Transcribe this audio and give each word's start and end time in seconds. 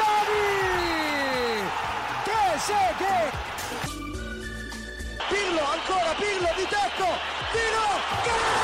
Totti! 0.00 1.68
Trezeguet! 2.24 3.32
Pirlo, 5.28 5.64
ancora 5.76 6.12
Pirlo 6.16 6.50
di 6.56 6.66
tecco! 6.66 7.08
Tiro! 7.52 7.88
Gol! 8.24 8.60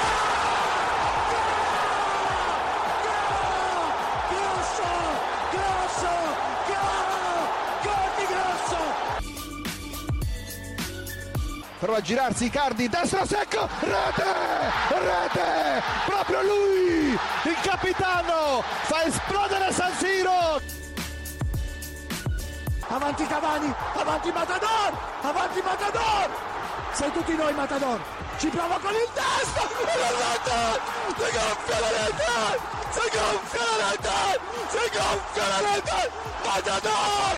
Prova 11.79 11.99
a 11.99 12.01
girarsi 12.01 12.47
Icardi, 12.47 12.89
destro 12.89 13.27
secco, 13.27 13.69
rete, 13.81 14.25
rete, 14.89 15.83
proprio 16.07 16.43
lui, 16.43 17.11
il 17.11 17.57
capitano, 17.63 18.63
fa 18.85 19.05
esplodere 19.05 19.71
San 19.73 19.93
Siro. 19.93 20.86
Avanti 22.89 23.27
Cavani, 23.27 23.75
avanti 23.95 24.31
Matador, 24.31 24.93
avanti 25.23 25.61
Matador, 25.61 26.31
sei 26.93 27.11
tutti 27.11 27.35
noi 27.35 27.53
Matador, 27.53 28.01
ci 28.39 28.47
prova 28.47 28.79
con 28.79 28.93
il 28.93 29.09
testo, 29.13 29.61
si 29.67 29.83
gonfia 31.35 31.81
la 31.81 31.91
rete, 31.91 32.61
si 32.91 33.01
gonfia 33.11 33.65
la 33.77 33.91
si 34.71 34.85
gonfia 34.97 35.47
la 35.49 35.75
Matador. 36.45 37.35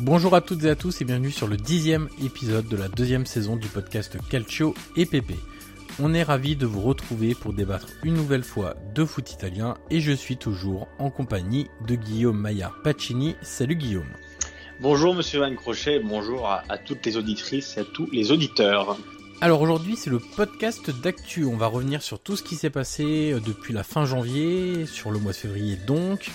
Bonjour 0.00 0.34
à 0.34 0.40
toutes 0.40 0.64
et 0.64 0.70
à 0.70 0.74
tous 0.74 1.00
et 1.00 1.04
bienvenue 1.04 1.30
sur 1.30 1.46
le 1.46 1.56
dixième 1.56 2.08
épisode 2.24 2.66
de 2.66 2.76
la 2.76 2.88
deuxième 2.88 3.24
saison 3.24 3.54
du 3.54 3.68
podcast 3.68 4.18
Calcio 4.30 4.74
et 4.96 5.06
PP. 5.06 5.34
On 5.98 6.14
est 6.14 6.22
ravis 6.22 6.56
de 6.56 6.66
vous 6.66 6.80
retrouver 6.80 7.34
pour 7.34 7.52
débattre 7.52 7.88
une 8.04 8.14
nouvelle 8.14 8.44
fois 8.44 8.76
de 8.94 9.04
foot 9.04 9.32
italien 9.32 9.74
et 9.90 10.00
je 10.00 10.12
suis 10.12 10.36
toujours 10.36 10.88
en 10.98 11.10
compagnie 11.10 11.68
de 11.86 11.94
Guillaume 11.94 12.38
Maillard 12.38 12.80
Pacini. 12.82 13.34
Salut 13.42 13.76
Guillaume. 13.76 14.08
Bonjour 14.80 15.14
Monsieur 15.14 15.40
Van 15.40 15.54
Crochet, 15.54 16.00
bonjour 16.00 16.48
à, 16.48 16.62
à 16.68 16.78
toutes 16.78 17.04
les 17.04 17.16
auditrices 17.16 17.76
et 17.76 17.80
à 17.80 17.84
tous 17.84 18.08
les 18.12 18.32
auditeurs. 18.32 18.96
Alors 19.42 19.60
aujourd'hui 19.60 19.96
c'est 19.96 20.10
le 20.10 20.20
podcast 20.20 20.90
d'actu. 21.02 21.44
On 21.44 21.56
va 21.56 21.66
revenir 21.66 22.02
sur 22.02 22.18
tout 22.18 22.36
ce 22.36 22.42
qui 22.42 22.56
s'est 22.56 22.70
passé 22.70 23.32
euh, 23.32 23.40
depuis 23.40 23.74
la 23.74 23.82
fin 23.82 24.04
janvier, 24.04 24.86
sur 24.86 25.10
le 25.10 25.18
mois 25.18 25.32
de 25.32 25.36
février 25.36 25.76
donc, 25.76 26.30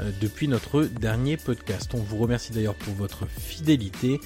euh, 0.00 0.10
depuis 0.20 0.48
notre 0.48 0.82
dernier 0.82 1.36
podcast. 1.36 1.92
On 1.94 1.98
vous 1.98 2.18
remercie 2.18 2.52
d'ailleurs 2.52 2.74
pour 2.74 2.94
votre 2.94 3.26
fidélité. 3.28 4.20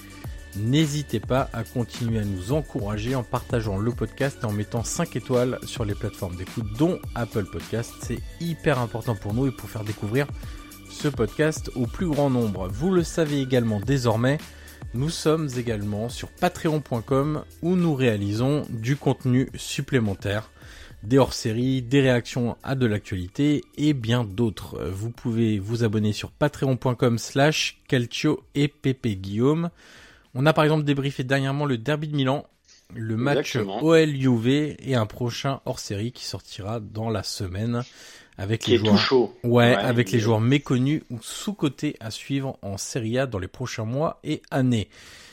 N'hésitez 0.56 1.20
pas 1.20 1.48
à 1.52 1.62
continuer 1.62 2.18
à 2.18 2.24
nous 2.24 2.52
encourager 2.52 3.14
en 3.14 3.22
partageant 3.22 3.76
le 3.76 3.92
podcast 3.92 4.38
et 4.42 4.46
en 4.46 4.52
mettant 4.52 4.82
5 4.82 5.14
étoiles 5.16 5.58
sur 5.64 5.84
les 5.84 5.94
plateformes 5.94 6.36
d'écoute 6.36 6.66
dont 6.78 6.98
Apple 7.14 7.44
Podcast. 7.44 7.92
C'est 8.02 8.18
hyper 8.40 8.78
important 8.78 9.14
pour 9.14 9.34
nous 9.34 9.46
et 9.46 9.52
pour 9.52 9.68
faire 9.68 9.84
découvrir 9.84 10.26
ce 10.90 11.08
podcast 11.08 11.70
au 11.76 11.86
plus 11.86 12.08
grand 12.08 12.30
nombre. 12.30 12.68
Vous 12.68 12.90
le 12.90 13.04
savez 13.04 13.40
également 13.40 13.80
désormais, 13.80 14.38
nous 14.94 15.10
sommes 15.10 15.48
également 15.56 16.08
sur 16.08 16.28
patreon.com 16.28 17.44
où 17.62 17.76
nous 17.76 17.94
réalisons 17.94 18.64
du 18.70 18.96
contenu 18.96 19.48
supplémentaire, 19.54 20.50
des 21.02 21.18
hors-séries, 21.18 21.82
des 21.82 22.00
réactions 22.00 22.56
à 22.62 22.74
de 22.74 22.86
l'actualité 22.86 23.62
et 23.76 23.92
bien 23.92 24.24
d'autres. 24.24 24.82
Vous 24.90 25.10
pouvez 25.10 25.58
vous 25.58 25.84
abonner 25.84 26.12
sur 26.12 26.30
patreon.com 26.30 27.18
slash 27.18 27.80
calcio 27.86 28.42
et 28.54 28.72
Guillaume. 29.04 29.70
On 30.40 30.46
a 30.46 30.52
par 30.52 30.62
exemple 30.62 30.84
débriefé 30.84 31.24
dernièrement 31.24 31.66
le 31.66 31.78
derby 31.78 32.06
de 32.06 32.14
Milan, 32.14 32.46
le 32.94 33.16
match. 33.16 33.56
OL-UV 33.56 34.76
et 34.78 34.94
un 34.94 35.04
prochain 35.04 35.60
hors-série 35.66 36.12
qui 36.12 36.24
sortira 36.24 36.78
dans 36.78 37.10
la 37.10 37.24
semaine 37.24 37.82
avec 38.36 38.60
Qui 38.60 38.70
les 38.70 38.76
est 38.76 38.78
tout 38.78 38.84
joueurs 38.84 38.98
chaud. 38.98 39.34
Ouais, 39.42 39.50
Ouais, 39.50 39.74
avec 39.74 40.12
les 40.12 40.20
joueurs 40.20 40.40
méconnus 40.40 41.02
ou 41.10 41.18
sous-cotés 41.20 41.96
à 41.98 42.12
suivre 42.12 42.56
en 42.62 42.76
Serie 42.76 43.18
A 43.18 43.26
dans 43.26 43.40
les 43.40 43.48
prochains 43.48 43.84
mois 43.84 44.20
et 44.22 44.40
années. 44.52 44.90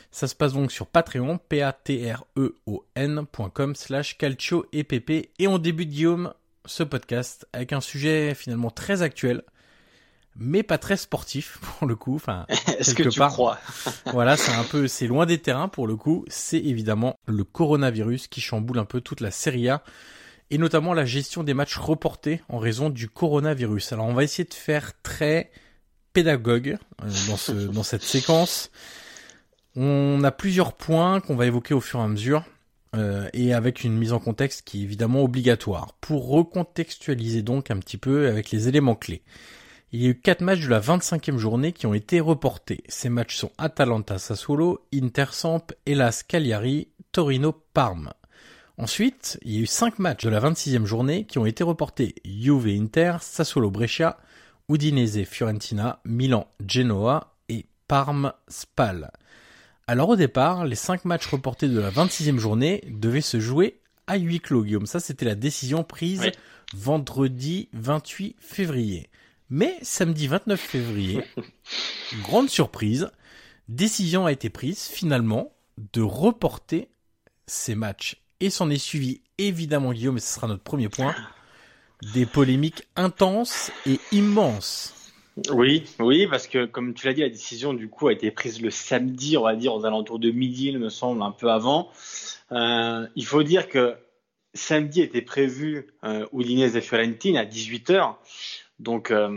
Ça 0.09 0.27
se 0.27 0.33
passe 0.33 0.53
donc 0.53 0.71
sur 0.71 0.88
Patreon, 0.88 1.35
E 1.35 1.39
p-a-t-r-e-o-n.com 1.50 2.56
slash 3.75 4.18
calcio 4.18 4.65
et 4.74 4.83
pp. 4.83 5.29
Et 5.38 5.47
on 5.47 5.59
débute, 5.59 5.91
Guillaume, 5.91 6.33
ce 6.65 6.81
podcast 6.81 7.47
avec 7.53 7.74
un 7.74 7.81
sujet 7.81 8.33
finalement 8.33 8.71
très 8.71 9.03
actuel, 9.03 9.44
mais 10.37 10.63
pas 10.63 10.77
très 10.77 10.97
sportif 10.97 11.59
pour 11.79 11.87
le 11.87 11.95
coup. 11.95 12.15
Enfin, 12.15 12.45
Est-ce 12.79 12.93
que 12.95 13.03
tu 13.03 13.19
part. 13.19 13.31
crois 13.31 13.59
voilà, 14.11 14.37
c'est 14.37 14.51
un 14.53 14.63
peu, 14.63 14.87
c'est 14.87 15.07
loin 15.07 15.25
des 15.25 15.37
terrains 15.39 15.67
pour 15.67 15.87
le 15.87 15.95
coup. 15.95 16.25
C'est 16.27 16.59
évidemment 16.59 17.15
le 17.27 17.43
coronavirus 17.43 18.27
qui 18.27 18.41
chamboule 18.41 18.79
un 18.79 18.85
peu 18.85 19.01
toute 19.01 19.21
la 19.21 19.31
Serie 19.31 19.69
A 19.69 19.83
et 20.51 20.57
notamment 20.57 20.93
la 20.93 21.05
gestion 21.05 21.43
des 21.43 21.53
matchs 21.53 21.77
reportés 21.77 22.41
en 22.49 22.59
raison 22.59 22.89
du 22.89 23.09
coronavirus. 23.09 23.93
Alors, 23.93 24.05
on 24.05 24.13
va 24.13 24.23
essayer 24.23 24.47
de 24.47 24.53
faire 24.53 24.91
très 25.01 25.51
pédagogue 26.13 26.77
euh, 27.03 27.09
dans 27.27 27.38
ce, 27.38 27.51
dans 27.51 27.83
cette 27.83 28.03
séquence. 28.03 28.69
On 29.75 30.23
a 30.23 30.31
plusieurs 30.31 30.73
points 30.73 31.19
qu'on 31.19 31.35
va 31.35 31.45
évoquer 31.47 31.73
au 31.73 31.81
fur 31.81 31.99
et 31.99 32.03
à 32.03 32.07
mesure. 32.07 32.43
euh, 32.95 33.27
et 33.33 33.53
avec 33.53 33.83
une 33.83 33.97
mise 33.97 34.13
en 34.13 34.19
contexte 34.19 34.61
qui 34.63 34.79
est 34.81 34.83
évidemment 34.83 35.23
obligatoire. 35.23 35.93
Pour 35.99 36.27
recontextualiser 36.29 37.41
donc 37.41 37.71
un 37.71 37.79
petit 37.79 37.97
peu 37.97 38.27
avec 38.27 38.51
les 38.51 38.67
éléments 38.69 38.95
clés. 38.95 39.21
Il 39.91 40.01
y 40.01 40.07
a 40.07 40.09
eu 40.09 40.19
quatre 40.19 40.41
matchs 40.41 40.61
de 40.61 40.69
la 40.69 40.81
25e 40.81 41.37
journée 41.37 41.71
qui 41.71 41.85
ont 41.85 41.93
été 41.93 42.19
reportés. 42.19 42.83
Ces 42.89 43.09
matchs 43.09 43.37
sont 43.37 43.51
Atalanta 43.57 44.17
Sassuolo, 44.17 44.85
Inter 44.93 45.25
Samp, 45.31 45.71
Hellas 45.85 46.23
Cagliari, 46.27 46.89
Torino 47.11 47.53
Parme. 47.73 48.11
Ensuite, 48.77 49.39
il 49.43 49.53
y 49.53 49.57
a 49.57 49.61
eu 49.61 49.65
cinq 49.67 49.99
matchs 49.99 50.25
de 50.25 50.29
la 50.29 50.41
26e 50.41 50.85
journée 50.85 51.25
qui 51.25 51.37
ont 51.37 51.45
été 51.45 51.63
reportés. 51.63 52.15
Juve 52.25 52.67
Inter, 52.67 53.17
Sassuolo 53.21 53.71
Brescia, 53.71 54.17
Udinese 54.69 55.23
Fiorentina, 55.23 55.99
Milan 56.03 56.47
Genoa 56.67 57.33
et 57.47 57.65
Parme 57.88 58.33
Spal. 58.49 59.11
Alors 59.88 60.09
au 60.09 60.15
départ, 60.17 60.65
les 60.65 60.75
cinq 60.75 61.05
matchs 61.05 61.27
reportés 61.27 61.69
de 61.69 61.79
la 61.79 61.91
26e 61.91 62.38
journée 62.38 62.83
devaient 62.89 63.21
se 63.21 63.39
jouer 63.39 63.79
à 64.07 64.17
huis 64.17 64.39
clos, 64.41 64.63
Guillaume. 64.63 64.88
Ça, 64.88 64.99
c'était 64.99 65.25
la 65.25 65.35
décision 65.35 65.83
prise 65.83 66.21
Oui. 66.21 66.31
vendredi 66.73 67.69
28 67.73 68.35
février. 68.39 69.09
Mais 69.50 69.77
samedi 69.81 70.27
29 70.27 70.59
février, 70.59 71.21
grande 72.24 72.50
surprise, 72.50 73.12
décision 73.68 74.25
a 74.25 74.31
été 74.31 74.50
prise 74.50 74.88
finalement 74.88 75.53
de 75.94 76.01
reporter 76.01 76.89
ces 77.45 77.75
matchs. 77.75 78.18
Et 78.39 78.50
s'en 78.50 78.69
est 78.69 78.77
suivi 78.77 79.21
évidemment, 79.38 79.94
Guillaume, 79.94 80.18
et 80.18 80.21
ce 80.21 80.33
sera 80.33 80.47
notre 80.47 80.63
premier 80.63 80.89
point, 80.89 81.15
des 82.13 82.25
polémiques 82.25 82.83
intenses 82.95 83.71
et 83.86 84.00
immenses. 84.12 84.94
Oui, 85.51 85.83
oui, 86.00 86.27
parce 86.27 86.48
que 86.48 86.65
comme 86.65 86.94
tu 86.94 87.07
l'as 87.07 87.13
dit, 87.13 87.21
la 87.21 87.30
décision 87.30 87.74
du 87.74 87.89
coup 87.89 88.07
a 88.07 88.13
été 88.13 88.31
prise 88.31 88.62
le 88.62 88.71
samedi, 88.71 89.38
on 89.38 89.44
va 89.44 89.56
dire 89.56 89.74
aux 89.74 89.86
alentours 89.86 90.19
de 90.19 90.31
midi, 90.31 90.68
il 90.68 90.80
me 90.80 90.89
semble, 90.89 91.21
un 91.21 91.31
peu 91.31 91.51
avant. 91.51 91.91
Euh, 92.51 93.06
il 93.15 93.25
faut 93.25 93.44
dire 93.44 93.68
que 93.68 93.95
samedi 94.53 95.01
était 95.01 95.21
prévu 95.21 95.88
euh, 96.06 96.25
Udinese 96.33 96.77
et 96.77 96.81
Fiorentina 96.81 97.41
à 97.41 97.45
18h. 97.45 98.15
Donc, 98.80 99.12
euh, 99.12 99.30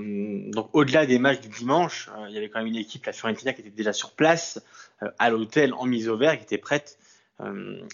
donc 0.51 0.69
au-delà 0.73 1.07
des 1.07 1.19
matchs 1.19 1.41
du 1.41 1.49
dimanche, 1.49 2.11
euh, 2.17 2.27
il 2.29 2.35
y 2.35 2.39
avait 2.39 2.49
quand 2.49 2.59
même 2.59 2.69
une 2.69 2.77
équipe, 2.77 3.07
la 3.07 3.13
Fiorentina, 3.13 3.53
qui 3.53 3.61
était 3.61 3.71
déjà 3.71 3.93
sur 3.93 4.11
place 4.13 4.61
euh, 5.03 5.11
à 5.19 5.31
l'hôtel 5.31 5.75
en 5.75 5.87
mise 5.87 6.09
au 6.09 6.17
vert, 6.17 6.37
qui 6.37 6.45
était 6.45 6.59
prête 6.59 6.99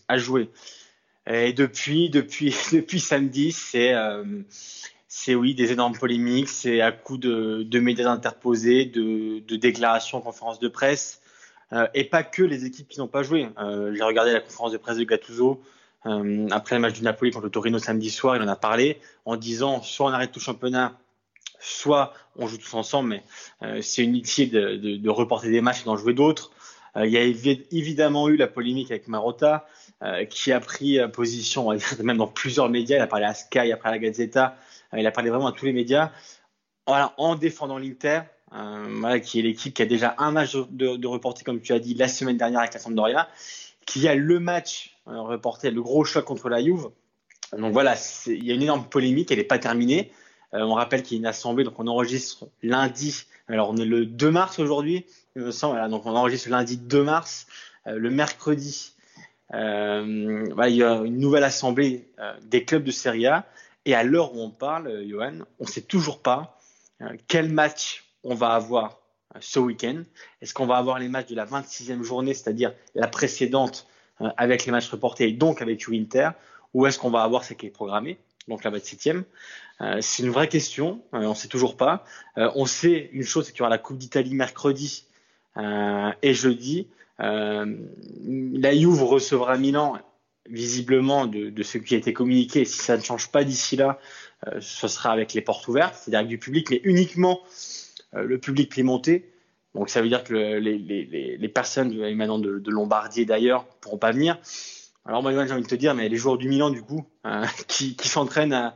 à 0.09 0.17
jouer. 0.17 0.49
Et 1.27 1.53
depuis, 1.53 2.09
depuis, 2.11 2.55
depuis 2.73 3.01
samedi, 3.01 3.53
c'est 3.53 3.93
c'est 5.07 5.35
oui 5.35 5.55
des 5.55 5.71
énormes 5.71 5.97
polémiques, 5.97 6.49
c'est 6.49 6.81
à 6.81 6.93
coup 6.93 7.19
de, 7.19 7.79
médias 7.79 8.11
interposés, 8.11 8.87
de, 8.87 9.57
déclarations, 9.57 10.23
conférences 10.23 10.59
de 10.61 10.69
presse, 10.69 11.21
et 11.93 12.05
pas 12.05 12.23
que 12.23 12.43
les 12.43 12.65
équipes 12.65 12.89
qui 12.89 13.01
n'ont 13.01 13.07
pas 13.07 13.23
joué. 13.23 13.49
J'ai 13.93 14.03
regardé 14.03 14.33
la 14.33 14.41
conférence 14.41 14.73
de 14.73 14.79
presse 14.79 14.97
de 14.97 15.05
Gattuso 15.05 15.63
après 16.05 16.77
le 16.77 16.81
match 16.81 16.95
du 16.95 17.03
Napoli 17.03 17.31
contre 17.31 17.45
le 17.45 17.51
Torino 17.51 17.79
samedi 17.79 18.11
soir, 18.11 18.37
il 18.37 18.43
en 18.43 18.49
a 18.49 18.57
parlé 18.57 18.99
en 19.27 19.37
disant 19.37 19.83
soit 19.83 20.07
on 20.07 20.13
arrête 20.13 20.33
tout 20.33 20.41
championnat, 20.41 20.99
soit 21.65 22.13
on 22.37 22.47
joue 22.47 22.59
tous 22.59 22.75
ensemble, 22.75 23.09
mais 23.09 23.23
euh, 23.63 23.81
c'est 23.81 24.05
inutile 24.05 24.51
de, 24.51 24.97
de, 24.97 25.11
reporter 25.11 25.51
des 25.51 25.61
matchs 25.61 25.83
et 25.83 25.85
d'en 25.85 25.97
jouer 25.97 26.15
d'autres. 26.15 26.51
Euh, 26.97 27.07
il 27.07 27.13
y 27.13 27.17
a 27.17 27.25
évi- 27.25 27.65
évidemment 27.73 28.29
eu 28.29 28.37
la 28.37 28.47
polémique 28.47 28.91
avec 28.91 29.09
Marotta, 29.09 29.67
euh, 30.03 30.25
qui 30.25 30.53
a 30.53 30.61
pris 30.61 30.99
position, 31.13 31.71
même 32.03 32.19
dans 32.19 32.27
plusieurs 32.27 32.69
médias. 32.69 32.99
Il 32.99 33.01
a 33.01 33.07
parlé 33.07 33.25
à 33.25 33.35
Sky, 33.35 33.73
après 33.73 33.89
à 33.89 33.93
la 33.93 33.99
Gazzetta. 33.99 34.57
Il 34.97 35.07
a 35.07 35.11
parlé 35.11 35.31
vraiment 35.31 35.49
à 35.49 35.53
tous 35.53 35.65
les 35.65 35.73
médias. 35.73 36.13
En 36.87 37.35
défendant 37.35 37.79
l'Inter, 37.79 38.21
qui 39.25 39.39
est 39.39 39.43
l'équipe 39.43 39.75
qui 39.75 39.83
a 39.83 39.87
déjà 39.87 40.15
un 40.19 40.31
match 40.31 40.55
de, 40.55 40.97
de, 40.97 41.43
comme 41.43 41.61
tu 41.61 41.73
as 41.73 41.79
dit, 41.81 41.95
la 41.95 42.07
semaine 42.07 42.37
dernière 42.37 42.61
avec 42.61 42.75
la 42.75 42.79
Sampdoria, 42.79 43.29
qui 43.87 44.07
a 44.07 44.15
le 44.15 44.39
match 44.39 44.97
reporté, 45.07 45.71
le 45.71 45.83
gros 45.83 46.05
choc 46.05 46.25
contre 46.27 46.49
la 46.49 46.63
Juve. 46.63 46.91
Donc 47.57 47.73
voilà, 47.73 47.97
il 48.27 48.45
y 48.45 48.53
a 48.53 48.55
une 48.55 48.63
énorme 48.63 48.85
polémique, 48.85 49.33
elle 49.33 49.39
n'est 49.39 49.45
pas 49.45 49.59
terminée. 49.59 50.13
Euh, 50.55 50.63
on 50.63 50.75
rappelle 50.75 51.03
qu'il 51.03 51.17
y 51.17 51.19
a 51.19 51.21
une 51.21 51.27
assemblée, 51.27 51.65
donc 51.65 51.79
on 51.79 51.87
enregistre 51.87 52.47
lundi. 52.63 53.25
Alors 53.49 53.71
on 53.71 53.77
est 53.77 53.85
le 53.85 54.07
2 54.07 54.31
mars 54.31 54.59
aujourd'hui, 54.59 55.05
il 55.37 55.43
me 55.43 55.51
semble. 55.51 55.89
Donc 55.91 56.07
on 56.07 56.15
enregistre 56.15 56.49
lundi 56.49 56.77
2 56.77 57.03
mars. 57.03 57.47
Euh, 57.87 57.99
le 57.99 58.11
mercredi, 58.11 58.93
euh, 59.53 60.49
voilà, 60.55 60.69
il 60.71 60.77
y 60.77 60.83
a 60.83 61.03
une 61.03 61.19
nouvelle 61.19 61.45
assemblée 61.45 62.09
des 62.43 62.65
clubs 62.65 62.85
de 62.85 62.91
Serie 62.91 63.27
A. 63.27 63.47
Et 63.85 63.95
à 63.95 64.03
l'heure 64.03 64.35
où 64.35 64.41
on 64.41 64.51
parle, 64.51 65.05
Johan, 65.07 65.41
on 65.61 65.65
ne 65.65 65.69
sait 65.69 65.83
toujours 65.83 66.21
pas 66.21 66.59
quel 67.29 67.51
match 67.51 68.05
on 68.23 68.35
va 68.35 68.55
avoir 68.55 68.99
ce 69.41 69.59
week-end. 69.59 70.03
Est-ce 70.41 70.55
qu'on 70.55 70.65
va 70.65 70.77
avoir 70.77 70.99
les 70.99 71.09
matchs 71.09 71.29
de 71.29 71.35
la 71.35 71.45
26e 71.45 72.03
journée, 72.03 72.33
c'est-à-dire 72.33 72.73
la 72.95 73.09
précédente 73.09 73.87
avec 74.39 74.65
les 74.65 74.73
matchs 74.73 74.89
reportés 74.89 75.29
et 75.29 75.33
donc 75.33 75.61
avec 75.61 75.87
Winter, 75.87 76.31
ou 76.73 76.87
est-ce 76.87 76.99
qu'on 76.99 77.11
va 77.11 77.25
avoir 77.25 77.45
ce 77.45 77.53
qui 77.53 77.67
est 77.67 77.71
programmé, 77.71 78.17
donc 78.49 78.65
la 78.65 78.71
27e 78.71 79.25
euh, 79.81 79.99
C'est 80.01 80.23
une 80.23 80.31
vraie 80.31 80.49
question, 80.49 81.03
euh, 81.15 81.19
on 81.19 81.31
ne 81.31 81.35
sait 81.35 81.49
toujours 81.49 81.77
pas. 81.77 82.05
Euh, 82.39 82.51
on 82.55 82.67
sait 82.67 83.11
une 83.13 83.25
chose, 83.25 83.47
c'est 83.47 83.53
qu'il 83.53 83.61
y 83.61 83.63
aura 83.63 83.71
la 83.71 83.79
Coupe 83.79 83.99
d'Italie 83.99 84.35
mercredi 84.35 85.07
et 85.57 86.35
jeudi. 86.35 86.89
La 87.19 88.75
Juve 88.75 89.05
recevra 89.05 89.57
Milan, 89.57 89.97
visiblement, 90.51 91.27
de, 91.27 91.63
ce 91.63 91.79
qui 91.79 91.95
a 91.95 91.99
été 91.99 92.13
communiqué. 92.13 92.65
Si 92.65 92.79
ça 92.79 92.97
ne 92.97 93.03
change 93.03 93.31
pas 93.31 93.45
d'ici 93.45 93.77
là, 93.77 94.01
ce 94.59 94.89
sera 94.89 95.13
avec 95.13 95.33
les 95.33 95.43
portes 95.43 95.69
ouvertes, 95.69 95.95
c'est-à-dire 95.95 96.19
avec 96.19 96.29
du 96.29 96.39
public, 96.39 96.71
mais 96.71 96.81
uniquement 96.83 97.41
le 98.15 98.37
public 98.39 98.69
piémontais. 98.69 99.31
Donc 99.77 99.91
ça 99.91 100.03
veut 100.03 100.09
dire 100.09 100.25
que 100.25 100.35
le- 100.35 100.59
les, 100.59 101.49
personnes 101.49 101.97
maintenant 102.17 102.41
de, 102.41 102.61
Lombardie 102.69 103.21
et 103.21 103.27
d'ailleurs 103.27 103.65
pourront 103.81 103.99
pas 103.99 104.11
venir. 104.11 104.37
Alors 105.07 105.23
moi, 105.23 105.31
j'ai 105.31 105.53
envie 105.53 105.63
de 105.63 105.69
te 105.69 105.77
dire, 105.77 105.95
mais 105.95 106.09
les 106.09 106.17
joueurs 106.17 106.37
du 106.37 106.49
Milan, 106.49 106.71
du 106.71 106.83
coup, 106.83 107.07
qui 107.69 107.97
s'entraînent 108.09 108.53
à, 108.55 108.75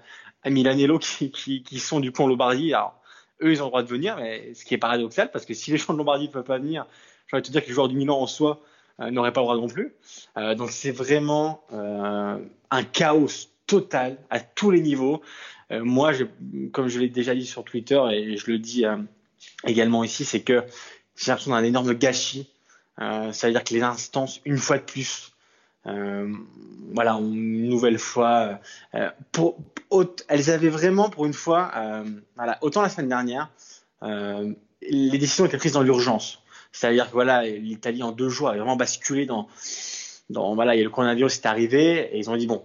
à 0.49 0.51
Milanello, 0.51 0.99
qui, 0.99 1.31
qui, 1.31 1.79
sont 1.79 2.01
du 2.01 2.11
coup 2.11 2.23
en 2.23 2.27
Lombardie, 2.27 2.73
alors 2.73 2.99
eux, 3.43 3.53
ils 3.53 3.61
ont 3.63 3.67
le 3.67 3.71
droit 3.71 3.83
de 3.83 3.89
venir, 3.89 4.17
mais 4.17 4.55
ce 4.55 4.65
qui 4.65 4.75
est 4.75 4.79
paradoxal, 4.79 5.31
parce 5.31 5.45
que 5.45 5.53
si 5.53 5.71
les 5.71 5.77
gens 5.77 5.93
de 5.93 5.99
Lombardie 5.99 6.29
ne 6.29 6.33
peuvent 6.33 6.43
pas 6.43 6.59
venir, 6.59 6.87
j'ai 7.27 7.37
envie 7.37 7.43
de 7.43 7.47
te 7.47 7.53
dire 7.53 7.63
que 7.63 7.69
les 7.69 7.75
joueurs 7.75 7.89
du 7.89 7.97
Milan 7.97 8.19
en 8.19 8.27
soi 8.27 8.63
euh, 9.01 9.11
n'auraient 9.11 9.33
pas 9.33 9.41
le 9.41 9.45
droit 9.45 9.57
non 9.57 9.69
plus. 9.69 9.95
Euh, 10.39 10.55
donc 10.55 10.71
c'est 10.71 10.91
vraiment 10.91 11.63
euh, 11.73 12.39
un 12.71 12.83
chaos 12.83 13.29
total 13.67 14.17
à 14.31 14.41
tous 14.41 14.71
les 14.71 14.81
niveaux. 14.81 15.23
Moi, 15.71 16.13
comme 16.73 16.89
je 16.89 16.99
l'ai 16.99 17.11
déjà 17.11 17.35
dit 17.35 17.45
sur 17.45 17.63
Twitter 17.63 18.01
et 18.11 18.39
je 18.39 18.51
le 18.51 18.59
dis 18.59 18.87
également 19.67 20.03
ici, 20.03 20.25
c'est 20.25 20.41
que 20.41 20.65
j'ai 21.15 21.31
l'impression 21.31 21.51
d'un 21.51 21.63
énorme 21.63 21.93
gâchis. 21.93 22.49
Ça 22.97 23.31
veut 23.43 23.53
dire 23.53 23.65
que 23.65 23.75
les 23.75 23.83
instances, 23.83 24.41
une 24.47 24.57
fois 24.57 24.79
de 24.79 24.85
plus, 24.85 25.35
voilà, 26.93 27.17
ont 27.17 27.33
une 27.33 27.69
nouvelle 27.69 27.99
fois, 27.99 28.61
euh, 28.95 29.11
pour, 29.33 29.59
elles 30.29 30.51
avaient 30.51 30.69
vraiment 30.69 31.11
pour 31.11 31.27
une 31.27 31.33
fois, 31.33 31.71
euh, 31.77 32.05
voilà, 32.37 32.59
autant 32.63 32.83
la 32.83 32.89
semaine 32.89 33.09
dernière, 33.09 33.51
euh, 34.03 34.53
les 34.83 35.19
décisions 35.19 35.47
étaient 35.47 35.59
prises 35.59 35.73
dans 35.73 35.83
l'urgence. 35.83 36.43
C'est-à-dire 36.73 37.07
que 37.07 37.13
voilà, 37.13 37.43
l'Italie 37.45 38.03
en 38.03 38.13
deux 38.13 38.29
jours 38.29 38.49
avait 38.49 38.59
vraiment 38.59 38.77
basculé 38.77 39.27
dans, 39.27 39.49
dans 40.31 40.55
voilà, 40.55 40.75
il 40.75 40.79
y 40.79 40.81
a 40.81 40.85
le 40.85 40.91
coronavirus 40.91 41.37
est 41.37 41.47
arrivé 41.47 42.15
et 42.15 42.19
ils 42.19 42.31
ont 42.31 42.37
dit 42.37 42.47
bon, 42.47 42.63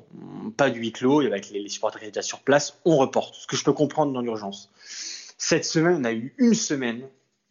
pas 0.58 0.70
du 0.70 0.80
huis 0.80 0.92
clos, 0.92 1.22
avait 1.22 1.42
les, 1.52 1.70
supporters 1.70 2.00
qui 2.00 2.08
étaient 2.08 2.20
déjà 2.20 2.28
sur 2.28 2.40
place, 2.40 2.80
on 2.86 2.98
reporte. 2.98 3.36
Ce 3.36 3.48
que 3.48 3.56
je 3.56 3.64
peux 3.64 3.74
comprendre 3.74 4.12
dans 4.14 4.22
l'urgence. 4.22 4.70
Cette 5.38 5.66
semaine, 5.66 5.98
on 6.00 6.04
a 6.04 6.14
eu 6.14 6.34
une 6.38 6.54
semaine 6.54 7.08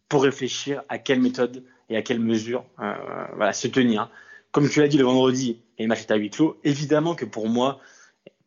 pour 0.09 0.23
réfléchir 0.23 0.83
à 0.89 0.99
quelle 0.99 1.21
méthode 1.21 1.65
et 1.89 1.97
à 1.97 2.03
quelle 2.03 2.21
mesure 2.21 2.65
euh, 2.81 2.93
voilà, 3.37 3.53
se 3.53 3.67
tenir. 3.69 4.11
Comme 4.53 4.69
tu 4.69 4.81
l'as 4.81 4.89
dit 4.89 4.99
le 4.99 5.05
vendredi, 5.05 5.63
et 5.79 5.83
le 5.83 5.89
match 5.89 6.03
est 6.03 6.11
à 6.11 6.17
huis 6.17 6.29
clos, 6.29 6.61
évidemment 6.63 7.15
que 7.15 7.25
pour 7.25 7.49
moi, 7.49 7.81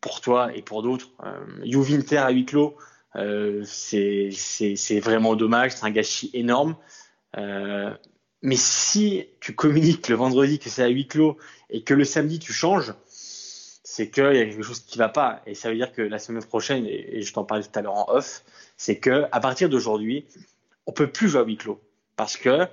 pour 0.02 0.22
toi 0.22 0.56
et 0.56 0.62
pour 0.62 0.84
d'autres, 0.84 1.10
euh, 1.24 1.44
Juve 1.64 2.00
Inter 2.00 2.18
à 2.18 2.30
huis 2.30 2.46
clos, 2.46 2.78
euh, 3.16 3.64
c'est 3.66 4.30
vraiment 5.00 5.36
dommage, 5.36 5.72
c'est 5.72 5.84
un 5.84 5.90
gâchis 5.90 6.30
énorme. 6.34 6.76
Euh, 7.38 7.92
mais 8.44 8.56
si 8.56 9.26
tu 9.40 9.56
communiques 9.56 10.08
le 10.08 10.16
vendredi 10.16 10.60
que 10.60 10.70
c'est 10.70 10.84
à 10.84 10.88
huis 10.90 11.08
clos 11.08 11.38
et 11.72 11.84
que 11.84 11.96
le 11.96 12.04
samedi 12.04 12.38
tu 12.38 12.54
changes, 12.54 12.94
c'est 13.08 14.12
qu'il 14.12 14.24
y 14.24 14.40
a 14.40 14.46
quelque 14.46 14.62
chose 14.62 14.82
qui 14.82 15.00
va 15.00 15.10
pas. 15.10 15.42
Et 15.48 15.56
ça 15.56 15.70
veut 15.70 15.76
dire 15.76 15.92
que 15.92 16.04
la 16.04 16.20
semaine 16.20 16.44
prochaine, 16.44 16.86
et, 16.86 17.24
je 17.24 17.34
t'en 17.34 17.46
parlais 17.46 17.64
tout 17.64 17.80
à 17.80 17.82
l'heure 17.82 17.96
en 17.96 18.06
off, 18.14 18.44
c'est 18.78 19.00
que 19.00 19.26
à 19.32 19.40
partir 19.40 19.70
d'aujourd'hui, 19.70 20.26
on 20.86 20.92
peut 20.92 21.08
plus 21.08 21.30
jouer 21.30 21.42
à 21.42 21.44
huis 21.46 21.58
clos. 21.58 21.82
Parce 22.16 22.38
que, 22.38 22.68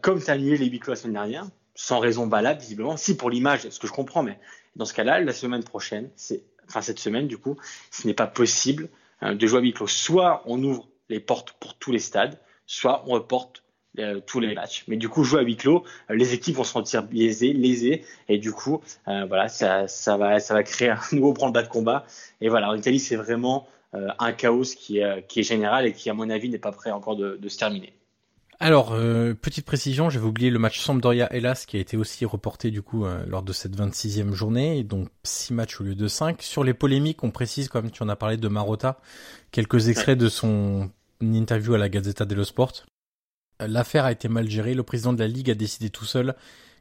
comme 0.00 0.22
tu 0.22 0.30
as 0.30 0.34
annulé 0.34 0.56
les 0.56 0.66
huis 0.66 0.78
clos 0.78 0.92
la 0.92 0.96
semaine 0.96 1.14
dernière, 1.14 1.46
sans 1.80 2.00
raison 2.00 2.26
valable, 2.26 2.60
visiblement, 2.60 2.96
si 2.96 3.16
pour 3.16 3.30
l'image, 3.30 3.68
ce 3.70 3.78
que 3.78 3.86
je 3.86 3.92
comprends, 3.92 4.24
mais 4.24 4.36
dans 4.74 4.84
ce 4.84 4.92
cas-là, 4.94 5.20
la 5.20 5.32
semaine 5.32 5.62
prochaine, 5.62 6.10
c'est, 6.16 6.42
enfin 6.66 6.82
cette 6.82 6.98
semaine, 6.98 7.28
du 7.28 7.38
coup, 7.38 7.56
ce 7.92 8.04
n'est 8.08 8.14
pas 8.14 8.26
possible 8.26 8.88
euh, 9.22 9.36
de 9.36 9.46
jouer 9.46 9.60
à 9.60 9.62
huis 9.62 9.72
clos. 9.72 9.86
Soit 9.86 10.42
on 10.46 10.60
ouvre 10.64 10.88
les 11.08 11.20
portes 11.20 11.52
pour 11.60 11.78
tous 11.78 11.92
les 11.92 12.00
stades, 12.00 12.40
soit 12.66 13.04
on 13.06 13.12
reporte 13.12 13.62
euh, 14.00 14.20
tous 14.26 14.40
les 14.40 14.56
matchs. 14.56 14.86
Mais 14.88 14.96
du 14.96 15.08
coup, 15.08 15.22
jouer 15.22 15.38
à 15.38 15.42
huis 15.44 15.56
clos, 15.56 15.84
euh, 16.10 16.16
les 16.16 16.34
équipes 16.34 16.56
vont 16.56 16.64
se 16.64 16.72
sentir 16.72 17.04
biaisées, 17.04 17.52
lésées, 17.52 18.04
et 18.28 18.38
du 18.38 18.50
coup, 18.50 18.80
euh, 19.06 19.24
voilà, 19.26 19.46
ça, 19.46 19.86
va, 20.16 20.40
ça 20.40 20.54
va 20.54 20.64
créer 20.64 20.90
un 20.90 20.98
nouveau 21.12 21.32
branle-bas 21.32 21.62
de 21.62 21.68
combat. 21.68 22.04
Et 22.40 22.48
voilà, 22.48 22.70
en 22.70 22.74
Italie, 22.74 22.98
c'est 22.98 23.16
vraiment 23.16 23.68
un 23.92 24.32
chaos 24.32 24.74
qui 24.76 24.98
est, 24.98 25.42
général 25.42 25.86
et 25.86 25.92
qui, 25.92 26.10
à 26.10 26.14
mon 26.14 26.28
avis, 26.28 26.48
n'est 26.48 26.58
pas 26.58 26.72
prêt 26.72 26.90
encore 26.90 27.14
de 27.14 27.48
se 27.48 27.56
terminer. 27.56 27.94
Alors, 28.60 28.92
euh, 28.92 29.34
petite 29.34 29.64
précision, 29.64 30.10
j'avais 30.10 30.26
oublié 30.26 30.50
le 30.50 30.58
match 30.58 30.80
Sampdoria 30.80 31.32
Hellas 31.32 31.64
qui 31.64 31.76
a 31.76 31.80
été 31.80 31.96
aussi 31.96 32.24
reporté 32.24 32.72
du 32.72 32.82
coup 32.82 33.04
euh, 33.04 33.24
lors 33.26 33.44
de 33.44 33.52
cette 33.52 33.76
26e 33.76 34.32
journée, 34.32 34.78
et 34.78 34.82
donc 34.82 35.08
6 35.22 35.54
matchs 35.54 35.80
au 35.80 35.84
lieu 35.84 35.94
de 35.94 36.08
5. 36.08 36.42
Sur 36.42 36.64
les 36.64 36.74
polémiques, 36.74 37.22
on 37.22 37.30
précise, 37.30 37.68
comme 37.68 37.92
tu 37.92 38.02
en 38.02 38.08
as 38.08 38.16
parlé 38.16 38.36
de 38.36 38.48
Marotta, 38.48 38.98
quelques 39.52 39.88
extraits 39.88 40.18
de 40.18 40.28
son 40.28 40.90
interview 41.20 41.74
à 41.74 41.78
la 41.78 41.88
Gazzetta 41.88 42.24
dello 42.24 42.42
Sport. 42.42 42.84
L'affaire 43.60 44.04
a 44.04 44.12
été 44.12 44.28
mal 44.28 44.50
gérée, 44.50 44.74
le 44.74 44.82
président 44.82 45.12
de 45.12 45.20
la 45.20 45.28
Ligue 45.28 45.50
a 45.50 45.54
décidé 45.54 45.90
tout 45.90 46.04
seul. 46.04 46.34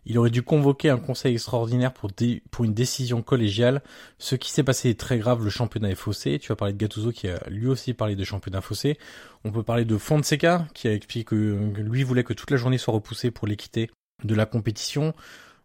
Il 0.10 0.18
aurait 0.18 0.30
dû 0.30 0.42
convoquer 0.42 0.90
un 0.90 0.98
conseil 0.98 1.34
extraordinaire 1.34 1.94
pour, 1.94 2.10
pour 2.50 2.64
une 2.64 2.74
décision 2.74 3.22
collégiale. 3.22 3.84
Ce 4.20 4.36
qui 4.36 4.52
s'est 4.52 4.64
passé 4.64 4.90
est 4.90 5.00
très 5.00 5.18
grave, 5.18 5.44
le 5.44 5.50
championnat 5.50 5.90
est 5.92 5.96
faussé. 5.96 6.40
Tu 6.40 6.48
vas 6.48 6.56
parler 6.56 6.74
de 6.74 6.78
Gattuso 6.78 7.12
qui 7.12 7.28
a 7.28 7.44
lui 7.50 7.68
aussi 7.68 7.94
parlé 7.94 8.16
de 8.16 8.24
championnat 8.24 8.62
faussé. 8.62 8.98
On 9.44 9.52
peut 9.52 9.64
parler 9.64 9.84
de 9.84 9.98
Fonseca 9.98 10.66
qui 10.74 10.88
a 10.88 10.94
expliqué 10.94 11.26
que 11.26 11.36
lui 11.76 12.04
voulait 12.04 12.24
que 12.24 12.34
toute 12.34 12.52
la 12.52 12.58
journée 12.58 12.78
soit 12.78 12.94
repoussée 12.94 13.32
pour 13.32 13.48
l'équité 13.48 13.92
de 14.24 14.34
la 14.34 14.46
compétition. 14.46 15.14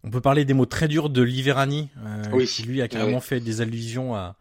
On 0.02 0.10
peut 0.10 0.20
parler 0.20 0.44
des 0.44 0.54
mots 0.54 0.66
très 0.66 0.88
durs 0.88 1.08
de 1.08 1.22
Liverani, 1.22 1.90
euh, 2.04 2.44
qui 2.44 2.64
lui 2.64 2.82
a 2.82 2.88
carrément 2.88 3.20
fait 3.20 3.38
des 3.38 3.60
allusions 3.60 4.16
à, 4.16 4.34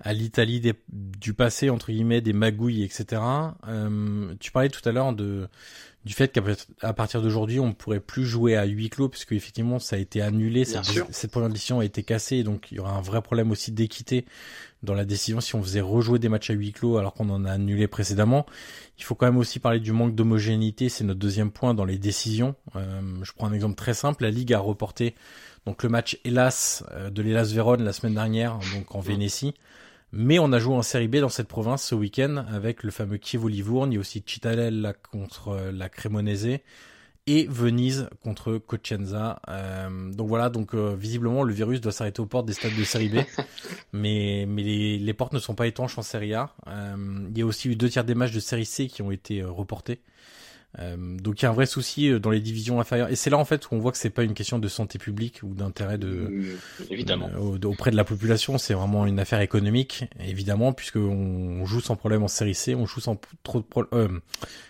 à 0.00 0.12
l'Italie 0.12 0.62
du 0.88 1.34
passé 1.34 1.70
entre 1.70 1.92
guillemets 1.92 2.20
des 2.20 2.32
magouilles 2.32 2.82
etc. 2.82 3.22
Euh, 3.68 4.34
tu 4.40 4.50
parlais 4.50 4.68
tout 4.68 4.86
à 4.88 4.92
l'heure 4.92 5.12
de 5.12 5.48
du 6.04 6.14
fait 6.14 6.32
qu'à 6.32 6.92
partir 6.94 7.20
d'aujourd'hui 7.20 7.60
on 7.60 7.74
pourrait 7.74 8.00
plus 8.00 8.24
jouer 8.24 8.56
à 8.56 8.64
huis 8.64 8.88
clos 8.88 9.10
puisque 9.10 9.32
effectivement 9.32 9.78
ça 9.78 9.96
a 9.96 9.98
été 9.98 10.22
annulé 10.22 10.64
cette, 10.64 10.86
cette, 11.10 11.30
première 11.30 11.50
décision 11.50 11.80
a 11.80 11.84
été 11.84 12.02
cassée 12.02 12.42
donc 12.42 12.68
il 12.72 12.78
y 12.78 12.80
aura 12.80 12.92
un 12.92 13.02
vrai 13.02 13.20
problème 13.20 13.50
aussi 13.50 13.70
d'équité 13.70 14.24
dans 14.82 14.94
la 14.94 15.04
décision 15.04 15.40
si 15.40 15.54
on 15.56 15.62
faisait 15.62 15.82
rejouer 15.82 16.18
des 16.18 16.30
matchs 16.30 16.48
à 16.50 16.54
huis 16.54 16.72
clos 16.72 16.96
alors 16.96 17.12
qu'on 17.12 17.28
en 17.28 17.44
a 17.44 17.52
annulé 17.52 17.86
précédemment. 17.86 18.46
Il 18.98 19.04
faut 19.04 19.14
quand 19.14 19.26
même 19.26 19.36
aussi 19.36 19.58
parler 19.58 19.78
du 19.78 19.92
manque 19.92 20.14
d'homogénéité 20.14 20.88
c'est 20.88 21.04
notre 21.04 21.20
deuxième 21.20 21.50
point 21.50 21.74
dans 21.74 21.84
les 21.84 21.98
décisions. 21.98 22.54
Euh, 22.76 23.02
je 23.22 23.32
prends 23.32 23.48
un 23.48 23.52
exemple 23.52 23.74
très 23.74 23.92
simple 23.92 24.22
la 24.22 24.30
ligue 24.30 24.54
a 24.54 24.58
reporté 24.58 25.14
donc 25.66 25.82
le 25.82 25.90
match 25.90 26.18
hélas 26.24 26.82
euh, 26.92 27.10
de 27.10 27.20
l'Hélas 27.20 27.52
Vérone 27.52 27.82
la 27.82 27.92
semaine 27.92 28.14
dernière 28.14 28.58
donc 28.74 28.94
en 28.94 29.00
Vénétie 29.00 29.52
mais 30.12 30.38
on 30.38 30.52
a 30.52 30.58
joué 30.58 30.74
en 30.74 30.82
série 30.82 31.08
B 31.08 31.16
dans 31.16 31.28
cette 31.28 31.48
province 31.48 31.84
ce 31.84 31.94
week-end 31.94 32.44
avec 32.52 32.82
le 32.82 32.90
fameux 32.90 33.18
Chievo-Livourne. 33.18 33.92
Il 33.92 33.94
y 33.94 33.98
a 33.98 34.00
aussi 34.00 34.22
Cittadella 34.26 34.92
contre 34.92 35.48
euh, 35.48 35.72
la 35.72 35.88
Cremonese 35.88 36.58
et 37.26 37.46
Venise 37.48 38.08
contre 38.22 38.58
Cocenza. 38.58 39.40
Euh, 39.48 40.10
donc 40.12 40.28
voilà, 40.28 40.50
donc 40.50 40.74
euh, 40.74 40.96
visiblement 40.96 41.44
le 41.44 41.52
virus 41.52 41.80
doit 41.80 41.92
s'arrêter 41.92 42.20
aux 42.20 42.26
portes 42.26 42.46
des 42.46 42.54
stades 42.54 42.76
de 42.76 42.84
série 42.84 43.08
B, 43.08 43.18
mais 43.92 44.46
mais 44.48 44.62
les, 44.62 44.98
les, 44.98 45.14
portes 45.14 45.32
ne 45.32 45.38
sont 45.38 45.54
pas 45.54 45.66
étanches 45.66 45.96
en 45.98 46.02
série 46.02 46.34
A. 46.34 46.54
il 46.66 47.38
y 47.38 47.42
a 47.42 47.46
aussi 47.46 47.68
eu 47.68 47.76
deux 47.76 47.88
tiers 47.88 48.04
des 48.04 48.14
matchs 48.14 48.32
de 48.32 48.40
série 48.40 48.66
C 48.66 48.88
qui 48.88 49.02
ont 49.02 49.12
été 49.12 49.44
reportés. 49.44 50.00
Euh, 50.78 50.96
donc 51.18 51.42
il 51.42 51.44
y 51.44 51.46
a 51.46 51.50
un 51.50 51.54
vrai 51.54 51.66
souci 51.66 52.08
euh, 52.08 52.20
dans 52.20 52.30
les 52.30 52.40
divisions 52.40 52.80
inférieures. 52.80 53.08
Et 53.10 53.16
c'est 53.16 53.30
là 53.30 53.38
en 53.38 53.44
fait 53.44 53.70
où 53.70 53.74
on 53.74 53.78
voit 53.78 53.90
que 53.90 53.98
c'est 53.98 54.10
pas 54.10 54.22
une 54.22 54.34
question 54.34 54.58
de 54.58 54.68
santé 54.68 54.98
publique 54.98 55.40
ou 55.42 55.52
d'intérêt 55.54 55.98
de 55.98 56.08
mmh, 56.08 56.44
évidemment. 56.90 57.28
euh, 57.34 57.58
auprès 57.66 57.90
de 57.90 57.96
la 57.96 58.04
population. 58.04 58.56
C'est 58.56 58.74
vraiment 58.74 59.06
une 59.06 59.18
affaire 59.18 59.40
économique 59.40 60.04
évidemment 60.20 60.72
puisque 60.72 60.96
on 60.96 61.64
joue 61.66 61.80
sans 61.80 61.96
problème 61.96 62.22
en 62.22 62.28
série 62.28 62.54
C. 62.54 62.74
On 62.74 62.86
joue 62.86 63.00
sans 63.00 63.20
trop 63.42 63.58
de 63.58 63.64
problèmes 63.64 64.20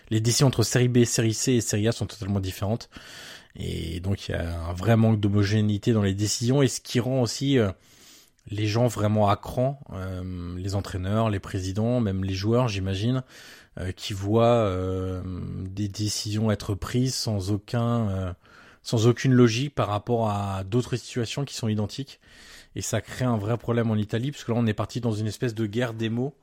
les 0.09 0.19
décisions 0.19 0.47
entre 0.47 0.63
série 0.63 0.87
B 0.87 1.03
série 1.03 1.33
C 1.33 1.53
et 1.53 1.61
série 1.61 1.87
A 1.87 1.91
sont 1.91 2.07
totalement 2.07 2.39
différentes. 2.39 2.89
Et 3.55 3.99
donc 3.99 4.27
il 4.27 4.31
y 4.31 4.35
a 4.35 4.59
un 4.69 4.73
vrai 4.73 4.97
manque 4.97 5.19
d'homogénéité 5.19 5.93
dans 5.93 6.01
les 6.01 6.15
décisions. 6.15 6.63
Et 6.63 6.67
ce 6.67 6.81
qui 6.81 6.99
rend 6.99 7.21
aussi 7.21 7.59
les 8.49 8.65
gens 8.65 8.87
vraiment 8.87 9.29
à 9.29 9.35
cran, 9.35 9.79
les 10.57 10.73
entraîneurs, 10.73 11.29
les 11.29 11.39
présidents, 11.39 11.99
même 11.99 12.23
les 12.23 12.33
joueurs, 12.33 12.69
j'imagine, 12.69 13.17
euh, 13.17 13.21
qui 13.95 14.13
voit 14.13 14.45
euh, 14.45 15.21
des 15.69 15.87
décisions 15.87 16.51
être 16.51 16.75
prises 16.75 17.15
sans 17.15 17.51
aucun, 17.51 18.09
euh, 18.09 18.33
sans 18.83 19.07
aucune 19.07 19.33
logique 19.33 19.73
par 19.73 19.87
rapport 19.87 20.29
à 20.29 20.63
d'autres 20.63 20.97
situations 20.97 21.45
qui 21.45 21.55
sont 21.55 21.67
identiques. 21.67 22.19
Et 22.75 22.81
ça 22.81 23.01
crée 23.01 23.25
un 23.25 23.37
vrai 23.37 23.57
problème 23.57 23.91
en 23.91 23.95
Italie, 23.95 24.31
parce 24.31 24.43
que 24.43 24.51
là 24.51 24.57
on 24.59 24.67
est 24.67 24.73
parti 24.73 25.01
dans 25.01 25.11
une 25.11 25.27
espèce 25.27 25.53
de 25.55 25.65
guerre 25.65 25.93
des 25.93 26.09
mots. 26.09 26.35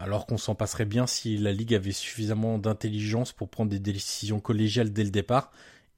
alors 0.00 0.26
qu'on 0.26 0.38
s'en 0.38 0.54
passerait 0.54 0.86
bien 0.86 1.06
si 1.06 1.36
la 1.36 1.52
Ligue 1.52 1.74
avait 1.74 1.92
suffisamment 1.92 2.58
d'intelligence 2.58 3.32
pour 3.32 3.50
prendre 3.50 3.70
des 3.70 3.78
décisions 3.78 4.40
collégiales 4.40 4.92
dès 4.92 5.04
le 5.04 5.10
départ, 5.10 5.50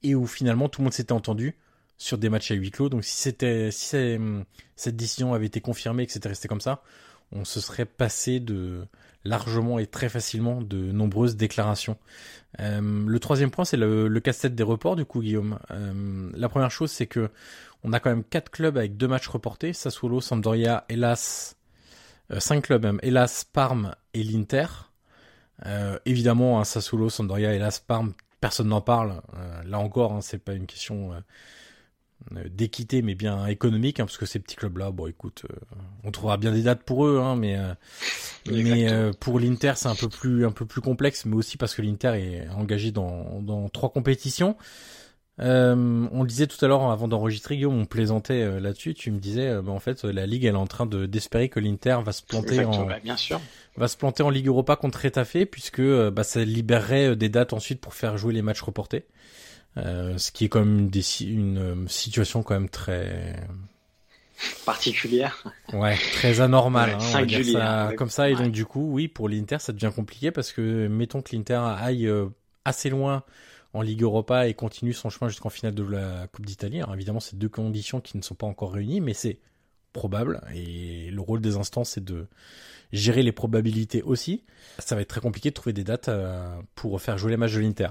et 0.03 0.15
où 0.15 0.27
finalement 0.27 0.69
tout 0.69 0.81
le 0.81 0.85
monde 0.85 0.93
s'était 0.93 1.13
entendu 1.13 1.55
sur 1.97 2.17
des 2.17 2.29
matchs 2.29 2.51
à 2.51 2.55
huis 2.55 2.71
clos. 2.71 2.89
Donc 2.89 3.03
si 3.03 3.15
c'était 3.15 3.71
si 3.71 3.95
cette 4.75 4.95
décision 4.95 5.33
avait 5.33 5.45
été 5.45 5.61
confirmée 5.61 6.03
et 6.03 6.05
que 6.07 6.11
c'était 6.13 6.29
resté 6.29 6.47
comme 6.47 6.61
ça, 6.61 6.83
on 7.31 7.45
se 7.45 7.59
serait 7.59 7.85
passé 7.85 8.39
de 8.39 8.87
largement 9.25 9.79
et 9.79 9.87
très 9.87 10.07
facilement 10.07 10.61
de 10.61 10.77
nombreuses 10.91 11.35
déclarations. 11.35 11.97
Euh, 12.59 13.03
le 13.05 13.19
troisième 13.19 13.51
point, 13.51 13.65
c'est 13.65 13.77
le, 13.77 14.07
le 14.07 14.19
casse-tête 14.19 14.55
des 14.55 14.63
reports, 14.63 14.95
du 14.95 15.03
coup, 15.05 15.21
Guillaume. 15.21 15.59
Euh, 15.71 16.29
la 16.33 16.47
première 16.47 16.71
chose, 16.71 16.91
c'est 16.91 17.07
que 17.07 17.29
on 17.83 17.91
a 17.91 17.99
quand 17.99 18.09
même 18.09 18.23
quatre 18.23 18.49
clubs 18.49 18.77
avec 18.77 18.97
deux 18.97 19.07
matchs 19.07 19.27
reportés 19.27 19.73
Sassuolo, 19.73 20.21
Sampdoria, 20.21 20.85
hélas, 20.89 21.57
euh, 22.31 22.39
cinq 22.39 22.63
clubs 22.65 22.83
même, 22.83 22.99
hélas, 23.03 23.43
Parme 23.43 23.95
et 24.13 24.23
l'Inter. 24.23 24.67
évidemment, 26.05 26.59
hein, 26.59 26.63
Sassuolo, 26.63 27.09
Sampdoria, 27.09 27.53
hélas, 27.53 27.79
Parme, 27.79 28.13
personne 28.39 28.69
n'en 28.69 28.81
parle. 28.81 29.21
là 29.65 29.79
encore, 29.79 30.13
hein, 30.13 30.21
c'est 30.21 30.37
pas 30.43 30.53
une 30.53 30.67
question 30.67 31.13
euh, 31.13 31.19
d'équité 32.49 33.01
mais 33.01 33.13
bien 33.13 33.45
économique 33.45 33.99
hein, 33.99 34.05
parce 34.05 34.17
que 34.17 34.25
ces 34.25 34.39
petits 34.39 34.55
clubs 34.55 34.77
là 34.77 34.89
bon 34.89 35.07
écoute 35.07 35.43
euh, 35.49 35.55
on 36.03 36.11
trouvera 36.11 36.37
bien 36.37 36.51
des 36.51 36.63
dates 36.63 36.83
pour 36.83 37.05
eux 37.05 37.19
hein, 37.19 37.35
mais 37.35 37.55
euh, 37.57 37.73
mais 38.51 39.11
pour 39.19 39.39
l'Inter 39.39 39.73
c'est 39.75 39.89
un 39.89 39.95
peu 39.95 40.09
plus 40.09 40.45
un 40.45 40.51
peu 40.51 40.65
plus 40.65 40.81
complexe 40.81 41.25
mais 41.25 41.35
aussi 41.35 41.57
parce 41.57 41.75
que 41.75 41.81
l'Inter 41.81 42.13
est 42.15 42.49
engagé 42.49 42.91
dans 42.91 43.41
dans 43.41 43.69
trois 43.69 43.89
compétitions. 43.89 44.55
On 45.37 46.21
le 46.21 46.27
disait 46.27 46.47
tout 46.47 46.63
à 46.63 46.67
l'heure 46.67 46.89
avant 46.89 47.07
d'enregistrer 47.07 47.57
Guillaume 47.57 47.77
on 47.77 47.85
plaisantait 47.85 48.59
là-dessus 48.59 48.93
tu 48.95 49.11
me 49.11 49.19
disais 49.19 49.61
bah, 49.61 49.71
en 49.71 49.79
fait 49.79 50.03
la 50.03 50.25
ligue 50.25 50.45
elle 50.45 50.55
est 50.55 50.57
en 50.57 50.67
train 50.67 50.85
de 50.85 51.05
d'espérer 51.05 51.49
que 51.49 51.59
l'Inter 51.59 51.97
va 52.03 52.11
se 52.11 52.23
planter 52.23 52.63
en 52.65 52.85
bah, 52.85 52.99
bien 53.03 53.17
sûr. 53.17 53.39
va 53.75 53.87
se 53.87 53.97
planter 53.97 54.23
en 54.23 54.29
Ligue 54.29 54.47
Europa 54.47 54.77
contre 54.77 55.01
Retafe 55.03 55.45
puisque 55.51 55.81
bah, 55.81 56.23
ça 56.23 56.43
libérerait 56.43 57.15
des 57.15 57.29
dates 57.29 57.53
ensuite 57.53 57.81
pour 57.81 57.93
faire 57.93 58.17
jouer 58.17 58.33
les 58.33 58.41
matchs 58.41 58.61
reportés 58.61 59.05
euh, 59.77 60.17
ce 60.17 60.31
qui 60.31 60.45
est 60.45 60.49
quand 60.49 60.59
même 60.63 60.89
une, 60.93 61.27
une 61.29 61.57
euh, 61.57 61.87
situation 61.87 62.43
quand 62.43 62.53
même 62.53 62.69
très 62.69 63.35
particulière. 64.65 65.43
Ouais, 65.73 65.97
très 66.13 66.41
anormale. 66.41 66.91
hein, 66.95 66.99
singulière. 66.99 67.93
Comme 67.97 68.09
ça, 68.09 68.29
et 68.29 68.35
donc 68.35 68.51
du 68.51 68.65
coup, 68.65 68.91
oui, 68.91 69.07
pour 69.07 69.29
l'Inter, 69.29 69.57
ça 69.59 69.73
devient 69.73 69.91
compliqué 69.93 70.31
parce 70.31 70.51
que 70.51 70.87
mettons 70.87 71.21
que 71.21 71.35
l'Inter 71.35 71.61
aille 71.77 72.07
euh, 72.07 72.27
assez 72.63 72.89
loin 72.89 73.23
en 73.73 73.81
Ligue 73.81 74.03
Europa 74.03 74.47
et 74.47 74.53
continue 74.53 74.93
son 74.93 75.09
chemin 75.09 75.29
jusqu'en 75.29 75.49
finale 75.49 75.75
de 75.75 75.83
la 75.83 76.27
Coupe 76.27 76.45
d'Italie. 76.45 76.77
Alors 76.81 76.95
évidemment, 76.95 77.19
c'est 77.19 77.37
deux 77.37 77.49
conditions 77.49 77.99
qui 77.99 78.17
ne 78.17 78.21
sont 78.21 78.35
pas 78.35 78.47
encore 78.47 78.73
réunies, 78.73 79.01
mais 79.01 79.13
c'est 79.13 79.39
probable. 79.91 80.41
Et 80.53 81.09
le 81.11 81.21
rôle 81.21 81.41
des 81.41 81.57
instances, 81.57 81.91
c'est 81.91 82.03
de 82.03 82.27
gérer 82.93 83.23
les 83.23 83.33
probabilités 83.33 84.01
aussi. 84.03 84.43
Ça 84.79 84.95
va 84.95 85.01
être 85.01 85.09
très 85.09 85.21
compliqué 85.21 85.49
de 85.49 85.53
trouver 85.53 85.73
des 85.73 85.83
dates 85.83 86.09
pour 86.75 87.01
faire 87.01 87.17
jouer 87.17 87.31
les 87.31 87.37
matchs 87.37 87.53
de 87.53 87.59
l'Inter. 87.59 87.89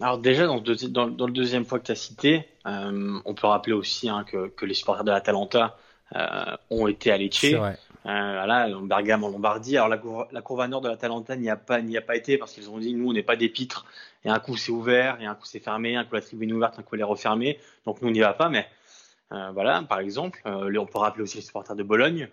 Alors 0.00 0.18
déjà, 0.18 0.46
dans, 0.46 0.56
le 0.56 1.32
deuxième 1.32 1.64
point 1.64 1.78
que 1.78 1.86
tu 1.86 1.92
as 1.92 1.96
cité, 1.96 2.48
euh, 2.66 3.18
on 3.24 3.34
peut 3.34 3.46
rappeler 3.46 3.72
aussi 3.72 4.08
hein, 4.08 4.24
que, 4.24 4.64
les 4.64 4.74
supporters 4.74 5.04
de 5.04 5.10
l'Atalanta 5.10 5.76
euh, 6.14 6.56
ont 6.70 6.86
été 6.86 7.10
à 7.10 7.18
Lecce. 7.18 7.44
Euh, 7.44 7.56
voilà, 8.04 8.68
en 8.76 8.82
Bergame, 8.82 9.24
en 9.24 9.28
Lombardie. 9.28 9.76
Alors 9.76 9.88
la, 9.88 10.00
la 10.32 10.42
courbe 10.42 10.66
nord 10.68 10.80
de 10.80 10.88
l'Atalanta 10.88 11.36
n'y 11.36 11.50
a 11.50 11.56
pas 11.56 11.82
n'y 11.82 11.96
a 11.96 12.00
pas 12.00 12.16
été 12.16 12.38
parce 12.38 12.52
qu'ils 12.52 12.70
ont 12.70 12.78
dit 12.78 12.94
nous 12.94 13.10
on 13.10 13.12
n'est 13.12 13.22
pas 13.22 13.36
des 13.36 13.48
pitres. 13.48 13.84
Et 14.24 14.30
un 14.30 14.38
coup 14.38 14.56
c'est 14.56 14.72
ouvert, 14.72 15.20
et 15.20 15.26
un 15.26 15.34
coup 15.34 15.44
c'est 15.44 15.60
fermé, 15.60 15.96
un 15.96 16.04
coup 16.04 16.14
la 16.14 16.22
tribune 16.22 16.50
est 16.50 16.54
ouverte, 16.54 16.78
un 16.78 16.82
coup 16.82 16.94
elle 16.94 17.02
est 17.02 17.04
refermée. 17.04 17.58
Donc 17.84 18.00
nous 18.00 18.08
on 18.08 18.12
n'y 18.12 18.20
va 18.20 18.34
pas. 18.34 18.48
Mais 18.48 18.68
voilà, 19.30 19.82
par 19.82 20.00
exemple, 20.00 20.40
on 20.46 20.86
peut 20.86 20.98
rappeler 20.98 21.22
aussi 21.22 21.36
les 21.36 21.42
supporters 21.42 21.76
de 21.76 21.82
Bologne 21.82 22.28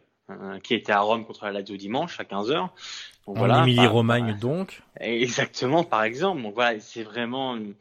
qui 0.63 0.73
étaient 0.73 0.93
à 0.93 1.01
Rome 1.01 1.25
contre 1.25 1.45
la 1.45 1.51
Lazio 1.51 1.75
dimanche 1.75 2.19
à 2.19 2.23
15h. 2.23 2.69
Donc, 3.27 3.37
en 3.37 3.63
Émilie-Romagne 3.63 4.37
donc. 4.37 4.81
Exactement, 4.99 5.83
par 5.83 6.03
exemple. 6.03 6.41
Donc 6.41 6.53
voilà, 6.53 6.79
c'est 6.79 7.03
vraiment 7.03 7.55
une, 7.55 7.73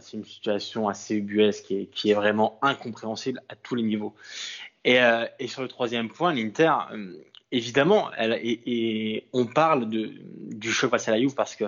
c'est 0.00 0.16
une 0.16 0.24
situation 0.24 0.88
assez 0.88 1.16
ubuesque 1.16 1.64
qui 1.64 1.80
est, 1.80 1.86
qui 1.86 2.10
est 2.10 2.14
vraiment 2.14 2.58
incompréhensible 2.62 3.42
à 3.48 3.56
tous 3.56 3.74
les 3.74 3.82
niveaux. 3.82 4.14
Et, 4.84 5.00
euh, 5.00 5.26
et 5.38 5.48
sur 5.48 5.62
le 5.62 5.68
troisième 5.68 6.08
point, 6.08 6.32
l'Inter, 6.32 6.72
euh, 6.92 7.12
évidemment, 7.50 8.10
elle, 8.16 8.38
et, 8.42 9.26
on 9.32 9.46
parle 9.46 9.88
de, 9.88 10.12
du 10.52 10.70
choc 10.70 10.90
face 10.90 11.08
à 11.08 11.12
la 11.12 11.18
Juve 11.18 11.34
parce 11.34 11.56
que 11.56 11.64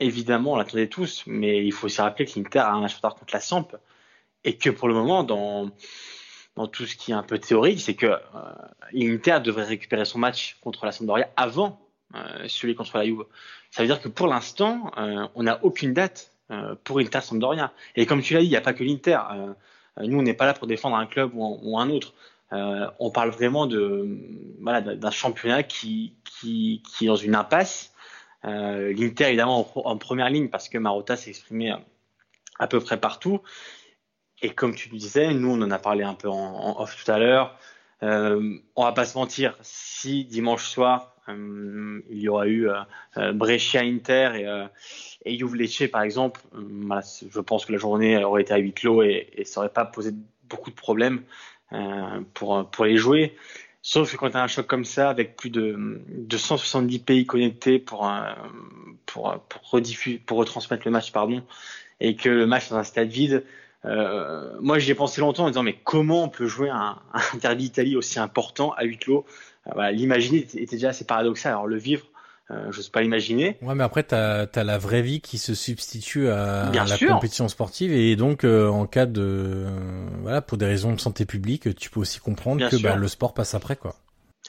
évidemment, 0.00 0.52
on 0.52 0.56
l'attendait 0.56 0.88
tous, 0.88 1.24
mais 1.26 1.64
il 1.64 1.72
faut 1.72 1.86
aussi 1.86 2.00
rappeler 2.00 2.26
que 2.26 2.38
l'Inter 2.38 2.58
a 2.60 2.72
un 2.72 2.80
match 2.80 3.00
contre 3.00 3.24
la 3.32 3.40
Samp 3.40 3.68
et 4.44 4.56
que 4.56 4.70
pour 4.70 4.88
le 4.88 4.94
moment, 4.94 5.24
dans 5.24 5.70
dans 6.56 6.68
tout 6.68 6.86
ce 6.86 6.94
qui 6.94 7.10
est 7.10 7.14
un 7.14 7.24
peu 7.24 7.38
théorique, 7.38 7.80
c'est 7.80 7.94
que 7.94 8.06
euh, 8.06 8.18
l'Inter 8.92 9.40
devrait 9.42 9.64
récupérer 9.64 10.04
son 10.04 10.18
match 10.18 10.56
contre 10.60 10.86
la 10.86 10.92
Sampdoria 10.92 11.28
avant 11.36 11.83
celui 12.46 12.74
contre 12.74 12.96
la 12.98 13.04
Juve. 13.04 13.24
Ça 13.70 13.82
veut 13.82 13.88
dire 13.88 14.00
que 14.00 14.08
pour 14.08 14.26
l'instant, 14.26 14.92
euh, 14.98 15.26
on 15.34 15.44
n'a 15.44 15.62
aucune 15.64 15.92
date 15.94 16.32
euh, 16.50 16.74
pour 16.84 16.98
Inter 16.98 17.20
Sampdoria. 17.20 17.72
Et 17.96 18.06
comme 18.06 18.22
tu 18.22 18.34
l'as 18.34 18.40
dit, 18.40 18.46
il 18.46 18.50
n'y 18.50 18.56
a 18.56 18.60
pas 18.60 18.72
que 18.72 18.84
l'Inter. 18.84 19.18
nous, 19.98 20.18
on 20.18 20.22
n'est 20.22 20.34
pas 20.34 20.46
là 20.46 20.54
pour 20.54 20.66
défendre 20.66 20.96
un 20.96 21.06
club 21.06 21.32
ou, 21.34 21.78
un 21.78 21.90
autre. 21.90 22.14
on 22.50 23.10
parle 23.10 23.30
vraiment 23.30 23.66
de 23.66 24.18
d'un 24.60 25.10
championnat 25.10 25.62
qui, 25.62 26.14
qui, 26.24 26.82
qui 26.86 27.04
est 27.04 27.08
dans 27.08 27.16
une 27.16 27.34
impasse. 27.34 27.92
L'Inter 28.44 29.24
évidemment 29.28 29.66
en, 29.74 29.96
première 29.96 30.30
ligne 30.30 30.48
parce 30.48 30.68
que 30.68 30.78
Marotta 30.78 31.16
s'est 31.16 31.30
exprimé 31.30 31.74
à, 32.58 32.66
peu 32.66 32.80
près 32.80 32.98
partout. 32.98 33.40
Et 34.42 34.50
comme 34.50 34.74
tu 34.74 34.90
le 34.90 34.98
disais, 34.98 35.32
nous 35.32 35.50
on 35.50 35.62
en 35.62 35.70
a 35.70 35.78
parlé 35.78 36.04
un 36.04 36.14
peu 36.14 36.28
en, 36.28 36.34
en 36.34 36.82
off 36.82 37.02
tout 37.02 37.10
à 37.10 37.18
l'heure. 37.18 37.58
Euh, 38.04 38.58
on 38.76 38.84
va 38.84 38.92
pas 38.92 39.06
se 39.06 39.16
mentir, 39.16 39.56
si 39.62 40.24
dimanche 40.24 40.68
soir 40.68 41.13
il 41.28 42.18
y 42.18 42.28
aura 42.28 42.46
eu 42.48 42.68
Brescia 43.34 43.80
Inter 43.80 44.30
et, 44.34 44.66
et 45.24 45.38
Juve 45.38 45.54
Lecce 45.56 45.88
par 45.90 46.02
exemple. 46.02 46.40
je 46.52 47.40
pense 47.40 47.64
que 47.64 47.72
la 47.72 47.78
journée 47.78 48.22
aurait 48.22 48.42
été 48.42 48.52
à 48.52 48.58
huis 48.58 48.72
clos 48.72 49.02
et, 49.02 49.30
et 49.34 49.44
ça 49.44 49.60
n'aurait 49.60 49.72
pas 49.72 49.84
posé 49.84 50.10
beaucoup 50.48 50.70
de 50.70 50.76
problèmes 50.76 51.22
pour, 52.34 52.68
pour 52.70 52.84
les 52.84 52.96
jouer. 52.96 53.34
Sauf 53.86 54.10
que 54.10 54.16
quand 54.16 54.30
tu 54.30 54.36
as 54.38 54.42
un 54.42 54.46
choc 54.46 54.66
comme 54.66 54.86
ça, 54.86 55.10
avec 55.10 55.36
plus 55.36 55.50
de, 55.50 56.00
de 56.08 56.36
170 56.38 57.00
pays 57.00 57.26
connectés 57.26 57.78
pour, 57.78 58.10
pour, 59.04 59.38
pour, 60.26 60.38
retransmettre 60.38 60.82
le 60.86 60.90
match, 60.90 61.12
pardon, 61.12 61.42
et 62.00 62.16
que 62.16 62.30
le 62.30 62.46
match 62.46 62.70
dans 62.70 62.76
un 62.76 62.82
stade 62.82 63.08
vide, 63.08 63.44
euh, 63.84 64.56
moi 64.60 64.78
j'y 64.78 64.90
ai 64.90 64.94
pensé 64.94 65.20
longtemps 65.20 65.44
en 65.44 65.48
disant 65.48 65.62
mais 65.62 65.78
comment 65.84 66.24
on 66.24 66.28
peut 66.30 66.46
jouer 66.46 66.70
un, 66.70 66.98
un 67.12 67.36
derby 67.42 67.64
d'Italie 67.64 67.96
aussi 67.96 68.18
important 68.18 68.72
à 68.72 68.84
huis 68.84 68.96
clos 68.96 69.26
euh, 69.26 69.53
voilà, 69.72 69.92
L'imaginer 69.92 70.38
était, 70.38 70.66
déjà 70.66 70.90
assez 70.90 71.04
paradoxal, 71.04 71.52
alors 71.52 71.66
le 71.66 71.76
vivre, 71.76 72.04
euh, 72.50 72.70
je 72.70 72.80
sais 72.82 72.90
pas 72.90 73.00
l'imaginer. 73.00 73.56
Ouais, 73.62 73.74
mais 73.74 73.84
après, 73.84 74.04
tu 74.04 74.14
as, 74.14 74.48
la 74.54 74.78
vraie 74.78 75.02
vie 75.02 75.20
qui 75.20 75.38
se 75.38 75.54
substitue 75.54 76.28
à, 76.28 76.70
la 76.72 76.98
compétition 76.98 77.48
sportive 77.48 77.92
et 77.92 78.16
donc 78.16 78.44
euh, 78.44 78.68
en 78.68 78.86
cas 78.86 79.06
de 79.06 79.66
voilà 80.20 80.42
pour 80.42 80.58
des 80.58 80.66
raisons 80.66 80.92
de 80.92 81.00
santé 81.00 81.24
publique, 81.24 81.74
tu 81.76 81.90
peux 81.90 82.00
aussi 82.00 82.20
comprendre 82.20 82.68
que 82.68 82.76
bah, 82.82 82.96
le 82.96 83.08
sport 83.08 83.32
passe 83.32 83.54
après 83.54 83.76
quoi. 83.76 83.96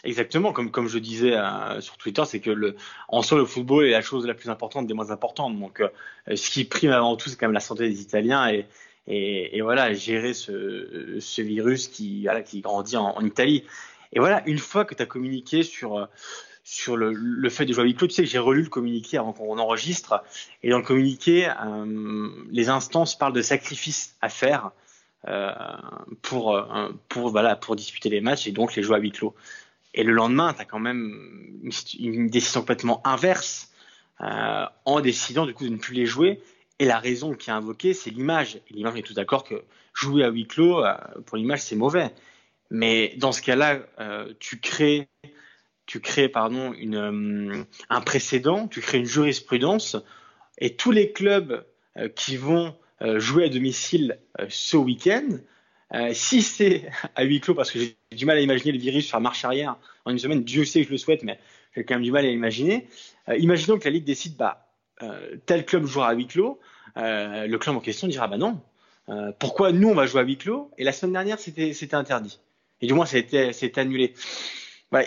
Exactement, 0.04 0.52
comme 0.52 0.70
comme 0.70 0.88
je 0.88 1.00
disais 1.00 1.36
euh, 1.36 1.82
sur 1.82 1.98
Twitter, 1.98 2.24
c'est 2.26 2.40
que 2.40 2.52
le 2.52 2.76
en 3.08 3.24
soi 3.24 3.40
le 3.40 3.46
football 3.46 3.86
est 3.86 3.92
la 3.92 4.02
chose 4.02 4.28
la 4.28 4.36
plus 4.36 4.50
importante 4.50 4.86
des 4.88 4.94
moins 4.94 5.10
importantes. 5.10 5.58
Donc 5.60 5.82
euh, 5.82 5.90
ce 6.36 6.52
qui 6.52 6.66
prime 6.66 6.92
avant 6.92 7.16
tout, 7.16 7.30
c'est 7.30 7.38
quand 7.38 7.48
même 7.48 7.54
la 7.54 7.60
santé 7.60 7.90
des 7.90 8.02
Italiens 8.02 8.48
et 8.50 8.68
et, 9.08 9.58
et 9.58 9.62
voilà 9.62 9.94
gérer 9.94 10.34
ce 10.34 11.18
ce 11.20 11.42
virus 11.42 11.88
qui 11.88 12.24
voilà, 12.24 12.42
qui 12.42 12.62
grandit 12.62 12.98
en, 12.98 13.16
en 13.18 13.26
Italie. 13.26 13.64
Et 14.16 14.20
voilà, 14.20 14.42
une 14.48 14.58
fois 14.58 14.86
que 14.86 14.96
tu 14.96 15.04
as 15.04 15.06
communiqué 15.06 15.64
sur 15.64 16.08
sur 16.68 16.98
le, 16.98 17.50
fait 17.50 17.66
de 17.66 17.74
jouer 17.74 17.84
à 17.84 17.86
huis 17.86 17.94
clos. 17.94 18.08
Tu 18.08 18.16
sais 18.16 18.24
que 18.24 18.30
j'ai 18.30 18.40
relu 18.40 18.64
le 18.64 18.70
communiqué 18.70 19.20
avant 19.20 19.34
qu'on 19.34 19.60
enregistre. 19.60 20.24
Et 20.64 20.72
dans 20.72 20.80
le 20.80 20.84
communiqué, 20.84 21.48
euh, 21.48 22.28
les 22.50 22.70
instances 22.70 23.16
parlent 23.16 23.34
de 23.34 23.44
sacrifices 23.44 24.16
à 24.20 24.30
faire 24.30 24.72
euh, 25.28 25.52
pour, 26.24 26.56
euh, 26.56 26.90
pour, 27.08 27.30
voilà, 27.30 27.56
pour 27.56 27.76
disputer 27.76 28.10
les 28.10 28.20
matchs 28.20 28.48
et 28.48 28.52
donc 28.52 28.76
les 28.76 28.82
jouer 28.82 28.96
à 28.96 29.00
huis 29.00 29.12
clos. 29.12 29.36
Et 29.94 30.04
le 30.04 30.12
lendemain, 30.12 30.54
tu 30.54 30.62
as 30.62 30.66
quand 30.66 30.80
même 30.80 31.62
une, 32.00 32.30
décision 32.30 32.62
complètement 32.62 33.06
inverse 33.08 33.72
euh, 34.22 34.66
en 34.84 35.02
décidant 35.02 35.46
du 35.46 35.54
coup 35.54 35.64
de 35.64 35.70
ne 35.70 35.78
plus 35.78 35.94
les 35.94 36.06
jouer. 36.06 36.42
Et 36.80 36.86
la 36.86 37.00
raison 37.00 37.34
qui 37.34 37.50
est 37.50 37.54
invoquée, 37.54 37.94
c'est 37.94 38.10
l'image. 38.10 38.58
Et 38.70 38.74
l'image, 38.74 38.94
on 38.96 38.98
est 38.98 39.04
tout 39.04 39.14
d'accord 39.14 39.44
que 39.44 39.64
jouer 39.94 40.24
à 40.24 40.30
huis 40.30 40.48
clos, 40.48 40.84
euh, 40.84 40.96
pour 41.26 41.38
l'image, 41.38 41.62
c'est 41.62 41.76
mauvais. 41.78 42.12
Mais 42.72 43.14
dans 43.18 43.32
ce 43.32 43.42
cas-là, 43.42 43.80
euh, 44.00 44.34
tu 44.40 44.60
crées 44.60 45.08
tu 45.86 46.00
crées 46.00 46.30
pardon 46.30 46.74
euh, 46.74 47.64
un 47.92 48.02
précédent, 48.02 48.68
tu 48.68 48.82
crées 48.82 48.98
une 48.98 49.06
jurisprudence, 49.06 49.96
et 50.58 50.76
tous 50.76 50.90
les 50.90 51.12
clubs 51.12 51.64
euh, 51.98 52.10
qui 52.10 52.38
vont 52.38 52.76
jouer 53.18 53.46
à 53.46 53.50
domicile 53.50 54.20
ce 54.48 54.78
week-end, 54.78 55.28
si 56.14 56.42
c'est 56.42 56.90
à 57.16 57.24
huis 57.24 57.42
clos, 57.42 57.54
parce 57.54 57.70
que 57.70 57.78
j'ai 57.78 57.98
du 58.16 58.26
mal 58.26 58.38
à 58.38 58.42
imaginer 58.42 58.72
le 58.72 58.80
virus 58.80 59.12
faire 59.12 59.20
marche 59.20 59.44
arrière 59.44 59.78
en 60.06 60.12
une 60.12 60.18
semaine, 60.18 60.44
Dieu 60.44 60.64
sait 60.64 60.80
que 60.80 60.88
je 60.88 60.92
le 60.92 60.98
souhaite, 60.98 61.22
mais 61.22 61.38
j'ai 61.76 61.84
quand 61.84 61.96
même 61.96 62.04
du 62.04 62.12
mal 62.12 62.26
à 62.26 62.30
l'imaginer. 62.30 62.88
imaginons 63.38 63.78
que 63.78 63.84
la 63.84 63.92
Ligue 63.92 64.06
décide, 64.06 64.38
bah, 64.38 64.72
tel 65.46 65.66
club 65.66 65.86
jouera 65.86 66.08
à 66.08 66.14
huis 66.14 66.26
clos, 66.26 66.58
le 66.96 67.56
club 67.58 67.76
en 67.76 67.82
question 67.82 68.08
dira, 68.08 68.28
bah 68.30 68.38
non, 68.38 68.62
pourquoi 69.40 69.74
nous 69.74 69.90
on 69.90 69.94
va 69.94 70.06
jouer 70.08 70.22
à 70.22 70.24
huis 70.24 70.38
clos 70.38 70.72
Et 70.78 70.86
la 70.86 70.94
semaine 70.94 71.14
dernière, 71.14 71.38
c'était 71.38 71.94
interdit. 71.94 72.40
Et 72.82 72.88
du 72.88 72.94
moins, 72.94 73.06
été, 73.06 73.52
annulé 73.78 74.14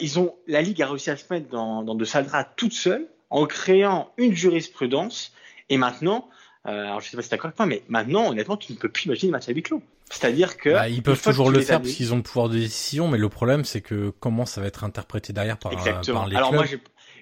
ils 0.01 0.19
ont, 0.19 0.35
la 0.47 0.63
Ligue 0.63 0.83
a 0.83 0.89
réussi 0.89 1.11
à 1.11 1.17
se 1.17 1.25
mettre 1.33 1.49
dans, 1.49 1.83
dans 1.83 1.95
de 1.95 2.05
sales 2.05 2.27
draps 2.27 2.51
toute 2.57 2.73
seule 2.73 3.09
en 3.31 3.47
créant 3.47 4.13
une 4.17 4.35
jurisprudence. 4.35 5.33
Et 5.69 5.77
maintenant, 5.77 6.29
euh, 6.67 6.71
alors 6.71 7.01
je 7.01 7.09
sais 7.09 7.17
pas 7.17 7.23
si 7.23 7.29
tu 7.29 7.35
d'accord 7.35 7.49
avec 7.49 7.59
moi, 7.59 7.67
mais 7.67 7.83
maintenant, 7.89 8.31
honnêtement, 8.31 8.57
tu 8.57 8.73
ne 8.73 8.79
peux 8.79 8.89
plus 8.89 9.07
imaginer 9.07 9.33
match 9.33 9.49
à 9.49 9.53
huis 9.53 9.63
clos. 9.63 9.83
C'est-à-dire 10.11 10.57
que 10.57 10.71
bah, 10.71 10.89
ils 10.89 11.03
peuvent 11.03 11.21
toujours 11.21 11.51
le 11.51 11.61
faire 11.61 11.83
parce 11.83 11.95
qu'ils 11.95 12.15
ont 12.15 12.17
le 12.17 12.23
pouvoir 12.23 12.49
de 12.49 12.59
décision, 12.59 13.09
mais 13.09 13.19
le 13.19 13.29
problème 13.29 13.67
c'est 13.67 13.83
que 13.83 14.11
comment 14.21 14.47
ça 14.47 14.63
va 14.63 14.67
être 14.67 14.83
interprété 14.83 15.35
derrière 15.35 15.59
par, 15.59 15.71
par 15.71 16.27
les 16.27 16.37
alors 16.37 16.55
moi, 16.55 16.65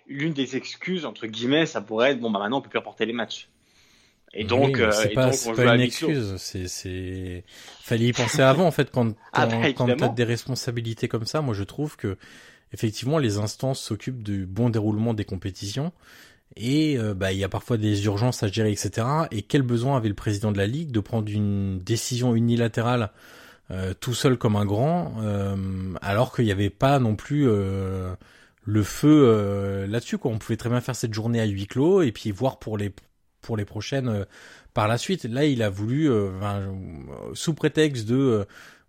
l'une 0.06 0.32
des 0.32 0.54
excuses 0.54 1.04
entre 1.04 1.26
guillemets, 1.26 1.66
ça 1.66 1.80
pourrait 1.80 2.12
être 2.12 2.20
bon 2.20 2.30
bah 2.30 2.38
maintenant 2.38 2.58
on 2.58 2.60
peut 2.60 2.68
plus 2.68 2.78
reporter 2.78 3.04
les 3.04 3.12
matchs. 3.12 3.48
Et 4.38 4.44
donc, 4.44 4.78
euh, 4.78 4.90
c'est 4.92 5.10
pas, 5.10 5.30
pas 5.56 5.74
une 5.74 5.80
excuse. 5.80 6.36
C'est, 6.36 6.68
c'est, 6.68 7.44
fallait 7.80 8.06
y 8.06 8.12
penser 8.12 8.42
avant 8.42 8.66
en 8.66 8.70
fait 8.70 8.90
quand 8.90 9.14
ah, 9.32 9.46
quand, 9.46 9.86
quand 9.86 9.96
t'as 9.96 10.08
des 10.08 10.24
responsabilités 10.24 11.08
comme 11.08 11.24
ça. 11.24 11.40
Moi, 11.40 11.54
je 11.54 11.64
trouve 11.64 11.96
que 11.96 12.18
effectivement, 12.72 13.18
les 13.18 13.38
instances 13.38 13.80
s'occupent 13.80 14.22
du 14.22 14.46
bon 14.46 14.68
déroulement 14.68 15.14
des 15.14 15.24
compétitions. 15.24 15.92
Et 16.56 16.98
euh, 16.98 17.14
bah, 17.14 17.32
il 17.32 17.38
y 17.38 17.44
a 17.44 17.48
parfois 17.48 17.76
des 17.76 18.04
urgences 18.06 18.42
à 18.42 18.48
gérer, 18.48 18.70
etc. 18.70 19.06
Et 19.30 19.42
quel 19.42 19.62
besoin 19.62 19.96
avait 19.96 20.08
le 20.08 20.14
président 20.14 20.52
de 20.52 20.58
la 20.58 20.66
Ligue 20.66 20.90
de 20.90 21.00
prendre 21.00 21.30
une 21.30 21.78
décision 21.80 22.34
unilatérale 22.34 23.10
euh, 23.70 23.94
tout 23.98 24.14
seul 24.14 24.38
comme 24.38 24.54
un 24.54 24.64
grand, 24.64 25.16
euh, 25.20 25.56
alors 26.00 26.34
qu'il 26.34 26.44
n'y 26.44 26.52
avait 26.52 26.70
pas 26.70 26.98
non 27.00 27.16
plus 27.16 27.46
le 27.46 28.82
feu 28.82 29.86
là-dessus. 29.88 30.18
Quoi. 30.18 30.30
On 30.30 30.38
pouvait 30.38 30.56
très 30.56 30.70
bien 30.70 30.80
faire 30.80 30.96
cette 30.96 31.14
journée 31.14 31.40
à 31.40 31.44
huis 31.44 31.66
clos 31.66 32.02
et 32.02 32.12
puis 32.12 32.30
voir 32.30 32.58
pour 32.58 32.78
les 32.78 32.92
pour 33.46 33.56
les 33.56 33.64
prochaines 33.64 34.26
par 34.74 34.88
la 34.88 34.98
suite. 34.98 35.24
Là, 35.24 35.46
il 35.46 35.62
a 35.62 35.70
voulu, 35.70 36.10
sous 37.32 37.54
prétexte 37.54 38.06
de 38.06 38.46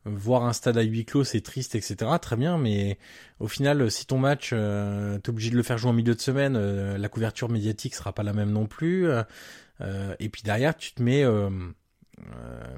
voir 0.07 0.43
un 0.43 0.53
stade 0.53 0.77
à 0.77 0.81
huis 0.81 1.05
clos, 1.05 1.23
c'est 1.23 1.41
triste, 1.41 1.75
etc. 1.75 2.11
Très 2.21 2.35
bien, 2.35 2.57
mais 2.57 2.97
au 3.39 3.47
final, 3.47 3.89
si 3.91 4.05
ton 4.05 4.17
match, 4.17 4.51
euh, 4.53 5.17
t'es 5.19 5.29
obligé 5.29 5.49
de 5.51 5.55
le 5.55 5.63
faire 5.63 5.77
jouer 5.77 5.91
en 5.91 5.93
milieu 5.93 6.15
de 6.15 6.21
semaine, 6.21 6.55
euh, 6.55 6.97
la 6.97 7.09
couverture 7.09 7.49
médiatique 7.49 7.95
sera 7.95 8.13
pas 8.13 8.23
la 8.23 8.33
même 8.33 8.51
non 8.51 8.65
plus. 8.65 9.07
Euh, 9.09 10.15
et 10.19 10.29
puis 10.29 10.41
derrière, 10.43 10.75
tu 10.75 10.93
te 10.93 11.01
mets, 11.01 11.23
euh, 11.23 11.49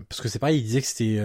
parce 0.09 0.21
que 0.21 0.27
c'est 0.27 0.39
pareil, 0.39 0.59
il 0.59 0.63
disait 0.63 0.81
que 0.81 0.87
c'était 0.87 1.21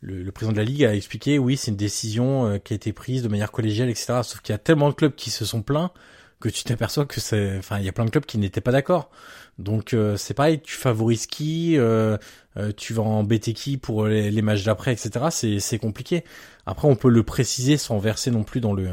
le, 0.00 0.22
le, 0.22 0.32
président 0.32 0.52
de 0.52 0.58
la 0.58 0.64
ligue 0.64 0.84
a 0.84 0.94
expliqué, 0.94 1.38
oui, 1.38 1.56
c'est 1.56 1.70
une 1.70 1.76
décision 1.76 2.58
qui 2.60 2.72
a 2.72 2.76
été 2.76 2.92
prise 2.92 3.22
de 3.22 3.28
manière 3.28 3.52
collégiale, 3.52 3.90
etc. 3.90 4.20
Sauf 4.22 4.40
qu'il 4.40 4.52
y 4.52 4.56
a 4.56 4.58
tellement 4.58 4.88
de 4.88 4.94
clubs 4.94 5.14
qui 5.14 5.30
se 5.30 5.44
sont 5.44 5.62
plaints 5.62 5.92
que 6.40 6.48
tu 6.48 6.64
t'aperçois 6.64 7.06
que 7.06 7.20
c'est, 7.20 7.56
enfin, 7.58 7.78
il 7.78 7.84
y 7.84 7.88
a 7.88 7.92
plein 7.92 8.04
de 8.04 8.10
clubs 8.10 8.26
qui 8.26 8.36
n'étaient 8.36 8.60
pas 8.60 8.72
d'accord. 8.72 9.10
Donc 9.58 9.94
euh, 9.94 10.16
c'est 10.16 10.34
pareil, 10.34 10.60
tu 10.60 10.74
favorises 10.74 11.26
qui, 11.26 11.76
euh, 11.76 12.16
euh, 12.56 12.72
tu 12.76 12.94
vas 12.94 13.02
embêter 13.02 13.52
qui 13.52 13.76
pour 13.76 14.06
les, 14.06 14.42
matchs 14.42 14.64
d'après, 14.64 14.92
etc. 14.92 15.26
C'est 15.30 15.60
c'est 15.60 15.78
compliqué. 15.78 16.24
Après, 16.66 16.88
on 16.88 16.96
peut 16.96 17.10
le 17.10 17.22
préciser 17.22 17.76
sans 17.76 17.98
verser 17.98 18.30
non 18.30 18.44
plus 18.44 18.60
dans 18.60 18.72
le 18.72 18.88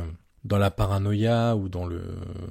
dans 0.45 0.57
la 0.57 0.71
paranoïa 0.71 1.55
ou 1.55 1.69
dans 1.69 1.85
le, 1.85 2.01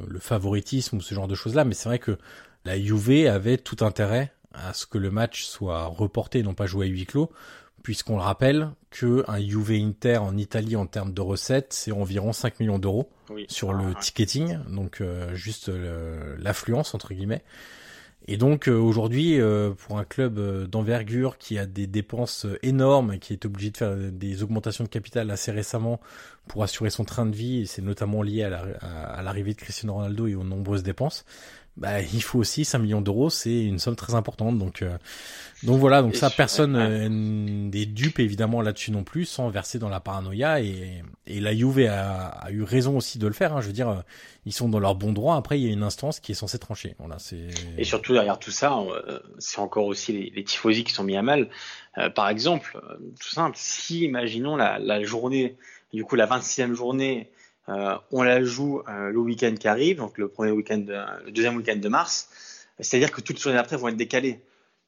le 0.07 0.18
favoritisme 0.18 0.97
ou 0.99 1.01
ce 1.01 1.14
genre 1.14 1.29
de 1.29 1.35
choses 1.35 1.55
là. 1.55 1.64
Mais 1.64 1.75
c'est 1.75 1.88
vrai 1.88 1.99
que 1.99 2.18
la 2.64 2.79
Juve 2.79 3.27
avait 3.29 3.59
tout 3.59 3.85
intérêt 3.85 4.33
à 4.53 4.73
ce 4.73 4.87
que 4.87 4.99
le 4.99 5.11
match 5.11 5.44
soit 5.44 5.85
reporté, 5.85 6.42
non 6.42 6.55
pas 6.55 6.66
joué 6.66 6.87
à 6.87 6.88
huis 6.88 7.07
clos, 7.07 7.31
puisqu'on 7.83 8.16
le 8.16 8.23
rappelle 8.23 8.71
que 8.90 9.25
un 9.29 9.38
Juve 9.38 9.73
Inter 9.73 10.18
en 10.18 10.37
Italie 10.37 10.77
en 10.77 10.87
termes 10.87 11.12
de 11.12 11.21
recettes, 11.21 11.73
c'est 11.73 11.92
environ 11.92 12.33
5 12.33 12.61
millions 12.61 12.79
d'euros 12.79 13.11
sur 13.47 13.73
le 13.75 13.92
ah, 13.94 14.01
ticketing, 14.01 14.59
donc 14.71 15.03
juste 15.35 15.71
l'affluence 16.38 16.94
entre 16.94 17.14
guillemets. 17.14 17.42
Et 18.31 18.37
donc 18.37 18.69
euh, 18.69 18.77
aujourd'hui, 18.77 19.41
euh, 19.41 19.71
pour 19.71 19.99
un 19.99 20.05
club 20.05 20.38
euh, 20.38 20.67
d'envergure 20.67 21.38
qui 21.38 21.59
a 21.59 21.64
des 21.64 21.87
dépenses 21.87 22.47
énormes 22.62 23.19
qui 23.19 23.33
est 23.33 23.47
obligé 23.47 23.71
de 23.71 23.77
faire 23.79 23.97
des 23.97 24.43
augmentations 24.43 24.85
de 24.85 24.91
capital 24.91 25.31
assez 25.31 25.51
récemment 25.51 25.99
pour 26.47 26.62
assurer 26.62 26.91
son 26.91 27.05
train 27.05 27.25
de 27.25 27.35
vie, 27.35 27.67
c'est 27.67 27.81
notamment 27.81 28.23
lié 28.23 28.43
à 28.43 29.23
l'arrivée 29.23 29.53
de 29.55 29.59
Cristiano 29.59 29.95
Ronaldo 29.95 30.27
et 30.27 30.35
aux 30.35 30.45
nombreuses 30.45 30.83
dépenses, 30.83 31.25
bah, 31.79 32.01
il 32.01 32.23
faut 32.23 32.41
aussi 32.41 32.64
5 32.64 32.79
millions 32.81 33.01
d'euros, 33.01 33.31
c'est 33.31 33.64
une 33.64 33.79
somme 33.79 33.95
très 33.95 34.14
importante. 34.14 34.59
Donc, 34.59 34.83
euh, 34.83 34.99
donc 35.62 35.79
voilà, 35.79 36.03
donc 36.03 36.17
ça, 36.17 36.29
personne 36.29 36.77
n'est 37.71 37.87
dupe 37.87 38.19
évidemment 38.19 38.62
là-dessus 38.62 38.91
non 38.91 39.05
plus, 39.05 39.25
sans 39.27 39.49
verser 39.49 39.79
dans 39.79 39.88
la 39.88 40.01
paranoïa. 40.01 40.61
Et, 40.61 41.03
et 41.27 41.41
la 41.41 41.55
Juve 41.55 41.87
a, 41.88 42.27
a, 42.27 42.51
eu 42.51 42.62
raison 42.62 42.97
aussi 42.97 43.19
de 43.19 43.27
le 43.29 43.33
faire. 43.33 43.57
Hein. 43.57 43.61
Je 43.61 43.69
veux 43.69 43.73
dire, 43.73 44.03
ils 44.45 44.53
sont 44.53 44.69
dans 44.69 44.81
leur 44.81 44.97
bon 44.97 45.12
droit. 45.12 45.37
Après, 45.37 45.59
il 45.59 45.67
y 45.67 45.71
a 45.71 45.73
une 45.73 45.85
instance 45.85 46.19
qui 46.19 46.33
est 46.33 46.35
censée 46.35 46.59
trancher. 46.59 46.97
Voilà, 46.99 47.19
c'est. 47.21 47.49
Et 47.77 47.85
surtout 47.85 48.12
derrière 48.12 48.41
tout 48.41 48.51
ça, 48.51 48.77
euh, 48.77 49.21
c'est 49.38 49.61
encore 49.61 49.87
aussi 49.87 50.12
les, 50.12 50.33
les 50.35 50.45
tifosi 50.45 50.83
qui 50.83 50.93
sont 50.93 51.05
mis 51.05 51.17
à 51.17 51.23
mal. 51.23 51.49
Euh, 51.97 52.11
par 52.11 52.29
exemple, 52.29 52.81
tout 53.21 53.29
simple, 53.29 53.57
si 53.57 54.05
imaginons 54.05 54.57
la, 54.57 54.81
la 54.81 55.03
journée, 55.05 55.57
du 55.93 56.05
coup 56.05 56.17
la 56.17 56.27
26e 56.27 56.75
journée 56.75 57.31
euh, 57.31 57.38
on 58.11 58.22
la 58.22 58.42
joue 58.42 58.83
euh, 58.88 59.11
le 59.11 59.18
week-end 59.18 59.54
qui 59.59 59.68
arrive, 59.68 59.98
donc 59.98 60.18
le 60.18 60.28
premier 60.28 60.50
week-end, 60.50 60.85
le 61.24 61.31
deuxième 61.31 61.57
week-end 61.57 61.76
de 61.76 61.88
mars. 61.88 62.28
C'est-à-dire 62.81 63.12
que 63.12 63.20
toutes 63.20 63.37
les 63.37 63.42
journées 63.42 63.59
après 63.59 63.76
vont 63.76 63.88
être 63.88 63.96
décalées. 63.96 64.40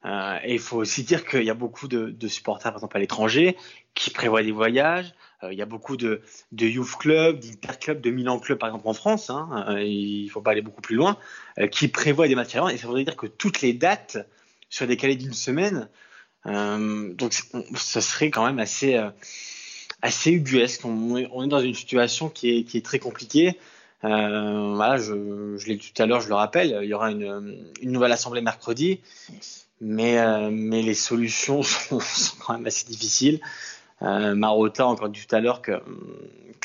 Euh, 0.06 0.38
et 0.44 0.54
il 0.54 0.58
faut 0.58 0.78
aussi 0.78 1.02
dire 1.02 1.26
qu'il 1.26 1.42
y 1.42 1.50
a 1.50 1.54
beaucoup 1.54 1.88
de, 1.88 2.28
supporters, 2.28 2.72
par 2.72 2.78
exemple 2.78 2.96
à 2.96 3.00
l'étranger, 3.00 3.56
qui 3.94 4.10
prévoient 4.10 4.42
des 4.42 4.52
voyages. 4.52 5.12
il 5.42 5.58
y 5.58 5.62
a 5.62 5.66
beaucoup 5.66 5.96
de, 5.96 6.22
de 6.52 6.66
youth 6.66 6.96
club, 6.98 7.40
d'inter-club, 7.40 8.00
de 8.00 8.10
Milan 8.10 8.38
club, 8.38 8.58
par 8.58 8.70
exemple 8.70 8.88
en 8.88 8.94
France. 8.94 9.28
Hein, 9.28 9.76
il 9.80 10.28
faut 10.28 10.40
pas 10.40 10.52
aller 10.52 10.62
beaucoup 10.62 10.80
plus 10.80 10.96
loin, 10.96 11.18
qui 11.70 11.88
prévoient 11.88 12.28
des 12.28 12.34
matchs 12.34 12.54
Et 12.54 12.78
ça 12.78 12.86
voudrait 12.86 13.04
dire 13.04 13.16
que 13.16 13.26
toutes 13.26 13.60
les 13.60 13.74
dates 13.74 14.16
soient 14.70 14.86
décalées 14.86 15.16
d'une 15.16 15.34
semaine. 15.34 15.88
donc, 16.46 17.34
ça 17.74 18.00
serait 18.00 18.30
quand 18.30 18.46
même 18.46 18.58
assez 18.58 18.98
assez 20.02 20.30
ubuesque. 20.30 20.84
On, 20.84 21.16
est 21.16 21.48
dans 21.48 21.60
une 21.60 21.74
situation 21.74 22.28
qui 22.28 22.66
est, 22.72 22.84
très 22.84 22.98
compliquée. 22.98 23.58
voilà, 24.02 24.96
je, 24.96 25.66
l'ai 25.66 25.76
dit 25.76 25.92
tout 25.94 26.02
à 26.02 26.06
l'heure, 26.06 26.20
je 26.20 26.28
le 26.28 26.34
rappelle, 26.34 26.78
il 26.82 26.88
y 26.88 26.94
aura 26.94 27.10
une, 27.10 27.72
nouvelle 27.82 28.12
assemblée 28.12 28.40
mercredi, 28.40 29.00
mais, 29.80 30.50
mais 30.50 30.82
les 30.82 30.94
solutions 30.94 31.62
sont, 31.62 32.00
quand 32.44 32.54
même 32.54 32.66
assez 32.66 32.86
difficiles. 32.86 33.40
Marotta, 34.00 34.86
encore 34.86 35.10
dit 35.10 35.26
tout 35.26 35.34
à 35.36 35.40
l'heure 35.40 35.62
que, 35.62 35.72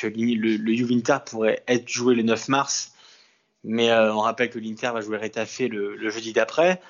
le, 0.04 0.74
Juventus 0.74 1.15
pourrait 1.26 1.63
être 1.67 1.89
joué 1.89 2.15
le 2.15 2.24
9 2.24 2.48
mars, 2.50 2.93
mais 3.63 3.91
on 3.93 4.19
rappelle 4.19 4.50
que 4.50 4.60
l'Inter 4.60 4.91
va 4.93 5.02
jouer 5.02 5.17
Rétafé 5.17 5.67
le, 5.67 6.10
jeudi 6.10 6.34
d'après. 6.34 6.82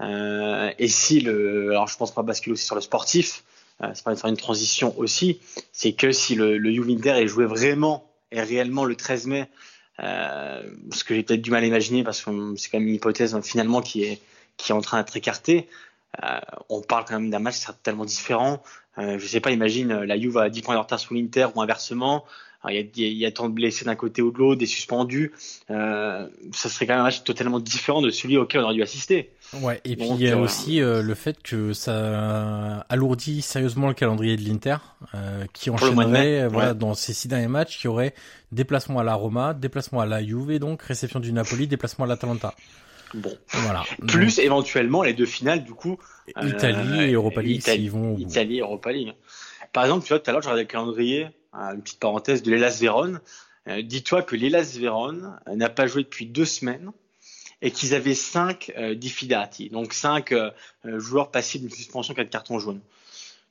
Euh, 0.00 0.72
et 0.78 0.88
si 0.88 1.20
le, 1.20 1.70
alors 1.70 1.86
je 1.86 1.96
pense 1.96 2.12
pas 2.12 2.22
basculer 2.22 2.54
aussi 2.54 2.64
sur 2.64 2.74
le 2.74 2.80
sportif, 2.80 3.44
euh, 3.82 3.90
c'est 3.94 4.04
pas 4.04 4.14
faire 4.14 4.30
une 4.30 4.36
transition 4.36 4.96
aussi, 4.98 5.40
c'est 5.72 5.92
que 5.92 6.12
si 6.12 6.34
le, 6.34 6.58
le 6.58 6.72
Juve 6.72 7.06
est 7.06 7.26
joué 7.26 7.44
vraiment 7.44 8.10
et 8.30 8.40
réellement 8.40 8.84
le 8.84 8.94
13 8.96 9.26
mai, 9.26 9.50
euh, 10.00 10.62
ce 10.92 11.04
que 11.04 11.14
j'ai 11.14 11.22
peut-être 11.22 11.42
du 11.42 11.50
mal 11.50 11.62
à 11.62 11.66
imaginer 11.66 12.02
parce 12.04 12.22
que 12.22 12.30
c'est 12.56 12.68
quand 12.70 12.78
même 12.78 12.88
une 12.88 12.94
hypothèse 12.94 13.38
finalement 13.42 13.80
qui 13.80 14.04
est 14.04 14.20
qui 14.56 14.72
est 14.72 14.74
en 14.74 14.80
train 14.80 14.98
d'être 14.98 15.16
écartée. 15.16 15.68
Euh, 16.22 16.40
on 16.68 16.80
parle 16.80 17.04
quand 17.06 17.18
même 17.18 17.30
d'un 17.30 17.40
match 17.40 17.60
tellement 17.82 18.04
différent. 18.04 18.62
Euh, 18.98 19.18
je 19.18 19.26
sais 19.26 19.40
pas, 19.40 19.50
imagine 19.50 20.02
la 20.02 20.18
Juve 20.18 20.38
a 20.38 20.48
10 20.48 20.62
points 20.62 20.74
de 20.74 20.80
retard 20.80 21.00
sur 21.00 21.14
l'Inter 21.14 21.48
ou 21.54 21.62
inversement. 21.62 22.24
Il 22.70 22.74
y, 22.74 22.78
a, 22.78 22.82
il 22.96 23.18
y, 23.18 23.26
a, 23.26 23.30
tant 23.30 23.50
de 23.50 23.54
blessés 23.54 23.84
d'un 23.84 23.94
côté 23.94 24.22
ou 24.22 24.30
de 24.30 24.38
l'autre, 24.38 24.58
des 24.58 24.66
suspendus. 24.66 25.32
Euh, 25.70 26.26
ça 26.52 26.70
serait 26.70 26.86
quand 26.86 26.94
même 26.94 27.02
un 27.02 27.04
match 27.04 27.22
totalement 27.22 27.60
différent 27.60 28.00
de 28.00 28.08
celui 28.08 28.38
auquel 28.38 28.62
on 28.62 28.64
aurait 28.64 28.74
dû 28.74 28.82
assister. 28.82 29.30
Ouais, 29.60 29.80
et 29.84 29.96
puis 29.96 30.08
il 30.08 30.22
y 30.22 30.28
a 30.30 30.36
euh, 30.36 30.40
aussi 30.40 30.80
euh, 30.80 31.02
le 31.02 31.14
fait 31.14 31.42
que 31.42 31.74
ça 31.74 32.86
alourdit 32.88 33.42
sérieusement 33.42 33.88
le 33.88 33.94
calendrier 33.94 34.36
de 34.36 34.42
l'Inter, 34.42 34.76
euh, 35.14 35.44
qui 35.52 35.68
enchaînerait 35.68 36.48
voilà, 36.48 36.72
dans 36.72 36.94
ces 36.94 37.12
six 37.12 37.28
derniers 37.28 37.48
matchs, 37.48 37.78
qui 37.78 37.86
aurait 37.86 38.14
déplacement 38.50 39.00
à 39.00 39.04
la 39.04 39.14
Roma, 39.14 39.52
déplacement 39.52 40.00
à 40.00 40.06
la 40.06 40.24
Juve, 40.24 40.58
donc 40.58 40.82
réception 40.82 41.20
du 41.20 41.32
Napoli, 41.32 41.66
déplacement 41.66 42.06
à 42.06 42.08
l'Atalanta. 42.08 42.54
Bon. 43.14 43.36
Voilà. 43.48 43.84
Plus 44.06 44.38
éventuellement 44.38 45.02
les 45.02 45.14
deux 45.14 45.26
finales, 45.26 45.64
du 45.64 45.72
coup. 45.72 45.98
Italie 46.42 47.00
et 47.00 47.12
Europa 47.12 47.40
League, 47.42 47.60
Italie, 47.60 47.88
vont. 47.88 48.18
Italie 48.18 48.58
et 48.58 48.60
Europa 48.60 48.92
League. 48.92 49.14
Par 49.72 49.84
exemple, 49.84 50.04
tu 50.04 50.08
vois, 50.10 50.18
tout 50.18 50.28
à 50.28 50.32
l'heure, 50.32 50.42
regardé 50.42 50.62
le 50.62 50.68
calendrier 50.68 51.28
une 51.54 51.82
petite 51.82 52.00
parenthèse 52.00 52.42
de 52.42 52.50
l'Elas 52.50 52.78
Vérone. 52.80 53.20
Euh, 53.68 53.82
dis-toi 53.82 54.22
que 54.22 54.36
l'Elas 54.36 54.76
Vérone 54.78 55.38
n'a 55.46 55.70
pas 55.70 55.86
joué 55.86 56.02
depuis 56.02 56.26
deux 56.26 56.44
semaines 56.44 56.90
et 57.62 57.70
qu'ils 57.70 57.94
avaient 57.94 58.14
cinq 58.14 58.72
euh, 58.76 58.94
diffidati, 58.94 59.70
donc 59.70 59.94
cinq 59.94 60.32
euh, 60.32 60.50
joueurs 60.84 61.30
passés 61.30 61.58
d'une 61.58 61.70
suspension 61.70 62.12
quatre 62.12 62.28
cartons 62.28 62.58
jaunes. 62.58 62.80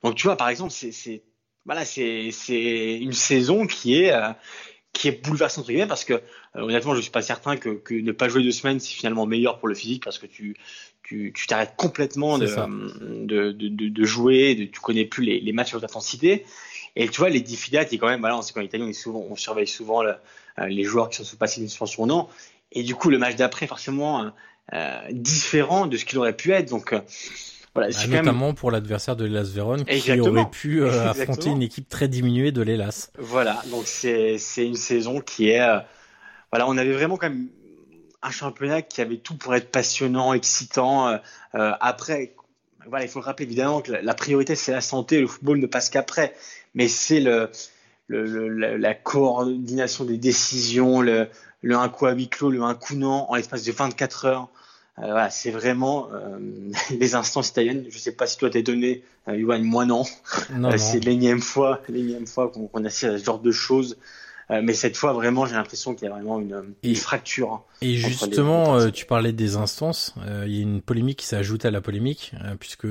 Donc 0.03 0.15
tu 0.15 0.27
vois, 0.27 0.35
par 0.35 0.49
exemple, 0.49 0.71
c'est 0.71 1.23
voilà, 1.65 1.85
c'est 1.85 2.99
une 2.99 3.13
saison 3.13 3.65
qui 3.65 3.95
est 3.95 4.13
qui 4.93 5.07
est 5.07 5.23
bouleversante 5.23 5.63
entre 5.63 5.71
guillemets 5.71 5.87
parce 5.87 6.05
que 6.05 6.21
honnêtement, 6.53 6.95
je 6.95 7.01
suis 7.01 7.11
pas 7.11 7.21
certain 7.21 7.57
que, 7.57 7.69
que 7.69 7.93
ne 7.95 8.11
pas 8.11 8.29
jouer 8.29 8.43
deux 8.43 8.51
semaines 8.51 8.79
c'est 8.79 8.93
finalement 8.93 9.25
meilleur 9.25 9.59
pour 9.59 9.67
le 9.67 9.75
physique 9.75 10.03
parce 10.03 10.19
que 10.19 10.27
tu 10.27 10.55
tu 11.03 11.33
tu 11.35 11.47
t'arrêtes 11.47 11.75
complètement 11.75 12.37
de 12.37 12.45
de, 12.45 13.51
de, 13.51 13.89
de, 13.89 14.03
jouer, 14.05 14.55
de, 14.55 14.65
tu 14.65 14.79
connais 14.79 15.05
plus 15.05 15.25
les, 15.25 15.39
les 15.39 15.51
matchs 15.51 15.73
à 15.73 15.77
haute 15.77 15.83
intensité. 15.83 16.45
Et 16.95 17.07
tu 17.09 17.19
vois, 17.19 17.29
les 17.29 17.41
diffidati, 17.41 17.97
quand 17.97 18.07
même, 18.07 18.19
voilà, 18.19 18.37
on 18.37 18.41
sait 18.41 18.53
qu'en 18.53 18.61
Italie, 18.61 18.83
on, 18.83 18.93
souvent, 18.93 19.25
on 19.29 19.35
surveille 19.35 19.67
souvent 19.67 20.03
le, 20.03 20.13
euh, 20.59 20.67
les 20.67 20.83
joueurs 20.83 21.09
qui 21.09 21.17
sont 21.17 21.23
sous 21.23 21.37
passés 21.37 21.59
d'une 21.59 21.69
suspension 21.69 22.03
ou 22.03 22.05
non. 22.05 22.27
Et 22.71 22.83
du 22.83 22.95
coup, 22.95 23.09
le 23.09 23.17
match 23.17 23.35
d'après, 23.35 23.65
forcément, 23.67 24.31
euh, 24.73 24.99
différent 25.11 25.87
de 25.87 25.97
ce 25.97 26.05
qu'il 26.05 26.19
aurait 26.19 26.35
pu 26.35 26.51
être. 26.51 26.69
Donc, 26.69 26.93
euh, 26.93 26.99
voilà, 27.75 27.91
bah, 27.91 28.07
notamment 28.07 28.47
même... 28.47 28.55
pour 28.55 28.71
l'adversaire 28.71 29.15
de 29.15 29.25
l'Elas 29.25 29.49
Vérone 29.53 29.83
qui 29.85 30.19
aurait 30.19 30.49
pu 30.49 30.81
euh, 30.81 31.09
affronter 31.09 31.49
une 31.49 31.61
équipe 31.61 31.89
très 31.89 32.07
diminuée 32.07 32.51
de 32.51 32.61
l'Elas. 32.61 33.09
Voilà, 33.17 33.61
donc 33.71 33.85
c'est 33.87 34.37
une 34.57 34.75
saison 34.75 35.21
qui 35.21 35.49
est 35.49 35.61
euh, 35.61 35.79
voilà, 36.51 36.67
on 36.67 36.77
avait 36.77 36.93
vraiment 36.93 37.17
quand 37.17 37.29
même 37.29 37.47
un 38.21 38.31
championnat 38.31 38.81
qui 38.81 39.01
avait 39.01 39.17
tout 39.17 39.35
pour 39.35 39.55
être 39.55 39.69
passionnant, 39.71 40.33
excitant. 40.33 41.09
Euh, 41.09 41.17
après, 41.53 42.35
voilà, 42.87 43.05
il 43.05 43.09
faut 43.09 43.19
le 43.19 43.25
rappeler 43.25 43.45
évidemment 43.45 43.81
que 43.81 43.91
la, 43.91 44.01
la 44.01 44.13
priorité 44.13 44.55
c'est 44.55 44.71
la 44.71 44.81
santé, 44.81 45.19
le 45.19 45.27
football 45.27 45.59
ne 45.59 45.67
passe 45.67 45.89
qu'après 45.89 46.33
mais 46.73 46.87
c'est 46.87 47.19
le, 47.19 47.49
le, 48.07 48.25
le, 48.25 48.77
la 48.77 48.93
coordination 48.93 50.05
des 50.05 50.17
décisions, 50.17 51.01
le, 51.01 51.27
le 51.61 51.75
un 51.75 51.89
coup 51.89 52.05
à 52.05 52.13
huis 52.13 52.29
clos, 52.29 52.51
le 52.51 52.61
un 52.61 52.75
coup 52.75 52.95
non, 52.95 53.29
en 53.29 53.35
l'espace 53.35 53.63
de 53.63 53.71
24 53.71 54.25
heures. 54.25 54.49
Euh, 54.99 55.05
voilà, 55.05 55.29
c'est 55.29 55.51
vraiment 55.51 56.09
euh, 56.13 56.37
les 56.99 57.15
instances 57.15 57.49
italiennes. 57.49 57.85
Je 57.89 57.97
sais 57.97 58.11
pas 58.11 58.27
si 58.27 58.37
toi 58.37 58.49
t'es 58.49 58.63
donné, 58.63 59.03
euh, 59.27 59.63
moi 59.63 59.85
non. 59.85 60.03
non, 60.55 60.71
euh, 60.71 60.77
c'est 60.77 60.99
l'énième 60.99 61.41
fois, 61.41 61.81
l'énième 61.89 62.27
fois 62.27 62.49
qu'on 62.49 62.67
qu 62.67 62.85
assiste 62.85 63.03
à 63.05 63.17
ce 63.17 63.23
genre 63.23 63.39
de 63.39 63.51
choses. 63.51 63.97
Euh, 64.51 64.61
mais 64.61 64.73
cette 64.73 64.97
fois, 64.97 65.13
vraiment, 65.13 65.45
j'ai 65.45 65.55
l'impression 65.55 65.95
qu'il 65.95 66.07
y 66.07 66.11
a 66.11 66.13
vraiment 66.13 66.39
une, 66.39 66.75
une 66.83 66.95
fracture. 66.95 67.53
Hein, 67.53 67.61
et 67.81 67.95
justement, 67.95 68.91
tu 68.91 69.05
parlais 69.05 69.31
des 69.31 69.55
instances. 69.55 70.13
Il 70.45 70.53
y 70.53 70.59
a 70.59 70.61
une 70.61 70.81
polémique 70.81 71.19
qui 71.19 71.25
s'est 71.25 71.37
ajoutée 71.37 71.69
à 71.69 71.71
la 71.71 71.81
polémique, 71.81 72.33
puisque 72.59 72.87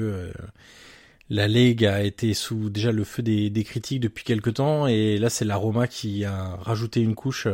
la 1.31 1.49
Ligue 1.49 1.85
a 1.85 2.03
été 2.03 2.35
sous 2.35 2.69
déjà 2.69 2.91
le 2.91 3.05
feu 3.05 3.23
des, 3.23 3.49
des 3.49 3.65
critiques 3.65 4.01
depuis 4.01 4.25
quelque 4.25 4.51
temps 4.51 4.87
et 4.87 5.17
là 5.17 5.31
c'est 5.31 5.47
la 5.47 5.57
Roma 5.57 5.87
qui 5.87 6.27
a 6.27 6.57
rajouté 6.61 7.01
une 7.01 7.15
couche 7.15 7.47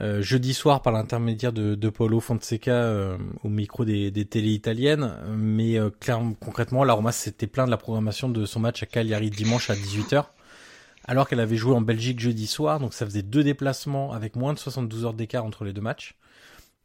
euh, 0.00 0.22
jeudi 0.22 0.54
soir 0.54 0.80
par 0.80 0.92
l'intermédiaire 0.92 1.52
de, 1.52 1.74
de 1.74 1.92
Fonseca 2.20 2.72
euh, 2.72 3.18
au 3.44 3.48
micro 3.48 3.84
des, 3.84 4.10
des 4.10 4.40
italiennes. 4.40 5.14
Mais 5.36 5.78
euh, 5.78 5.90
clairement 5.90 6.34
concrètement 6.34 6.84
la 6.84 6.94
Roma 6.94 7.12
s'était 7.12 7.46
plaint 7.46 7.66
de 7.66 7.70
la 7.70 7.76
programmation 7.76 8.28
de 8.28 8.46
son 8.46 8.60
match 8.60 8.82
à 8.82 8.86
Cagliari 8.86 9.30
dimanche 9.30 9.70
à 9.70 9.74
18h 9.74 10.26
alors 11.04 11.28
qu'elle 11.28 11.40
avait 11.40 11.56
joué 11.56 11.74
en 11.74 11.80
Belgique 11.80 12.20
jeudi 12.20 12.46
soir. 12.46 12.80
Donc 12.80 12.94
ça 12.94 13.04
faisait 13.04 13.22
deux 13.22 13.44
déplacements 13.44 14.12
avec 14.12 14.36
moins 14.36 14.54
de 14.54 14.58
72 14.58 15.04
heures 15.04 15.14
d'écart 15.14 15.44
entre 15.44 15.64
les 15.64 15.72
deux 15.72 15.80
matchs. 15.80 16.16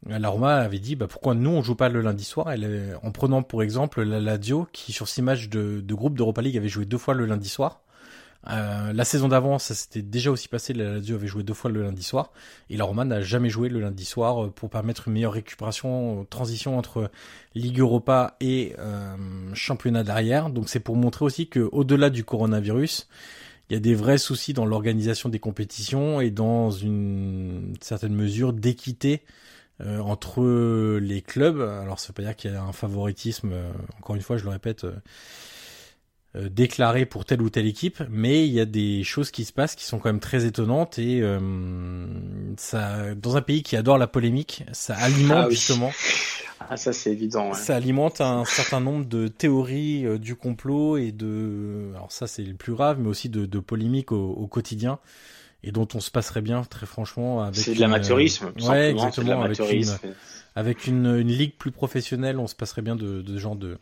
La 0.06 0.28
Roma 0.28 0.56
avait 0.56 0.78
dit 0.78 0.94
bah 0.94 1.06
pourquoi 1.08 1.34
nous 1.34 1.50
on 1.50 1.62
joue 1.62 1.74
pas 1.76 1.88
le 1.88 2.02
lundi 2.02 2.24
soir? 2.24 2.50
Elle, 2.52 2.96
en 3.02 3.10
prenant 3.10 3.42
pour 3.42 3.62
exemple 3.62 4.02
la 4.02 4.20
Lazio 4.20 4.68
qui 4.72 4.92
sur 4.92 5.08
six 5.08 5.22
matchs 5.22 5.48
de, 5.48 5.80
de 5.80 5.94
groupe 5.94 6.16
d'Europa 6.16 6.42
League 6.42 6.56
avait 6.56 6.68
joué 6.68 6.84
deux 6.84 6.98
fois 6.98 7.14
le 7.14 7.26
lundi 7.26 7.48
soir. 7.48 7.80
Euh, 8.46 8.92
la 8.92 9.04
saison 9.04 9.28
d'avant, 9.28 9.58
ça 9.58 9.74
s'était 9.74 10.02
déjà 10.02 10.30
aussi 10.30 10.48
passé. 10.48 10.72
La 10.72 10.92
Lazio 10.92 11.16
avait 11.16 11.26
joué 11.26 11.42
deux 11.42 11.54
fois 11.54 11.70
le 11.70 11.82
lundi 11.82 12.02
soir 12.02 12.32
et 12.70 12.76
la 12.76 12.84
Roma 12.84 13.04
n'a 13.04 13.20
jamais 13.20 13.50
joué 13.50 13.68
le 13.68 13.80
lundi 13.80 14.04
soir 14.04 14.44
euh, 14.44 14.50
pour 14.50 14.70
permettre 14.70 15.08
une 15.08 15.14
meilleure 15.14 15.32
récupération, 15.32 16.20
euh, 16.20 16.24
transition 16.24 16.78
entre 16.78 17.10
Ligue 17.54 17.80
Europa 17.80 18.36
et 18.40 18.74
euh, 18.78 19.16
championnat 19.54 20.04
derrière. 20.04 20.50
Donc 20.50 20.68
c'est 20.68 20.80
pour 20.80 20.96
montrer 20.96 21.24
aussi 21.24 21.48
que 21.48 21.68
au-delà 21.72 22.10
du 22.10 22.24
coronavirus, 22.24 23.08
il 23.68 23.74
y 23.74 23.76
a 23.76 23.80
des 23.80 23.94
vrais 23.94 24.18
soucis 24.18 24.54
dans 24.54 24.64
l'organisation 24.64 25.28
des 25.28 25.40
compétitions 25.40 26.20
et 26.20 26.30
dans 26.30 26.70
une 26.70 27.74
certaine 27.80 28.14
mesure 28.14 28.52
d'équité 28.52 29.24
euh, 29.80 29.98
entre 29.98 30.98
les 30.98 31.22
clubs. 31.22 31.60
Alors 31.60 31.98
ça 31.98 32.08
veut 32.08 32.14
pas 32.14 32.22
dire 32.22 32.36
qu'il 32.36 32.52
y 32.52 32.54
a 32.54 32.62
un 32.62 32.72
favoritisme, 32.72 33.52
encore 33.98 34.16
une 34.16 34.22
fois 34.22 34.38
je 34.38 34.44
le 34.44 34.50
répète, 34.50 34.86
euh, 36.36 36.48
déclaré 36.48 37.06
pour 37.06 37.24
telle 37.24 37.42
ou 37.42 37.50
telle 37.50 37.66
équipe, 37.66 38.02
mais 38.10 38.46
il 38.46 38.52
y 38.52 38.60
a 38.60 38.64
des 38.64 39.02
choses 39.04 39.30
qui 39.30 39.44
se 39.44 39.52
passent 39.52 39.74
qui 39.74 39.84
sont 39.84 39.98
quand 39.98 40.08
même 40.08 40.20
très 40.20 40.44
étonnantes 40.44 40.98
et 40.98 41.22
ça, 42.56 43.14
dans 43.14 43.36
un 43.36 43.42
pays 43.42 43.62
qui 43.62 43.76
adore 43.76 43.98
la 43.98 44.06
polémique, 44.06 44.64
ça 44.72 44.94
alimente 44.96 45.46
ah 45.46 45.50
justement. 45.50 45.92
Ah 46.70 46.76
ça 46.76 46.92
c'est 46.92 47.12
évident. 47.12 47.50
Ouais. 47.50 47.54
Ça 47.54 47.76
alimente 47.76 48.20
un 48.20 48.44
certain 48.44 48.80
nombre 48.80 49.06
de 49.06 49.28
théories 49.28 50.18
du 50.18 50.34
complot 50.34 50.96
et 50.96 51.12
de, 51.12 51.92
alors 51.94 52.12
ça 52.12 52.26
c'est 52.26 52.42
le 52.42 52.54
plus 52.54 52.72
grave, 52.74 52.98
mais 53.00 53.08
aussi 53.08 53.28
de, 53.28 53.46
de 53.46 53.58
polémiques 53.58 54.12
au, 54.12 54.30
au 54.32 54.46
quotidien 54.46 54.98
et 55.64 55.72
dont 55.72 55.88
on 55.94 56.00
se 56.00 56.10
passerait 56.10 56.40
bien 56.40 56.62
très 56.64 56.86
franchement 56.86 57.42
avec 57.42 57.56
c'est 57.56 57.74
de 57.74 57.80
l'amateurisme 57.80 58.52
euh, 58.60 58.68
ouais 58.68 58.90
exactement 58.90 59.42
avec 59.42 59.58
une 59.58 59.98
avec 60.54 60.86
une, 60.86 61.06
une 61.06 61.32
ligue 61.32 61.54
plus 61.56 61.72
professionnelle 61.72 62.38
on 62.38 62.46
se 62.46 62.54
passerait 62.54 62.82
bien 62.82 62.96
de, 62.96 63.22
de 63.22 63.38
genre 63.38 63.56
de 63.56 63.78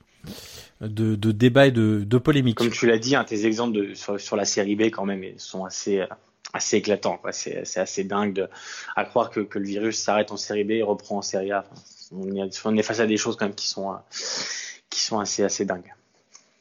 de, 0.80 1.14
de 1.14 1.32
débat 1.32 1.66
et 1.66 1.70
de, 1.70 2.04
de 2.04 2.18
polémique 2.18 2.56
comme 2.56 2.70
tu 2.70 2.86
l'as 2.86 2.98
dit 2.98 3.16
hein, 3.16 3.24
tes 3.24 3.46
exemples 3.46 3.76
de, 3.76 3.94
sur, 3.94 4.36
la 4.36 4.44
série 4.44 4.76
B 4.76 4.82
quand 4.82 5.04
même 5.04 5.24
sont 5.38 5.64
assez 5.64 6.04
assez 6.52 6.76
éclatants 6.76 7.20
c'est 7.32 7.76
assez 7.76 8.04
dingue 8.04 8.34
de, 8.34 8.48
à 8.94 9.04
croire 9.04 9.30
que, 9.30 9.40
que 9.40 9.58
le 9.58 9.66
virus 9.66 9.98
s'arrête 9.98 10.32
en 10.32 10.36
série 10.36 10.64
B 10.64 10.72
et 10.72 10.82
reprend 10.82 11.18
en 11.18 11.22
série 11.22 11.52
A. 11.52 11.64
On, 12.12 12.76
est, 12.76 12.82
face 12.82 13.00
à 13.00 13.06
des 13.06 13.16
choses 13.16 13.36
quand 13.36 13.46
même 13.46 13.54
qui 13.54 13.66
sont 13.66 13.96
qui 14.90 15.00
sont 15.00 15.18
assez 15.18 15.42
assez 15.42 15.64
dingues 15.64 15.92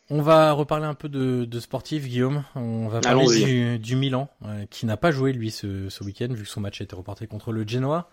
on 0.10 0.22
va 0.22 0.52
reparler 0.52 0.86
un 0.86 0.94
peu 0.94 1.10
de, 1.10 1.46
de 1.46 1.60
sportif, 1.60 2.08
Guillaume. 2.08 2.44
On 2.56 2.88
va 2.88 3.02
parler 3.02 3.26
du, 3.26 3.80
du, 3.80 3.96
Milan, 3.96 4.30
euh, 4.46 4.66
qui 4.70 4.86
n'a 4.86 4.98
pas 4.98 5.12
joué 5.12 5.34
lui 5.34 5.50
ce, 5.50 5.90
ce 5.90 6.04
week-end, 6.04 6.28
vu 6.30 6.44
que 6.44 6.50
son 6.50 6.62
match 6.62 6.80
a 6.82 6.84
été 6.84 6.96
reporté 6.96 7.26
contre 7.26 7.52
le 7.52 7.68
Genoa. 7.68 8.10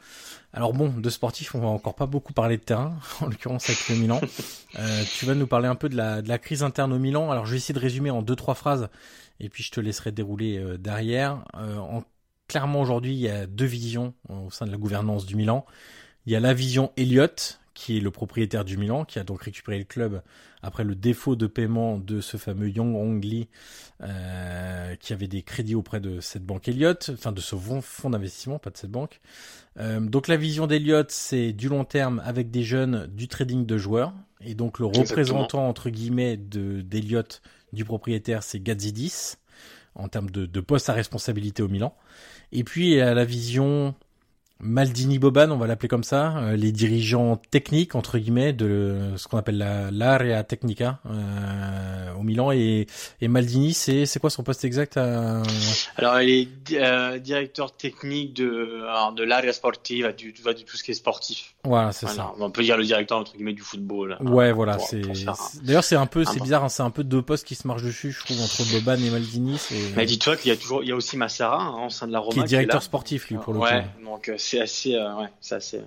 Alors 0.54 0.72
bon, 0.72 0.88
de 0.88 1.10
sportif, 1.10 1.54
on 1.54 1.60
va 1.60 1.68
encore 1.68 1.94
pas 1.94 2.06
beaucoup 2.06 2.32
parler 2.32 2.56
de 2.56 2.62
terrain, 2.62 2.98
en 3.20 3.26
l'occurrence 3.26 3.68
avec 3.68 3.88
le 3.88 3.96
Milan. 3.96 4.20
Euh, 4.78 5.02
tu 5.18 5.26
vas 5.26 5.34
nous 5.34 5.46
parler 5.46 5.68
un 5.68 5.74
peu 5.74 5.90
de 5.90 5.96
la, 5.98 6.22
de 6.22 6.30
la 6.30 6.38
crise 6.38 6.62
interne 6.62 6.94
au 6.94 6.98
Milan. 6.98 7.30
Alors 7.30 7.44
je 7.44 7.50
vais 7.50 7.58
essayer 7.58 7.74
de 7.74 7.78
résumer 7.78 8.08
en 8.08 8.22
deux 8.22 8.34
trois 8.34 8.54
phrases, 8.54 8.88
et 9.38 9.50
puis 9.50 9.62
je 9.62 9.70
te 9.70 9.80
laisserai 9.80 10.12
dérouler 10.12 10.56
euh, 10.56 10.78
derrière. 10.78 11.44
Euh, 11.58 11.76
en, 11.76 12.04
clairement 12.48 12.80
aujourd'hui, 12.80 13.12
il 13.12 13.20
y 13.20 13.28
a 13.28 13.46
deux 13.46 13.66
visions 13.66 14.14
au 14.30 14.50
sein 14.50 14.64
de 14.64 14.70
la 14.70 14.78
gouvernance 14.78 15.26
du 15.26 15.36
Milan. 15.36 15.66
Il 16.24 16.32
y 16.32 16.36
a 16.36 16.40
la 16.40 16.54
vision 16.54 16.90
Elliott, 16.96 17.60
qui 17.74 17.96
est 17.96 18.00
le 18.00 18.10
propriétaire 18.10 18.64
du 18.64 18.76
Milan, 18.76 19.04
qui 19.04 19.18
a 19.18 19.24
donc 19.24 19.42
récupéré 19.42 19.78
le 19.78 19.84
club 19.84 20.22
après 20.62 20.84
le 20.84 20.94
défaut 20.94 21.36
de 21.36 21.46
paiement 21.46 21.98
de 21.98 22.20
ce 22.20 22.36
fameux 22.36 22.68
Young 22.68 22.94
Hong 22.94 23.24
Lee, 23.24 23.48
euh, 24.02 24.94
qui 24.96 25.12
avait 25.12 25.28
des 25.28 25.42
crédits 25.42 25.74
auprès 25.74 26.00
de 26.00 26.20
cette 26.20 26.44
banque 26.44 26.68
Elliott, 26.68 27.10
enfin 27.14 27.32
de 27.32 27.40
ce 27.40 27.56
fonds 27.56 28.10
d'investissement, 28.10 28.58
pas 28.58 28.70
de 28.70 28.76
cette 28.76 28.90
banque. 28.90 29.20
Euh, 29.78 30.00
donc 30.00 30.28
la 30.28 30.36
vision 30.36 30.66
d'Elliott, 30.66 31.10
c'est 31.10 31.52
du 31.52 31.68
long 31.68 31.84
terme 31.84 32.22
avec 32.24 32.50
des 32.50 32.62
jeunes, 32.62 33.06
du 33.08 33.28
trading 33.28 33.66
de 33.66 33.78
joueurs, 33.78 34.12
et 34.40 34.54
donc 34.54 34.78
le 34.78 34.86
représentant 34.86 35.68
entre 35.68 35.90
guillemets 35.90 36.36
de 36.36 36.80
d'Elliott 36.82 37.42
du 37.72 37.84
propriétaire, 37.84 38.42
c'est 38.42 38.60
Gazidis 38.60 39.36
en 39.94 40.08
termes 40.08 40.30
de, 40.30 40.46
de 40.46 40.60
poste 40.60 40.88
à 40.88 40.92
responsabilité 40.92 41.62
au 41.62 41.68
Milan. 41.68 41.94
Et 42.50 42.64
puis 42.64 43.00
à 43.00 43.14
la 43.14 43.24
vision 43.24 43.94
Maldini 44.62 45.18
Boban, 45.18 45.50
on 45.50 45.56
va 45.56 45.66
l'appeler 45.66 45.88
comme 45.88 46.04
ça, 46.04 46.36
euh, 46.38 46.56
les 46.56 46.70
dirigeants 46.70 47.36
techniques 47.50 47.96
entre 47.96 48.18
guillemets 48.18 48.52
de 48.52 49.12
ce 49.16 49.26
qu'on 49.26 49.36
appelle 49.36 49.58
la 49.58 49.90
l'area 49.90 50.44
technica 50.44 51.00
euh, 51.06 52.12
au 52.14 52.22
Milan 52.22 52.52
et, 52.52 52.86
et 53.20 53.28
Maldini, 53.28 53.74
c'est 53.74 54.06
c'est 54.06 54.20
quoi 54.20 54.30
son 54.30 54.44
poste 54.44 54.64
exact 54.64 54.96
Alors 54.96 56.20
il 56.20 56.48
est 56.70 56.76
euh, 56.76 57.18
directeur 57.18 57.76
technique 57.76 58.34
de 58.34 58.82
de 59.16 59.24
l'area 59.24 59.52
sportiva, 59.52 60.12
du, 60.12 60.32
du 60.32 60.42
tout 60.64 60.76
ce 60.76 60.84
qui 60.84 60.92
est 60.92 60.94
sportif. 60.94 61.54
Voilà, 61.64 61.92
c'est 61.92 62.06
ça. 62.06 62.32
On 62.38 62.50
peut 62.50 62.62
dire 62.62 62.76
le 62.76 62.84
directeur 62.84 63.18
entre 63.18 63.32
guillemets 63.34 63.52
du 63.52 63.62
football. 63.62 64.16
Ouais, 64.20 64.50
hein, 64.50 64.52
voilà, 64.52 64.78
c'est 64.78 65.02
d'ailleurs 65.62 65.84
c'est 65.84 65.96
un 65.96 66.06
peu 66.06 66.24
c'est 66.24 66.40
bizarre, 66.40 66.64
hein, 66.64 66.68
c'est 66.68 66.84
un 66.84 66.90
peu 66.90 67.02
deux 67.02 67.22
postes 67.22 67.46
qui 67.46 67.56
se 67.56 67.66
marchent 67.66 67.82
dessus, 67.82 68.12
je 68.12 68.20
trouve 68.20 68.40
entre 68.40 68.62
Boban 68.72 69.02
et 69.02 69.10
Maldini. 69.10 69.60
Mais 69.96 70.06
dis-toi 70.06 70.36
qu'il 70.36 70.50
y 70.50 70.54
a 70.54 70.56
toujours 70.56 70.84
il 70.84 70.88
y 70.88 70.92
a 70.92 70.96
aussi 70.96 71.16
Massara 71.16 71.60
hein, 71.60 71.86
au 71.86 71.90
sein 71.90 72.06
de 72.06 72.12
la 72.12 72.20
Roma 72.20 72.34
qui 72.34 72.40
est 72.40 72.44
directeur 72.44 72.82
sportif 72.82 73.28
lui 73.28 73.36
pour 73.38 73.54
le 73.54 73.58
ouais, 73.58 73.84
donc 74.04 74.30
c'est 74.52 74.60
assez, 74.60 74.94
euh, 74.94 75.16
ouais, 75.16 75.28
c'est 75.40 75.54
assez 75.54 75.80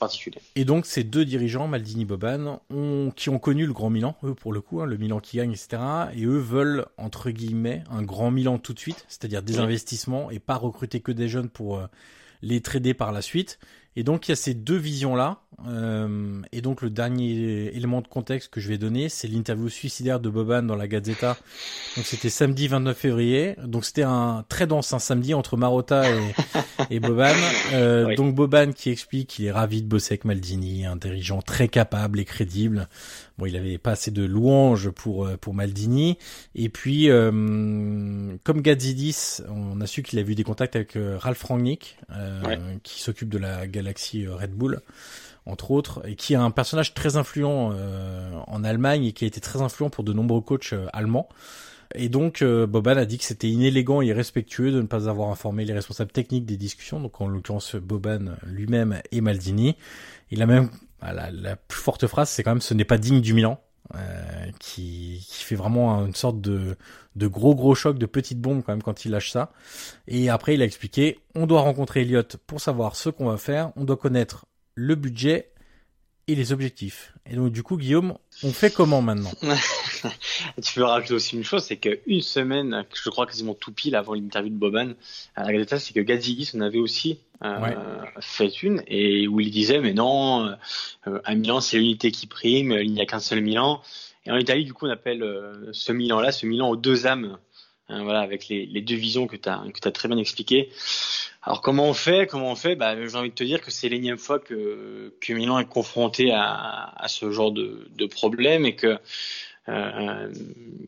particulier. 0.00 0.38
Et 0.56 0.64
donc 0.64 0.86
ces 0.86 1.04
deux 1.04 1.26
dirigeants, 1.26 1.68
Maldini 1.68 2.06
Boban, 2.06 2.60
ont, 2.70 3.12
qui 3.14 3.28
ont 3.28 3.38
connu 3.38 3.66
le 3.66 3.72
Grand 3.74 3.90
Milan, 3.90 4.16
eux 4.24 4.34
pour 4.34 4.52
le 4.52 4.62
coup, 4.62 4.80
hein, 4.80 4.86
le 4.86 4.96
Milan 4.96 5.20
qui 5.20 5.36
gagne, 5.36 5.50
etc. 5.50 5.82
Et 6.14 6.24
eux 6.24 6.38
veulent 6.38 6.86
entre 6.96 7.30
guillemets 7.30 7.84
un 7.90 8.02
Grand 8.02 8.30
Milan 8.30 8.58
tout 8.58 8.72
de 8.72 8.78
suite, 8.78 9.04
c'est-à-dire 9.08 9.42
des 9.42 9.58
investissements 9.58 10.30
et 10.30 10.38
pas 10.38 10.56
recruter 10.56 11.00
que 11.00 11.12
des 11.12 11.28
jeunes 11.28 11.50
pour 11.50 11.76
euh, 11.76 11.86
les 12.40 12.62
trader 12.62 12.94
par 12.94 13.12
la 13.12 13.20
suite. 13.20 13.58
Et 13.98 14.04
donc 14.04 14.28
il 14.28 14.30
y 14.30 14.32
a 14.32 14.36
ces 14.36 14.54
deux 14.54 14.76
visions-là. 14.76 15.40
Euh, 15.66 16.40
et 16.52 16.60
donc 16.60 16.82
le 16.82 16.88
dernier 16.88 17.74
élément 17.74 18.00
de 18.00 18.06
contexte 18.06 18.48
que 18.48 18.60
je 18.60 18.68
vais 18.68 18.78
donner, 18.78 19.08
c'est 19.08 19.26
l'interview 19.26 19.68
suicidaire 19.68 20.20
de 20.20 20.30
Boban 20.30 20.62
dans 20.62 20.76
la 20.76 20.86
Gazzetta. 20.86 21.36
Donc 21.96 22.06
c'était 22.06 22.30
samedi 22.30 22.68
29 22.68 22.96
février. 22.96 23.56
Donc 23.64 23.84
c'était 23.84 24.04
un 24.04 24.44
très 24.48 24.68
dense 24.68 24.92
un 24.92 25.00
samedi 25.00 25.34
entre 25.34 25.56
Marotta 25.56 26.08
et, 26.08 26.20
et 26.90 27.00
Boban. 27.00 27.34
Euh, 27.72 28.14
Donc 28.14 28.36
Boban 28.36 28.70
qui 28.70 28.90
explique 28.90 29.30
qu'il 29.30 29.46
est 29.46 29.50
ravi 29.50 29.82
de 29.82 29.88
bosser 29.88 30.12
avec 30.12 30.24
Maldini, 30.24 30.86
un 30.86 30.94
dirigeant 30.94 31.42
très 31.42 31.66
capable 31.66 32.20
et 32.20 32.24
crédible. 32.24 32.88
Bon, 33.38 33.46
il 33.46 33.56
avait 33.56 33.78
pas 33.78 33.92
assez 33.92 34.10
de 34.10 34.24
louanges 34.24 34.90
pour 34.90 35.24
euh, 35.24 35.36
pour 35.36 35.54
Maldini. 35.54 36.18
Et 36.56 36.68
puis, 36.68 37.08
euh, 37.08 37.30
comme 38.42 38.62
Gazidis, 38.62 39.42
on 39.48 39.80
a 39.80 39.86
su 39.86 40.02
qu'il 40.02 40.18
a 40.18 40.22
eu 40.22 40.34
des 40.34 40.42
contacts 40.42 40.74
avec 40.74 40.96
euh, 40.96 41.16
Ralph 41.18 41.42
Rangnick, 41.44 41.98
qui 42.82 43.00
s'occupe 43.00 43.28
de 43.28 43.38
la 43.38 43.68
galaxie 43.68 44.26
Red 44.26 44.50
Bull, 44.50 44.80
entre 45.46 45.70
autres, 45.70 46.02
et 46.04 46.16
qui 46.16 46.32
est 46.32 46.36
un 46.36 46.50
personnage 46.50 46.94
très 46.94 47.16
influent 47.16 47.74
en 48.46 48.64
Allemagne 48.64 49.04
et 49.04 49.12
qui 49.12 49.24
a 49.24 49.28
été 49.28 49.40
très 49.40 49.62
influent 49.62 49.90
pour 49.90 50.04
de 50.04 50.12
nombreux 50.12 50.40
coachs 50.40 50.74
allemands. 50.92 51.28
Et 51.94 52.08
donc 52.08 52.42
Boban 52.42 52.96
a 52.96 53.04
dit 53.04 53.18
que 53.18 53.24
c'était 53.24 53.48
inélégant 53.48 54.02
et 54.02 54.06
irrespectueux 54.06 54.72
de 54.72 54.82
ne 54.82 54.86
pas 54.86 55.08
avoir 55.08 55.30
informé 55.30 55.64
les 55.64 55.72
responsables 55.72 56.10
techniques 56.10 56.46
des 56.46 56.56
discussions, 56.56 57.00
donc 57.00 57.20
en 57.20 57.28
l'occurrence 57.28 57.76
Boban 57.76 58.36
lui-même 58.46 59.00
et 59.12 59.20
Maldini. 59.20 59.76
Il 60.30 60.42
a 60.42 60.46
même 60.46 60.70
la, 61.02 61.30
la, 61.30 61.56
plus 61.56 61.80
forte 61.80 62.06
phrase, 62.06 62.30
c'est 62.30 62.42
quand 62.42 62.50
même 62.50 62.60
ce 62.60 62.74
n'est 62.74 62.84
pas 62.84 62.98
digne 62.98 63.20
du 63.20 63.34
Milan, 63.34 63.60
euh, 63.94 64.50
qui, 64.58 65.26
qui, 65.28 65.44
fait 65.44 65.54
vraiment 65.54 66.04
une 66.04 66.14
sorte 66.14 66.40
de, 66.40 66.76
de 67.16 67.26
gros 67.26 67.54
gros 67.54 67.74
choc, 67.74 67.98
de 67.98 68.06
petite 68.06 68.40
bombe 68.40 68.62
quand 68.62 68.72
même 68.72 68.82
quand 68.82 69.04
il 69.04 69.12
lâche 69.12 69.30
ça. 69.30 69.52
Et 70.06 70.28
après, 70.28 70.54
il 70.54 70.62
a 70.62 70.64
expliqué, 70.64 71.18
on 71.34 71.46
doit 71.46 71.62
rencontrer 71.62 72.02
Elliott 72.02 72.36
pour 72.46 72.60
savoir 72.60 72.96
ce 72.96 73.08
qu'on 73.08 73.26
va 73.26 73.36
faire, 73.36 73.72
on 73.76 73.84
doit 73.84 73.96
connaître 73.96 74.46
le 74.74 74.94
budget 74.94 75.52
et 76.28 76.34
les 76.34 76.52
objectifs. 76.52 77.14
Et 77.28 77.34
donc 77.34 77.50
du 77.50 77.62
coup, 77.62 77.78
Guillaume, 77.78 78.16
on 78.42 78.52
fait 78.52 78.70
comment 78.70 79.00
maintenant? 79.00 79.32
Tu 80.62 80.74
peux 80.74 80.84
rajouter 80.84 81.14
aussi 81.14 81.36
une 81.36 81.42
chose, 81.42 81.64
c'est 81.64 81.78
qu'une 81.78 82.20
semaine, 82.20 82.84
je 82.94 83.10
crois 83.10 83.26
quasiment 83.26 83.54
tout 83.54 83.72
pile 83.72 83.96
avant 83.96 84.14
l'interview 84.14 84.50
de 84.50 84.56
Boban 84.56 84.92
la 85.36 85.78
c'est 85.78 85.94
que 85.94 86.00
Gazigis 86.00 86.52
en 86.54 86.60
avait 86.60 86.78
aussi 86.78 87.18
euh, 87.44 88.04
fait 88.20 88.62
une 88.62 88.82
et 88.88 89.28
où 89.28 89.38
il 89.40 89.50
disait 89.50 89.80
mais 89.80 89.92
non, 89.92 90.54
euh, 91.06 91.20
à 91.24 91.34
Milan 91.34 91.60
c'est 91.60 91.78
l'unité 91.78 92.10
qui 92.10 92.26
prime, 92.26 92.72
il 92.72 92.92
n'y 92.92 93.00
a 93.00 93.06
qu'un 93.06 93.20
seul 93.20 93.40
Milan. 93.40 93.80
Et 94.26 94.30
en 94.30 94.36
Italie, 94.36 94.64
du 94.64 94.74
coup, 94.74 94.86
on 94.86 94.90
appelle 94.90 95.22
euh, 95.22 95.70
ce 95.72 95.92
Milan-là, 95.92 96.32
ce 96.32 96.44
Milan 96.44 96.68
aux 96.68 96.76
deux 96.76 97.06
âmes, 97.06 97.38
hein, 97.88 98.02
voilà, 98.02 98.20
avec 98.20 98.48
les, 98.48 98.66
les, 98.66 98.82
deux 98.82 98.96
visions 98.96 99.26
que 99.26 99.36
tu 99.36 99.48
as, 99.48 99.62
que 99.72 99.88
as 99.88 99.92
très 99.92 100.08
bien 100.08 100.18
expliquées. 100.18 100.70
Alors 101.42 101.62
comment 101.62 101.84
on 101.84 101.94
fait 101.94 102.26
Comment 102.26 102.50
on 102.50 102.56
fait? 102.56 102.74
Bah, 102.74 102.94
J'ai 103.06 103.16
envie 103.16 103.30
de 103.30 103.34
te 103.34 103.44
dire 103.44 103.62
que 103.62 103.70
c'est 103.70 103.88
l'énième 103.88 104.18
fois 104.18 104.38
que, 104.38 105.14
que 105.20 105.32
Milan 105.32 105.58
est 105.60 105.68
confronté 105.68 106.32
à, 106.32 106.92
à 106.96 107.08
ce 107.08 107.30
genre 107.30 107.52
de, 107.52 107.88
de 107.96 108.06
problème 108.06 108.66
et 108.66 108.74
que 108.74 108.98
euh, 109.68 110.32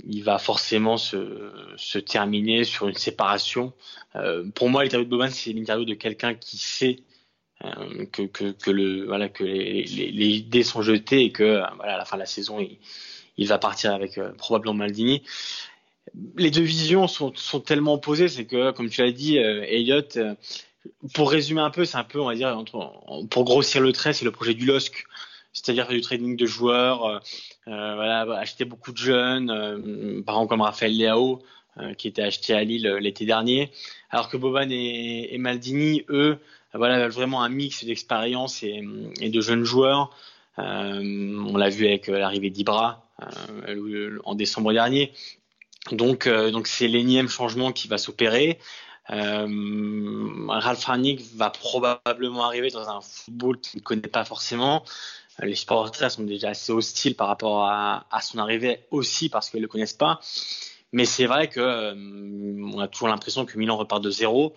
il 0.06 0.22
va 0.24 0.38
forcément 0.38 0.96
se, 0.96 1.98
terminer 1.98 2.64
sur 2.64 2.88
une 2.88 2.94
séparation. 2.94 3.72
Euh, 4.16 4.44
pour 4.54 4.68
moi, 4.68 4.82
l'interview 4.82 5.04
de 5.04 5.10
Boban, 5.10 5.30
c'est 5.30 5.52
l'interview 5.52 5.84
de 5.84 5.94
quelqu'un 5.94 6.34
qui 6.34 6.56
sait 6.56 6.96
euh, 7.64 8.06
que, 8.06 8.70
les, 8.70 9.84
les, 9.84 10.26
idées 10.26 10.62
sont 10.62 10.82
jetées 10.82 11.24
et 11.24 11.32
que 11.32 11.60
à 11.60 11.96
la 11.98 12.04
fin 12.04 12.16
de 12.16 12.20
la 12.20 12.26
saison, 12.26 12.58
il, 13.36 13.46
va 13.46 13.58
partir 13.58 13.94
avec 13.94 14.18
euh, 14.18 14.32
probablement 14.32 14.74
Maldini 14.74 15.22
les 16.36 16.50
deux 16.50 16.62
visions 16.62 17.06
sont, 17.06 17.32
tellement 17.60 17.94
opposées, 17.94 18.28
c'est 18.28 18.44
que, 18.44 18.72
comme 18.72 18.88
tu 18.90 19.02
l'as 19.02 19.12
dit, 19.12 19.38
euh, 19.38 19.64
Elliott, 19.66 20.16
euh, 20.16 20.34
pour 21.14 21.30
résumer 21.30 21.60
un 21.60 21.70
peu, 21.70 21.84
c'est 21.84 21.98
un 21.98 22.04
peu, 22.04 22.20
on 22.20 22.26
va 22.26 22.34
dire, 22.34 22.64
pour 23.30 23.44
grossir 23.44 23.80
le 23.80 23.92
trait, 23.92 24.12
c'est 24.12 24.24
le 24.24 24.30
projet 24.30 24.54
du 24.54 24.64
LOSC, 24.64 25.04
c'est-à-dire 25.52 25.88
du 25.88 26.00
trading 26.00 26.36
de 26.36 26.46
joueurs, 26.46 27.04
euh, 27.06 27.18
euh 27.68 27.94
voilà, 27.94 28.20
acheter 28.38 28.64
beaucoup 28.64 28.92
de 28.92 28.96
jeunes, 28.96 29.50
euh, 29.50 30.22
par 30.22 30.36
exemple 30.36 30.48
comme 30.50 30.60
Raphaël 30.62 30.96
Leao, 30.96 31.42
qui 31.96 32.08
était 32.08 32.22
acheté 32.22 32.52
à 32.52 32.62
Lille 32.62 32.86
l'été 33.00 33.24
dernier, 33.24 33.70
alors 34.10 34.28
que 34.28 34.36
Boban 34.36 34.68
et, 34.70 35.38
Maldini, 35.38 36.04
eux, 36.10 36.36
voilà, 36.74 37.08
vraiment 37.08 37.42
un 37.42 37.48
mix 37.48 37.84
d'expérience 37.84 38.62
et, 38.62 38.82
de 38.82 39.40
jeunes 39.40 39.64
joueurs. 39.64 40.14
on 40.58 41.56
l'a 41.56 41.68
vu 41.70 41.86
avec 41.86 42.08
l'arrivée 42.08 42.50
d'Ibra 42.50 43.06
en 44.24 44.34
décembre 44.34 44.74
dernier. 44.74 45.12
Donc, 45.92 46.28
donc 46.28 46.66
c'est 46.66 46.88
l'énième 46.88 47.28
changement 47.28 47.72
qui 47.72 47.88
va 47.88 47.96
s'opérer. 47.96 48.58
Euh, 49.10 50.46
Ralph 50.48 50.84
Rangnick 50.84 51.22
va 51.34 51.50
probablement 51.50 52.44
arriver 52.44 52.70
dans 52.70 52.88
un 52.88 53.00
football 53.00 53.60
qu'il 53.60 53.80
ne 53.80 53.82
connaît 53.82 54.02
pas 54.02 54.24
forcément. 54.24 54.84
Euh, 55.42 55.46
les 55.46 55.54
supporters 55.54 56.10
sont 56.10 56.24
déjà 56.24 56.50
assez 56.50 56.72
hostiles 56.72 57.14
par 57.14 57.28
rapport 57.28 57.64
à, 57.64 58.04
son 58.22 58.38
arrivée 58.38 58.80
aussi 58.90 59.28
parce 59.28 59.50
qu'ils 59.50 59.60
ne 59.60 59.62
le 59.62 59.68
connaissent 59.68 59.92
pas. 59.92 60.20
Mais 60.92 61.04
c'est 61.04 61.26
vrai 61.26 61.48
que 61.48 61.60
euh, 61.60 61.94
on 62.74 62.80
a 62.80 62.88
toujours 62.88 63.08
l'impression 63.08 63.46
que 63.46 63.56
Milan 63.56 63.76
repart 63.76 64.02
de 64.02 64.10
zéro. 64.10 64.54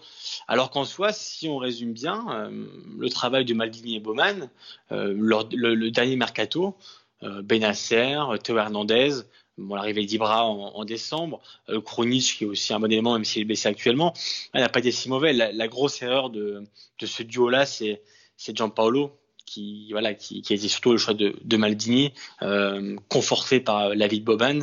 Alors 0.48 0.72
qu'en 0.72 0.84
soi, 0.84 1.14
si 1.14 1.48
on 1.48 1.58
résume 1.58 1.94
bien, 1.94 2.26
euh, 2.32 2.66
le 2.98 3.10
travail 3.10 3.46
de 3.46 3.54
Maldini 3.54 3.98
et 3.98 4.00
Bowman, 4.00 4.50
euh, 4.92 5.14
le, 5.16 5.90
dernier 5.92 6.16
mercato, 6.16 6.76
Benasser, 7.22 8.20
Théo 8.44 8.58
Hernandez, 8.58 9.22
l'arrivée 9.58 10.06
d'Ibra 10.06 10.46
en, 10.46 10.84
décembre, 10.86 11.42
euh, 11.70 11.82
qui 11.82 12.44
est 12.44 12.48
aussi 12.48 12.74
un 12.74 12.80
bon 12.80 12.92
élément 12.92 13.14
même 13.14 13.24
s'il 13.24 13.44
est 13.44 13.46
blessé 13.46 13.70
actuellement, 13.70 14.14
n'a 14.54 14.70
pas 14.70 14.80
été 14.80 14.92
si 14.92 15.10
mauvais. 15.10 15.34
La, 15.34 15.68
grosse 15.68 16.02
erreur 16.02 16.30
de, 16.30 16.64
de 17.00 17.06
ce 17.06 17.24
duo-là, 17.24 17.66
c'est 17.66 18.02
Gianpaolo 18.38 19.18
qui 19.54 19.92
voilà 19.92 20.14
qui, 20.14 20.42
qui 20.42 20.54
a 20.54 20.56
été 20.56 20.68
surtout 20.68 20.92
le 20.92 20.98
choix 20.98 21.14
de, 21.14 21.36
de 21.44 21.58
Maldini, 21.58 22.14
euh, 22.42 22.96
conforté 23.10 23.60
par 23.60 23.90
la 23.90 24.08
vie 24.08 24.20
de 24.20 24.26
Boban. 24.26 24.60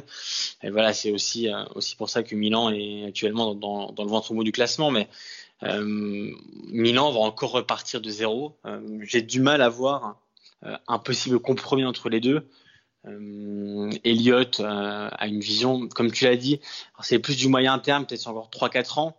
Et 0.63 0.71
voilà, 0.71 0.93
c'est 0.93 1.13
aussi 1.13 1.49
euh, 1.49 1.65
aussi 1.75 1.97
pour 1.97 2.11
ça 2.11 2.23
que 2.23 2.35
Milan 2.35 2.71
est 2.71 3.07
actuellement 3.07 3.55
dans, 3.55 3.93
dans 3.93 4.05
le 4.05 4.11
ventre 4.11 4.35
mou 4.35 4.45
du 4.45 4.53
classement, 4.53 4.91
mais 4.91 5.09
euh, 5.63 6.31
Milan 6.69 7.13
va 7.13 7.21
encore 7.21 7.53
repartir 7.53 8.01
de 8.01 8.11
zéro. 8.11 8.57
J'ai 9.03 9.23
du 9.23 9.41
mal 9.41 9.63
à 9.63 9.69
voir 9.69 10.17
un 10.63 10.99
possible 10.99 11.39
compromis 11.39 11.85
entre 11.85 12.09
les 12.09 12.21
deux. 12.21 12.47
Euh, 13.07 13.91
Elliott 14.05 14.61
a 14.61 15.27
une 15.27 15.41
vision, 15.41 15.89
comme 15.89 16.11
tu 16.11 16.25
l'as 16.25 16.37
dit, 16.37 16.61
c'est 17.01 17.19
plus 17.19 17.37
du 17.37 17.49
moyen 17.49 17.79
terme, 17.79 18.07
peut-être 18.07 18.29
encore 18.29 18.51
3-4 18.51 18.99
ans. 18.99 19.17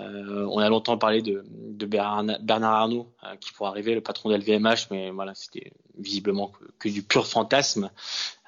Euh, 0.00 0.46
on 0.50 0.58
a 0.58 0.68
longtemps 0.68 0.96
parlé 0.96 1.22
de, 1.22 1.44
de 1.50 1.86
Bernard 1.86 2.72
Arnault 2.72 3.08
euh, 3.24 3.34
qui 3.40 3.52
pourrait 3.52 3.70
arriver, 3.70 3.94
le 3.94 4.00
patron 4.00 4.30
d'LVMH, 4.30 4.88
mais 4.90 5.10
voilà, 5.10 5.34
c'était 5.34 5.72
visiblement 5.98 6.52
que, 6.78 6.88
du 6.88 7.02
pur 7.02 7.26
fantasme. 7.26 7.90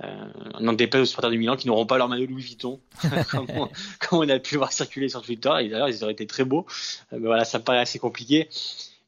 Euh, 0.05 0.27
n'en 0.61 0.73
déplaise 0.73 1.03
aux 1.03 1.07
supporters 1.07 1.31
du 1.31 1.39
Milan 1.39 1.57
qui 1.57 1.67
n'auront 1.67 1.87
pas 1.87 1.99
leur 1.99 2.09
maillot 2.09 2.27
Louis 2.27 2.43
Vuitton, 2.43 2.81
comme, 3.31 3.47
on, 3.57 3.69
on, 4.13 4.29
a 4.29 4.39
pu 4.39 4.57
voir 4.57 4.73
circuler 4.73 5.09
sur 5.09 5.23
Twitter. 5.23 5.49
D'ailleurs, 5.49 5.89
ils 5.89 6.05
auraient 6.05 6.13
été 6.13 6.27
très 6.27 6.45
beaux. 6.45 6.67
Mais 7.11 7.19
voilà, 7.19 7.45
ça 7.45 7.59
me 7.59 7.65
paraît 7.65 7.81
assez 7.81 7.99
compliqué. 7.99 8.49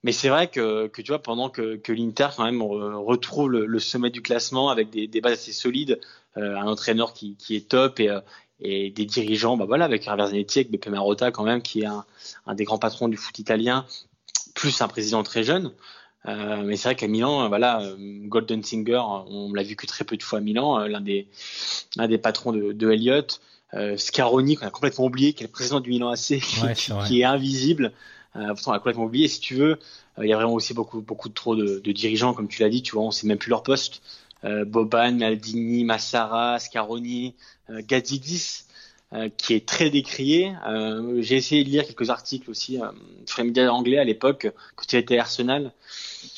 Mais 0.02 0.10
c'est 0.10 0.28
vrai 0.28 0.48
que, 0.48 0.88
tu 0.88 1.06
vois, 1.06 1.22
pendant 1.22 1.48
que, 1.48 1.80
l'Inter 1.88 2.28
quand 2.36 2.44
même 2.44 2.60
retrouve 2.60 3.52
le, 3.52 3.78
sommet 3.78 4.10
du 4.10 4.20
classement 4.20 4.68
avec 4.68 4.90
des, 4.90 5.20
bases 5.20 5.34
assez 5.34 5.52
solides, 5.52 6.00
un 6.34 6.66
entraîneur 6.66 7.12
qui, 7.12 7.36
qui 7.36 7.54
est 7.54 7.68
top 7.68 8.00
et, 8.00 8.10
et 8.62 8.90
des 8.90 9.04
dirigeants, 9.04 9.56
bah 9.56 9.64
voilà, 9.66 9.84
avec 9.84 10.06
Hervé 10.06 10.26
Zanetti, 10.26 10.60
avec 10.60 10.70
Beppe 10.70 10.88
Marotta 10.88 11.30
quand 11.30 11.44
même, 11.44 11.62
qui 11.62 11.82
est 11.82 11.86
un, 11.86 12.04
un, 12.46 12.54
des 12.54 12.64
grands 12.64 12.78
patrons 12.78 13.08
du 13.08 13.16
foot 13.16 13.38
italien, 13.38 13.86
plus 14.54 14.80
un 14.80 14.88
président 14.88 15.22
très 15.22 15.42
jeune. 15.44 15.72
Euh, 16.26 16.62
mais 16.62 16.76
c'est 16.76 16.88
vrai 16.88 16.94
qu'à 16.94 17.08
Milan, 17.08 17.48
voilà, 17.48 17.82
Golden 18.26 18.62
Singer, 18.62 19.02
on 19.28 19.52
l'a 19.52 19.64
vu 19.64 19.74
que 19.74 19.86
très 19.86 20.04
peu 20.04 20.16
de 20.16 20.22
fois 20.22 20.38
à 20.38 20.42
Milan, 20.42 20.78
l'un 20.86 21.00
des, 21.00 21.26
l'un 21.96 22.06
des 22.06 22.18
patrons 22.18 22.52
de, 22.52 22.72
de 22.72 22.90
Elliott. 22.90 23.40
Euh, 23.74 23.96
Scaroni, 23.96 24.56
qu'on 24.56 24.66
a 24.66 24.70
complètement 24.70 25.06
oublié, 25.06 25.32
qui 25.32 25.44
est 25.44 25.46
le 25.46 25.52
président 25.52 25.80
du 25.80 25.90
Milan 25.90 26.10
AC, 26.10 26.40
qui, 27.06 27.20
est 27.20 27.24
invisible. 27.24 27.92
Euh, 28.36 28.48
pourtant, 28.48 28.72
on 28.72 28.74
a 28.74 28.78
complètement 28.78 29.04
oublié. 29.04 29.28
Si 29.28 29.40
tu 29.40 29.54
veux, 29.54 29.78
euh, 30.18 30.24
il 30.24 30.28
y 30.28 30.32
a 30.32 30.36
vraiment 30.36 30.54
aussi 30.54 30.74
beaucoup, 30.74 31.00
beaucoup 31.00 31.28
de 31.28 31.34
trop 31.34 31.56
de, 31.56 31.80
de 31.80 31.92
dirigeants, 31.92 32.34
comme 32.34 32.48
tu 32.48 32.62
l'as 32.62 32.68
dit. 32.68 32.82
Tu 32.82 32.92
vois, 32.92 33.04
on 33.04 33.10
sait 33.10 33.26
même 33.26 33.38
plus 33.38 33.50
leur 33.50 33.62
poste. 33.62 34.02
Euh, 34.44 34.64
Boban, 34.64 35.12
Maldini, 35.12 35.84
Massara, 35.84 36.58
Scaroni, 36.58 37.34
euh, 37.70 37.80
Gazidis, 37.86 38.64
euh, 39.12 39.28
qui 39.36 39.54
est 39.54 39.66
très 39.66 39.90
décrié. 39.90 40.54
J'ai 41.18 41.36
essayé 41.36 41.64
de 41.64 41.68
lire 41.68 41.86
quelques 41.86 42.10
articles 42.10 42.50
aussi 42.50 42.78
sur 43.26 43.42
les 43.42 43.48
médias 43.48 43.68
anglais 43.70 43.98
à 43.98 44.04
l'époque, 44.04 44.48
quand 44.76 44.92
il 44.92 44.96
était 44.96 45.18
Arsenal. 45.18 45.72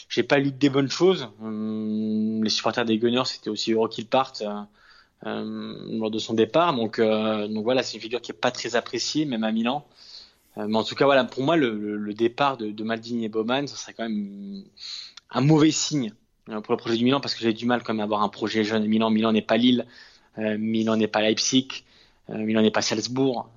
J'ai 0.09 0.23
pas 0.23 0.39
lu 0.39 0.53
des 0.53 0.71
bonnes 0.71 0.91
choses. 0.91 1.29
Hum, 1.41 2.43
les 2.45 2.51
supporters 2.51 2.85
des 2.85 2.99
Gunners, 2.99 3.25
c'était 3.27 3.51
aussi 3.51 3.73
heureux 3.73 3.89
qu'ils 3.89 4.07
partent. 4.07 4.45
Euh, 5.27 5.75
lors 5.99 6.11
de 6.11 6.19
son 6.19 6.35
départ. 6.35 6.75
Donc, 6.75 6.99
euh, 6.99 7.49
donc 7.49 7.65
voilà, 7.65 7.83
c'est 7.83 7.95
une 7.95 8.03
figure 8.03 8.21
qui 8.21 8.33
est 8.33 8.35
pas 8.35 8.51
très 8.51 8.77
appréciée, 8.77 9.25
même 9.25 9.45
à 9.45 9.53
Milan. 9.53 9.87
Euh, 10.59 10.67
mais 10.69 10.77
en 10.77 10.85
tout 10.85 10.95
cas, 10.95 11.07
voilà, 11.07 11.25
pour 11.25 11.43
moi, 11.43 11.57
le, 11.57 11.97
le, 11.97 12.15
départ 12.15 12.59
de, 12.59 12.71
de, 12.71 12.85
Maldini 12.85 13.25
et 13.25 13.29
Bowman, 13.31 13.67
ça 13.67 13.77
serait 13.77 13.95
quand 13.95 14.03
même 14.03 14.65
un 15.31 15.41
mauvais 15.41 15.71
signe 15.71 16.13
pour 16.47 16.73
le 16.73 16.77
projet 16.77 16.97
du 16.97 17.05
Milan, 17.05 17.21
parce 17.21 17.35
que 17.35 17.41
j'ai 17.41 17.53
du 17.53 17.67
mal 17.67 17.83
quand 17.83 17.95
même 17.95 18.01
à 18.01 18.05
avoir 18.05 18.23
un 18.23 18.29
projet 18.29 18.65
jeune 18.65 18.87
Milan. 18.87 19.11
Milan 19.11 19.33
n'est 19.33 19.43
pas 19.43 19.57
Lille, 19.57 19.87
Milan 20.37 20.97
n'est 20.97 21.09
pas 21.09 21.23
Leipzig, 21.23 21.85
Milan 22.29 22.63
n'est 22.63 22.71
pas 22.71 22.83
Salzbourg. 22.83 23.49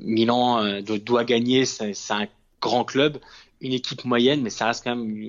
Milan 0.00 0.80
doit 0.80 1.24
gagner, 1.24 1.66
c'est 1.66 1.92
un 2.10 2.26
grand 2.60 2.84
club, 2.84 3.18
une 3.60 3.72
équipe 3.72 4.04
moyenne, 4.04 4.42
mais 4.42 4.50
ça 4.50 4.66
reste 4.66 4.84
quand 4.84 4.96
même 4.96 5.28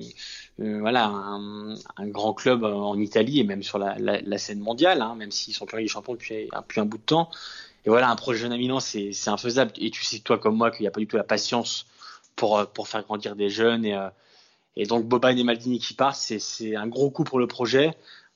euh, 0.60 0.78
voilà, 0.80 1.06
un, 1.06 1.74
grand 2.08 2.34
club 2.34 2.64
en 2.64 2.98
Italie 2.98 3.40
et 3.40 3.44
même 3.44 3.62
sur 3.62 3.78
la, 3.78 4.38
scène 4.38 4.60
mondiale, 4.60 5.00
hein, 5.00 5.14
même 5.16 5.30
s'ils 5.30 5.54
sont 5.54 5.64
plus 5.64 5.88
champions 5.88 6.12
depuis, 6.12 6.48
un 6.52 6.84
bout 6.84 6.98
de 6.98 7.02
temps. 7.02 7.30
Et 7.86 7.88
voilà, 7.88 8.10
un 8.10 8.16
projet 8.16 8.40
jeune 8.40 8.52
à 8.52 8.58
Milan, 8.58 8.78
c'est 8.78 9.28
infaisable. 9.28 9.72
Et 9.78 9.90
tu 9.90 10.04
sais, 10.04 10.18
toi 10.18 10.38
comme 10.38 10.56
moi, 10.56 10.70
qu'il 10.70 10.82
n'y 10.82 10.88
a 10.88 10.90
pas 10.90 11.00
du 11.00 11.06
tout 11.06 11.16
la 11.16 11.24
patience 11.24 11.86
pour, 12.36 12.58
euh, 12.58 12.64
pour 12.66 12.88
faire 12.88 13.02
grandir 13.04 13.36
des 13.36 13.48
jeunes. 13.48 13.86
Et, 13.86 13.94
euh, 13.94 14.08
et 14.76 14.86
donc, 14.86 15.06
Boban 15.06 15.36
et 15.36 15.44
Maldini 15.44 15.78
qui 15.78 15.94
partent, 15.94 16.16
c'est 16.18 16.76
un 16.76 16.86
gros 16.86 17.10
coup 17.10 17.24
pour 17.24 17.38
le 17.38 17.46
projet. 17.46 17.92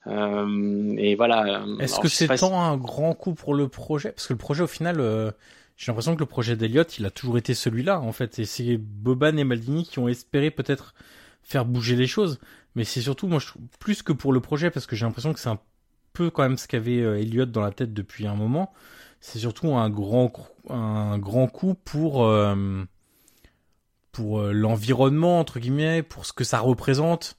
Euh, 0.07 0.94
et 0.99 1.14
voilà. 1.14 1.64
Est-ce 1.81 2.01
que 2.01 2.09
c'est 2.09 2.29
tant 2.37 2.61
un 2.61 2.77
grand 2.77 3.14
coup 3.14 3.35
pour 3.35 3.55
le 3.55 3.68
projet? 3.68 4.11
Parce 4.11 4.27
que 4.27 4.33
le 4.33 4.38
projet, 4.38 4.62
au 4.62 4.68
final, 4.68 5.01
euh, 5.01 5.31
j'ai 5.77 5.90
l'impression 5.90 6.14
que 6.14 6.20
le 6.20 6.27
projet 6.27 6.57
d'Eliott, 6.57 6.99
il 6.99 7.07
a 7.07 7.11
toujours 7.11 7.38
été 7.38 7.55
celui-là, 7.55 8.01
en 8.01 8.12
fait. 8.12 8.38
Et 8.38 8.44
c'est 8.44 8.77
Boban 8.77 9.37
et 9.37 9.44
Maldini 9.44 9.85
qui 9.85 9.99
ont 9.99 10.09
espéré 10.09 10.51
peut-être 10.51 10.94
faire 11.42 11.64
bouger 11.64 11.97
les 11.97 12.07
choses. 12.07 12.40
Mais 12.75 12.85
c'est 12.85 13.01
surtout, 13.01 13.29
moi, 13.29 13.38
je 13.38 13.47
trouve, 13.47 13.62
plus 13.79 14.03
que 14.03 14.12
pour 14.12 14.33
le 14.33 14.40
projet, 14.40 14.70
parce 14.70 14.87
que 14.87 14.97
j'ai 14.97 15.07
l'impression 15.07 15.33
que 15.33 15.38
c'est 15.38 15.49
un 15.49 15.61
peu 16.12 16.31
quand 16.31 16.42
même 16.42 16.59
ce 16.59 16.66
qu'avait 16.66 17.01
euh, 17.01 17.20
Elliott 17.20 17.51
dans 17.51 17.62
la 17.62 17.70
tête 17.70 17.94
depuis 17.94 18.27
un 18.27 18.35
moment. 18.35 18.73
C'est 19.20 19.38
surtout 19.38 19.75
un 19.75 19.88
grand, 19.88 20.33
un 20.68 21.18
grand 21.18 21.47
coup 21.47 21.75
pour, 21.75 22.27
euh, 22.27 22.85
pour 24.14 24.40
euh, 24.40 24.53
l'environnement, 24.53 25.38
entre 25.38 25.59
guillemets, 25.59 26.03
pour 26.03 26.24
ce 26.24 26.33
que 26.33 26.44
ça 26.44 26.61
représente, 26.61 27.37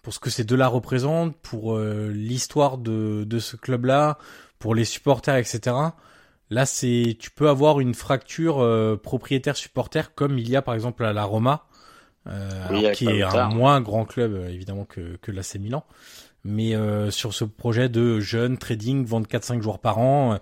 pour 0.00 0.14
ce 0.14 0.18
que 0.18 0.30
ces 0.30 0.44
deux-là 0.44 0.68
représentent, 0.68 1.36
pour 1.36 1.78
l'histoire 1.78 2.78
de, 2.78 3.24
de 3.24 3.38
ce 3.38 3.56
club-là, 3.56 4.18
pour 4.58 4.74
les 4.74 4.84
supporters, 4.84 5.36
etc. 5.36 5.76
Là, 6.50 6.66
c'est, 6.66 7.16
tu 7.20 7.30
peux 7.30 7.48
avoir 7.48 7.78
une 7.78 7.94
fracture 7.94 8.66
propriétaire-supporter 9.00 10.12
comme 10.16 10.38
il 10.38 10.50
y 10.50 10.56
a 10.56 10.62
par 10.62 10.74
exemple 10.74 11.04
à 11.04 11.12
la 11.12 11.22
Roma, 11.22 11.68
euh, 12.28 12.92
qui 12.92 13.06
est 13.06 13.22
un 13.22 13.48
moins 13.48 13.80
grand 13.80 14.04
club 14.04 14.32
euh, 14.34 14.48
évidemment 14.48 14.84
que, 14.84 15.16
que 15.16 15.32
l'AC 15.32 15.56
Milan. 15.56 15.84
Mais 16.44 16.74
euh, 16.74 17.10
sur 17.10 17.34
ce 17.34 17.44
projet 17.44 17.88
de 17.88 18.20
jeune 18.20 18.58
trading, 18.58 19.04
vendre 19.04 19.26
4-5 19.28 19.60
joueurs 19.60 19.78
par 19.78 19.98
an, 19.98 20.38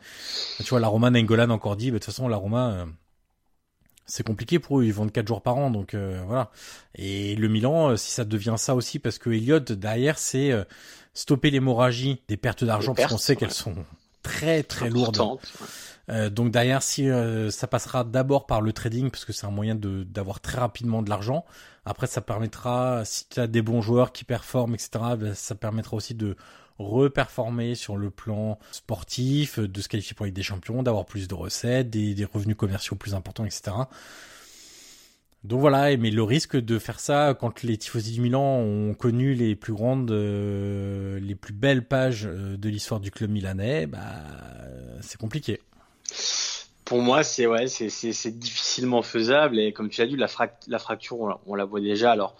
tu 0.59 0.65
vois, 0.71 0.81
la 0.81 0.89
Roma 0.89 1.11
Nengolan 1.11 1.51
encore 1.51 1.77
dit, 1.77 1.91
bah, 1.91 1.95
de 1.95 1.99
toute 1.99 2.07
façon, 2.07 2.27
la 2.29 2.39
Roma, 2.39 2.87
c'est 4.11 4.23
compliqué 4.23 4.59
pour 4.59 4.81
eux, 4.81 4.85
ils 4.85 4.93
vendent 4.93 5.13
4 5.13 5.27
joueurs 5.27 5.43
par 5.43 5.57
an, 5.57 5.71
donc 5.71 5.95
voilà. 5.95 6.51
Et 6.95 7.37
le 7.37 7.49
Milan, 7.49 7.97
si 7.97 8.11
ça 8.11 8.25
devient 8.25 8.57
ça 8.59 8.75
aussi, 8.75 8.99
parce 8.99 9.19
que 9.19 9.31
Elliott, 9.31 9.73
derrière, 9.73 10.19
c'est 10.19 10.53
stopper 11.15 11.51
l'hémorragie 11.51 12.23
des 12.29 12.37
pertes 12.37 12.65
d'argent, 12.65 12.95
parce 12.95 13.11
qu'on 13.11 13.19
sait 13.19 13.37
qu'elles 13.37 13.51
sont 13.53 13.75
très 14.23 14.63
très 14.63 14.91
lourdes. 14.91 15.39
Euh, 16.09 16.29
donc 16.29 16.51
derrière, 16.51 16.83
si 16.83 17.09
euh, 17.09 17.51
ça 17.51 17.67
passera 17.67 18.05
d'abord 18.05 18.47
par 18.47 18.61
le 18.61 18.73
trading, 18.73 19.11
parce 19.11 19.25
que 19.25 19.33
c'est 19.33 19.47
un 19.47 19.51
moyen 19.51 19.75
de 19.75 20.03
d'avoir 20.03 20.41
très 20.41 20.59
rapidement 20.59 21.03
de 21.03 21.11
l'argent. 21.11 21.45
Après, 21.85 22.07
ça 22.07 22.21
permettra, 22.21 23.05
si 23.05 23.27
tu 23.29 23.41
as 23.41 23.47
des 23.47 23.63
bons 23.63 23.81
joueurs 23.81 24.13
qui 24.13 24.25
performent, 24.25 24.75
etc., 24.75 24.91
ben, 25.17 25.35
ça 25.35 25.55
permettra 25.55 25.97
aussi 25.97 26.15
de 26.15 26.37
reperformer 26.81 27.75
sur 27.75 27.97
le 27.97 28.11
plan 28.11 28.59
sportif, 28.73 29.59
de 29.59 29.81
se 29.81 29.89
qualifier 29.89 30.15
pour 30.15 30.25
la 30.25 30.29
Ligue 30.29 30.37
des 30.37 30.43
Champions, 30.43 30.83
d'avoir 30.83 31.05
plus 31.05 31.29
de 31.29 31.35
recettes, 31.35 31.91
des, 31.91 32.25
revenus 32.25 32.57
commerciaux 32.57 32.97
plus 32.97 33.15
importants, 33.15 33.45
etc. 33.45 33.73
Donc 35.43 35.61
voilà, 35.61 35.97
mais 35.97 36.11
le 36.11 36.23
risque 36.23 36.57
de 36.57 36.79
faire 36.79 37.01
ça 37.01 37.35
quand 37.39 37.63
les 37.63 37.79
tifosi 37.79 38.13
du 38.13 38.21
Milan 38.21 38.59
ont 38.59 38.95
connu 38.95 39.35
les 39.35 39.57
plus 39.57 39.73
grandes, 39.73 40.11
euh, 40.11 41.19
les 41.21 41.35
plus 41.35 41.55
belles 41.55 41.87
pages 41.87 42.25
de 42.25 42.69
l'histoire 42.69 43.01
du 43.01 43.11
club 43.11 43.31
milanais, 43.31 43.87
bah 43.87 44.01
c'est 45.01 45.19
compliqué. 45.19 45.61
Pour 46.91 47.03
moi, 47.03 47.23
c'est 47.23 47.47
difficilement 48.39 49.03
faisable 49.03 49.61
et 49.61 49.73
comme 49.73 49.91
tu 49.91 50.03
as 50.03 50.07
dit, 50.07 50.17
la, 50.17 50.27
fracture, 50.27 51.39
on, 51.47 51.55
la 51.55 51.65
voit 51.65 51.81
déjà. 51.81 52.11
Alors, 52.11 52.35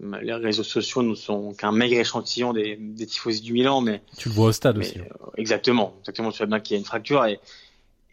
les 0.00 0.34
réseaux 0.34 0.62
sociaux 0.62 1.02
ne 1.02 1.14
sont 1.14 1.54
qu'un 1.54 1.72
maigre 1.72 1.98
échantillon 1.98 2.52
des, 2.52 2.76
des 2.76 3.06
tifosi 3.06 3.40
du 3.40 3.52
Milan, 3.52 3.80
mais 3.80 4.02
tu 4.16 4.28
le 4.28 4.34
vois 4.34 4.48
au 4.48 4.52
stade 4.52 4.78
aussi. 4.78 4.98
Euh, 4.98 5.04
exactement, 5.36 5.94
exactement. 6.00 6.30
Tu 6.30 6.38
vois 6.38 6.46
bien 6.46 6.60
qu'il 6.60 6.74
y 6.74 6.76
a 6.76 6.78
une 6.78 6.86
fracture 6.86 7.24
et 7.24 7.40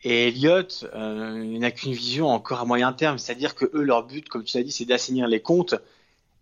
et 0.08 0.28
Elliott 0.28 0.88
euh, 0.94 1.58
n'a 1.58 1.72
qu'une 1.72 1.94
vision 1.94 2.28
encore 2.28 2.60
à 2.60 2.66
moyen 2.66 2.94
terme, 2.94 3.18
c'est-à-dire 3.18 3.56
que 3.56 3.66
eux, 3.74 3.82
leur 3.82 4.06
but, 4.06 4.30
comme 4.30 4.44
tu 4.44 4.56
l'as 4.56 4.64
dit, 4.64 4.72
c'est 4.72 4.86
d'assainir 4.86 5.28
les 5.28 5.42
comptes 5.42 5.74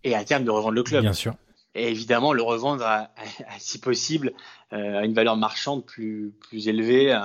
et 0.02 0.14
à 0.14 0.22
terme 0.22 0.44
de 0.44 0.50
revendre 0.50 0.74
le 0.74 0.82
club. 0.82 1.00
Bien 1.00 1.14
sûr 1.14 1.34
et 1.74 1.88
évidemment 1.90 2.32
le 2.32 2.42
revendre 2.42 2.84
à, 2.84 3.10
si 3.58 3.78
possible 3.78 4.32
euh, 4.72 5.00
à 5.00 5.04
une 5.04 5.14
valeur 5.14 5.36
marchande 5.36 5.84
plus 5.84 6.32
plus 6.40 6.68
élevée 6.68 7.12
euh, 7.12 7.18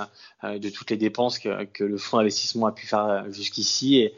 euh, 0.44 0.60
de 0.60 0.70
toutes 0.70 0.90
les 0.90 0.98
dépenses 0.98 1.40
que, 1.40 1.66
que, 1.66 1.84
le 1.84 1.98
fonds 1.98 2.18
d'investissement 2.18 2.68
a 2.68 2.72
pu 2.72 2.88
faire 2.88 3.26
jusqu'ici 3.32 3.98
et, 3.98 4.14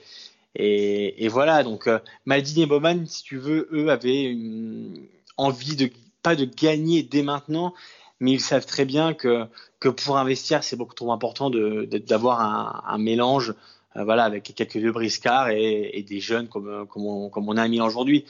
et, 0.56 1.28
voilà 1.30 1.64
donc 1.64 1.90
Maldini 2.26 2.64
et 2.64 2.66
Bowman 2.66 3.06
si 3.06 3.24
tu 3.24 3.38
veux 3.38 3.70
eux 3.72 3.90
avaient 3.90 4.24
une 4.24 5.08
envie 5.38 5.76
de 5.76 5.90
pas 6.24 6.36
de 6.36 6.46
gagner 6.46 7.04
dès 7.04 7.24
maintenant 7.24 7.74
mais 8.20 8.32
ils 8.32 8.42
savent 8.42 8.66
très 8.66 8.86
bien 8.86 9.14
que 9.14 9.46
que 9.80 9.90
pour 9.90 10.18
investir 10.18 10.64
c'est 10.64 10.76
beaucoup 10.76 10.94
trop 10.94 11.12
important 11.14 11.50
d'avoir 11.50 12.86
un, 12.86 12.98
mélange 12.98 13.54
voilà 13.96 14.26
avec 14.26 14.54
quelques 14.56 14.76
vieux 14.76 14.92
briscards 14.92 15.50
et, 15.50 16.06
des 16.08 16.20
jeunes 16.20 16.48
comme 16.48 16.86
on, 16.96 17.30
comme 17.30 17.48
on 17.48 17.58
a 17.58 17.68
mis 17.68 17.80
aujourd'hui 17.80 18.26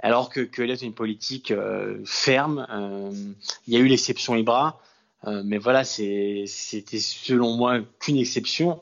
alors 0.00 0.28
que, 0.28 0.40
que 0.40 0.62
est 0.62 0.82
une 0.82 0.92
politique 0.92 1.50
euh, 1.50 1.98
ferme. 2.04 2.66
Euh, 2.70 3.10
il 3.66 3.74
y 3.74 3.76
a 3.76 3.80
eu 3.80 3.86
l'exception 3.86 4.36
Ibra, 4.36 4.80
euh, 5.26 5.42
mais 5.44 5.58
voilà, 5.58 5.84
c'était 5.84 6.98
selon 6.98 7.56
moi 7.56 7.80
qu'une 8.00 8.18
exception. 8.18 8.80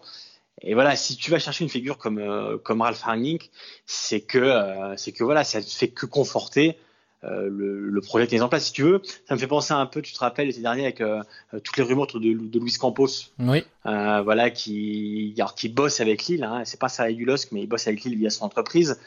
Et 0.62 0.75
voilà, 0.75 0.97
si 0.97 1.17
tu 1.17 1.31
vas 1.31 1.38
chercher 1.38 1.64
une 1.64 1.71
figure 1.71 1.99
comme 1.99 2.59
comme 2.62 2.81
Ralph 2.81 3.03
Rangnick, 3.03 3.51
c'est 3.87 4.21
que 4.21 4.95
c'est 4.97 5.12
que 5.12 5.25
voilà, 5.25 5.45
ça 5.45 5.59
ne 5.59 5.64
fait 5.64 5.88
que 5.88 6.07
conforter 6.07 6.79
le, 7.23 7.88
le, 7.88 8.01
projet 8.01 8.27
qui 8.27 8.37
est 8.37 8.40
en 8.40 8.49
place. 8.49 8.67
Si 8.67 8.73
tu 8.73 8.83
veux, 8.83 9.03
ça 9.27 9.35
me 9.35 9.40
fait 9.40 9.47
penser 9.47 9.73
un 9.73 9.87
peu, 9.87 10.01
tu 10.01 10.12
te 10.12 10.19
rappelles 10.19 10.47
l'été 10.47 10.61
dernier 10.61 10.83
avec 10.83 11.03
toutes 11.64 11.77
les 11.77 11.83
rumeurs 11.83 12.07
de, 12.07 12.19
de 12.21 12.59
Luis 12.61 12.75
Campos, 12.75 13.33
oui. 13.40 13.64
voilà, 13.85 14.51
qui 14.51 15.35
alors, 15.38 15.55
qui 15.55 15.69
bosse 15.69 16.01
avec 16.01 16.27
Lille. 16.27 16.45
Hein, 16.45 16.62
c'est 16.64 16.79
pas 16.79 16.88
ça 16.88 17.11
du 17.11 17.25
LOSC, 17.25 17.51
mais 17.51 17.62
il 17.62 17.67
bosse 17.67 17.88
avec 17.88 18.05
Lille 18.05 18.17
via 18.17 18.31
son 18.31 18.45
entreprise. 18.45 19.01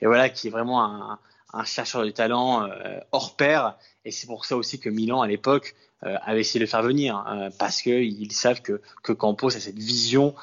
Et 0.00 0.06
voilà, 0.06 0.30
qui 0.30 0.48
est 0.48 0.50
vraiment 0.50 0.84
un, 0.84 1.18
un 1.54 1.64
chercheur 1.64 2.04
de 2.04 2.10
talent 2.10 2.68
euh, 2.68 2.98
hors 3.12 3.36
pair. 3.36 3.76
Et 4.04 4.10
c'est 4.10 4.26
pour 4.26 4.44
ça 4.44 4.56
aussi 4.56 4.78
que 4.78 4.90
Milan, 4.90 5.22
à 5.22 5.28
l'époque, 5.28 5.74
euh, 6.02 6.16
avait 6.22 6.40
essayé 6.40 6.60
de 6.60 6.64
le 6.64 6.70
faire 6.70 6.82
venir, 6.82 7.16
hein, 7.16 7.48
parce 7.58 7.80
qu'ils 7.80 8.32
savent 8.32 8.60
que, 8.60 8.80
que 9.02 9.12
Campos 9.12 9.56
a 9.56 9.60
cette 9.60 9.78
vision. 9.78 10.34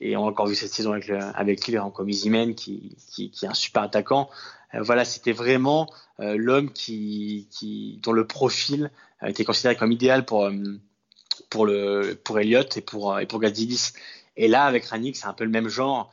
Et 0.00 0.16
on 0.16 0.24
a 0.26 0.30
encore 0.30 0.46
vu 0.46 0.54
cette 0.54 0.72
saison 0.72 0.92
avec, 0.92 1.08
le, 1.08 1.18
avec 1.18 1.66
Lille, 1.66 1.80
comme 1.94 2.08
Izimen, 2.08 2.54
qui, 2.54 2.96
qui, 3.10 3.30
est 3.42 3.46
un 3.46 3.54
super 3.54 3.82
attaquant. 3.82 4.28
Euh, 4.74 4.82
voilà, 4.82 5.04
c'était 5.04 5.32
vraiment 5.32 5.90
l'homme 6.18 6.70
qui, 6.70 7.48
qui, 7.50 7.98
dont 8.02 8.12
le 8.12 8.24
profil 8.24 8.92
était 9.26 9.44
considéré 9.44 9.74
comme 9.74 9.90
idéal 9.90 10.24
pour, 10.24 10.48
pour, 11.50 11.66
le, 11.66 12.16
pour 12.22 12.38
Elliott 12.38 12.76
et 12.76 12.82
pour, 12.82 13.18
et 13.18 13.26
pour 13.26 13.40
Gazidis. 13.40 13.94
Et 14.36 14.46
là, 14.46 14.64
avec 14.64 14.84
Ranik, 14.84 15.16
c'est 15.16 15.26
un 15.26 15.32
peu 15.32 15.42
le 15.42 15.50
même 15.50 15.68
genre, 15.68 16.12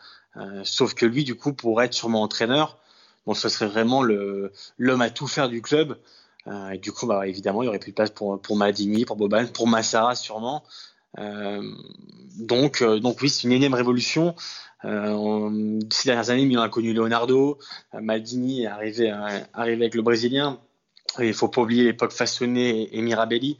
sauf 0.63 0.95
que 0.95 1.05
lui, 1.05 1.23
du 1.23 1.35
coup, 1.35 1.53
pour 1.53 1.83
être 1.83 1.93
sûrement 1.93 2.23
entraîneur, 2.23 2.79
bon, 3.25 3.35
ce 3.35 3.47
serait 3.47 3.67
vraiment 3.67 4.01
l'homme 4.01 5.01
à 5.01 5.09
tout 5.11 5.27
faire 5.27 5.49
du 5.49 5.61
club. 5.61 5.97
Euh, 6.47 6.71
et 6.71 6.77
du 6.77 6.91
coup, 6.91 7.05
bah, 7.05 7.27
évidemment, 7.27 7.61
il 7.61 7.65
y 7.65 7.69
aurait 7.69 7.79
plus 7.79 7.91
de 7.91 7.95
place 7.95 8.09
pour 8.09 8.41
pour 8.41 8.55
Madini, 8.55 9.05
pour 9.05 9.15
Boban, 9.15 9.47
pour 9.47 9.67
Massara 9.67 10.15
sûrement. 10.15 10.63
Euh, 11.19 11.61
donc, 12.37 12.81
euh, 12.81 12.99
donc 12.99 13.21
oui, 13.21 13.29
c'est 13.29 13.43
une 13.43 13.51
énième 13.51 13.73
révolution. 13.73 14.35
Euh, 14.85 15.79
ces 15.91 16.09
dernières 16.09 16.29
années, 16.29 16.45
Milan 16.45 16.63
a 16.63 16.69
connu 16.69 16.93
Leonardo, 16.93 17.59
Maldini 17.93 18.63
est 18.63 18.67
arrivé, 18.67 19.09
arrivé 19.53 19.83
avec 19.83 19.95
le 19.95 20.01
Brésilien. 20.01 20.59
Il 21.19 21.33
faut 21.33 21.49
pas 21.49 21.61
oublier 21.61 21.83
l'époque 21.83 22.11
Fassonné 22.11 22.95
et 22.95 23.01
Mirabelli. 23.01 23.57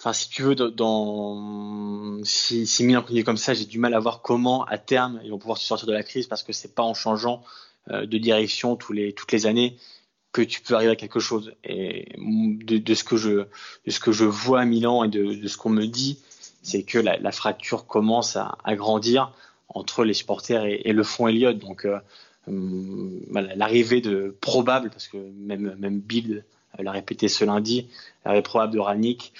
Enfin, 0.00 0.12
si 0.12 0.28
tu 0.28 0.42
veux, 0.42 0.54
dans, 0.54 2.20
si, 2.24 2.84
Milan 2.84 3.02
continue 3.02 3.24
comme 3.24 3.36
ça, 3.36 3.54
j'ai 3.54 3.64
du 3.64 3.78
mal 3.78 3.94
à 3.94 4.00
voir 4.00 4.22
comment, 4.22 4.64
à 4.64 4.78
terme, 4.78 5.20
ils 5.24 5.30
vont 5.30 5.38
pouvoir 5.38 5.58
se 5.58 5.66
sortir 5.66 5.88
de 5.88 5.92
la 5.92 6.02
crise 6.02 6.26
parce 6.26 6.42
que 6.42 6.52
c'est 6.52 6.74
pas 6.74 6.82
en 6.82 6.94
changeant 6.94 7.42
de 7.90 8.18
direction 8.18 8.76
tous 8.76 8.92
les, 8.92 9.12
toutes 9.12 9.32
les 9.32 9.46
années 9.46 9.76
que 10.32 10.42
tu 10.42 10.60
peux 10.60 10.74
arriver 10.74 10.92
à 10.92 10.96
quelque 10.96 11.20
chose. 11.20 11.54
Et 11.64 12.12
de, 12.18 12.94
ce 12.94 13.02
que 13.02 13.16
je, 13.16 13.30
de 13.30 13.46
ce 13.90 13.98
que 13.98 14.12
je 14.12 14.24
vois 14.24 14.60
à 14.60 14.64
Milan 14.64 15.04
et 15.04 15.08
de 15.08 15.48
ce 15.48 15.56
qu'on 15.56 15.70
me 15.70 15.86
dit, 15.86 16.18
c'est 16.68 16.82
que 16.82 16.98
la, 16.98 17.32
fracture 17.32 17.86
commence 17.86 18.36
à, 18.36 18.56
grandir 18.74 19.32
entre 19.70 20.04
les 20.04 20.14
supporters 20.14 20.64
et, 20.66 20.92
le 20.92 21.02
fond 21.02 21.26
Elliott. 21.26 21.58
Donc, 21.58 21.86
euh, 21.86 21.98
hum, 22.46 23.20
l'arrivée 23.30 24.00
de 24.00 24.36
probable, 24.40 24.90
parce 24.90 25.08
que 25.08 25.16
même, 25.16 25.74
même 25.78 25.98
Bill 25.98 26.44
l'a 26.78 26.92
répété 26.92 27.28
ce 27.28 27.44
lundi, 27.44 27.88
l'arrivée 28.24 28.42
probable 28.42 28.74
de 28.74 28.80
Ranick 28.80 29.32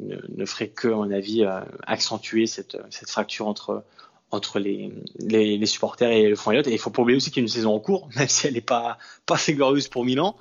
ne, 0.00 0.16
ne, 0.36 0.44
ferait 0.44 0.68
que, 0.68 0.88
à 0.88 0.96
mon 0.96 1.10
avis, 1.10 1.44
euh, 1.44 1.60
accentuer 1.86 2.46
cette, 2.46 2.76
cette 2.90 3.10
fracture 3.10 3.46
entre, 3.46 3.84
entre 4.32 4.58
les, 4.58 4.92
les, 5.20 5.66
supporters 5.66 6.10
et 6.10 6.28
le 6.28 6.36
fond 6.36 6.50
Elliott. 6.50 6.66
Et 6.66 6.72
il 6.72 6.78
faut 6.78 6.90
pas 6.90 7.02
oublier 7.02 7.16
aussi 7.16 7.30
qu'il 7.30 7.42
y 7.42 7.44
a 7.44 7.46
une 7.46 7.52
saison 7.52 7.74
en 7.74 7.80
cours, 7.80 8.08
même 8.16 8.28
si 8.28 8.48
elle 8.48 8.54
n'est 8.54 8.60
pas, 8.60 8.98
pas 9.24 9.36
assez 9.36 9.54
glorieuse 9.54 9.86
pour 9.88 10.04
Milan. 10.04 10.36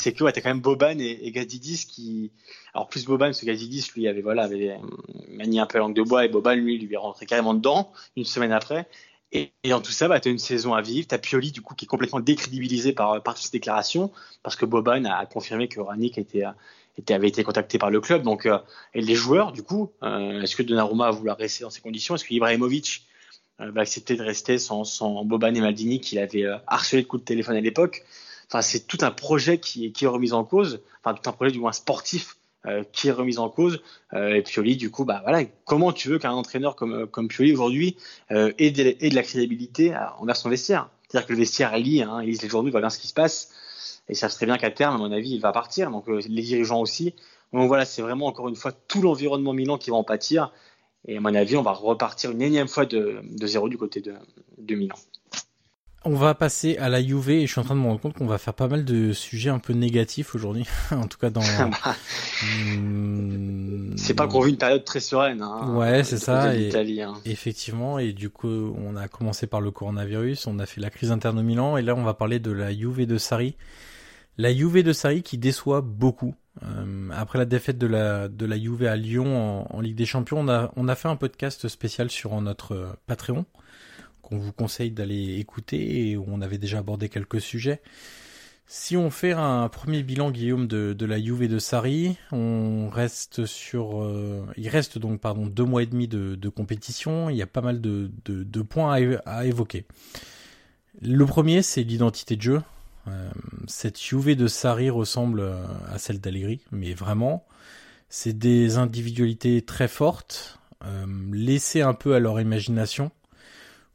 C'est 0.00 0.12
que 0.12 0.24
ouais, 0.24 0.32
tu 0.32 0.38
as 0.38 0.42
quand 0.42 0.48
même 0.48 0.60
Boban 0.60 0.98
et, 0.98 1.30
Gazidis 1.30 1.86
qui. 1.86 2.32
Alors, 2.74 2.88
plus 2.88 3.04
Boban, 3.04 3.26
parce 3.26 3.40
que 3.40 3.46
Gazidis, 3.46 3.90
lui, 3.94 4.08
avait, 4.08 4.22
voilà, 4.22 4.44
avait 4.44 4.78
manié 5.28 5.60
un 5.60 5.66
peu 5.66 5.78
la 5.78 5.84
langue 5.84 5.94
de 5.94 6.02
bois 6.02 6.24
et 6.24 6.28
Boban, 6.28 6.54
lui, 6.54 6.78
lui 6.78 6.94
est 6.94 6.96
rentré 6.96 7.26
carrément 7.26 7.54
dedans 7.54 7.92
une 8.16 8.24
semaine 8.24 8.52
après. 8.52 8.88
Et, 9.32 9.52
dans 9.68 9.80
tout 9.80 9.92
ça, 9.92 10.08
bah, 10.08 10.18
tu 10.18 10.28
as 10.28 10.32
une 10.32 10.38
saison 10.38 10.74
à 10.74 10.80
vivre. 10.80 11.06
Tu 11.06 11.14
as 11.14 11.18
Pioli, 11.18 11.52
du 11.52 11.60
coup, 11.60 11.74
qui 11.74 11.84
est 11.84 11.88
complètement 11.88 12.20
décrédibilisé 12.20 12.92
par, 12.92 13.22
par 13.22 13.34
toutes 13.34 13.44
ces 13.44 13.50
déclarations, 13.50 14.10
parce 14.42 14.56
que 14.56 14.64
Boban 14.64 15.04
a 15.04 15.26
confirmé 15.26 15.68
que 15.68 15.80
était, 16.18 16.44
avait 17.12 17.28
été 17.28 17.44
contacté 17.44 17.78
par 17.78 17.90
le 17.90 18.00
club. 18.00 18.22
Donc, 18.22 18.46
euh, 18.46 18.58
et 18.94 19.02
les 19.02 19.14
joueurs, 19.14 19.52
du 19.52 19.62
coup, 19.62 19.92
euh, 20.02 20.40
est-ce 20.42 20.56
que 20.56 20.62
Donnarumma 20.62 21.06
va 21.06 21.10
vouloir 21.10 21.36
rester 21.36 21.62
dans 21.64 21.70
ces 21.70 21.80
conditions? 21.80 22.14
Est-ce 22.14 22.24
que 22.24 22.34
Ibrahimovic 22.34 23.06
euh, 23.60 23.70
va 23.70 23.82
accepter 23.82 24.16
de 24.16 24.22
rester 24.22 24.58
sans, 24.58 24.84
sans 24.84 25.24
Boban 25.24 25.54
et 25.54 25.60
Maldini, 25.60 26.00
qu'il 26.00 26.18
avait 26.18 26.44
euh, 26.44 26.56
harcelé 26.66 27.02
de 27.02 27.06
coups 27.06 27.22
de 27.22 27.26
téléphone 27.26 27.56
à 27.56 27.60
l'époque? 27.60 28.04
Enfin, 28.50 28.62
c'est 28.62 28.86
tout 28.88 28.98
un 29.02 29.12
projet 29.12 29.58
qui 29.58 29.86
est, 29.86 29.92
qui 29.92 30.04
est 30.04 30.08
remis 30.08 30.32
en 30.32 30.42
cause, 30.42 30.82
enfin, 31.04 31.14
tout 31.14 31.30
un 31.30 31.32
projet 31.32 31.52
du 31.52 31.60
moins 31.60 31.72
sportif 31.72 32.36
euh, 32.66 32.82
qui 32.92 33.06
est 33.08 33.12
remis 33.12 33.38
en 33.38 33.48
cause. 33.48 33.80
Euh, 34.12 34.34
et 34.34 34.42
Pioli, 34.42 34.76
du 34.76 34.90
coup, 34.90 35.04
bah 35.04 35.20
voilà, 35.22 35.44
comment 35.64 35.92
tu 35.92 36.08
veux 36.08 36.18
qu'un 36.18 36.32
entraîneur 36.32 36.74
comme, 36.74 37.06
comme 37.06 37.28
Pioli 37.28 37.52
aujourd'hui 37.52 37.96
euh, 38.32 38.52
ait, 38.58 38.72
de, 38.72 38.96
ait 38.98 39.08
de 39.08 39.14
la 39.14 39.22
crédibilité 39.22 39.94
envers 40.18 40.36
son 40.36 40.48
vestiaire? 40.48 40.90
C'est-à-dire 41.08 41.28
que 41.28 41.32
le 41.32 41.38
vestiaire 41.38 41.76
lit, 41.78 42.02
hein, 42.02 42.20
il 42.22 42.30
lit 42.30 42.38
les 42.42 42.48
journaux, 42.48 42.68
il 42.68 42.72
voit 42.72 42.80
bien 42.80 42.90
ce 42.90 42.98
qui 42.98 43.06
se 43.06 43.14
passe, 43.14 43.50
et 44.08 44.14
ça 44.14 44.28
serait 44.28 44.46
bien 44.46 44.58
qu'à 44.58 44.70
terme, 44.70 44.96
à 44.96 44.98
mon 44.98 45.12
avis, 45.12 45.30
il 45.30 45.40
va 45.40 45.52
partir. 45.52 45.90
Donc 45.92 46.08
euh, 46.08 46.20
les 46.28 46.42
dirigeants 46.42 46.80
aussi. 46.80 47.14
Donc 47.52 47.68
voilà, 47.68 47.84
c'est 47.84 48.02
vraiment 48.02 48.26
encore 48.26 48.48
une 48.48 48.56
fois 48.56 48.72
tout 48.72 49.00
l'environnement 49.00 49.52
Milan 49.52 49.78
qui 49.78 49.90
va 49.90 49.96
en 49.96 50.04
pâtir. 50.04 50.52
Et 51.06 51.16
à 51.16 51.20
mon 51.20 51.34
avis, 51.34 51.56
on 51.56 51.62
va 51.62 51.72
repartir 51.72 52.32
une 52.32 52.42
énième 52.42 52.68
fois 52.68 52.84
de, 52.84 53.20
de 53.22 53.46
zéro 53.46 53.68
du 53.68 53.78
côté 53.78 54.00
de, 54.00 54.14
de 54.58 54.74
Milan. 54.74 54.96
On 56.02 56.14
va 56.14 56.34
passer 56.34 56.78
à 56.78 56.88
la 56.88 57.02
Juve 57.02 57.28
et 57.28 57.46
je 57.46 57.52
suis 57.52 57.60
en 57.60 57.64
train 57.64 57.74
de 57.74 57.80
me 57.80 57.86
rendre 57.86 58.00
compte 58.00 58.14
qu'on 58.14 58.26
va 58.26 58.38
faire 58.38 58.54
pas 58.54 58.68
mal 58.68 58.86
de 58.86 59.12
sujets 59.12 59.50
un 59.50 59.58
peu 59.58 59.74
négatifs 59.74 60.34
aujourd'hui. 60.34 60.64
en 60.92 61.06
tout 61.06 61.18
cas 61.18 61.28
dans. 61.28 61.42
mmh... 62.42 63.96
C'est 63.96 64.14
pas 64.14 64.26
qu'on 64.26 64.40
vit 64.40 64.52
une 64.52 64.56
période 64.56 64.82
très 64.84 65.00
sereine. 65.00 65.42
Hein, 65.42 65.74
ouais, 65.76 66.02
c'est 66.02 66.16
ça. 66.16 66.56
Et 66.56 67.02
hein. 67.02 67.14
Effectivement, 67.26 67.98
et 67.98 68.14
du 68.14 68.30
coup, 68.30 68.48
on 68.48 68.96
a 68.96 69.08
commencé 69.08 69.46
par 69.46 69.60
le 69.60 69.70
coronavirus, 69.70 70.46
on 70.46 70.58
a 70.58 70.64
fait 70.64 70.80
la 70.80 70.88
crise 70.88 71.10
interne 71.12 71.38
au 71.38 71.42
Milan, 71.42 71.76
et 71.76 71.82
là, 71.82 71.94
on 71.94 72.02
va 72.02 72.14
parler 72.14 72.38
de 72.38 72.50
la 72.50 72.72
Juve 72.72 73.04
de 73.04 73.18
Sarri. 73.18 73.56
La 74.38 74.54
Juve 74.54 74.82
de 74.82 74.94
Sarri 74.94 75.22
qui 75.22 75.36
déçoit 75.36 75.82
beaucoup. 75.82 76.34
Euh, 76.62 77.10
après 77.12 77.38
la 77.38 77.44
défaite 77.44 77.76
de 77.76 77.86
la 77.86 78.28
de 78.28 78.46
la 78.46 78.58
Juve 78.58 78.84
à 78.84 78.96
Lyon 78.96 79.66
en, 79.70 79.76
en, 79.76 79.80
Ligue 79.80 79.96
des 79.96 80.06
Champions, 80.06 80.40
on 80.40 80.48
a 80.48 80.72
on 80.76 80.88
a 80.88 80.94
fait 80.94 81.08
un 81.08 81.16
podcast 81.16 81.68
spécial 81.68 82.10
sur 82.10 82.40
notre 82.40 82.96
Patreon 83.06 83.44
qu'on 84.30 84.38
vous 84.38 84.52
conseille 84.52 84.92
d'aller 84.92 85.38
écouter 85.38 86.10
et 86.10 86.16
on 86.16 86.40
avait 86.40 86.58
déjà 86.58 86.78
abordé 86.78 87.08
quelques 87.08 87.40
sujets. 87.40 87.82
Si 88.72 88.96
on 88.96 89.10
fait 89.10 89.32
un 89.32 89.68
premier 89.68 90.04
bilan 90.04 90.30
Guillaume 90.30 90.68
de, 90.68 91.04
la 91.04 91.20
Juve 91.20 91.48
de 91.48 91.58
Sarri, 91.58 92.16
on 92.30 92.88
reste 92.88 93.44
sur, 93.44 94.04
euh, 94.04 94.46
il 94.56 94.68
reste 94.68 94.96
donc 94.96 95.20
pardon 95.20 95.46
deux 95.46 95.64
mois 95.64 95.82
et 95.82 95.86
demi 95.86 96.06
de, 96.06 96.48
compétition. 96.48 97.28
Il 97.30 97.36
y 97.36 97.42
a 97.42 97.48
pas 97.48 97.62
mal 97.62 97.80
de, 97.80 98.62
points 98.62 99.20
à, 99.26 99.44
évoquer. 99.44 99.86
Le 101.02 101.26
premier, 101.26 101.62
c'est 101.62 101.82
l'identité 101.82 102.36
de 102.36 102.42
jeu. 102.42 102.62
Euh, 103.08 103.30
cette 103.66 104.00
Juve 104.00 104.36
de 104.36 104.46
Sarri 104.46 104.88
ressemble 104.88 105.52
à 105.88 105.98
celle 105.98 106.20
d'Allegri, 106.20 106.60
mais 106.70 106.94
vraiment, 106.94 107.44
c'est 108.08 108.38
des 108.38 108.76
individualités 108.76 109.62
très 109.62 109.88
fortes, 109.88 110.60
euh, 110.84 111.06
laissées 111.32 111.82
un 111.82 111.94
peu 111.94 112.14
à 112.14 112.20
leur 112.20 112.40
imagination. 112.40 113.10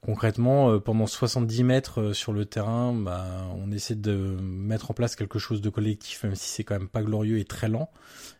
Concrètement, 0.05 0.69
euh, 0.69 0.79
pendant 0.79 1.07
70 1.07 1.63
mètres 1.63 1.99
euh, 1.99 2.13
sur 2.13 2.31
le 2.31 2.45
terrain, 2.45 2.93
bah, 2.93 3.25
on 3.55 3.71
essaie 3.71 3.95
de 3.95 4.37
mettre 4.39 4.91
en 4.91 4.93
place 4.93 5.15
quelque 5.15 5.39
chose 5.39 5.61
de 5.61 5.69
collectif, 5.69 6.23
même 6.23 6.35
si 6.35 6.47
c'est 6.47 6.63
quand 6.63 6.77
même 6.77 6.87
pas 6.87 7.01
glorieux 7.01 7.39
et 7.39 7.45
très 7.45 7.69
lent. 7.69 7.89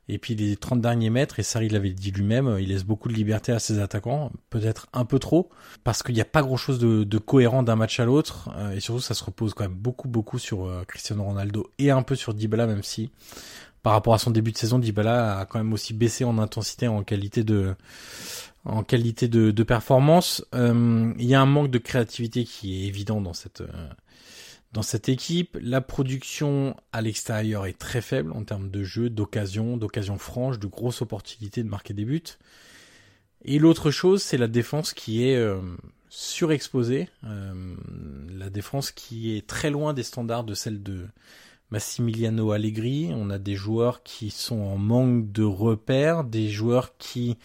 Et 0.07 0.19
puis 0.19 0.35
les 0.35 0.57
30 0.57 0.79
derniers 0.79 1.09
mètres, 1.09 1.39
et 1.39 1.43
Sarri 1.43 1.69
l'avait 1.69 1.89
dit 1.89 2.11
lui-même, 2.11 2.57
il 2.59 2.69
laisse 2.69 2.83
beaucoup 2.83 3.09
de 3.09 3.15
liberté 3.15 3.51
à 3.51 3.57
ses 3.57 3.79
attaquants, 3.79 4.31
peut-être 4.51 4.85
un 4.93 5.05
peu 5.05 5.17
trop, 5.17 5.49
parce 5.83 6.03
qu'il 6.03 6.13
n'y 6.13 6.21
a 6.21 6.25
pas 6.25 6.43
grand-chose 6.43 6.77
de, 6.77 7.03
de, 7.03 7.17
cohérent 7.17 7.63
d'un 7.63 7.75
match 7.75 7.99
à 7.99 8.05
l'autre, 8.05 8.49
et 8.75 8.79
surtout 8.79 9.01
ça 9.01 9.15
se 9.15 9.23
repose 9.23 9.55
quand 9.55 9.63
même 9.63 9.73
beaucoup 9.73 10.07
beaucoup 10.07 10.37
sur 10.37 10.69
Cristiano 10.87 11.23
Ronaldo 11.23 11.71
et 11.79 11.89
un 11.89 12.03
peu 12.03 12.13
sur 12.13 12.35
Dybala, 12.35 12.67
même 12.67 12.83
si 12.83 13.09
par 13.85 13.93
rapport 13.93 14.15
à 14.15 14.17
son 14.17 14.31
début 14.31 14.51
de 14.51 14.57
saison, 14.57 14.79
Dybala 14.79 15.37
a 15.37 15.45
quand 15.45 15.59
même 15.59 15.71
aussi 15.71 15.93
baissé 15.93 16.23
en 16.23 16.39
intensité, 16.39 16.87
en 16.87 17.03
qualité 17.03 17.43
de 17.43 17.75
en 18.65 18.83
qualité 18.83 19.27
de, 19.27 19.51
de 19.51 19.63
performance. 19.63 20.45
Euh, 20.53 21.13
il 21.17 21.25
y 21.25 21.35
a 21.35 21.41
un 21.41 21.45
manque 21.45 21.71
de 21.71 21.77
créativité 21.77 22.43
qui 22.43 22.83
est 22.83 22.87
évident 22.87 23.21
dans 23.21 23.33
cette 23.33 23.61
euh, 23.61 23.89
dans 24.75 24.81
cette 24.81 25.07
équipe. 25.07 25.57
La 25.61 25.79
production 25.79 26.75
à 26.91 27.01
l'extérieur 27.01 27.65
est 27.65 27.79
très 27.79 28.01
faible 28.01 28.33
en 28.33 28.43
termes 28.43 28.69
de 28.69 28.83
jeu, 28.83 29.09
d'occasion, 29.09 29.77
d'occasion 29.77 30.17
franche, 30.17 30.59
de 30.59 30.67
grosses 30.67 31.01
opportunités 31.01 31.63
de 31.63 31.69
marquer 31.69 31.93
des 31.93 32.03
buts. 32.03 32.37
Et 33.45 33.57
l'autre 33.57 33.89
chose, 33.89 34.21
c'est 34.21 34.37
la 34.37 34.47
défense 34.47 34.93
qui 34.93 35.25
est 35.25 35.37
euh, 35.37 35.61
surexposée, 36.09 37.07
euh, 37.23 37.75
la 38.37 38.49
défense 38.49 38.91
qui 38.91 39.37
est 39.37 39.47
très 39.47 39.69
loin 39.69 39.93
des 39.93 40.03
standards 40.03 40.43
de 40.43 40.53
celle 40.53 40.83
de 40.83 41.05
Massimiliano 41.71 42.51
Allegri. 42.51 43.11
On 43.13 43.29
a 43.29 43.37
des 43.37 43.55
joueurs 43.55 44.03
qui 44.03 44.29
sont 44.29 44.59
en 44.59 44.77
manque 44.77 45.31
de 45.31 45.43
repères, 45.43 46.25
des 46.25 46.49
joueurs 46.49 46.97
qui 46.97 47.37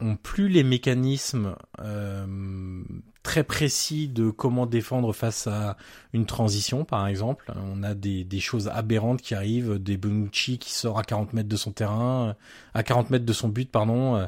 ont 0.00 0.16
plus 0.16 0.48
les 0.48 0.64
mécanismes 0.64 1.54
euh, 1.80 2.82
très 3.22 3.44
précis 3.44 4.08
de 4.08 4.30
comment 4.30 4.66
défendre 4.66 5.12
face 5.12 5.46
à 5.46 5.76
une 6.12 6.26
transition, 6.26 6.84
par 6.84 7.06
exemple. 7.06 7.52
On 7.56 7.82
a 7.82 7.94
des, 7.94 8.26
choses 8.40 8.68
aberrantes 8.68 9.22
qui 9.22 9.34
arrivent, 9.34 9.78
des 9.78 9.96
Bonucci 9.96 10.58
qui 10.58 10.72
sort 10.72 10.98
à 10.98 11.04
40 11.04 11.32
mètres 11.32 11.48
de 11.48 11.56
son 11.56 11.72
terrain, 11.72 12.34
à 12.74 12.82
40 12.82 13.10
mètres 13.10 13.24
de 13.24 13.32
son 13.32 13.48
but, 13.48 13.70
pardon, 13.70 14.16
euh, 14.16 14.26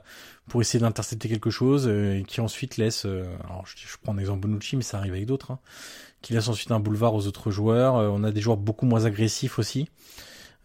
pour 0.48 0.60
essayer 0.60 0.80
d'intercepter 0.80 1.28
quelque 1.28 1.50
chose, 1.50 1.86
euh, 1.88 2.22
qui 2.22 2.40
ensuite 2.40 2.76
laisse, 2.76 3.04
alors 3.04 3.64
je, 3.66 3.76
je, 3.76 3.96
prends 4.02 4.14
un 4.14 4.18
exemple 4.18 4.40
Bonucci, 4.40 4.76
mais 4.76 4.82
ça 4.82 4.98
arrive 4.98 5.12
avec 5.12 5.26
d'autres, 5.26 5.50
hein, 5.50 5.58
qui 6.22 6.32
laisse 6.32 6.48
ensuite 6.48 6.70
un 6.70 6.80
boulevard 6.80 7.14
aux 7.14 7.26
autres 7.26 7.50
joueurs. 7.50 7.94
on 7.94 8.22
a 8.24 8.30
des 8.30 8.40
joueurs 8.40 8.56
beaucoup 8.56 8.86
moins 8.86 9.04
agressifs 9.04 9.58
aussi. 9.58 9.88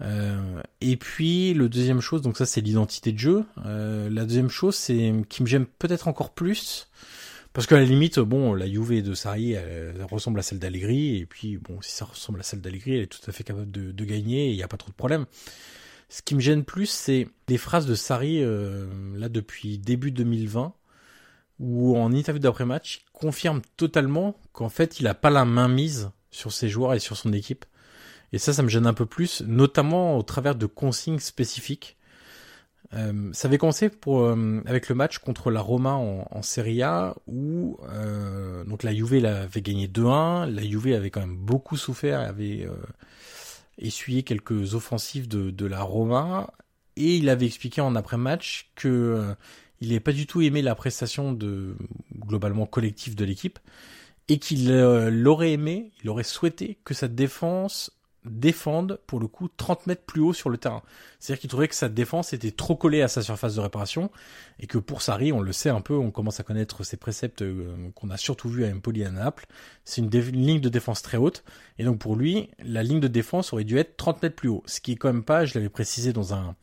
Euh, 0.01 0.61
et 0.79 0.97
puis 0.97 1.53
le 1.53 1.69
deuxième 1.69 2.01
chose, 2.01 2.21
donc 2.21 2.37
ça 2.37 2.45
c'est 2.45 2.61
l'identité 2.61 3.11
de 3.11 3.19
jeu. 3.19 3.45
Euh, 3.65 4.09
la 4.09 4.25
deuxième 4.25 4.49
chose, 4.49 4.75
c'est 4.75 5.13
qui 5.29 5.43
me 5.43 5.47
gêne 5.47 5.65
peut-être 5.65 6.07
encore 6.07 6.31
plus, 6.31 6.89
parce 7.53 7.67
qu'à 7.67 7.77
la 7.77 7.85
limite, 7.85 8.19
bon, 8.19 8.53
la 8.53 8.67
Juve 8.67 9.03
de 9.03 9.13
Sarri 9.13 9.53
elle, 9.53 10.03
ressemble 10.09 10.39
à 10.39 10.43
celle 10.43 10.59
d'Allegri, 10.59 11.17
et 11.17 11.25
puis 11.25 11.57
bon, 11.57 11.81
si 11.81 11.91
ça 11.91 12.05
ressemble 12.05 12.39
à 12.39 12.43
celle 12.43 12.61
d'Allegri, 12.61 12.95
elle 12.95 13.03
est 13.03 13.07
tout 13.07 13.21
à 13.27 13.31
fait 13.31 13.43
capable 13.43 13.69
de, 13.69 13.91
de 13.91 14.05
gagner, 14.05 14.49
il 14.49 14.55
n'y 14.55 14.63
a 14.63 14.67
pas 14.67 14.77
trop 14.77 14.89
de 14.89 14.95
problème. 14.95 15.25
Ce 16.09 16.21
qui 16.21 16.35
me 16.35 16.41
gêne 16.41 16.65
plus, 16.65 16.87
c'est 16.87 17.27
les 17.47 17.57
phrases 17.57 17.85
de 17.85 17.95
Sarri 17.95 18.43
euh, 18.43 18.87
là 19.15 19.29
depuis 19.29 19.77
début 19.77 20.11
2020, 20.11 20.73
où 21.59 21.97
en 21.97 22.11
interview 22.11 22.41
d'après-match, 22.41 23.01
il 23.05 23.11
confirme 23.13 23.61
totalement 23.77 24.35
qu'en 24.51 24.69
fait, 24.69 24.99
il 24.99 25.07
a 25.07 25.13
pas 25.13 25.29
la 25.29 25.45
main 25.45 25.67
mise 25.67 26.09
sur 26.31 26.51
ses 26.51 26.69
joueurs 26.69 26.95
et 26.95 26.99
sur 26.99 27.15
son 27.15 27.31
équipe 27.33 27.65
et 28.33 28.37
ça, 28.37 28.53
ça 28.53 28.63
me 28.63 28.69
gêne 28.69 28.87
un 28.87 28.93
peu 28.93 29.05
plus, 29.05 29.41
notamment 29.41 30.17
au 30.17 30.23
travers 30.23 30.55
de 30.55 30.65
consignes 30.65 31.19
spécifiques. 31.19 31.97
Euh, 32.93 33.29
ça 33.31 33.47
avait 33.47 33.57
commencé 33.57 33.89
pour 33.89 34.21
euh, 34.21 34.61
avec 34.65 34.89
le 34.89 34.95
match 34.95 35.19
contre 35.19 35.49
la 35.49 35.61
Roma 35.61 35.93
en, 35.93 36.27
en 36.29 36.41
Serie 36.41 36.81
A 36.81 37.15
où 37.25 37.77
euh, 37.89 38.65
donc 38.65 38.83
la 38.83 38.93
Juve 38.93 39.25
avait 39.25 39.61
gagné 39.61 39.87
2-1, 39.87 40.49
la 40.49 40.61
Juve 40.61 40.93
avait 40.93 41.09
quand 41.09 41.21
même 41.21 41.37
beaucoup 41.37 41.77
souffert, 41.77 42.19
avait 42.19 42.65
euh, 42.65 42.75
essuyé 43.77 44.23
quelques 44.23 44.75
offensives 44.75 45.29
de, 45.29 45.51
de 45.51 45.65
la 45.65 45.81
Roma 45.81 46.51
et 46.97 47.15
il 47.15 47.29
avait 47.29 47.45
expliqué 47.45 47.81
en 47.81 47.95
après-match 47.95 48.71
que 48.75 48.87
euh, 48.87 49.33
il 49.79 49.89
n'avait 49.89 49.99
pas 49.99 50.11
du 50.11 50.27
tout 50.27 50.41
aimé 50.41 50.61
la 50.61 50.75
prestation 50.75 51.33
de 51.33 51.75
globalement 52.15 52.65
collective 52.65 53.15
de 53.15 53.25
l'équipe 53.25 53.59
et 54.27 54.37
qu'il 54.37 54.71
euh, 54.71 55.09
l'aurait 55.09 55.53
aimé, 55.53 55.91
il 56.03 56.09
aurait 56.09 56.23
souhaité 56.23 56.77
que 56.83 56.93
sa 56.93 57.07
défense 57.07 57.91
défende 58.25 58.99
pour 59.07 59.19
le 59.19 59.27
coup 59.27 59.49
30 59.55 59.87
mètres 59.87 60.03
plus 60.03 60.21
haut 60.21 60.33
sur 60.33 60.49
le 60.49 60.57
terrain. 60.57 60.83
C'est-à-dire 61.19 61.41
qu'il 61.41 61.49
trouvait 61.49 61.67
que 61.67 61.75
sa 61.75 61.89
défense 61.89 62.33
était 62.33 62.51
trop 62.51 62.75
collée 62.75 63.01
à 63.01 63.07
sa 63.07 63.21
surface 63.21 63.55
de 63.55 63.61
réparation 63.61 64.11
et 64.59 64.67
que 64.67 64.77
pour 64.77 65.01
Sarri, 65.01 65.31
on 65.31 65.41
le 65.41 65.51
sait 65.51 65.69
un 65.69 65.81
peu, 65.81 65.95
on 65.95 66.11
commence 66.11 66.39
à 66.39 66.43
connaître 66.43 66.83
ses 66.83 66.97
préceptes 66.97 67.41
euh, 67.41 67.89
qu'on 67.95 68.09
a 68.09 68.17
surtout 68.17 68.49
vu 68.49 68.65
à 68.65 68.69
Empoli 68.69 69.01
et 69.01 69.05
à 69.05 69.11
Naples. 69.11 69.45
C'est 69.85 70.01
une, 70.01 70.09
ligne 70.09 70.61
de 70.61 70.69
défense 70.69 71.01
très 71.01 71.17
haute 71.17 71.43
et 71.79 71.83
donc 71.83 71.99
pour 71.99 72.15
lui, 72.15 72.49
la 72.63 72.83
ligne 72.83 72.99
de 72.99 73.07
défense 73.07 73.53
aurait 73.53 73.63
dû 73.63 73.77
être 73.77 73.97
30 73.97 74.21
mètres 74.21 74.35
plus 74.35 74.49
haut. 74.49 74.63
Ce 74.65 74.81
qui 74.81 74.93
est 74.93 74.97
quand 74.97 75.11
même 75.11 75.23
pas, 75.23 75.45
je 75.45 75.55
l'avais 75.55 75.69
précisé 75.69 76.13
dans 76.13 76.33
un 76.33 76.55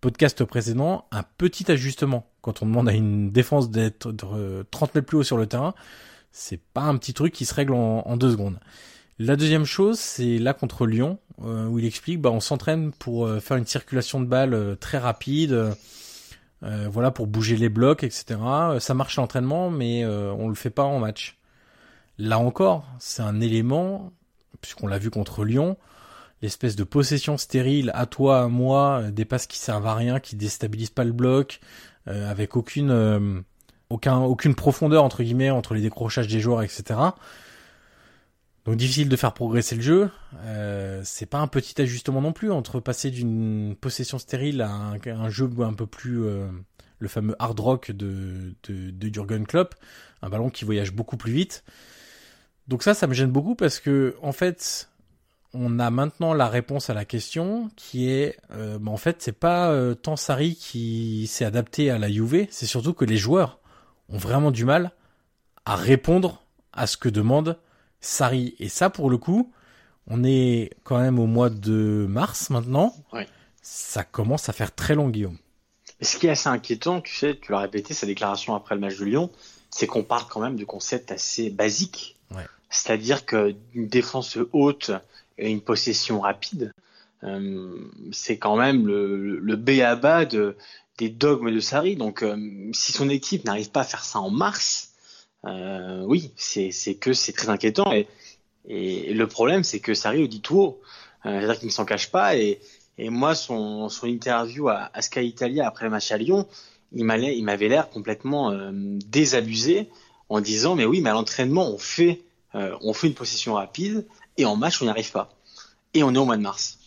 podcast 0.00 0.44
précédent, 0.44 1.06
un 1.12 1.22
petit 1.22 1.70
ajustement. 1.70 2.30
Quand 2.40 2.62
on 2.62 2.66
demande 2.66 2.88
à 2.88 2.92
une 2.92 3.30
défense 3.30 3.70
d'être 3.70 4.12
de 4.12 4.66
30 4.70 4.94
mètres 4.94 5.06
plus 5.06 5.18
haut 5.18 5.22
sur 5.22 5.38
le 5.38 5.46
terrain, 5.46 5.74
c'est 6.30 6.60
pas 6.60 6.82
un 6.82 6.96
petit 6.96 7.14
truc 7.14 7.32
qui 7.32 7.44
se 7.44 7.54
règle 7.54 7.74
en 7.74 8.16
deux 8.16 8.32
secondes. 8.32 8.58
La 9.20 9.36
deuxième 9.36 9.64
chose, 9.64 10.00
c'est 10.00 10.38
là 10.38 10.54
contre 10.54 10.86
Lyon, 10.86 11.18
euh, 11.44 11.66
où 11.66 11.78
il 11.78 11.84
explique, 11.84 12.20
bah, 12.20 12.32
on 12.32 12.40
s'entraîne 12.40 12.90
pour 12.90 13.26
euh, 13.26 13.38
faire 13.38 13.56
une 13.56 13.66
circulation 13.66 14.20
de 14.20 14.26
balles 14.26 14.54
euh, 14.54 14.74
très 14.74 14.98
rapide, 14.98 15.74
voilà, 16.90 17.10
pour 17.10 17.26
bouger 17.26 17.58
les 17.58 17.68
blocs, 17.68 18.04
etc. 18.04 18.40
Ça 18.78 18.94
marche 18.94 19.16
l'entraînement, 19.16 19.68
mais 19.70 20.06
on 20.06 20.48
le 20.48 20.54
fait 20.54 20.70
pas 20.70 20.84
en 20.84 20.98
match. 20.98 21.36
Là 22.16 22.38
encore, 22.38 22.86
c'est 22.98 23.20
un 23.20 23.42
élément, 23.42 24.12
puisqu'on 24.62 24.86
l'a 24.86 24.96
vu 24.96 25.10
contre 25.10 25.44
Lyon, 25.44 25.76
l'espèce 26.40 26.74
de 26.74 26.82
possession 26.82 27.36
stérile 27.36 27.90
à 27.92 28.06
toi, 28.06 28.44
à 28.44 28.48
moi, 28.48 29.02
des 29.10 29.26
passes 29.26 29.46
qui 29.46 29.58
servent 29.58 29.86
à 29.86 29.94
rien, 29.94 30.20
qui 30.20 30.36
déstabilisent 30.36 30.88
pas 30.88 31.04
le 31.04 31.12
bloc, 31.12 31.60
avec 32.06 32.56
aucune, 32.56 33.44
aucun, 33.90 34.16
aucune 34.20 34.54
profondeur 34.54 35.04
entre 35.04 35.22
guillemets 35.22 35.50
entre 35.50 35.74
les 35.74 35.82
décrochages 35.82 36.28
des 36.28 36.40
joueurs, 36.40 36.62
etc. 36.62 36.98
Donc 38.64 38.76
difficile 38.76 39.08
de 39.08 39.16
faire 39.16 39.34
progresser 39.34 39.76
le 39.76 39.82
jeu. 39.82 40.10
Euh, 40.44 41.02
c'est 41.04 41.26
pas 41.26 41.38
un 41.38 41.46
petit 41.48 41.80
ajustement 41.80 42.20
non 42.20 42.32
plus 42.32 42.50
entre 42.50 42.80
passer 42.80 43.10
d'une 43.10 43.76
possession 43.78 44.18
stérile 44.18 44.62
à 44.62 44.70
un, 44.70 45.28
jeu 45.28 45.50
un 45.60 45.74
peu 45.74 45.86
plus 45.86 46.24
euh, 46.24 46.48
le 46.98 47.08
fameux 47.08 47.36
hard 47.38 47.60
rock 47.60 47.90
de, 47.90 48.54
de, 48.68 48.90
de 48.90 49.14
Jurgen 49.14 49.46
Klopp, 49.46 49.74
un 50.22 50.30
ballon 50.30 50.48
qui 50.48 50.64
voyage 50.64 50.92
beaucoup 50.92 51.18
plus 51.18 51.32
vite. 51.32 51.64
Donc 52.66 52.82
ça, 52.82 52.94
ça 52.94 53.06
me 53.06 53.14
gêne 53.14 53.30
beaucoup 53.30 53.54
parce 53.54 53.78
que 53.80 54.16
en 54.22 54.32
fait, 54.32 54.88
on 55.54 55.78
a 55.78 55.90
maintenant 55.90 56.34
la 56.34 56.48
réponse 56.48 56.90
à 56.90 56.94
la 56.94 57.04
question 57.04 57.70
qui 57.76 58.10
est, 58.10 58.36
euh, 58.50 58.78
bah, 58.78 58.90
en 58.90 58.96
fait, 58.96 59.22
c'est 59.22 59.32
pas 59.32 59.70
euh, 59.70 59.94
tant 59.94 60.16
Sarri 60.16 60.56
qui 60.56 61.26
s'est 61.28 61.44
adapté 61.44 61.90
à 61.90 61.98
la 61.98 62.10
Juve, 62.10 62.46
c'est 62.50 62.66
surtout 62.66 62.92
que 62.92 63.04
les 63.04 63.16
joueurs 63.16 63.60
ont 64.08 64.18
vraiment 64.18 64.50
du 64.50 64.64
mal 64.64 64.92
à 65.64 65.76
répondre 65.76 66.42
à 66.72 66.86
ce 66.86 66.96
que 66.96 67.08
demande 67.08 67.56
Sarri. 68.04 68.54
Et 68.58 68.68
ça, 68.68 68.90
pour 68.90 69.10
le 69.10 69.18
coup, 69.18 69.52
on 70.06 70.24
est 70.24 70.70
quand 70.84 71.00
même 71.00 71.18
au 71.18 71.26
mois 71.26 71.50
de 71.50 72.06
mars 72.08 72.50
maintenant. 72.50 72.94
Ouais. 73.12 73.26
Ça 73.62 74.04
commence 74.04 74.48
à 74.48 74.52
faire 74.52 74.74
très 74.74 74.94
long, 74.94 75.08
Guillaume. 75.08 75.38
Mais 76.00 76.06
ce 76.06 76.18
qui 76.18 76.26
est 76.26 76.30
assez 76.30 76.48
inquiétant, 76.48 77.00
tu 77.00 77.14
sais, 77.14 77.38
tu 77.40 77.52
l'as 77.52 77.60
répété, 77.60 77.94
sa 77.94 78.06
déclaration 78.06 78.54
après 78.54 78.74
le 78.74 78.80
match 78.80 78.98
de 78.98 79.04
Lyon, 79.04 79.30
c'est 79.70 79.86
qu'on 79.86 80.02
parle 80.02 80.24
quand 80.28 80.40
même 80.40 80.56
de 80.56 80.64
concepts 80.64 81.10
assez 81.12 81.50
basiques. 81.50 82.16
Ouais. 82.30 82.46
C'est-à-dire 82.68 83.24
qu'une 83.24 83.56
défense 83.74 84.38
haute 84.52 84.90
et 85.38 85.50
une 85.50 85.60
possession 85.60 86.20
rapide, 86.20 86.72
euh, 87.22 87.74
c'est 88.12 88.36
quand 88.36 88.56
même 88.56 88.86
le, 88.86 89.38
le 89.38 89.56
B 89.56 89.80
à 89.80 89.96
bas 89.96 90.24
de, 90.26 90.56
des 90.98 91.08
dogmes 91.08 91.50
de 91.50 91.60
Sarri. 91.60 91.96
Donc, 91.96 92.22
euh, 92.22 92.36
si 92.72 92.92
son 92.92 93.08
équipe 93.08 93.44
n'arrive 93.44 93.70
pas 93.70 93.80
à 93.80 93.84
faire 93.84 94.04
ça 94.04 94.18
en 94.20 94.30
mars, 94.30 94.93
euh, 95.46 96.02
oui, 96.04 96.32
c'est 96.36 96.70
que 96.94 97.12
c'est 97.12 97.32
très 97.32 97.48
inquiétant. 97.48 97.92
Et, 97.92 98.06
le 98.66 99.26
problème, 99.26 99.62
c'est 99.62 99.80
que 99.80 99.94
Sarri 99.94 100.20
le 100.20 100.28
dit 100.28 100.40
tout 100.40 100.58
haut. 100.58 100.80
Euh, 101.26 101.38
C'est-à-dire 101.38 101.58
qu'il 101.58 101.68
ne 101.68 101.72
s'en 101.72 101.84
cache 101.84 102.10
pas. 102.10 102.36
Et, 102.36 102.60
moi, 102.98 103.34
son, 103.34 103.88
interview 104.04 104.68
à, 104.68 104.90
Sky 105.00 105.26
Italia 105.26 105.66
après 105.66 105.84
le 105.84 105.90
match 105.90 106.12
à 106.12 106.16
Lyon, 106.16 106.46
il 106.92 107.04
m'avait 107.04 107.68
l'air 107.68 107.90
complètement 107.90 108.52
euh, 108.52 108.70
désabusé 108.72 109.90
en 110.28 110.40
disant 110.40 110.76
mais 110.76 110.84
oui, 110.84 111.00
mais 111.00 111.10
à 111.10 111.12
l'entraînement, 111.12 111.68
on 111.68 111.78
fait, 111.78 112.22
on 112.54 112.94
fait 112.94 113.08
une 113.08 113.14
possession 113.14 113.54
rapide 113.54 114.06
et 114.38 114.44
en 114.44 114.56
match, 114.56 114.80
on 114.80 114.86
n'y 114.86 114.90
arrive 114.90 115.10
pas. 115.10 115.34
Et 115.92 116.02
on 116.02 116.14
est 116.14 116.18
au 116.18 116.24
mois 116.24 116.36
de 116.36 116.42
mars. 116.42 116.78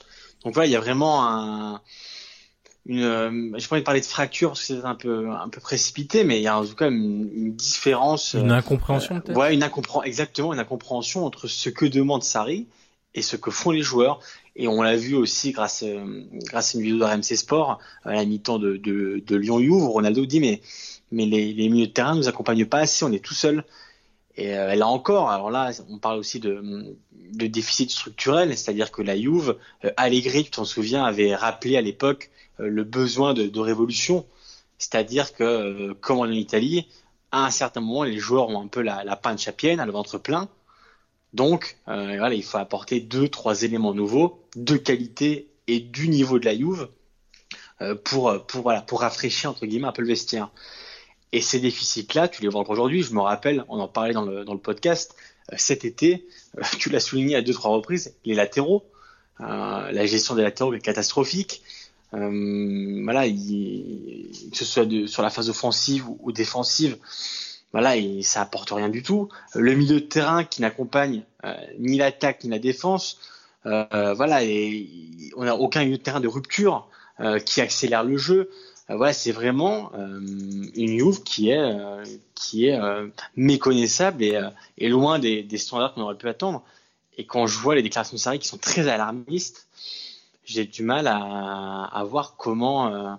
Donc 0.44 0.54
voilà, 0.54 0.68
il 0.68 0.72
y 0.72 0.76
a 0.76 0.80
vraiment 0.80 1.28
un, 1.28 1.82
une, 2.88 3.04
euh, 3.04 3.52
j'ai 3.58 3.68
pas 3.68 3.76
envie 3.76 3.82
de 3.82 3.86
parler 3.86 4.00
de 4.00 4.06
fracture 4.06 4.50
parce 4.50 4.62
que 4.62 4.66
c'est 4.68 4.86
un 4.86 4.96
peu, 4.96 5.30
un 5.30 5.50
peu 5.50 5.60
précipité, 5.60 6.24
mais 6.24 6.40
il 6.40 6.44
y 6.44 6.48
a 6.48 6.58
en 6.58 6.66
tout 6.66 6.76
cas 6.76 6.90
une, 6.90 7.30
une 7.34 7.54
différence. 7.54 8.34
Une 8.34 8.52
euh, 8.52 8.56
incompréhension 8.56 9.20
peut-être? 9.20 9.38
Ouais, 9.38 9.54
une 9.54 9.64
incompréhension, 9.64 10.04
exactement, 10.04 10.54
une 10.54 10.60
incompréhension 10.60 11.26
entre 11.26 11.48
ce 11.48 11.70
que 11.70 11.86
demande 11.86 12.24
Sarri 12.24 12.68
et 13.14 13.22
ce 13.22 13.36
que 13.36 13.52
font 13.52 13.72
les 13.72 13.82
joueurs. 13.82 14.20
Et 14.56 14.68
on 14.68 14.82
l'a 14.82 14.96
vu 14.96 15.16
aussi 15.16 15.52
grâce, 15.52 15.84
euh, 15.84 16.24
grâce 16.46 16.74
à 16.74 16.78
une 16.78 16.84
vidéo 16.86 17.00
de 17.00 17.04
RMC 17.04 17.36
Sport 17.36 17.80
à 18.06 18.14
la 18.14 18.26
mi-temps 18.26 18.58
de, 18.58 18.78
de, 18.78 19.22
de 19.26 19.36
Lyon-Juve 19.36 19.74
où 19.74 19.92
Ronaldo 19.92 20.26
dit 20.26 20.40
mais, 20.40 20.62
mais 21.12 21.26
les, 21.26 21.54
les 21.54 21.70
milieux 21.70 21.88
de 21.88 21.92
terrain 21.92 22.14
ne 22.14 22.20
nous 22.20 22.28
accompagnent 22.30 22.66
pas 22.66 22.80
assez, 22.80 23.04
on 23.04 23.12
est 23.12 23.24
tout 23.24 23.34
seul. 23.34 23.66
Et 24.38 24.56
euh, 24.56 24.76
là 24.76 24.88
encore, 24.88 25.30
alors 25.32 25.50
là, 25.50 25.72
on 25.90 25.98
parle 25.98 26.20
aussi 26.20 26.40
de, 26.40 26.96
de 27.34 27.48
déficit 27.48 27.90
structurel, 27.90 28.56
c'est-à-dire 28.56 28.92
que 28.92 29.02
la 29.02 29.18
Juve, 29.18 29.58
euh, 29.84 29.92
Allegri, 29.98 30.44
tu 30.44 30.52
t'en 30.52 30.64
souviens, 30.64 31.04
avait 31.04 31.36
rappelé 31.36 31.76
à 31.76 31.82
l'époque 31.82 32.30
euh, 32.30 32.38
le 32.60 32.84
besoin 32.84 33.34
de, 33.34 33.60
révolution. 33.60 34.26
C'est-à-dire 34.78 35.34
que, 35.34 35.44
euh, 35.44 35.94
comme 36.00 36.20
en 36.20 36.26
Italie, 36.28 36.88
à 37.32 37.46
un 37.46 37.52
certain 37.52 37.82
moment, 37.82 38.04
les 38.04 38.18
joueurs 38.18 38.50
ont 38.50 38.62
un 38.62 38.68
peu 38.68 38.82
la, 38.82 39.04
la 39.04 39.16
pancia 39.16 39.52
pienne, 39.52 39.84
le 39.84 39.92
ventre 39.92 40.18
plein. 40.18 40.50
Donc, 41.34 41.78
euh, 41.88 42.18
voilà, 42.18 42.34
il 42.34 42.44
faut 42.44 42.58
apporter 42.58 43.00
deux, 43.00 43.28
trois 43.28 43.64
éléments 43.64 43.94
nouveaux, 43.94 44.44
de 44.56 44.78
qualité 44.78 45.50
et 45.68 45.80
du 45.80 46.10
niveau 46.10 46.40
de 46.40 46.46
la 46.46 46.56
Juve 46.56 46.88
euh, 47.82 47.96
pour, 47.96 48.46
pour, 48.48 48.62
voilà, 48.62 48.82
pour 48.82 49.02
rafraîchir 49.02 49.50
entre 49.50 49.66
guillemets 49.66 49.88
un 49.88 49.92
peu 49.92 50.02
le 50.02 50.08
vestiaire. 50.08 50.50
Et 51.34 51.42
ces 51.42 51.60
déficits-là, 51.60 52.28
tu 52.28 52.42
les 52.42 52.48
vois 52.48 52.62
encore 52.62 52.74
aujourd'hui. 52.74 53.04
Je 53.04 53.14
me 53.14 53.22
rappelle, 53.22 53.66
on 53.68 53.80
en 53.80 53.88
parlait 53.88 54.14
dans 54.14 54.26
le, 54.26 54.46
dans 54.46 54.54
le 54.54 54.60
podcast 54.60 55.16
euh, 55.52 55.56
cet 55.58 55.86
été. 55.86 56.28
euh, 56.58 56.64
tu 56.80 56.90
l'as 56.90 57.00
souligné 57.00 57.36
à 57.36 57.42
deux 57.42 57.54
trois 57.54 57.72
reprises, 57.72 58.16
les 58.26 58.36
latéraux, 58.36 58.86
euh, 59.42 59.92
la 59.92 60.06
gestion 60.06 60.36
des 60.36 60.44
latéraux 60.44 60.74
est 60.74 60.80
catastrophique. 60.80 61.62
Euh, 62.14 63.02
voilà, 63.04 63.26
il, 63.28 64.30
que 64.52 64.58
ce 64.58 64.66
soit 64.66 64.88
sur 65.08 65.24
la 65.24 65.30
phase 65.30 65.50
offensive 65.50 66.06
ou, 66.08 66.32
défensive, 66.32 66.98
voilà, 67.74 67.96
ça 68.22 68.42
apporte 68.42 68.72
rien 68.72 68.90
du 68.90 69.04
tout. 69.04 69.30
Le 69.54 69.74
milieu 69.76 70.00
de 70.02 70.06
terrain 70.06 70.44
qui 70.44 70.62
n'accompagne 70.62 71.24
euh, 71.44 71.54
ni 71.80 71.98
l'attaque 71.98 72.44
ni 72.44 72.50
la 72.50 72.60
défense, 72.60 73.20
euh, 73.66 74.14
voilà, 74.14 74.44
et 74.44 74.90
on 75.36 75.44
n'a 75.44 75.56
aucun 75.56 75.84
milieu 75.84 75.98
de 75.98 76.04
terrain 76.04 76.22
de 76.22 76.28
rupture 76.28 76.88
qui 77.46 77.62
accélère 77.62 78.04
le 78.04 78.16
jeu. 78.16 78.52
Voilà, 78.90 79.12
c'est 79.12 79.32
vraiment 79.32 79.92
une 80.76 81.00
Juve 81.00 81.24
qui 81.24 81.50
est 81.50 81.68
qui 82.36 82.68
est 82.68 82.80
méconnaissable 83.36 84.24
et, 84.24 84.40
et 84.78 84.88
loin 84.88 85.18
des, 85.18 85.42
des 85.42 85.58
standards 85.58 85.96
qu'on 85.96 86.02
aurait 86.02 86.18
pu 86.18 86.30
attendre. 86.30 86.64
Et 87.18 87.26
quand 87.26 87.48
je 87.48 87.58
vois 87.58 87.74
les 87.74 87.82
déclarations 87.82 88.16
de 88.16 88.22
Sarri 88.22 88.38
qui 88.38 88.48
sont 88.48 88.60
très 88.60 88.88
alarmistes, 88.88 89.68
j'ai 90.48 90.66
du 90.66 90.82
mal 90.82 91.08
à, 91.08 92.04
voir 92.06 92.36
comment 92.38 92.88
euh, 92.88 93.14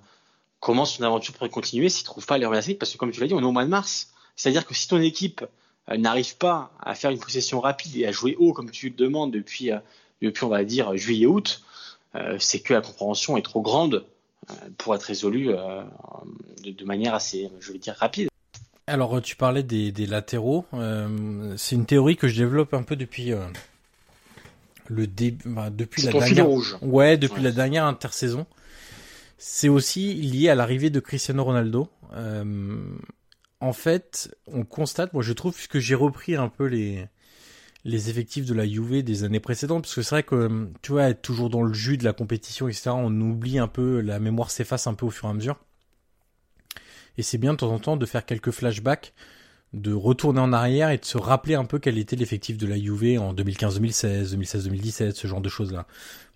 comment 0.60 0.84
son 0.84 1.04
aventure 1.04 1.34
pourrait 1.34 1.50
continuer 1.50 1.88
s'il 1.88 2.04
trouve 2.04 2.26
pas 2.26 2.38
les 2.38 2.46
relatiques 2.46 2.78
parce 2.78 2.92
que 2.92 2.98
comme 2.98 3.12
tu 3.12 3.20
l'as 3.20 3.26
dit, 3.26 3.34
on 3.34 3.40
est 3.40 3.44
au 3.44 3.52
mois 3.52 3.64
de 3.64 3.70
mars. 3.70 4.12
C'est-à-dire 4.34 4.66
que 4.66 4.74
si 4.74 4.88
ton 4.88 5.00
équipe 5.00 5.44
euh, 5.90 5.96
n'arrive 5.98 6.36
pas 6.38 6.72
à 6.80 6.94
faire 6.94 7.10
une 7.10 7.20
possession 7.20 7.60
rapide 7.60 7.96
et 7.96 8.06
à 8.06 8.12
jouer 8.12 8.34
haut 8.38 8.52
comme 8.52 8.70
tu 8.70 8.88
le 8.88 8.94
demandes 8.96 9.30
depuis 9.30 9.70
euh, 9.70 9.78
depuis 10.22 10.44
on 10.44 10.48
va 10.48 10.64
dire 10.64 10.96
juillet-août, 10.96 11.62
c'est 12.40 12.58
que 12.58 12.74
la 12.74 12.80
compréhension 12.80 13.36
est 13.36 13.42
trop 13.42 13.60
grande 13.60 14.04
pour 14.78 14.92
être 14.96 15.04
résolue 15.04 15.54
de, 16.64 16.84
manière 16.84 17.14
assez, 17.14 17.48
je 17.60 17.70
vais 17.70 17.78
dire, 17.78 17.94
rapide. 17.94 18.28
Alors, 18.88 19.22
tu 19.22 19.36
parlais 19.36 19.62
des, 19.62 19.92
des 19.92 20.06
latéraux. 20.06 20.64
C'est 21.56 21.76
une 21.76 21.86
théorie 21.86 22.16
que 22.16 22.26
je 22.26 22.34
développe 22.34 22.74
un 22.74 22.82
peu 22.82 22.96
depuis 22.96 23.32
le 24.88 25.06
début, 25.06 25.44
enfin, 25.50 25.70
depuis 25.70 26.02
la 26.02 26.12
dernière. 26.12 26.46
rouge. 26.46 26.76
Ouais, 26.82 27.16
depuis 27.16 27.36
Ouais. 27.38 27.42
la 27.42 27.52
dernière 27.52 27.84
intersaison. 27.84 28.46
C'est 29.38 29.68
aussi 29.68 30.14
lié 30.14 30.48
à 30.48 30.54
l'arrivée 30.54 30.90
de 30.90 31.00
Cristiano 31.00 31.44
Ronaldo. 31.44 31.88
Euh, 32.14 32.82
en 33.60 33.72
fait, 33.72 34.34
on 34.46 34.64
constate, 34.64 35.12
moi 35.12 35.22
je 35.22 35.32
trouve, 35.32 35.54
puisque 35.54 35.78
j'ai 35.78 35.94
repris 35.94 36.34
un 36.36 36.48
peu 36.48 36.66
les 36.66 37.06
les 37.84 38.10
effectifs 38.10 38.44
de 38.44 38.54
la 38.54 38.66
Juve 38.66 39.02
des 39.04 39.22
années 39.24 39.40
précédentes, 39.40 39.82
parce 39.84 39.94
que 39.94 40.02
c'est 40.02 40.10
vrai 40.16 40.22
que 40.24 40.68
tu 40.82 40.92
vois, 40.92 41.08
être 41.08 41.22
toujours 41.22 41.48
dans 41.48 41.62
le 41.62 41.72
jus 41.72 41.96
de 41.96 42.04
la 42.04 42.12
compétition, 42.12 42.68
etc. 42.68 42.90
On 42.92 43.18
oublie 43.20 43.58
un 43.58 43.68
peu, 43.68 44.00
la 44.00 44.18
mémoire 44.18 44.50
s'efface 44.50 44.86
un 44.88 44.94
peu 44.94 45.06
au 45.06 45.10
fur 45.10 45.26
et 45.28 45.30
à 45.30 45.34
mesure. 45.34 45.56
Et 47.16 47.22
c'est 47.22 47.38
bien 47.38 47.52
de 47.52 47.58
temps 47.58 47.72
en 47.72 47.78
temps 47.78 47.96
de 47.96 48.04
faire 48.04 48.26
quelques 48.26 48.50
flashbacks, 48.50 49.14
de 49.74 49.92
retourner 49.92 50.40
en 50.40 50.52
arrière 50.52 50.90
et 50.90 50.98
de 50.98 51.04
se 51.04 51.18
rappeler 51.18 51.54
un 51.54 51.64
peu 51.64 51.78
quel 51.78 51.98
était 51.98 52.16
l'effectif 52.16 52.56
de 52.56 52.66
la 52.66 52.78
Juve 52.78 53.20
en 53.20 53.34
2015-2016, 53.34 54.34
2016-2017, 54.36 55.12
ce 55.12 55.26
genre 55.26 55.40
de 55.40 55.48
choses-là. 55.48 55.86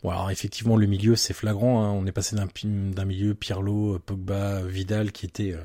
Bon 0.02 0.10
alors 0.10 0.30
effectivement 0.30 0.76
le 0.76 0.86
milieu 0.86 1.16
c'est 1.16 1.32
flagrant, 1.32 1.82
hein. 1.82 1.90
on 1.90 2.04
est 2.06 2.12
passé 2.12 2.36
d'un, 2.36 3.04
milieu 3.04 3.34
Pirlo, 3.34 3.98
Pogba, 4.04 4.62
Vidal 4.62 5.12
qui 5.12 5.26
était 5.26 5.52
euh, 5.52 5.62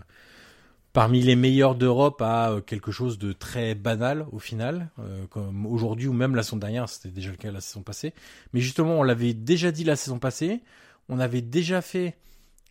parmi 0.93 1.21
les 1.21 1.35
meilleurs 1.35 1.75
d'Europe 1.75 2.21
à 2.21 2.51
euh, 2.51 2.61
quelque 2.61 2.91
chose 2.91 3.17
de 3.17 3.33
très 3.33 3.75
banal 3.75 4.25
au 4.31 4.39
final, 4.39 4.89
euh, 4.99 5.25
comme 5.27 5.65
aujourd'hui 5.65 6.07
ou 6.07 6.13
même 6.13 6.35
la 6.35 6.43
saison 6.43 6.57
dernière, 6.57 6.87
c'était 6.87 7.09
déjà 7.09 7.31
le 7.31 7.37
cas 7.37 7.51
la 7.51 7.61
saison 7.61 7.81
passée. 7.81 8.13
Mais 8.53 8.61
justement 8.61 8.99
on 8.99 9.03
l'avait 9.03 9.33
déjà 9.33 9.71
dit 9.71 9.83
la 9.83 9.97
saison 9.97 10.19
passée, 10.19 10.61
on 11.09 11.19
avait 11.19 11.41
déjà 11.41 11.81
fait 11.81 12.15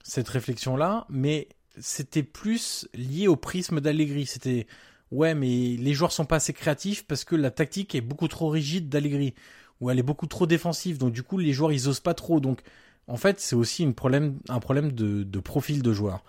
cette 0.02 0.28
réflexion-là, 0.28 1.04
mais 1.10 1.48
c'était 1.78 2.22
plus 2.22 2.88
lié 2.94 3.28
au 3.28 3.36
prisme 3.36 3.80
d'Allegri. 3.80 4.26
C'était 4.26 4.66
ouais, 5.10 5.34
mais 5.34 5.76
les 5.76 5.94
joueurs 5.94 6.12
sont 6.12 6.24
pas 6.24 6.36
assez 6.36 6.52
créatifs 6.52 7.06
parce 7.06 7.24
que 7.24 7.36
la 7.36 7.50
tactique 7.50 7.94
est 7.94 8.00
beaucoup 8.00 8.28
trop 8.28 8.48
rigide 8.48 8.88
d'Allegri 8.88 9.34
ou 9.80 9.90
elle 9.90 9.98
est 9.98 10.04
beaucoup 10.04 10.26
trop 10.26 10.46
défensive. 10.46 10.98
Donc 10.98 11.12
du 11.12 11.22
coup, 11.22 11.38
les 11.38 11.52
joueurs 11.52 11.72
ils 11.72 11.88
osent 11.88 12.00
pas 12.00 12.14
trop. 12.14 12.40
Donc 12.40 12.62
en 13.08 13.16
fait, 13.16 13.38
c'est 13.38 13.54
aussi 13.54 13.84
un 13.84 13.92
problème 13.92 14.40
de, 14.48 15.40
profil 15.40 15.82
de 15.82 15.92
joueur. 15.92 16.24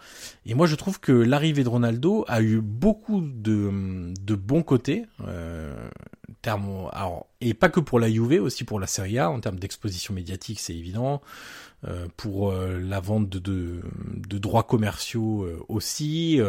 Et 0.45 0.53
moi, 0.53 0.67
je 0.67 0.75
trouve 0.75 0.99
que 0.99 1.11
l'arrivée 1.11 1.63
de 1.63 1.69
Ronaldo 1.69 2.23
a 2.27 2.41
eu 2.41 2.61
beaucoup 2.61 3.21
de, 3.21 4.13
de 4.21 4.35
bons 4.35 4.61
côtés, 4.61 5.05
euh, 5.27 5.89
terme, 6.41 6.89
alors, 6.93 7.27
et 7.41 7.53
pas 7.53 7.69
que 7.69 7.79
pour 7.79 7.99
la 7.99 8.09
Juve, 8.09 8.41
aussi 8.41 8.63
pour 8.63 8.79
la 8.79 8.87
Serie 8.87 9.19
A 9.19 9.29
en 9.29 9.39
termes 9.39 9.59
d'exposition 9.59 10.13
médiatique, 10.13 10.59
c'est 10.59 10.75
évident. 10.75 11.21
Euh, 11.85 12.07
pour 12.17 12.49
euh, 12.49 12.79
la 12.79 12.99
vente 12.99 13.29
de, 13.29 13.37
de, 13.37 13.81
de 14.15 14.37
droits 14.39 14.63
commerciaux 14.63 15.43
euh, 15.43 15.63
aussi, 15.69 16.39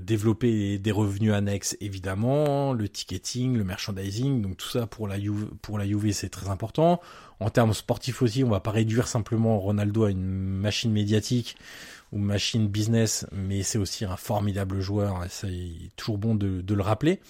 développer 0.00 0.78
des 0.78 0.92
revenus 0.92 1.32
annexes 1.32 1.76
évidemment, 1.80 2.72
le 2.72 2.88
ticketing, 2.88 3.56
le 3.56 3.64
merchandising, 3.64 4.40
donc 4.40 4.56
tout 4.56 4.68
ça 4.68 4.86
pour 4.86 5.08
la 5.08 5.20
Juve, 5.20 5.50
pour 5.60 5.76
la 5.76 5.86
Juve 5.86 6.10
c'est 6.12 6.30
très 6.30 6.48
important. 6.48 7.00
En 7.40 7.50
termes 7.50 7.74
sportifs 7.74 8.22
aussi, 8.22 8.44
on 8.44 8.48
va 8.48 8.60
pas 8.60 8.70
réduire 8.70 9.08
simplement 9.08 9.58
Ronaldo 9.58 10.04
à 10.04 10.10
une 10.10 10.24
machine 10.24 10.90
médiatique 10.90 11.56
ou 12.12 12.18
machine 12.18 12.66
business, 12.68 13.26
mais 13.32 13.62
c'est 13.62 13.76
aussi 13.76 14.06
un 14.06 14.16
formidable 14.16 14.80
joueur, 14.80 15.22
c'est 15.28 15.90
toujours 15.96 16.16
bon 16.16 16.34
de, 16.34 16.62
de 16.62 16.74
le 16.74 16.82
rappeler. 16.82 17.20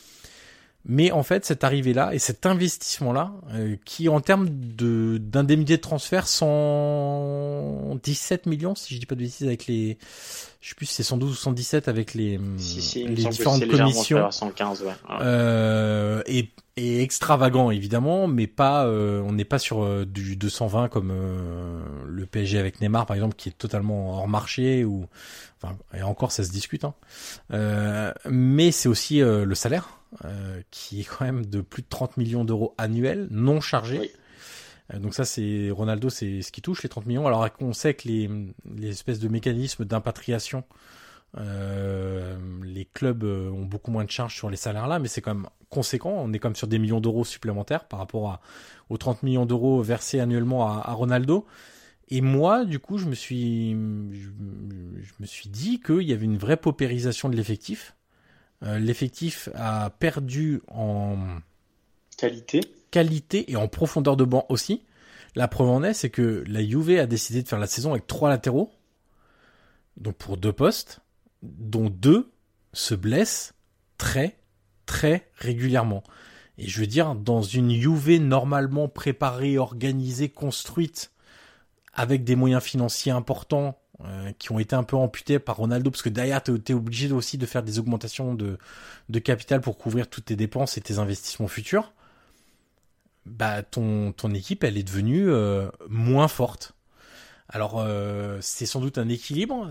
Mais 0.89 1.11
en 1.11 1.25
fait, 1.25 1.45
cette 1.45 1.65
arrivée-là 1.65 2.15
et 2.15 2.21
cet 2.21 2.47
investissement-là, 2.47 3.33
euh, 3.55 3.75
qui 3.85 4.09
en 4.09 4.21
termes 4.21 4.49
de 4.51 5.19
d'indemnité 5.19 5.77
de 5.77 5.83
transfert, 5.83 6.29
117 6.29 8.47
millions, 8.47 8.77
si 8.77 8.95
je 8.95 9.01
dis 9.01 9.07
pas 9.07 9.17
de 9.17 9.21
bêtises, 9.21 9.49
avec 9.49 9.67
les, 9.67 9.99
je 10.67 10.71
sais 10.71 10.75
plus 10.75 10.87
si 10.87 10.95
c'est 10.95 11.05
112 11.05 11.31
ou 11.31 11.35
117 11.37 11.87
avec 11.87 12.13
les, 12.13 12.41
les 12.97 13.15
différentes 13.15 13.65
commissions. 13.69 14.29
115, 14.33 14.83
ouais. 14.83 14.89
Euh, 15.21 16.25
et, 16.27 16.51
et, 16.77 17.03
extravagant 17.03 17.71
évidemment, 17.71 18.27
mais 18.27 18.49
pas, 18.49 18.85
euh, 18.85 19.23
on 19.25 19.31
n'est 19.31 19.45
pas 19.45 19.61
sur 19.61 19.85
euh, 19.85 20.05
du 20.05 20.35
220 20.35 20.89
comme 20.89 21.13
le 22.05 22.27
PSG 22.27 22.59
avec 22.59 22.81
Neymar 22.81 23.07
par 23.07 23.15
exemple, 23.15 23.37
qui 23.37 23.51
est 23.51 23.57
totalement 23.57 24.19
hors 24.19 24.27
marché 24.27 24.85
ou, 24.85 25.07
enfin, 25.63 25.77
et 25.97 26.03
encore 26.03 26.33
ça 26.33 26.43
se 26.43 26.51
discute. 26.51 26.83
Hein. 26.83 26.95
mais 28.29 28.73
c'est 28.73 28.89
aussi 28.89 29.21
le 29.21 29.55
salaire 29.55 29.97
euh, 30.25 30.63
qui 30.71 31.01
est 31.01 31.05
quand 31.05 31.25
même 31.25 31.45
de 31.45 31.61
plus 31.61 31.83
de 31.83 31.89
30 31.89 32.17
millions 32.17 32.45
d'euros 32.45 32.75
annuels, 32.79 33.29
non 33.31 33.61
chargés. 33.61 33.99
Euh, 34.01 34.19
donc 34.95 35.15
ça, 35.15 35.25
c'est 35.25 35.71
Ronaldo, 35.71 36.11
c'est 36.11 36.43
ce 36.43 36.53
qui 36.53 36.63
touche 36.63 36.83
les 36.83 36.89
30 36.89 37.07
millions. 37.07 37.27
Alors 37.27 37.49
on 37.61 37.73
sait 37.73 37.95
que 37.95 38.09
les, 38.09 38.29
espèces 38.89 39.19
de 39.19 39.29
mécanismes 39.29 39.85
d'impatriation, 39.85 40.65
euh, 41.39 42.37
les 42.63 42.85
clubs 42.85 43.25
euh, 43.25 43.51
ont 43.51 43.65
beaucoup 43.65 43.91
moins 43.91 44.05
de 44.05 44.11
charges 44.11 44.35
sur 44.35 44.49
les 44.49 44.57
salaires 44.57 44.87
là, 44.87 44.99
mais 44.99 45.09
c'est 45.09 45.21
quand 45.21 45.35
même 45.35 45.49
conséquent. 45.71 46.15
On 46.17 46.33
est 46.33 46.43
même 46.43 46.57
sur 46.57 46.69
des 46.69 46.79
millions 46.79 47.01
d'euros 47.01 47.25
supplémentaires 47.25 47.89
par 47.89 47.99
rapport 47.99 48.31
à, 48.31 48.41
aux 48.89 48.97
30 48.97 49.23
millions 49.23 49.47
d'euros 49.47 49.83
versés 49.83 50.21
annuellement 50.21 50.67
à, 50.67 50.93
Ronaldo. 50.93 51.47
Et 52.09 52.21
moi, 52.21 52.65
du 52.65 52.79
coup, 52.79 52.99
je 52.99 53.07
me 53.07 53.17
suis, 53.17 53.73
je, 53.73 54.29
je 55.03 55.13
me 55.19 55.27
suis 55.27 55.49
dit 55.49 55.81
qu'il 55.81 56.03
y 56.03 56.13
avait 56.13 56.25
une 56.25 56.39
vraie 56.39 56.57
paupérisation 56.57 57.29
de 57.29 57.35
l'effectif 57.35 57.97
euh, 58.63 58.79
l'effectif 58.79 59.49
a 59.55 59.91
perdu 59.91 60.63
en 60.69 61.17
qualité. 62.17 62.61
Qualité 62.91 63.51
et 63.51 63.57
en 63.57 63.69
profondeur 63.69 64.17
de 64.17 64.25
banc 64.25 64.47
aussi. 64.49 64.85
La 65.35 65.49
preuve 65.49 65.69
en 65.69 65.83
est, 65.83 65.95
c'est 65.95 66.11
que 66.11 66.45
la 66.47 66.65
Juve 66.65 66.99
a 66.99 67.07
décidé 67.07 67.43
de 67.43 67.49
faire 67.49 67.59
la 67.59 67.67
saison 67.67 67.91
avec 67.93 68.07
trois 68.07 68.31
latéraux, 68.31 68.73
donc 69.97 70.17
pour 70.17 70.37
deux 70.37 70.53
postes, 70.53 71.01
dont 71.43 71.91
deux 71.91 72.31
se 72.73 72.95
blessent 72.95 73.55
très 73.99 74.39
très 74.87 75.29
régulièrement. 75.37 76.03
Et 76.59 76.69
je 76.69 76.81
veux 76.81 76.87
dire, 76.87 77.15
dans 77.15 77.43
une 77.43 77.71
Juve 77.71 78.19
normalement 78.21 78.89
préparée, 78.89 79.59
organisée, 79.59 80.31
construite, 80.31 81.13
avec 81.93 82.25
des 82.25 82.37
moyens 82.37 82.63
financiers 82.63 83.13
importants, 83.13 83.79
euh, 84.05 84.31
qui 84.39 84.53
ont 84.53 84.59
été 84.59 84.77
un 84.77 84.83
peu 84.83 84.95
amputés 84.95 85.39
par 85.39 85.57
Ronaldo 85.57 85.91
parce 85.91 86.03
que 86.03 86.11
derrière 86.11 86.43
tu 86.43 86.53
es 86.69 86.75
obligé 86.75 87.11
aussi 87.13 87.39
de 87.39 87.47
faire 87.47 87.63
des 87.63 87.79
augmentations 87.79 88.35
de, 88.35 88.59
de 89.09 89.19
capital 89.19 89.63
pour 89.63 89.79
couvrir 89.79 90.11
toutes 90.11 90.27
tes 90.27 90.37
dépenses 90.37 90.77
et 90.77 90.83
tes 90.83 90.99
investissements 90.99 91.49
futurs. 91.49 91.95
Bah 93.27 93.63
ton 93.63 94.13
ton 94.13 94.33
équipe 94.33 94.65
elle 94.65 94.79
est 94.79 94.85
devenue 94.85 95.29
euh, 95.29 95.69
moins 95.89 96.29
forte. 96.29 96.75
Alors 97.49 97.77
euh, 97.79 98.39
c'est 98.41 98.67
sans 98.67 98.81
doute 98.81 98.99
un 98.99 99.09
équilibre. 99.09 99.69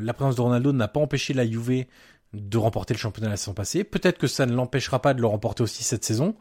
la 0.00 0.14
présence 0.14 0.36
de 0.36 0.40
Ronaldo 0.40 0.72
n'a 0.72 0.88
pas 0.88 1.00
empêché 1.00 1.34
la 1.34 1.46
Juve 1.46 1.84
de 2.32 2.58
remporter 2.58 2.94
le 2.94 2.98
championnat 2.98 3.28
la 3.28 3.36
saison 3.36 3.54
passée. 3.54 3.84
Peut-être 3.84 4.18
que 4.18 4.26
ça 4.26 4.46
ne 4.46 4.54
l'empêchera 4.54 5.02
pas 5.02 5.14
de 5.14 5.20
le 5.20 5.26
remporter 5.26 5.62
aussi 5.62 5.82
cette 5.82 6.04
saison. 6.04 6.34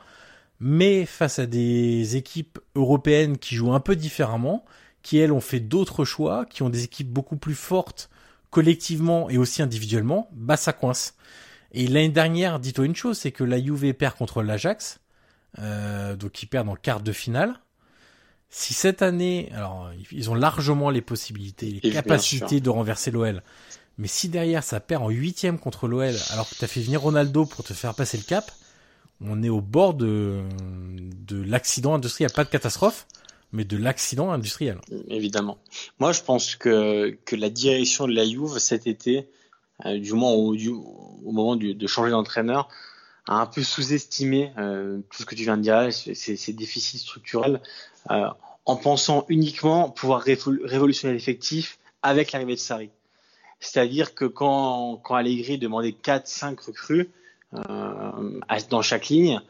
Mais 0.59 1.05
face 1.05 1.39
à 1.39 1.47
des 1.47 2.16
équipes 2.16 2.59
européennes 2.76 3.38
qui 3.39 3.55
jouent 3.55 3.74
un 3.74 3.80
peu 3.80 3.95
différemment, 3.95 4.64
qui 5.01 5.18
elles 5.18 5.32
ont 5.32 5.41
fait 5.41 5.59
d'autres 5.59 6.05
choix, 6.05 6.45
qui 6.45 6.62
ont 6.62 6.70
des 6.70 6.84
équipes 6.84 7.09
beaucoup 7.09 7.36
plus 7.36 7.55
fortes 7.55 8.09
collectivement 8.51 9.30
et 9.30 9.38
aussi 9.38 9.62
individuellement, 9.62 10.30
bah 10.34 10.57
ça 10.57 10.74
coince. 10.74 11.16
Et 11.72 11.88
l'année 11.88 12.09
dernière, 12.09 12.59
dis-toi 12.59 12.86
une 12.86 12.95
chose, 12.95 13.18
c'est 13.18 13.32
que 13.32 13.43
la 13.43 13.59
Juve 13.64 13.93
perd 13.93 14.16
contre 14.16 14.43
l'Ajax, 14.43 14.99
euh, 15.59 16.15
donc 16.15 16.41
ils 16.43 16.47
perdent 16.47 16.69
en 16.69 16.75
quart 16.75 17.01
de 17.01 17.11
finale. 17.11 17.59
Si 18.49 18.73
cette 18.73 19.01
année, 19.01 19.49
alors 19.53 19.91
ils 20.11 20.29
ont 20.29 20.35
largement 20.35 20.89
les 20.89 21.01
possibilités, 21.01 21.79
les 21.81 21.91
capacités 21.91 22.59
de 22.59 22.69
renverser 22.69 23.09
l'OL, 23.09 23.43
mais 23.97 24.07
si 24.07 24.27
derrière 24.27 24.63
ça 24.63 24.79
perd 24.79 25.03
en 25.03 25.09
huitième 25.09 25.57
contre 25.57 25.87
l'OL, 25.87 26.13
alors 26.31 26.49
que 26.49 26.55
tu 26.55 26.65
as 26.65 26.67
fait 26.67 26.81
venir 26.81 27.01
Ronaldo 27.01 27.45
pour 27.45 27.63
te 27.63 27.73
faire 27.73 27.95
passer 27.95 28.17
le 28.17 28.23
cap, 28.23 28.51
on 29.21 29.41
est 29.43 29.49
au 29.49 29.61
bord 29.61 29.93
de, 29.93 30.41
de 31.27 31.41
l'accident 31.43 31.93
industriel, 31.93 32.31
pas 32.31 32.43
de 32.43 32.49
catastrophe, 32.49 33.07
mais 33.51 33.63
de 33.63 33.77
l'accident 33.77 34.31
industriel. 34.31 34.79
Évidemment. 35.07 35.57
Moi, 35.99 36.11
je 36.11 36.21
pense 36.21 36.55
que, 36.55 37.17
que 37.25 37.35
la 37.35 37.49
direction 37.49 38.07
de 38.07 38.13
la 38.13 38.25
Juve 38.25 38.57
cet 38.57 38.87
été, 38.87 39.29
euh, 39.85 39.99
du 39.99 40.13
moins 40.13 40.31
au, 40.31 40.55
du, 40.55 40.69
au 40.69 41.31
moment 41.31 41.55
du, 41.55 41.75
de 41.75 41.87
changer 41.87 42.11
d'entraîneur, 42.11 42.69
a 43.28 43.36
un 43.36 43.45
peu 43.45 43.63
sous-estimé 43.63 44.51
euh, 44.57 44.99
tout 45.09 45.22
ce 45.22 45.26
que 45.26 45.36
tu 45.36 45.43
viens 45.43 45.57
de 45.57 45.61
dire, 45.61 45.89
ces 45.91 46.53
déficits 46.53 46.99
structurels, 46.99 47.61
euh, 48.09 48.28
en 48.65 48.76
pensant 48.76 49.26
uniquement 49.30 49.89
pouvoir 49.89 50.22
révolutionner 50.22 51.13
l'effectif 51.13 51.78
avec 52.01 52.32
l'arrivée 52.32 52.55
de 52.55 52.59
Sarri. 52.59 52.89
C'est-à-dire 53.59 54.15
que 54.15 54.26
quand, 54.26 54.97
quand 55.03 55.15
Allegri 55.15 55.57
demandait 55.57 55.95
4-5 56.03 56.65
recrues 56.65 57.09
euh, 57.53 58.39
dans 58.69 58.82
chaque 58.82 59.07
ligne, 59.07 59.41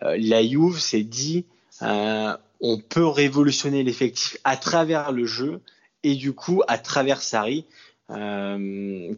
la 0.00 0.46
Juve 0.46 0.78
s'est 0.78 1.02
dit 1.02 1.44
on 1.80 2.78
peut 2.88 3.06
révolutionner 3.06 3.82
l'effectif 3.82 4.36
à 4.44 4.56
travers 4.56 5.12
le 5.12 5.26
jeu 5.26 5.60
et 6.02 6.14
du 6.14 6.32
coup 6.32 6.62
à 6.68 6.78
travers 6.78 7.20
Sarri, 7.20 7.66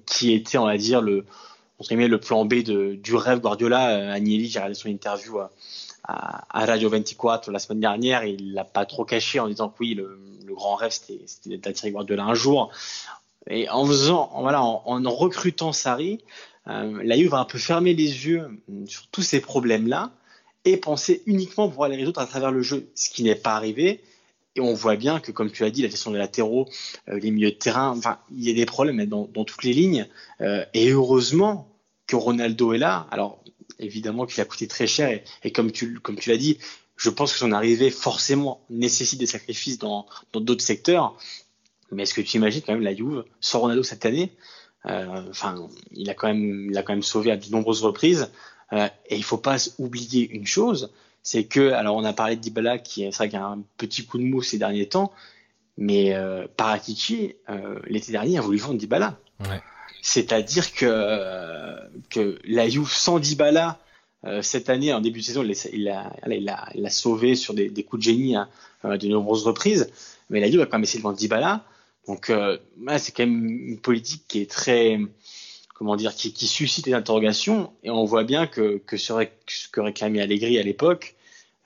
qui 0.06 0.32
était, 0.32 0.58
on 0.58 0.66
va 0.66 0.78
dire, 0.78 1.00
le, 1.00 1.26
le 1.90 2.18
plan 2.18 2.44
B 2.44 2.54
du 2.54 3.14
rêve 3.14 3.40
Guardiola. 3.40 3.90
Euh, 3.90 4.12
Agnelli, 4.12 4.46
j'ai 4.48 4.58
regardé 4.58 4.74
son 4.74 4.88
interview 4.88 5.38
à, 5.38 6.44
Radio 6.52 6.88
24 6.88 7.50
la 7.50 7.58
semaine 7.58 7.80
dernière, 7.80 8.22
et 8.22 8.30
il 8.30 8.52
l'a 8.52 8.64
pas 8.64 8.84
trop 8.84 9.04
caché 9.04 9.38
en 9.38 9.48
disant 9.48 9.68
que 9.68 9.76
oui, 9.80 9.94
le, 9.94 10.18
grand 10.48 10.74
rêve 10.74 10.90
c'était 10.90 11.56
d'attirer 11.56 11.92
Guardiola 11.92 12.24
un 12.24 12.34
jour. 12.34 12.70
Et 13.48 13.68
en 13.68 13.86
faisant, 13.86 14.30
voilà, 14.40 14.62
en, 14.62 15.00
recrutant 15.10 15.72
Sarri, 15.72 16.18
euh, 16.66 17.00
la 17.04 17.16
Juve 17.16 17.30
va 17.30 17.38
un 17.38 17.44
peu 17.44 17.58
fermer 17.58 17.94
les 17.94 18.26
yeux 18.26 18.48
sur 18.86 19.06
tous 19.08 19.22
ces 19.22 19.40
problèmes-là 19.40 20.10
et 20.64 20.76
penser 20.76 21.22
uniquement 21.26 21.68
pouvoir 21.68 21.88
les 21.88 21.96
résoudre 21.96 22.20
à 22.20 22.26
travers 22.26 22.50
le 22.50 22.62
jeu, 22.62 22.90
ce 22.94 23.08
qui 23.10 23.22
n'est 23.22 23.36
pas 23.36 23.54
arrivé. 23.54 24.02
Et 24.56 24.60
on 24.60 24.74
voit 24.74 24.96
bien 24.96 25.20
que, 25.20 25.30
comme 25.30 25.50
tu 25.50 25.64
as 25.64 25.70
dit, 25.70 25.82
la 25.82 25.88
gestion 25.88 26.10
des 26.10 26.18
latéraux, 26.18 26.68
euh, 27.08 27.18
les 27.20 27.30
milieux 27.30 27.52
de 27.52 27.56
terrain, 27.56 27.98
il 28.32 28.46
y 28.46 28.50
a 28.50 28.54
des 28.54 28.66
problèmes 28.66 29.06
dans, 29.06 29.28
dans 29.32 29.44
toutes 29.44 29.62
les 29.62 29.72
lignes. 29.72 30.08
Euh, 30.40 30.64
et 30.74 30.90
heureusement 30.90 31.69
que 32.10 32.16
Ronaldo 32.16 32.72
est 32.72 32.78
là. 32.78 33.06
Alors, 33.10 33.42
évidemment 33.78 34.26
qu'il 34.26 34.40
a 34.40 34.44
coûté 34.44 34.66
très 34.66 34.86
cher 34.86 35.20
et, 35.42 35.52
comme 35.52 35.70
tu, 35.70 36.00
l'as 36.26 36.36
dit, 36.36 36.58
je 36.96 37.08
pense 37.08 37.32
que 37.32 37.38
son 37.38 37.52
arrivée 37.52 37.90
forcément 37.90 38.60
nécessite 38.68 39.18
des 39.18 39.26
sacrifices 39.26 39.78
dans 39.78 40.06
d'autres 40.34 40.64
secteurs. 40.64 41.16
Mais 41.92 42.02
est-ce 42.02 42.14
que 42.14 42.20
tu 42.20 42.36
imagines 42.36 42.62
quand 42.62 42.72
même 42.72 42.82
la 42.82 42.94
Juve 42.94 43.24
sans 43.40 43.60
Ronaldo 43.60 43.82
cette 43.82 44.06
année 44.06 44.32
euh, 44.86 45.22
Enfin, 45.30 45.68
il 45.92 46.08
a 46.10 46.14
quand 46.14 46.28
même, 46.28 46.68
il 46.70 46.78
a 46.78 46.82
quand 46.82 46.92
même 46.92 47.02
sauvé 47.02 47.30
à 47.30 47.36
de 47.36 47.50
nombreuses 47.50 47.82
reprises. 47.82 48.30
Euh, 48.72 48.88
et 49.06 49.16
il 49.16 49.24
faut 49.24 49.38
pas 49.38 49.56
oublier 49.78 50.30
une 50.30 50.46
chose, 50.46 50.92
c'est 51.22 51.44
que, 51.44 51.72
alors 51.72 51.96
on 51.96 52.04
a 52.04 52.12
parlé 52.12 52.36
de 52.36 52.40
Dybala 52.40 52.78
qui 52.78 53.02
est 53.02 53.10
vrai 53.10 53.34
un 53.34 53.62
petit 53.76 54.06
coup 54.06 54.18
de 54.18 54.22
mou 54.22 54.42
ces 54.42 54.58
derniers 54.58 54.88
temps, 54.88 55.12
mais 55.76 56.14
euh, 56.14 56.46
euh, 56.60 57.80
l'été 57.86 58.12
dernier 58.12 58.38
a 58.38 58.40
voulu 58.40 58.58
vendre 58.58 58.78
Dybala. 58.78 59.18
C'est-à-dire 60.02 60.72
que 60.74 62.38
la 62.44 62.68
Juve 62.68 62.90
sans 62.90 63.18
Dybala 63.18 63.78
euh, 64.26 64.42
cette 64.42 64.68
année, 64.68 64.92
en 64.92 65.00
début 65.00 65.20
de 65.20 65.24
saison, 65.24 65.42
il 65.42 65.88
a, 65.88 66.12
il 66.26 66.48
a, 66.48 66.68
il 66.74 66.86
a 66.86 66.90
sauvé 66.90 67.34
sur 67.34 67.54
des, 67.54 67.70
coups 67.84 68.00
de 68.00 68.04
génie 68.04 68.36
hein, 68.36 68.48
euh, 68.84 68.96
de 68.96 69.08
nombreuses 69.08 69.44
reprises. 69.44 69.90
Mais 70.28 70.40
la 70.40 70.50
Juve 70.50 70.60
a 70.60 70.66
quand 70.66 70.76
même 70.76 70.82
essayé 70.82 70.98
de 70.98 71.04
vendre 71.04 71.16
Dybala. 71.16 71.64
Donc, 72.06 72.30
euh, 72.30 72.58
c'est 72.98 73.14
quand 73.14 73.26
même 73.26 73.46
une 73.46 73.78
politique 73.78 74.24
qui 74.26 74.40
est 74.40 74.50
très, 74.50 74.98
comment 75.74 75.96
dire, 75.96 76.14
qui, 76.14 76.46
suscite 76.46 76.84
des 76.84 76.94
interrogations. 76.94 77.72
Et 77.82 77.90
on 77.90 78.04
voit 78.04 78.24
bien 78.24 78.46
que, 78.46 78.82
ce 78.86 79.68
que 79.68 79.80
réclamait 79.80 80.20
Allegri 80.20 80.58
à 80.58 80.62
l'époque, 80.62 81.14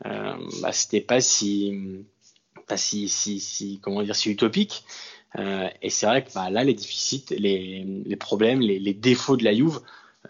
euh, 0.06 0.34
bah, 0.60 0.72
c'était 0.72 1.00
pas 1.00 1.20
si, 1.20 2.04
pas 2.66 2.76
si, 2.76 3.08
si, 3.08 3.40
si, 3.40 3.80
comment 3.82 4.02
dire, 4.02 4.16
si 4.16 4.30
utopique. 4.30 4.84
Euh, 5.38 5.68
et 5.82 5.90
c'est 5.90 6.06
vrai 6.06 6.24
que 6.24 6.32
bah, 6.32 6.50
là, 6.50 6.64
les 6.64 6.74
déficits, 6.74 7.26
les, 7.30 8.16
problèmes, 8.16 8.60
les, 8.60 8.94
défauts 8.94 9.36
de 9.36 9.44
la 9.44 9.54
Juve 9.54 9.80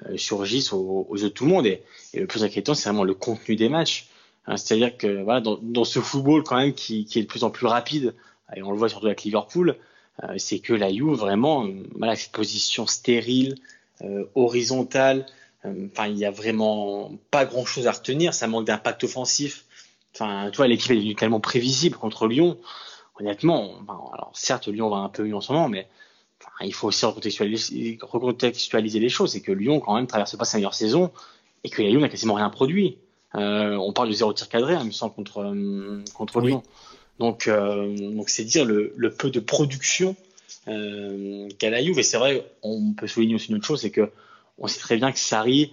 euh, 0.06 0.16
surgissent 0.16 0.72
aux, 0.72 1.14
yeux 1.16 1.24
de 1.24 1.28
tout 1.28 1.44
le 1.44 1.50
monde. 1.50 1.66
Et, 1.66 1.82
le 2.14 2.26
plus 2.26 2.44
inquiétant, 2.44 2.74
c'est 2.74 2.88
vraiment 2.88 3.04
le 3.04 3.14
contenu 3.14 3.56
des 3.56 3.68
matchs. 3.68 4.08
Hein, 4.46 4.56
C'est-à-dire 4.56 4.96
que 4.96 5.22
voilà, 5.22 5.40
dans, 5.40 5.84
ce 5.84 6.00
football 6.00 6.42
quand 6.42 6.56
même 6.56 6.74
qui, 6.74 7.06
est 7.14 7.22
de 7.22 7.26
plus 7.26 7.44
en 7.44 7.50
plus 7.50 7.66
rapide, 7.66 8.14
et 8.56 8.62
on 8.62 8.70
le 8.70 8.78
voit 8.78 8.88
surtout 8.88 9.06
avec 9.06 9.22
Liverpool, 9.24 9.76
euh, 10.22 10.34
c'est 10.38 10.60
que 10.60 10.72
la 10.72 10.92
Juve 10.92 11.14
vraiment, 11.14 11.66
voilà, 11.94 12.16
cette 12.16 12.32
position 12.32 12.86
stérile, 12.86 13.56
horizontale. 14.34 15.24
Enfin, 15.64 16.08
il 16.08 16.18
y 16.18 16.26
a 16.26 16.30
vraiment 16.30 17.12
pas 17.30 17.46
grand-chose 17.46 17.86
à 17.86 17.92
retenir. 17.92 18.34
Ça 18.34 18.46
manque 18.48 18.66
d'impact 18.66 19.04
offensif. 19.04 19.64
Enfin, 20.14 20.50
toi, 20.52 20.66
l'équipe 20.66 20.90
est 20.90 21.18
tellement 21.18 21.40
prévisible 21.40 21.96
contre 21.96 22.26
Lyon. 22.26 22.58
Honnêtement, 23.20 23.70
alors 24.12 24.32
certes, 24.34 24.68
Lyon 24.68 24.90
va 24.90 24.96
un 24.96 25.08
peu 25.08 25.24
mieux 25.24 25.36
en 25.36 25.40
ce 25.40 25.52
moment, 25.52 25.68
mais 25.68 25.86
il 26.62 26.74
faut 26.74 26.88
aussi 26.88 27.04
recontextualiser, 27.06 29.00
les 29.00 29.08
choses. 29.08 29.32
C'est 29.32 29.40
que 29.40 29.52
Lyon, 29.52 29.80
quand 29.80 29.94
même, 29.94 30.06
traverse 30.06 30.36
pas 30.36 30.44
sa 30.44 30.58
meilleure 30.58 30.74
saison 30.74 31.10
et 31.62 31.70
que 31.70 31.82
Lyon 31.82 32.00
n'a 32.00 32.08
quasiment 32.08 32.34
rien 32.34 32.50
produit. 32.50 32.98
Euh, 33.36 33.76
on 33.76 33.92
parle 33.92 34.08
de 34.08 34.14
zéro 34.14 34.32
tir 34.32 34.48
cadré, 34.48 34.74
hein, 34.74 34.80
il 34.82 34.86
me 34.86 34.92
semble, 34.92 35.14
contre, 35.14 35.38
euh, 35.42 36.02
contre 36.14 36.40
Lyon. 36.40 36.62
Donc, 37.18 37.46
euh, 37.46 37.96
donc 37.96 38.28
c'est 38.28 38.44
dire 38.44 38.64
le, 38.64 38.92
le, 38.96 39.12
peu 39.12 39.30
de 39.30 39.40
production 39.40 40.16
euh, 40.68 41.48
qu'a 41.58 41.70
la 41.70 41.82
Juve. 41.82 41.98
Et 41.98 42.02
c'est 42.02 42.18
vrai, 42.18 42.44
on 42.62 42.92
peut 42.92 43.06
souligner 43.06 43.36
aussi 43.36 43.50
une 43.50 43.56
autre 43.56 43.66
chose, 43.66 43.80
c'est 43.80 43.90
que 43.90 44.10
on 44.58 44.66
sait 44.66 44.80
très 44.80 44.96
bien 44.96 45.12
que 45.12 45.18
Sarri 45.18 45.72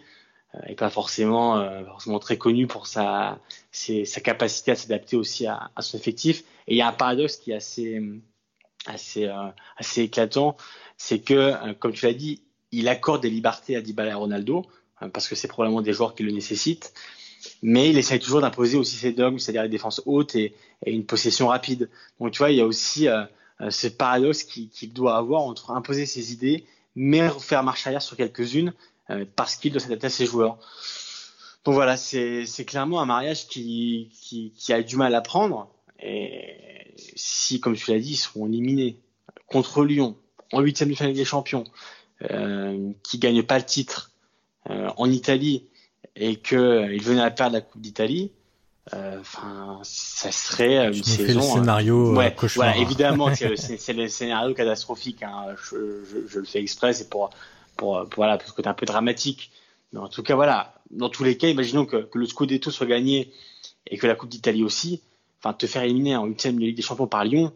est 0.68 0.76
pas 0.76 0.90
forcément, 0.90 1.58
euh, 1.58 1.86
forcément 1.86 2.20
très 2.20 2.38
connu 2.38 2.68
pour 2.68 2.88
sa, 2.88 3.40
sa 3.72 4.22
capacité 4.22 4.72
à 4.72 4.76
s'adapter 4.76 5.16
aussi 5.16 5.48
à, 5.48 5.72
son 5.80 5.98
effectif. 5.98 6.44
Et 6.68 6.74
il 6.74 6.78
y 6.78 6.82
a 6.82 6.88
un 6.88 6.94
paradoxe 6.94 7.38
qui 7.38 7.52
est 7.52 7.56
assez 7.56 8.02
assez, 8.88 9.28
euh, 9.28 9.50
assez 9.78 10.02
éclatant, 10.02 10.58
c'est 10.98 11.20
que, 11.20 11.34
euh, 11.34 11.74
comme 11.78 11.94
tu 11.94 12.06
l'as 12.06 12.14
dit, 12.14 12.42
il 12.72 12.88
accorde 12.88 13.22
des 13.22 13.30
libertés 13.30 13.76
à 13.76 13.82
Dybala 13.82 14.12
et 14.12 14.14
Ronaldo, 14.14 14.66
euh, 15.02 15.10
parce 15.10 15.28
que 15.28 15.36
c'est 15.36 15.48
probablement 15.48 15.82
des 15.82 15.94
joueurs 15.94 16.16
qui 16.16 16.24
le 16.24 16.32
nécessitent, 16.32 16.94
mais 17.62 17.90
il 17.90 17.98
essaye 17.98 18.20
toujours 18.20 18.42
d'imposer 18.42 18.78
aussi 18.78 18.96
ses 18.96 19.12
dogmes, 19.12 19.40
c'est-à-dire 19.40 19.64
les 19.64 19.70
défenses 19.70 20.02
hautes 20.06 20.36
et, 20.36 20.54
une 20.86 21.06
possession 21.06 21.48
rapide. 21.48 21.90
Donc 22.20 22.32
tu 22.32 22.40
vois, 22.40 22.50
il 22.50 22.58
y 22.58 22.62
a 22.62 22.66
aussi 22.66 23.08
euh, 23.08 23.24
ce 23.70 23.88
paradoxe 23.88 24.44
qu'il 24.44 24.70
qui 24.70 24.88
doit 24.88 25.16
avoir 25.16 25.42
entre 25.42 25.70
imposer 25.72 26.08
ses 26.08 26.34
idées, 26.34 26.66
mais 26.96 27.30
faire 27.40 27.64
marche 27.64 27.86
arrière 27.86 28.02
sur 28.02 28.18
quelques-unes, 28.18 28.70
euh, 28.70 28.74
parce 29.36 29.56
qu'il 29.56 29.72
doit 29.72 29.82
s'adapter 29.82 30.08
à 30.08 30.10
ses 30.10 30.26
joueurs. 30.26 30.58
Donc 31.64 31.76
voilà, 31.76 31.96
c'est 31.98 32.66
clairement 32.66 33.02
un 33.02 33.06
mariage 33.06 33.48
qui, 33.48 34.10
qui, 34.22 34.52
qui, 34.58 34.74
a 34.74 34.82
du 34.82 34.96
mal 34.96 35.14
à 35.14 35.22
prendre. 35.22 35.70
Et 36.02 36.94
si, 37.16 37.60
comme 37.60 37.76
tu 37.76 37.92
l'as 37.92 38.00
dit, 38.00 38.14
ils 38.14 38.18
seront 38.18 38.48
éliminés 38.48 38.98
contre 39.48 39.84
Lyon 39.84 40.18
en 40.52 40.62
huitième 40.62 40.90
de 40.90 40.96
finale 40.96 41.14
des 41.14 41.26
champions, 41.26 41.64
euh, 42.30 42.92
qui 43.04 43.20
gagnent 43.20 43.44
pas 43.44 43.58
le 43.58 43.66
titre 43.66 44.12
euh, 44.70 44.90
en 44.98 45.10
Italie 45.10 45.66
et 46.16 46.36
qu'ils 46.36 46.58
euh, 46.58 46.98
venaient 47.02 47.22
à 47.22 47.32
perdre 47.32 47.54
la 47.54 47.62
Coupe 47.62 47.82
d'Italie, 47.82 48.32
euh, 48.94 49.20
enfin, 49.20 49.80
ça 49.84 50.32
serait 50.32 50.88
une 50.88 51.04
saison. 51.04 51.26
Fais 51.26 51.34
le 51.34 51.42
scénario 51.42 52.16
ouais, 52.16 52.34
cauchemar. 52.34 52.74
Voilà, 52.74 52.82
évidemment, 52.82 53.30
c'est 53.34 53.94
le 53.94 54.08
scénario 54.08 54.54
catastrophique. 54.54 55.24
Hein. 55.24 55.56
Je, 55.64 56.04
je, 56.04 56.28
je, 56.28 56.40
le 56.40 56.46
fais 56.46 56.60
exprès, 56.60 56.94
c'est 56.94 57.10
pour, 57.10 57.30
pour, 57.82 58.08
pour, 58.10 58.24
voilà, 58.24 58.38
parce 58.38 58.52
que 58.52 58.62
c'est 58.62 58.70
un 58.70 58.74
peu 58.74 58.86
dramatique. 58.86 59.52
Mais 59.94 60.00
en 60.00 60.10
tout 60.10 60.24
cas, 60.24 60.36
voilà. 60.36 60.76
Dans 60.92 61.10
tous 61.10 61.24
les 61.24 61.38
cas, 61.38 61.48
imaginons 61.48 61.86
que, 61.86 61.98
que 61.98 62.18
le 62.18 62.26
Scudetto 62.26 62.72
soit 62.72 62.88
gagné 62.88 63.32
et 63.88 63.98
que 63.98 64.08
la 64.08 64.16
Coupe 64.16 64.30
d'Italie 64.30 64.64
aussi 64.64 65.02
enfin 65.42 65.54
te 65.54 65.66
faire 65.66 65.84
éliminer 65.84 66.16
en 66.16 66.26
huitième 66.26 66.56
de 66.56 66.62
Ligue 66.62 66.76
des 66.76 66.82
Champions 66.82 67.08
par 67.08 67.24
Lyon, 67.24 67.52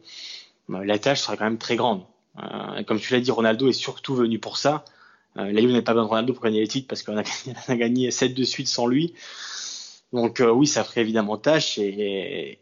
euh, 0.72 0.84
la 0.84 0.98
tâche 0.98 1.22
sera 1.22 1.38
quand 1.38 1.46
même 1.46 1.58
très 1.58 1.76
grande. 1.76 2.04
Euh, 2.42 2.84
comme 2.84 3.00
tu 3.00 3.14
l'as 3.14 3.20
dit, 3.20 3.32
Ronaldo 3.32 3.68
est 3.70 3.74
surtout 3.74 4.16
venu 4.16 4.40
pour 4.40 4.58
ça. 4.58 4.84
Euh, 5.38 5.52
la 5.52 5.62
Juve 5.62 5.72
n'est 5.72 5.82
pas 5.82 5.94
besoin 5.94 6.06
de 6.06 6.10
Ronaldo 6.10 6.34
pour 6.34 6.44
gagner 6.44 6.62
les 6.62 6.68
titres 6.68 6.88
parce 6.88 7.04
qu'on 7.04 7.18
a, 7.18 7.24
gagné 7.76 8.12
7 8.12 8.34
de 8.34 8.44
suite 8.44 8.68
sans 8.68 8.88
lui. 8.88 9.14
Donc 10.14 10.40
euh, 10.40 10.50
oui, 10.50 10.68
ça 10.68 10.84
ferait 10.84 11.02
évidemment 11.02 11.38
tâche 11.38 11.78
et, 11.78 12.60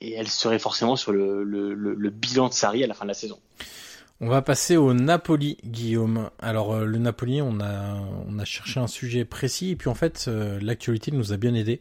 elle 0.00 0.28
serait 0.28 0.60
forcément 0.60 0.94
sur 0.94 1.10
le, 1.10 1.42
le, 1.42 2.10
bilan 2.10 2.48
de 2.48 2.52
Sarri 2.52 2.84
à 2.84 2.86
la 2.86 2.94
fin 2.94 3.04
de 3.04 3.08
la 3.08 3.14
saison. 3.14 3.40
On 4.20 4.28
va 4.28 4.42
passer 4.42 4.76
au 4.76 4.94
Napoli, 4.94 5.58
Guillaume. 5.64 6.30
Alors 6.40 6.74
euh, 6.74 6.84
le 6.84 6.98
Napoli, 6.98 7.40
on 7.40 7.60
a 7.60 8.44
cherché 8.44 8.80
un 8.80 8.88
sujet 8.88 9.24
précis 9.24 9.70
et 9.70 9.76
puis 9.76 9.88
en 9.88 9.94
fait 9.94 10.26
euh, 10.26 10.58
l'actualité 10.60 11.12
nous 11.12 11.32
a 11.32 11.36
bien 11.36 11.54
aidé 11.54 11.80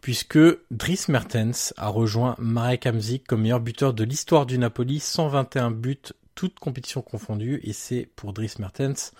puisque 0.00 0.38
Dries 0.70 1.06
Mertens 1.08 1.74
a 1.76 1.88
rejoint 1.88 2.36
Marek 2.38 2.86
Hamzik 2.86 3.26
comme 3.26 3.42
meilleur 3.42 3.58
buteur 3.58 3.92
de 3.92 4.04
l'histoire 4.04 4.46
du 4.46 4.56
Napoli, 4.56 5.00
121 5.00 5.72
buts, 5.72 5.98
toutes 6.36 6.60
compétitions 6.60 7.02
confondues, 7.02 7.58
et 7.64 7.72
c'est 7.72 8.08
pour 8.14 8.32
Dries 8.32 8.54
Mertens 8.60 9.12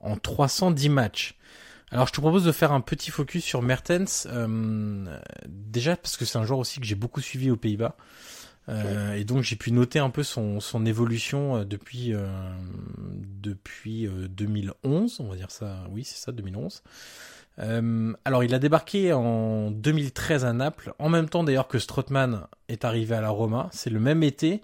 en 0.00 0.16
310 0.16 0.88
matchs. 0.88 1.36
Alors 1.90 2.06
je 2.06 2.14
te 2.14 2.20
propose 2.22 2.44
de 2.44 2.52
faire 2.52 2.72
un 2.72 2.80
petit 2.80 3.10
focus 3.10 3.44
sur 3.44 3.60
Mertens, 3.60 4.26
euh, 4.30 5.18
déjà 5.46 5.96
parce 5.96 6.16
que 6.16 6.24
c'est 6.24 6.38
un 6.38 6.46
joueur 6.46 6.60
aussi 6.60 6.80
que 6.80 6.86
j'ai 6.86 6.94
beaucoup 6.94 7.20
suivi 7.20 7.50
aux 7.50 7.56
Pays-Bas. 7.56 7.94
Euh, 8.68 9.14
et 9.14 9.24
donc 9.24 9.42
j'ai 9.42 9.56
pu 9.56 9.72
noter 9.72 9.98
un 9.98 10.10
peu 10.10 10.22
son, 10.22 10.60
son 10.60 10.86
évolution 10.86 11.56
euh, 11.56 11.64
depuis 11.64 12.14
euh, 12.14 12.28
depuis 13.42 14.08
2011, 14.30 15.18
on 15.18 15.28
va 15.28 15.36
dire 15.36 15.50
ça, 15.50 15.84
oui 15.90 16.04
c'est 16.04 16.18
ça 16.18 16.30
2011. 16.30 16.82
Euh, 17.58 18.12
alors, 18.24 18.44
il 18.44 18.54
a 18.54 18.58
débarqué 18.58 19.12
en 19.12 19.70
2013 19.70 20.44
à 20.44 20.52
Naples, 20.52 20.94
en 20.98 21.08
même 21.08 21.28
temps 21.28 21.44
d'ailleurs 21.44 21.68
que 21.68 21.78
Strootman 21.78 22.46
est 22.68 22.84
arrivé 22.84 23.14
à 23.14 23.20
la 23.20 23.30
Roma. 23.30 23.68
C'est 23.72 23.90
le 23.90 24.00
même 24.00 24.22
été. 24.22 24.62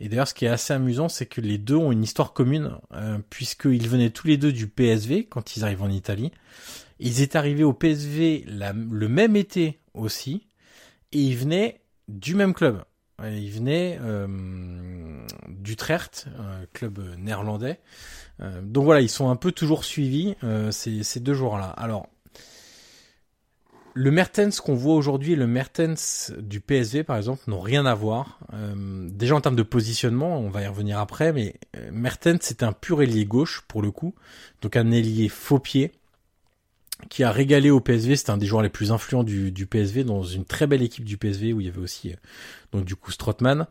Et 0.00 0.08
d'ailleurs, 0.08 0.28
ce 0.28 0.34
qui 0.34 0.44
est 0.44 0.48
assez 0.48 0.72
amusant, 0.72 1.08
c'est 1.08 1.26
que 1.26 1.40
les 1.40 1.58
deux 1.58 1.74
ont 1.74 1.90
une 1.90 2.04
histoire 2.04 2.32
commune, 2.32 2.70
euh, 2.92 3.18
puisqu'ils 3.30 3.88
venaient 3.88 4.10
tous 4.10 4.28
les 4.28 4.36
deux 4.36 4.52
du 4.52 4.68
PSV 4.68 5.24
quand 5.24 5.56
ils 5.56 5.64
arrivent 5.64 5.82
en 5.82 5.90
Italie. 5.90 6.30
Ils 7.00 7.20
étaient 7.20 7.38
arrivés 7.38 7.64
au 7.64 7.72
PSV 7.72 8.44
la, 8.46 8.72
le 8.72 9.08
même 9.08 9.34
été 9.34 9.80
aussi, 9.94 10.46
et 11.12 11.18
ils 11.18 11.36
venaient 11.36 11.80
du 12.06 12.36
même 12.36 12.54
club. 12.54 12.84
Ils 13.24 13.50
venaient 13.50 13.98
euh, 14.00 14.26
d'Utrecht, 15.48 16.26
club 16.72 17.00
néerlandais. 17.18 17.80
Euh, 18.40 18.60
donc 18.62 18.84
voilà, 18.84 19.00
ils 19.00 19.08
sont 19.08 19.28
un 19.30 19.36
peu 19.36 19.52
toujours 19.52 19.84
suivis 19.84 20.36
euh, 20.44 20.70
ces, 20.70 21.02
ces 21.02 21.20
deux 21.20 21.34
joueurs-là. 21.34 21.68
Alors, 21.70 22.08
le 23.94 24.10
Mertens 24.10 24.60
qu'on 24.60 24.74
voit 24.74 24.94
aujourd'hui 24.94 25.34
le 25.34 25.48
Mertens 25.48 26.32
du 26.38 26.60
PSV 26.60 27.02
par 27.02 27.16
exemple 27.16 27.42
n'ont 27.48 27.60
rien 27.60 27.84
à 27.84 27.94
voir. 27.94 28.38
Euh, 28.54 29.08
déjà 29.10 29.34
en 29.34 29.40
termes 29.40 29.56
de 29.56 29.62
positionnement, 29.62 30.38
on 30.38 30.50
va 30.50 30.62
y 30.62 30.66
revenir 30.66 30.98
après, 30.98 31.32
mais 31.32 31.56
Mertens 31.90 32.38
c'est 32.42 32.62
un 32.62 32.72
pur 32.72 33.02
ailier 33.02 33.24
gauche 33.24 33.64
pour 33.66 33.82
le 33.82 33.90
coup, 33.90 34.14
donc 34.62 34.76
un 34.76 34.92
ailier 34.92 35.28
faux 35.28 35.58
pied 35.58 35.92
qui 37.08 37.24
a 37.24 37.30
régalé 37.30 37.70
au 37.70 37.80
PSV. 37.80 38.16
C'était 38.16 38.30
un 38.30 38.38
des 38.38 38.46
joueurs 38.46 38.62
les 38.62 38.68
plus 38.68 38.92
influents 38.92 39.24
du, 39.24 39.52
du, 39.52 39.66
PSV 39.66 40.04
dans 40.04 40.22
une 40.22 40.44
très 40.44 40.66
belle 40.66 40.82
équipe 40.82 41.04
du 41.04 41.16
PSV 41.16 41.52
où 41.52 41.60
il 41.60 41.66
y 41.66 41.70
avait 41.70 41.80
aussi 41.80 42.10
euh, 42.10 42.16
donc 42.72 42.84
du 42.84 42.96
coup 42.96 43.10
Strootman. 43.10 43.66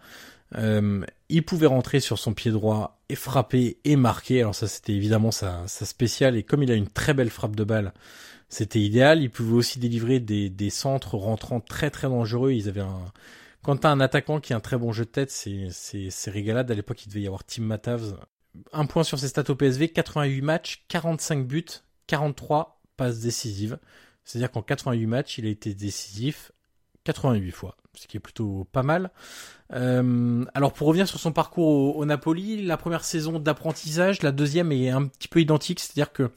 Euh, 0.55 1.03
il 1.27 1.43
pouvait 1.43 1.67
rentrer 1.67 1.99
sur 1.99 2.17
son 2.17 2.33
pied 2.33 2.51
droit 2.51 3.01
et 3.09 3.15
frapper 3.15 3.77
et 3.83 3.95
marquer. 3.95 4.41
Alors 4.41 4.55
ça 4.55 4.67
c'était 4.67 4.93
évidemment 4.93 5.31
sa, 5.31 5.67
sa 5.67 5.85
spéciale 5.85 6.37
et 6.37 6.43
comme 6.43 6.63
il 6.63 6.71
a 6.71 6.75
une 6.75 6.87
très 6.87 7.13
belle 7.13 7.29
frappe 7.29 7.55
de 7.55 7.63
balle 7.63 7.93
c'était 8.49 8.79
idéal. 8.79 9.21
Ils 9.21 9.29
pouvaient 9.29 9.55
aussi 9.55 9.79
délivrer 9.79 10.19
des, 10.19 10.49
des 10.49 10.69
centres 10.69 11.15
rentrants 11.15 11.59
très 11.59 11.89
très 11.89 12.07
dangereux. 12.07 12.51
Ils 12.51 12.69
avaient 12.69 12.81
un 12.81 13.11
quand 13.67 13.75
t'as 13.75 13.89
un 13.89 13.99
attaquant 13.99 14.39
qui 14.39 14.53
a 14.53 14.55
un 14.55 14.61
très 14.61 14.77
bon 14.77 14.93
jeu 14.93 15.03
de 15.03 15.09
tête, 15.09 15.29
c'est 15.29 15.67
c'est 15.71 16.09
c'est 16.09 16.31
régalade. 16.31 16.71
À 16.71 16.73
l'époque, 16.73 17.05
il 17.05 17.09
devait 17.09 17.21
y 17.21 17.27
avoir 17.27 17.43
Tim 17.43 17.63
Matavs. 17.63 18.17
Un 18.71 18.85
point 18.85 19.03
sur 19.03 19.19
ses 19.19 19.27
stats 19.27 19.49
au 19.49 19.55
PSV 19.55 19.89
88 19.89 20.41
matchs, 20.41 20.85
45 20.87 21.45
buts, 21.45 21.65
43 22.07 22.76
passes 22.97 23.19
décisives. 23.19 23.79
C'est-à-dire 24.25 24.51
qu'en 24.51 24.61
88 24.61 25.05
matchs, 25.05 25.37
il 25.37 25.45
a 25.45 25.49
été 25.49 25.73
décisif 25.73 26.51
88 27.05 27.51
fois, 27.51 27.77
ce 27.93 28.05
qui 28.07 28.17
est 28.17 28.19
plutôt 28.19 28.67
pas 28.73 28.83
mal. 28.83 29.11
Euh, 29.73 30.43
alors 30.53 30.73
pour 30.73 30.87
revenir 30.87 31.07
sur 31.07 31.19
son 31.19 31.31
parcours 31.31 31.95
au, 31.95 32.05
Napoli, 32.05 32.65
la 32.65 32.75
première 32.75 33.05
saison 33.05 33.39
d'apprentissage, 33.39 34.21
la 34.21 34.33
deuxième 34.33 34.73
est 34.73 34.89
un 34.89 35.05
petit 35.05 35.29
peu 35.29 35.39
identique, 35.39 35.79
c'est-à-dire 35.79 36.11
que 36.11 36.31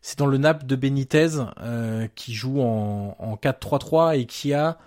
c'est 0.00 0.18
dans 0.18 0.26
le 0.26 0.38
Nap 0.38 0.64
de 0.64 0.76
Benitez 0.76 1.28
euh, 1.60 2.06
qui 2.14 2.34
joue 2.34 2.60
en, 2.60 3.16
en 3.18 3.34
4-3-3 3.34 4.18
et 4.18 4.26
qui 4.26 4.54
a 4.54 4.78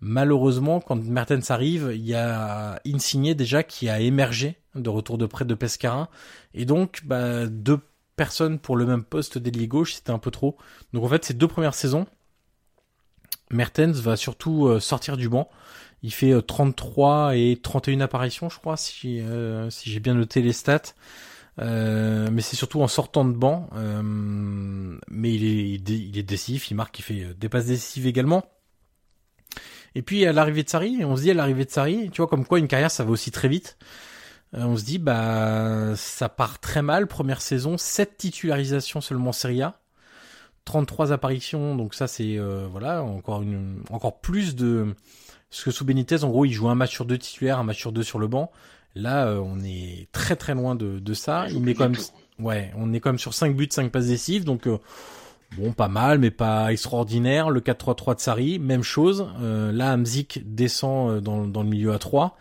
malheureusement 0.00 0.80
quand 0.80 0.96
Mertens 0.96 1.50
arrive, 1.50 1.90
il 1.94 2.06
y 2.06 2.14
a 2.14 2.80
Insigné 2.86 3.34
déjà 3.34 3.62
qui 3.62 3.90
a 3.90 4.00
émergé 4.00 4.56
de 4.74 4.88
retour 4.88 5.18
de 5.18 5.26
près 5.26 5.44
de 5.44 5.54
Pescara 5.54 6.08
et 6.54 6.64
donc 6.64 7.02
bah, 7.04 7.46
deux 7.46 7.80
personnes 8.18 8.58
pour 8.58 8.76
le 8.76 8.84
même 8.84 9.02
poste 9.02 9.38
d'ailier 9.38 9.66
gauche, 9.66 9.94
c'était 9.94 10.10
un 10.10 10.18
peu 10.18 10.30
trop. 10.30 10.58
Donc 10.92 11.04
en 11.04 11.08
fait, 11.08 11.24
ces 11.24 11.32
deux 11.32 11.48
premières 11.48 11.72
saisons, 11.72 12.06
Mertens 13.50 13.94
va 14.00 14.16
surtout 14.16 14.66
euh, 14.66 14.80
sortir 14.80 15.16
du 15.16 15.30
banc. 15.30 15.48
Il 16.02 16.12
fait 16.12 16.34
33 16.42 17.30
euh, 17.30 17.30
et 17.30 17.58
31 17.62 18.00
apparitions, 18.00 18.50
je 18.50 18.58
crois, 18.58 18.76
si, 18.76 19.20
euh, 19.20 19.70
si 19.70 19.90
j'ai 19.90 20.00
bien 20.00 20.12
noté 20.12 20.42
les 20.42 20.52
stats. 20.52 20.92
mais 21.56 22.42
c'est 22.42 22.56
surtout 22.56 22.82
en 22.82 22.88
sortant 22.88 23.24
de 23.24 23.32
banc. 23.32 23.70
mais 23.72 25.32
il 25.32 25.44
est, 25.44 25.80
il 25.88 26.18
est 26.18 26.22
décisif, 26.22 26.70
il 26.70 26.74
marque, 26.74 26.98
il 26.98 27.02
fait 27.02 27.34
des 27.38 27.48
passes 27.48 27.66
décisives 27.66 28.06
également. 28.06 28.44
Et 29.94 30.02
puis 30.02 30.26
à 30.26 30.32
l'arrivée 30.32 30.62
de 30.62 30.68
Sari, 30.68 31.04
on 31.04 31.16
se 31.16 31.22
dit 31.22 31.30
à 31.30 31.34
l'arrivée 31.34 31.64
de 31.64 31.70
Sari, 31.70 32.10
tu 32.12 32.18
vois 32.18 32.28
comme 32.28 32.44
quoi 32.44 32.58
une 32.58 32.68
carrière 32.68 32.90
ça 32.90 33.04
va 33.04 33.10
aussi 33.10 33.30
très 33.30 33.48
vite. 33.48 33.78
On 34.52 34.76
se 34.76 34.84
dit 34.84 34.98
bah 34.98 35.94
ça 35.96 36.28
part 36.28 36.58
très 36.58 36.82
mal 36.82 37.06
première 37.06 37.40
saison, 37.40 37.76
7 37.76 38.16
titularisations 38.16 39.00
seulement 39.00 39.32
Serie 39.32 39.62
A. 39.62 39.78
33 40.64 41.12
apparitions, 41.12 41.76
donc 41.76 41.94
ça 41.94 42.06
c'est 42.06 42.38
euh, 42.38 42.66
voilà 42.70 43.02
encore 43.02 43.40
une 43.40 43.82
encore 43.90 44.20
plus 44.20 44.54
de 44.54 44.94
ce 45.48 45.64
que 45.64 45.70
sous 45.70 45.86
Benitez 45.86 46.24
en 46.24 46.28
gros 46.28 46.44
il 46.44 46.52
joue 46.52 46.68
un 46.68 46.74
match 46.74 46.92
sur 46.92 47.06
deux 47.06 47.16
titulaires, 47.16 47.58
un 47.58 47.64
match 47.64 47.78
sur 47.78 47.90
deux 47.90 48.02
sur 48.02 48.18
le 48.18 48.26
banc. 48.26 48.50
Là 48.94 49.26
euh, 49.28 49.38
on 49.38 49.60
est 49.60 50.08
très 50.12 50.36
très 50.36 50.54
loin 50.54 50.74
de, 50.74 50.98
de 50.98 51.14
ça. 51.14 51.46
Il 51.48 51.62
met 51.62 51.72
quand 51.72 51.88
même 51.88 51.98
ouais 52.38 52.70
on 52.76 52.92
est 52.92 53.00
quand 53.00 53.08
même 53.08 53.18
sur 53.18 53.32
5 53.32 53.56
buts, 53.56 53.68
5 53.70 53.90
passes 53.90 54.08
décisives 54.08 54.44
donc 54.44 54.66
euh, 54.66 54.78
bon 55.56 55.72
pas 55.72 55.88
mal 55.88 56.18
mais 56.18 56.30
pas 56.30 56.72
extraordinaire. 56.72 57.50
Le 57.50 57.60
4-3-3 57.60 58.16
de 58.16 58.20
Sari 58.20 58.58
même 58.58 58.82
chose. 58.82 59.26
là 59.40 59.92
Amzik 59.92 60.42
descend 60.44 61.20
dans, 61.20 61.46
dans 61.46 61.62
le 61.62 61.68
milieu 61.68 61.92
à 61.92 61.98
3. 61.98 62.36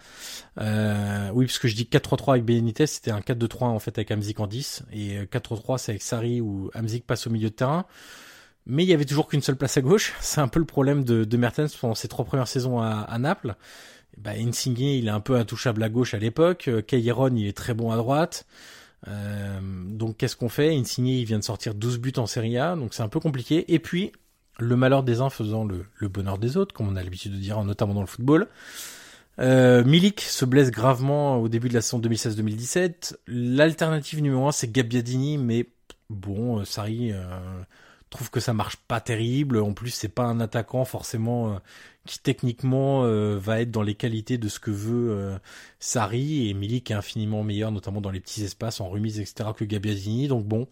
oui, 0.58 1.46
parce 1.46 1.60
que 1.60 1.68
je 1.68 1.76
dis 1.76 1.88
4-3-3 1.92 2.32
avec 2.32 2.46
Benitez, 2.46 2.88
c'était 2.88 3.12
un 3.12 3.20
4-2-3 3.20 3.64
en 3.66 3.80
fait 3.80 3.98
avec 3.98 4.12
Amzik 4.12 4.40
en 4.40 4.48
10 4.48 4.84
et 4.92 5.20
4-3-3 5.26 5.78
c'est 5.78 5.92
avec 5.94 6.02
Sari 6.02 6.42
où 6.42 6.70
Amzik 6.74 7.06
passe 7.06 7.28
au 7.28 7.30
milieu 7.30 7.50
de 7.50 7.56
terrain 7.56 7.86
mais 8.68 8.84
il 8.84 8.90
y 8.90 8.94
avait 8.94 9.06
toujours 9.06 9.28
qu'une 9.28 9.42
seule 9.42 9.56
place 9.56 9.78
à 9.78 9.82
gauche. 9.82 10.14
C'est 10.20 10.42
un 10.42 10.50
peu 10.50 10.60
le 10.60 10.66
problème 10.66 11.04
de, 11.04 11.24
de 11.24 11.38
Mertens 11.38 11.76
pendant 11.80 11.96
ses 11.96 12.10
trois 12.10 12.26
premières 12.26 12.50
saisons 12.50 12.80
à, 12.82 12.90
à 12.90 13.18
Naples. 13.18 13.56
Bah, 14.18 14.32
Insigne, 14.38 14.82
il 14.82 15.08
est 15.08 15.12
un 15.12 15.22
peu 15.22 15.36
intouchable 15.38 15.82
à 15.84 15.90
gauche 15.90 16.14
à 16.14 16.20
l'époque. 16.20 16.70
Cayeron, 16.86 17.34
il 17.36 17.48
est 17.48 17.56
très 17.56 17.74
bon 17.74 17.92
à 17.92 17.98
droite. 17.98 18.46
Euh, 19.08 19.60
donc 19.62 20.18
qu'est-ce 20.18 20.36
qu'on 20.36 20.50
fait? 20.50 20.76
Insigne, 20.76 21.08
il 21.08 21.26
vient 21.26 21.40
de 21.40 21.44
sortir 21.44 21.74
12 21.74 22.00
buts 22.00 22.14
en 22.18 22.28
Serie 22.28 22.58
A, 22.58 22.76
donc 22.76 22.94
c'est 22.94 23.04
un 23.04 23.10
peu 23.10 23.20
compliqué. 23.20 23.74
Et 23.74 23.80
puis, 23.80 24.12
le 24.60 24.76
malheur 24.76 25.04
des 25.04 25.22
uns 25.22 25.30
faisant 25.30 25.66
le, 25.66 25.86
bonheur 26.08 26.38
des 26.38 26.58
autres, 26.58 26.74
comme 26.74 26.90
on 26.90 26.96
a 26.96 27.04
l'habitude 27.04 27.34
de 27.34 27.38
dire, 27.38 27.64
notamment 27.64 27.94
dans 27.94 28.02
le 28.02 28.08
football. 28.08 28.48
Euh, 29.40 29.84
Milik 29.84 30.22
se 30.22 30.46
blesse 30.46 30.72
gravement 30.72 31.38
au 31.38 31.48
début 31.48 31.70
de 31.70 31.76
la 31.76 31.82
saison 31.82 32.00
2016-2017. 32.00 33.16
L'alternative 33.28 34.22
numéro 34.22 34.48
un, 34.48 34.52
c'est 34.52 34.72
Gabbiadini, 34.72 35.38
mais 35.38 35.68
bon, 36.10 36.64
Sarri... 36.66 37.12
Euh, 37.12 37.22
trouve 38.10 38.30
que 38.30 38.40
ça 38.40 38.54
marche 38.54 38.78
pas 38.78 39.02
terrible. 39.02 39.60
En 39.60 39.74
plus, 39.74 39.92
c'est 39.92 40.08
pas 40.08 40.24
un 40.24 40.40
attaquant 40.40 40.86
forcément 40.86 41.54
euh, 41.54 41.58
qui 42.06 42.20
techniquement 42.20 43.04
euh, 43.04 43.38
va 43.38 43.62
être 43.62 43.72
dans 43.72 43.82
les 43.82 43.96
qualités 43.96 44.38
de 44.38 44.48
ce 44.48 44.60
que 44.60 44.72
veut 44.72 45.12
euh, 45.12 45.38
Sarri 45.80 46.50
et 46.50 46.54
Milik 46.54 46.92
est 46.92 46.94
infiniment 46.94 47.44
meilleur, 47.44 47.72
notamment 47.72 48.02
dans 48.02 48.12
les 48.12 48.20
petits 48.20 48.44
espaces 48.44 48.82
en 48.82 48.90
remise, 48.90 49.20
etc. 49.20 49.50
que 49.56 49.66
Gabbiadini. 49.66 50.28
Donc 50.28 50.46
bon. 50.46 50.68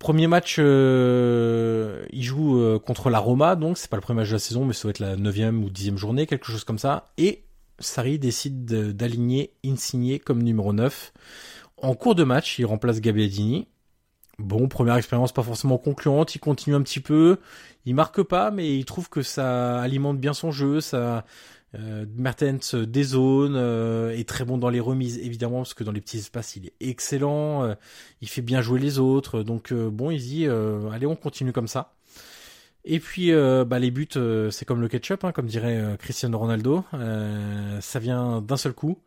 Premier 0.00 0.26
match, 0.26 0.58
il 0.58 2.22
joue 2.22 2.80
contre 2.80 3.08
la 3.08 3.20
Roma, 3.20 3.54
donc 3.54 3.78
c'est 3.78 3.88
pas 3.88 3.96
le 3.96 4.02
premier 4.02 4.22
match 4.22 4.28
de 4.30 4.32
la 4.32 4.40
saison, 4.40 4.64
mais 4.64 4.72
ça 4.72 4.82
doit 4.82 4.90
être 4.90 4.98
la 4.98 5.14
neuvième 5.14 5.62
ou 5.62 5.70
dixième 5.70 5.96
journée, 5.96 6.26
quelque 6.26 6.46
chose 6.46 6.64
comme 6.64 6.80
ça. 6.80 7.12
Et 7.18 7.44
Sarri 7.78 8.18
décide 8.18 8.64
d'aligner 8.64 9.52
Insigné 9.64 10.18
comme 10.18 10.42
numéro 10.42 10.72
9. 10.72 11.12
En 11.76 11.94
cours 11.94 12.16
de 12.16 12.24
match, 12.24 12.58
il 12.58 12.66
remplace 12.66 13.00
Gabbiadini. 13.00 13.68
Bon, 14.38 14.68
première 14.68 14.96
expérience 14.96 15.32
pas 15.32 15.42
forcément 15.42 15.78
concluante, 15.78 16.34
il 16.34 16.40
continue 16.40 16.76
un 16.76 16.82
petit 16.82 17.00
peu, 17.00 17.38
il 17.86 17.94
marque 17.94 18.22
pas, 18.22 18.50
mais 18.50 18.76
il 18.76 18.84
trouve 18.84 19.08
que 19.08 19.22
ça 19.22 19.80
alimente 19.80 20.18
bien 20.20 20.34
son 20.34 20.52
jeu, 20.52 20.82
ça 20.82 21.24
euh, 21.74 22.04
Mertens 22.14 22.74
dézone, 22.74 23.54
euh, 23.56 24.10
est 24.10 24.28
très 24.28 24.44
bon 24.44 24.58
dans 24.58 24.68
les 24.68 24.78
remises 24.80 25.18
évidemment 25.18 25.58
parce 25.58 25.72
que 25.72 25.84
dans 25.84 25.92
les 25.92 26.02
petits 26.02 26.18
espaces 26.18 26.54
il 26.56 26.66
est 26.66 26.74
excellent, 26.80 27.64
euh, 27.64 27.74
il 28.20 28.28
fait 28.28 28.42
bien 28.42 28.60
jouer 28.60 28.78
les 28.78 28.98
autres, 28.98 29.42
donc 29.42 29.72
euh, 29.72 29.88
bon 29.88 30.10
il 30.10 30.20
dit 30.20 30.46
allez 30.46 31.06
on 31.06 31.16
continue 31.16 31.52
comme 31.52 31.68
ça. 31.68 31.94
Et 32.84 33.00
puis 33.00 33.32
bah, 33.32 33.78
les 33.78 33.90
buts 33.90 34.06
c'est 34.50 34.64
comme 34.64 34.80
le 34.80 34.88
ketchup, 34.88 35.24
hein, 35.24 35.32
comme 35.32 35.46
dirait 35.46 35.96
Cristiano 35.98 36.38
Ronaldo, 36.38 36.84
ça 37.80 37.98
vient 37.98 38.40
d'un 38.42 38.56
seul 38.56 38.74
coup. 38.74 38.98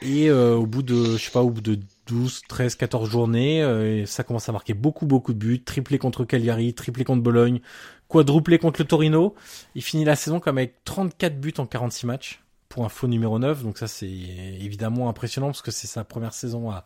Et 0.00 0.30
au 0.30 0.66
bout 0.66 0.82
de 0.82 1.16
je 1.16 1.24
sais 1.24 1.30
pas 1.30 1.42
au 1.42 1.50
bout 1.50 1.60
de 1.60 1.78
12, 2.06 2.42
13, 2.48 2.74
14 2.74 3.10
journées, 3.10 3.62
euh, 3.62 4.02
et 4.02 4.06
ça 4.06 4.24
commence 4.24 4.48
à 4.48 4.52
marquer 4.52 4.74
beaucoup, 4.74 5.06
beaucoup 5.06 5.32
de 5.32 5.38
buts. 5.38 5.62
Triplé 5.62 5.98
contre 5.98 6.24
Cagliari, 6.24 6.74
triplé 6.74 7.04
contre 7.04 7.22
Bologne, 7.22 7.60
quadruplé 8.08 8.58
contre 8.58 8.80
le 8.80 8.86
Torino. 8.86 9.34
Il 9.74 9.82
finit 9.82 10.04
la 10.04 10.16
saison 10.16 10.40
comme 10.40 10.58
avec 10.58 10.84
34 10.84 11.40
buts 11.40 11.54
en 11.58 11.66
46 11.66 12.06
matchs 12.06 12.42
pour 12.68 12.84
un 12.84 12.88
faux 12.88 13.06
numéro 13.06 13.38
9. 13.38 13.62
Donc 13.62 13.78
ça, 13.78 13.86
c'est 13.86 14.08
évidemment 14.08 15.08
impressionnant 15.08 15.48
parce 15.48 15.62
que 15.62 15.70
c'est 15.70 15.86
sa 15.86 16.04
première 16.04 16.34
saison 16.34 16.70
à, 16.70 16.84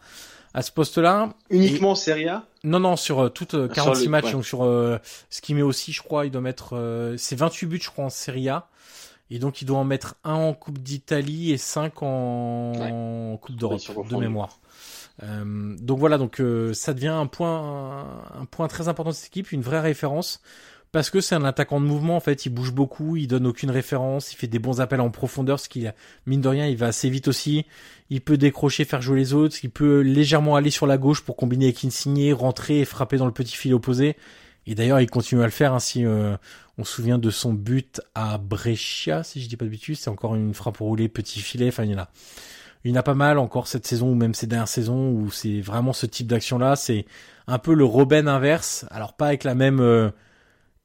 à 0.55 0.63
ce 0.63 0.71
poste-là. 0.71 1.35
Uniquement 1.51 1.93
en 1.93 1.95
Serie 1.95 2.29
A? 2.29 2.45
Non, 2.63 2.81
non, 2.81 2.97
sur 2.97 3.21
euh, 3.21 3.29
toutes 3.29 3.73
46 3.73 4.09
matchs. 4.09 4.33
Donc 4.33 4.45
sur 4.45 4.65
euh, 4.65 4.99
ce 5.31 5.41
qui 5.41 5.55
met 5.55 5.63
aussi, 5.63 5.93
je 5.93 6.03
crois, 6.03 6.27
il 6.27 6.31
doit 6.31 6.43
mettre... 6.43 7.15
c'est 7.17 7.37
28 7.37 7.67
buts, 7.67 7.81
je 7.83 7.91
crois, 7.91 8.05
en 8.05 8.11
Serie 8.11 8.49
A. 8.49 8.69
Et 9.31 9.39
donc 9.39 9.61
il 9.62 9.64
doit 9.66 9.79
en 9.79 9.85
mettre 9.85 10.16
un 10.24 10.35
en 10.35 10.55
Coupe 10.55 10.79
d'Italie 10.79 11.53
et 11.53 11.59
5 11.59 12.03
en, 12.03 13.39
Coupe 13.41 13.57
d'Europe, 13.57 13.81
de 14.09 14.16
mémoire. 14.16 14.59
Euh, 15.22 15.76
donc 15.81 15.99
voilà, 15.99 16.16
donc 16.16 16.41
euh, 16.41 16.72
ça 16.74 16.95
devient 16.95 17.09
un 17.09 17.26
point, 17.26 18.22
un 18.39 18.45
point 18.45 18.68
très 18.68 18.89
important 18.89 19.11
de 19.11 19.14
cette 19.14 19.26
équipe, 19.26 19.53
une 19.53 19.62
vraie 19.62 19.81
référence 19.81 20.41
parce 20.93 21.11
que 21.11 21.20
c'est 21.20 21.35
un 21.35 21.45
attaquant 21.45 21.81
de 21.81 21.87
mouvement 21.87 22.16
en 22.16 22.20
fait, 22.20 22.47
il 22.47 22.51
bouge 22.51 22.72
beaucoup, 22.72 23.16
il 23.16 23.26
donne 23.26 23.47
aucune 23.47 23.70
référence, 23.70 24.33
il 24.33 24.37
fait 24.37 24.47
des 24.47 24.59
bons 24.59 24.81
appels 24.81 25.01
en 25.01 25.11
profondeur, 25.11 25.61
ce 25.61 25.68
qu'il 25.68 25.93
mine 26.26 26.41
de 26.41 26.49
rien, 26.49 26.66
il 26.66 26.76
va 26.76 26.87
assez 26.87 27.11
vite 27.11 27.29
aussi, 27.29 27.66
il 28.11 28.22
peut 28.22 28.39
décrocher, 28.39 28.85
faire 28.85 29.03
jouer 29.03 29.18
les 29.18 29.35
autres, 29.35 29.57
il 29.62 29.70
peut 29.70 30.01
légèrement 30.01 30.57
aller 30.57 30.70
sur 30.70 30.87
la 30.87 30.97
gauche 30.97 31.20
pour 31.22 31.37
combiner 31.37 31.66
avec 31.66 31.85
Insigne, 31.85 32.33
rentrer 32.33 32.81
et 32.81 32.85
frapper 32.85 33.18
dans 33.18 33.26
le 33.26 33.33
petit 33.33 33.57
fil 33.57 33.74
opposé. 33.74 34.16
Et 34.67 34.75
d'ailleurs, 34.75 35.01
il 35.01 35.09
continue 35.09 35.43
à 35.43 35.47
le 35.47 35.51
faire. 35.51 35.73
Hein, 35.73 35.79
euh, 35.97 36.37
on 36.77 36.85
se 36.85 36.93
souvient 36.93 37.19
de 37.19 37.31
son 37.31 37.53
but 37.53 38.01
à 38.15 38.39
Brescia, 38.39 39.23
si 39.23 39.43
je 39.43 39.49
dis 39.49 39.57
pas 39.57 39.65
de 39.65 39.71
bêtises, 39.71 40.01
c'est 40.01 40.11
encore 40.11 40.35
une 40.35 40.55
frappe 40.55 40.79
roulée, 40.79 41.09
petit 41.09 41.41
filet. 41.41 41.69
Enfin, 41.69 41.85
il 41.85 41.93
y 41.93 41.95
en 41.95 41.99
a 41.99 42.09
il 42.85 42.93
y 42.93 42.95
en 42.95 43.01
a 43.01 43.03
pas 43.03 43.15
mal 43.15 43.39
encore 43.39 43.67
cette 43.67 43.87
saison 43.87 44.11
ou 44.13 44.15
même 44.15 44.35
ces 44.35 44.47
dernières 44.47 44.69
saisons 44.69 45.11
où 45.11 45.31
c'est 45.31 45.61
vraiment 45.61 45.93
ce 45.93 46.07
type 46.07 46.27
d'action 46.27 46.59
là. 46.59 46.77
C'est 46.77 47.07
un 47.47 47.59
peu 47.59 47.75
le 47.75 47.85
Robben 47.85 48.29
inverse. 48.29 48.87
Alors 48.91 49.15
pas 49.15 49.29
avec 49.29 49.45
la 49.45 49.55
même 49.55 49.81
euh, 49.81 50.11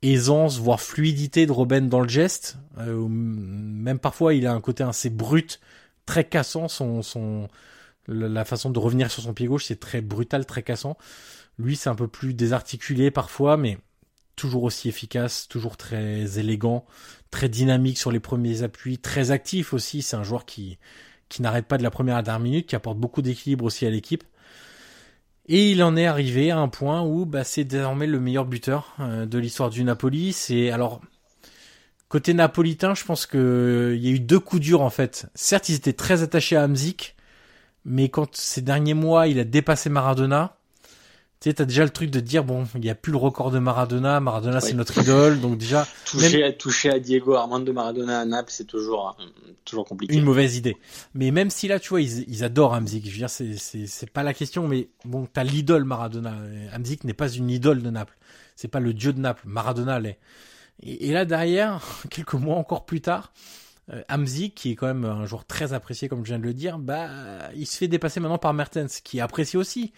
aisance 0.01 0.59
voire 0.59 0.81
fluidité 0.81 1.45
de 1.45 1.51
Robben 1.51 1.89
dans 1.89 2.01
le 2.01 2.09
geste. 2.09 2.57
Euh, 2.79 3.07
même 3.07 3.99
parfois 3.99 4.33
il 4.33 4.47
a 4.47 4.53
un 4.53 4.61
côté 4.61 4.83
assez 4.83 5.09
brut, 5.09 5.59
très 6.05 6.23
cassant. 6.23 6.67
Son 6.67 7.01
son 7.01 7.47
la 8.07 8.43
façon 8.43 8.69
de 8.69 8.79
revenir 8.79 9.09
sur 9.09 9.23
son 9.23 9.33
pied 9.33 9.47
gauche 9.47 9.65
c'est 9.65 9.79
très 9.79 10.01
brutal, 10.01 10.45
très 10.45 10.63
cassant. 10.63 10.97
Lui 11.59 11.75
c'est 11.75 11.89
un 11.89 11.95
peu 11.95 12.07
plus 12.07 12.33
désarticulé 12.33 13.11
parfois, 13.11 13.57
mais 13.57 13.77
toujours 14.35 14.63
aussi 14.63 14.89
efficace, 14.89 15.47
toujours 15.47 15.77
très 15.77 16.39
élégant, 16.39 16.85
très 17.31 17.49
dynamique 17.49 17.97
sur 17.97 18.11
les 18.11 18.19
premiers 18.19 18.63
appuis, 18.63 18.97
très 18.97 19.31
actif 19.31 19.73
aussi. 19.73 20.01
C'est 20.01 20.15
un 20.15 20.23
joueur 20.23 20.45
qui 20.45 20.77
qui 21.29 21.41
n'arrête 21.41 21.65
pas 21.65 21.77
de 21.77 21.83
la 21.83 21.89
première 21.89 22.15
à 22.15 22.19
la 22.19 22.23
dernière 22.23 22.41
minute, 22.41 22.67
qui 22.67 22.75
apporte 22.75 22.97
beaucoup 22.97 23.21
d'équilibre 23.23 23.65
aussi 23.65 23.85
à 23.85 23.89
l'équipe. 23.89 24.23
Et 25.47 25.71
il 25.71 25.83
en 25.83 25.97
est 25.97 26.05
arrivé 26.05 26.51
à 26.51 26.59
un 26.59 26.69
point 26.69 27.01
où 27.01 27.25
bah, 27.25 27.43
c'est 27.43 27.63
désormais 27.63 28.07
le 28.07 28.19
meilleur 28.19 28.45
buteur 28.45 28.95
euh, 28.99 29.25
de 29.25 29.37
l'histoire 29.39 29.69
du 29.69 29.83
Napoli. 29.83 30.31
C'est 30.31 30.69
alors 30.69 31.01
côté 32.07 32.33
napolitain, 32.33 32.93
je 32.93 33.03
pense 33.03 33.25
que 33.25 33.93
il 33.97 34.05
y 34.05 34.07
a 34.09 34.11
eu 34.11 34.19
deux 34.19 34.39
coups 34.39 34.61
durs 34.61 34.81
en 34.81 34.91
fait. 34.91 35.27
Certes, 35.33 35.69
ils 35.69 35.75
étaient 35.75 35.93
très 35.93 36.21
attachés 36.21 36.55
à 36.55 36.63
Hamzik, 36.63 37.15
mais 37.85 38.09
quand 38.09 38.35
ces 38.35 38.61
derniers 38.61 38.93
mois, 38.93 39.27
il 39.27 39.39
a 39.39 39.43
dépassé 39.43 39.89
Maradona, 39.89 40.57
tu 41.43 41.49
sais, 41.49 41.55
t'as 41.55 41.65
déjà 41.65 41.83
le 41.83 41.89
truc 41.89 42.09
de 42.09 42.21
dire 42.21 42.45
bon, 42.45 42.63
il 42.73 42.85
y 42.85 42.89
a 42.89 42.95
plus 42.95 43.11
le 43.11 43.17
record 43.17 43.51
de 43.51 43.59
Maradona, 43.59 44.21
Maradona 44.21 44.61
c'est 44.61 44.75
notre 44.75 44.97
idole, 44.97 45.41
donc 45.41 45.57
déjà 45.57 45.85
toucher, 46.05 46.55
toucher 46.55 46.89
à 46.89 46.99
Diego 46.99 47.33
Armando 47.33 47.73
Maradona 47.73 48.21
à 48.21 48.23
Naples, 48.23 48.49
c'est 48.49 48.63
toujours 48.63 49.17
toujours 49.65 49.83
compliqué. 49.83 50.15
Une 50.15 50.23
mauvaise 50.23 50.55
idée. 50.55 50.77
Mais 51.13 51.31
même 51.31 51.49
si 51.49 51.67
là, 51.67 51.81
tu 51.81 51.89
vois, 51.89 51.99
ils, 51.99 52.23
ils 52.29 52.45
adorent 52.45 52.75
Hamzik. 52.75 53.05
Je 53.05 53.11
veux 53.11 53.17
dire, 53.17 53.29
c'est 53.29 53.57
c'est 53.57 53.87
c'est 53.87 54.09
pas 54.09 54.23
la 54.23 54.33
question, 54.33 54.69
mais 54.69 54.87
bon, 55.03 55.27
t'as 55.33 55.43
l'idole 55.43 55.83
Maradona. 55.83 56.33
Hamzik 56.71 57.03
n'est 57.03 57.13
pas 57.13 57.27
une 57.27 57.49
idole 57.49 57.81
de 57.81 57.89
Naples. 57.89 58.17
C'est 58.55 58.69
pas 58.69 58.79
le 58.79 58.93
dieu 58.93 59.11
de 59.11 59.19
Naples. 59.19 59.43
Maradona 59.45 59.99
l'est. 59.99 60.19
Et, 60.81 61.09
et, 61.09 61.11
là 61.11 61.25
derrière, 61.25 61.81
quelques 62.09 62.35
mois 62.35 62.55
encore 62.55 62.85
plus 62.85 63.01
tard, 63.01 63.33
euh, 63.91 64.01
Hamzik, 64.07 64.55
qui 64.55 64.71
est 64.71 64.75
quand 64.75 64.87
même 64.87 65.03
un 65.03 65.25
joueur 65.25 65.43
très 65.43 65.73
apprécié, 65.73 66.07
comme 66.07 66.23
je 66.23 66.29
viens 66.29 66.39
de 66.39 66.45
le 66.45 66.53
dire, 66.53 66.79
bah, 66.79 67.09
il 67.53 67.67
se 67.67 67.75
fait 67.75 67.89
dépasser 67.89 68.21
maintenant 68.21 68.37
par 68.37 68.53
Mertens, 68.53 69.01
qui 69.03 69.17
est 69.17 69.21
apprécié 69.21 69.59
aussi 69.59 69.91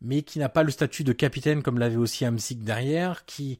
mais 0.00 0.22
qui 0.22 0.38
n'a 0.38 0.48
pas 0.48 0.62
le 0.62 0.70
statut 0.70 1.04
de 1.04 1.12
capitaine 1.12 1.62
comme 1.62 1.78
l'avait 1.78 1.96
aussi 1.96 2.24
Hamsik 2.24 2.62
derrière, 2.64 3.24
qui 3.24 3.58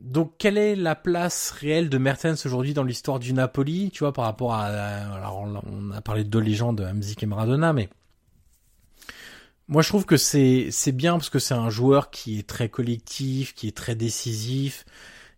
donc 0.00 0.34
quelle 0.38 0.58
est 0.58 0.76
la 0.76 0.94
place 0.94 1.50
réelle 1.50 1.88
de 1.88 1.98
Mertens 1.98 2.44
aujourd'hui 2.46 2.74
dans 2.74 2.82
l'histoire 2.82 3.18
du 3.18 3.32
Napoli, 3.32 3.90
tu 3.92 4.00
vois, 4.00 4.12
par 4.12 4.24
rapport 4.24 4.52
à 4.54 4.64
alors 4.66 5.46
on 5.66 5.90
a 5.92 6.00
parlé 6.00 6.24
de 6.24 6.28
deux 6.28 6.40
légendes, 6.40 6.80
Hamsik 6.80 7.22
et 7.22 7.26
Maradona, 7.26 7.72
mais 7.72 7.88
moi 9.68 9.82
je 9.82 9.88
trouve 9.88 10.04
que 10.04 10.16
c'est 10.16 10.68
c'est 10.70 10.92
bien 10.92 11.14
parce 11.14 11.30
que 11.30 11.38
c'est 11.38 11.54
un 11.54 11.70
joueur 11.70 12.10
qui 12.10 12.38
est 12.38 12.46
très 12.46 12.68
collectif, 12.68 13.54
qui 13.54 13.68
est 13.68 13.76
très 13.76 13.94
décisif, 13.94 14.84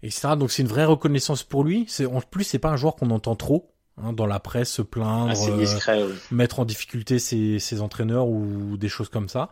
etc. 0.02 0.30
Donc 0.38 0.50
c'est 0.50 0.62
une 0.62 0.68
vraie 0.68 0.84
reconnaissance 0.84 1.42
pour 1.42 1.64
lui. 1.64 1.84
C'est 1.88 2.06
en 2.06 2.20
plus 2.20 2.44
c'est 2.44 2.58
pas 2.58 2.70
un 2.70 2.76
joueur 2.76 2.96
qu'on 2.96 3.10
entend 3.10 3.36
trop. 3.36 3.72
Hein, 4.02 4.12
dans 4.12 4.26
la 4.26 4.40
presse 4.40 4.70
se 4.70 4.82
plaindre, 4.82 5.32
euh, 5.48 6.14
mettre 6.30 6.60
en 6.60 6.66
difficulté 6.66 7.18
ses, 7.18 7.58
ses, 7.58 7.80
entraîneurs 7.80 8.28
ou 8.28 8.76
des 8.76 8.90
choses 8.90 9.08
comme 9.08 9.30
ça. 9.30 9.48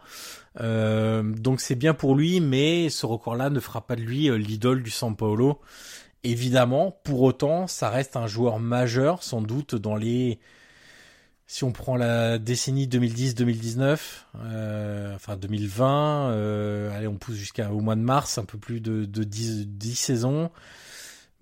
Euh, 0.60 1.22
donc 1.22 1.62
c'est 1.62 1.76
bien 1.76 1.94
pour 1.94 2.14
lui, 2.14 2.40
mais 2.40 2.90
ce 2.90 3.06
record-là 3.06 3.48
ne 3.48 3.58
fera 3.58 3.86
pas 3.86 3.96
de 3.96 4.02
lui 4.02 4.28
euh, 4.28 4.36
l'idole 4.36 4.82
du 4.82 4.90
San 4.90 5.16
Paolo. 5.16 5.60
Évidemment, 6.24 6.94
pour 7.04 7.22
autant, 7.22 7.66
ça 7.66 7.88
reste 7.88 8.16
un 8.16 8.26
joueur 8.26 8.58
majeur, 8.58 9.22
sans 9.22 9.40
doute 9.40 9.76
dans 9.76 9.96
les 9.96 10.38
si 11.46 11.64
on 11.64 11.72
prend 11.72 11.96
la 11.96 12.38
décennie 12.38 12.86
2010-2019, 12.86 13.98
euh, 14.44 15.14
enfin 15.14 15.36
2020, 15.36 16.30
euh, 16.30 16.96
allez, 16.96 17.06
on 17.06 17.16
pousse 17.16 17.36
jusqu'au 17.36 17.80
mois 17.80 17.96
de 17.96 18.00
mars, 18.00 18.38
un 18.38 18.44
peu 18.44 18.58
plus 18.58 18.80
de, 18.80 19.04
de 19.04 19.24
10, 19.24 19.68
10 19.68 19.94
saisons 19.94 20.50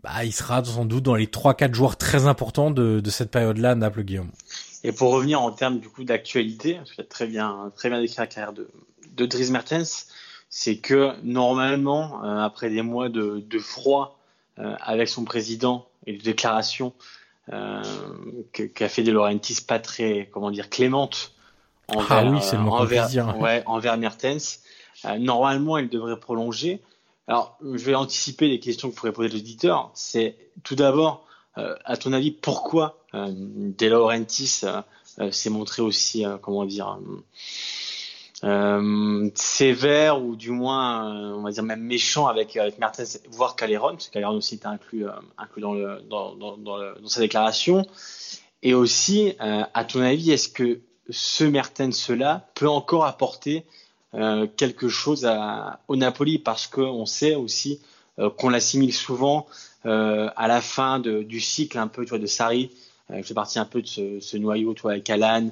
bah, 0.03 0.25
il 0.25 0.33
sera 0.33 0.65
sans 0.65 0.85
doute 0.85 1.05
dans 1.05 1.15
les 1.15 1.27
3-4 1.27 1.75
joueurs 1.75 1.97
très 1.97 2.27
importants 2.27 2.71
de, 2.71 3.01
de 3.01 3.11
cette 3.11 3.31
période-là, 3.31 3.75
Naples 3.75 4.03
Guillaume. 4.03 4.31
Et 4.85 4.93
pour 4.93 5.13
revenir 5.13 5.41
en 5.41 5.53
termes 5.53 5.79
du 5.79 5.89
coup 5.89 6.05
d'actualité, 6.05 6.75
parce 6.75 6.93
que 6.93 7.03
très 7.03 7.27
bien, 7.27 7.71
très 7.77 7.89
bien 7.89 8.01
décrit 8.01 8.17
la 8.19 8.27
carrière 8.27 8.53
de, 8.53 8.69
de 9.15 9.27
Dries 9.27 9.51
Mertens, 9.51 10.09
c'est 10.49 10.77
que 10.77 11.13
normalement, 11.23 12.25
euh, 12.25 12.39
après 12.39 12.69
des 12.69 12.83
mois 12.83 13.09
de, 13.09 13.43
de 13.47 13.59
froid 13.59 14.19
euh, 14.59 14.75
avec 14.81 15.09
son 15.09 15.25
président 15.25 15.87
et 16.07 16.15
de 16.17 16.23
déclarations 16.23 16.93
euh, 17.53 17.83
qu'a 18.53 18.89
fait 18.89 19.03
De 19.03 19.13
Laurentiis 19.13 19.63
pas 19.67 19.79
très, 19.79 20.29
comment 20.33 20.51
dire, 20.51 20.69
clémente 20.69 21.33
envers, 21.89 22.07
ah 22.11 22.25
oui, 22.25 22.39
c'est 22.41 22.57
le 22.57 22.63
envers, 22.63 23.39
ouais, 23.41 23.63
envers 23.67 23.97
Mertens, 23.99 24.61
normalement, 25.19 25.79
il 25.79 25.89
devrait 25.89 26.19
prolonger. 26.19 26.81
Alors, 27.29 27.57
je 27.63 27.85
vais 27.85 27.95
anticiper 27.95 28.49
les 28.49 28.59
questions 28.59 28.91
que 28.91 28.97
pourraient 28.97 29.13
poser 29.13 29.29
l'auditeur. 29.29 29.91
C'est 29.95 30.37
tout 30.65 30.75
d'abord, 30.75 31.27
euh, 31.57 31.77
à 31.85 31.97
ton 31.97 32.13
avis, 32.13 32.33
pourquoi 32.33 32.99
euh, 33.15 33.33
euh, 33.83 34.83
euh, 35.19 35.31
s'est 35.31 35.51
montré 35.51 35.83
aussi, 35.83 36.25
comment 36.41 36.65
dire, 36.65 36.99
sévère 39.35 40.23
ou 40.23 40.35
du 40.35 40.51
moins, 40.51 41.35
on 41.35 41.43
va 41.43 41.51
dire 41.51 41.63
même 41.63 41.83
méchant 41.83 42.27
avec, 42.27 42.57
avec 42.57 42.79
Mertens, 42.79 43.21
voire 43.31 43.55
Caléron, 43.55 43.91
parce 43.91 44.09
que 44.09 44.15
Caléron 44.15 44.37
aussi 44.37 44.57
était 44.57 44.67
inclus, 44.67 45.07
inclus 45.39 45.61
dans, 45.61 45.75
le, 45.75 46.01
dans, 46.09 46.35
dans, 46.35 47.07
sa 47.07 47.21
déclaration. 47.21 47.87
Et 48.63 48.75
aussi, 48.75 49.35
à 49.39 49.85
ton 49.85 50.01
avis, 50.01 50.33
est-ce 50.33 50.49
que 50.49 50.81
ce 51.11 51.45
Mertens-là 51.45 52.49
peut 52.55 52.69
encore 52.69 53.05
apporter 53.05 53.65
euh, 54.15 54.47
quelque 54.57 54.89
chose 54.89 55.25
à, 55.25 55.81
au 55.89 55.97
Napoli 55.97 56.39
parce 56.39 56.67
qu'on 56.67 57.07
sait 57.07 57.35
aussi 57.35 57.81
euh, 58.19 58.29
qu'on 58.29 58.51
l'assimile 58.51 58.93
souvent 58.93 59.47
euh, 59.87 60.29
à 60.37 60.49
la 60.49 60.61
fin 60.61 60.99
de, 60.99 61.23
du 61.23 61.41
cycle 61.41 61.79
un 61.79 61.89
peu 61.89 62.05
tu 62.05 62.11
vois, 62.11 62.19
de 62.19 62.27
Sarri. 62.27 62.71
je 63.11 63.23
fais 63.23 63.33
partie 63.35 63.59
un 63.59 63.65
peu 63.65 63.81
de 63.81 63.87
ce, 63.87 64.21
ce 64.21 64.37
noyau 64.37 64.75
tu 64.75 64.83
vois, 64.83 64.93
avec 64.93 65.09
Alan, 65.09 65.51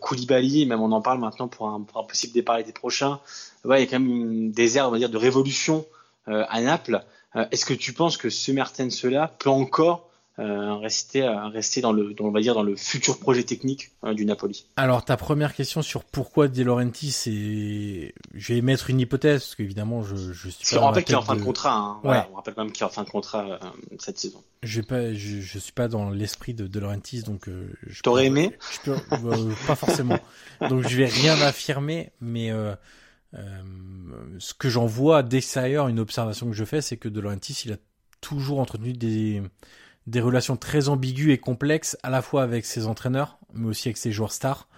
Koulibaly, 0.00 0.66
même 0.66 0.82
on 0.82 0.92
en 0.92 1.00
parle 1.00 1.20
maintenant 1.20 1.48
pour 1.48 1.68
un, 1.68 1.80
pour 1.80 2.02
un 2.02 2.04
possible 2.04 2.34
départ 2.34 2.58
l'été 2.58 2.72
prochain. 2.72 3.18
Ouais, 3.64 3.80
il 3.80 3.84
y 3.84 3.88
a 3.88 3.90
quand 3.90 4.00
même 4.00 4.10
une, 4.10 4.52
des 4.52 4.76
airs 4.76 4.88
on 4.88 4.90
va 4.90 4.98
dire, 4.98 5.08
de 5.08 5.16
révolution 5.16 5.86
à 6.26 6.60
Naples. 6.60 7.02
Est-ce 7.50 7.64
que 7.64 7.72
tu 7.72 7.94
penses 7.94 8.18
que 8.18 8.28
ce 8.28 8.52
Mertens-là 8.52 9.32
peut 9.38 9.48
encore 9.48 10.09
euh, 10.40 10.74
rester, 10.76 11.22
euh, 11.22 11.48
rester 11.48 11.80
dans 11.80 11.92
le, 11.92 12.14
dans, 12.14 12.24
on 12.24 12.30
va 12.30 12.40
dire 12.40 12.54
dans 12.54 12.62
le 12.62 12.74
futur 12.74 13.18
projet 13.18 13.42
technique 13.42 13.90
euh, 14.04 14.14
du 14.14 14.24
Napoli. 14.24 14.66
Alors 14.76 15.04
ta 15.04 15.16
première 15.16 15.54
question 15.54 15.82
sur 15.82 16.02
pourquoi 16.02 16.48
De 16.48 16.62
Laurentiis, 16.62 17.12
c'est, 17.12 18.14
je 18.34 18.54
vais 18.54 18.62
mettre 18.62 18.90
une 18.90 19.00
hypothèse 19.00 19.42
parce 19.42 19.54
qu'évidemment 19.54 20.02
je, 20.02 20.16
je 20.16 20.48
suis. 20.48 20.74
Pas 20.74 20.82
on 20.82 20.86
rappelle 20.86 21.04
qu'il 21.04 21.14
est 21.14 21.18
en 21.18 21.22
fin 21.22 21.36
de, 21.36 21.42
contrat. 21.42 21.74
Hein. 21.74 22.00
Ouais. 22.04 22.22
on 22.32 22.36
rappelle 22.36 22.54
quand 22.54 22.64
même 22.64 22.72
qu'il 22.72 22.82
est 22.82 22.86
en 22.86 22.90
fin 22.90 23.04
de 23.04 23.10
contrat 23.10 23.60
cette 23.98 24.18
saison. 24.18 24.42
Je 24.62 24.80
pas, 24.80 25.12
je, 25.12 25.40
je 25.40 25.58
suis 25.58 25.72
pas 25.72 25.88
dans 25.88 26.10
l'esprit 26.10 26.54
de 26.54 26.66
De 26.66 26.80
Laurentiis 26.80 27.22
donc. 27.22 27.48
je 27.86 28.02
T'aurais 28.02 28.26
aimé 28.26 28.56
je 28.72 28.92
peux, 28.92 28.96
Pas 29.66 29.76
forcément. 29.76 30.18
donc 30.68 30.88
je 30.88 30.96
vais 30.96 31.06
rien 31.06 31.40
affirmer, 31.42 32.12
mais. 32.20 32.50
Euh, 33.34 33.62
ce 34.38 34.54
que 34.54 34.68
j'en 34.68 34.86
vois 34.86 35.22
d'extérieur, 35.22 35.88
une 35.88 36.00
observation 36.00 36.46
que 36.46 36.52
je 36.52 36.64
fais, 36.64 36.80
c'est 36.80 36.96
que 36.96 37.08
De 37.08 37.20
Laurentiis, 37.20 37.62
il 37.64 37.72
a 37.72 37.76
toujours 38.20 38.58
entretenu 38.58 38.92
des 38.92 39.42
des 40.10 40.20
relations 40.20 40.56
très 40.56 40.88
ambiguës 40.88 41.32
et 41.32 41.38
complexes 41.38 41.96
à 42.02 42.10
la 42.10 42.22
fois 42.22 42.42
avec 42.42 42.66
ses 42.66 42.86
entraîneurs, 42.86 43.38
mais 43.54 43.68
aussi 43.68 43.88
avec 43.88 43.96
ses 43.96 44.12
joueurs 44.12 44.32
stars. 44.32 44.68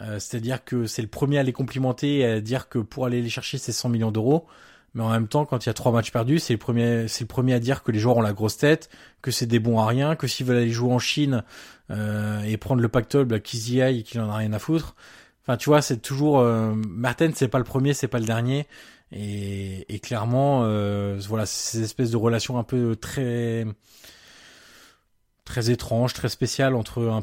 Euh, 0.00 0.18
C'est-à-dire 0.18 0.64
que 0.64 0.86
c'est 0.86 1.02
le 1.02 1.08
premier 1.08 1.38
à 1.38 1.42
les 1.42 1.52
complimenter 1.52 2.18
et 2.18 2.24
à 2.24 2.40
dire 2.40 2.68
que 2.68 2.78
pour 2.78 3.06
aller 3.06 3.22
les 3.22 3.28
chercher, 3.28 3.58
c'est 3.58 3.72
100 3.72 3.90
millions 3.90 4.10
d'euros. 4.10 4.46
Mais 4.94 5.02
en 5.02 5.10
même 5.10 5.26
temps, 5.28 5.44
quand 5.44 5.66
il 5.66 5.68
y 5.68 5.70
a 5.70 5.74
trois 5.74 5.92
matchs 5.92 6.12
perdus, 6.12 6.38
c'est 6.38 6.54
le 6.54 6.58
premier, 6.58 7.08
c'est 7.08 7.24
le 7.24 7.28
premier 7.28 7.52
à 7.54 7.58
dire 7.58 7.82
que 7.82 7.90
les 7.90 7.98
joueurs 7.98 8.16
ont 8.16 8.22
la 8.22 8.32
grosse 8.32 8.56
tête, 8.56 8.88
que 9.22 9.32
c'est 9.32 9.46
des 9.46 9.58
bons 9.58 9.78
à 9.80 9.86
rien, 9.86 10.14
que 10.14 10.28
s'ils 10.28 10.46
veulent 10.46 10.58
aller 10.58 10.70
jouer 10.70 10.92
en 10.92 11.00
Chine 11.00 11.42
euh, 11.90 12.40
et 12.42 12.56
prendre 12.56 12.80
le 12.80 12.88
pactole, 12.88 13.24
bah, 13.24 13.40
qu'ils 13.40 13.74
y 13.74 13.82
aillent 13.82 14.00
et 14.00 14.02
qu'il 14.04 14.20
en 14.20 14.30
a 14.30 14.36
rien 14.36 14.52
à 14.52 14.58
foutre. 14.60 14.94
Enfin, 15.42 15.56
tu 15.56 15.68
vois, 15.68 15.82
c'est 15.82 15.98
toujours 15.98 16.38
euh, 16.38 16.72
Martin, 16.74 17.32
c'est 17.34 17.48
pas 17.48 17.58
le 17.58 17.64
premier, 17.64 17.92
c'est 17.92 18.08
pas 18.08 18.20
le 18.20 18.24
dernier, 18.24 18.66
et, 19.12 19.84
et 19.92 19.98
clairement, 19.98 20.62
euh, 20.64 21.18
voilà, 21.28 21.44
ces 21.44 21.82
espèces 21.82 22.12
de 22.12 22.16
relations 22.16 22.56
un 22.58 22.64
peu 22.64 22.96
très 22.96 23.66
très 25.44 25.70
étrange, 25.70 26.14
très 26.14 26.28
spécial 26.28 26.74
entre 26.74 27.02
un, 27.02 27.22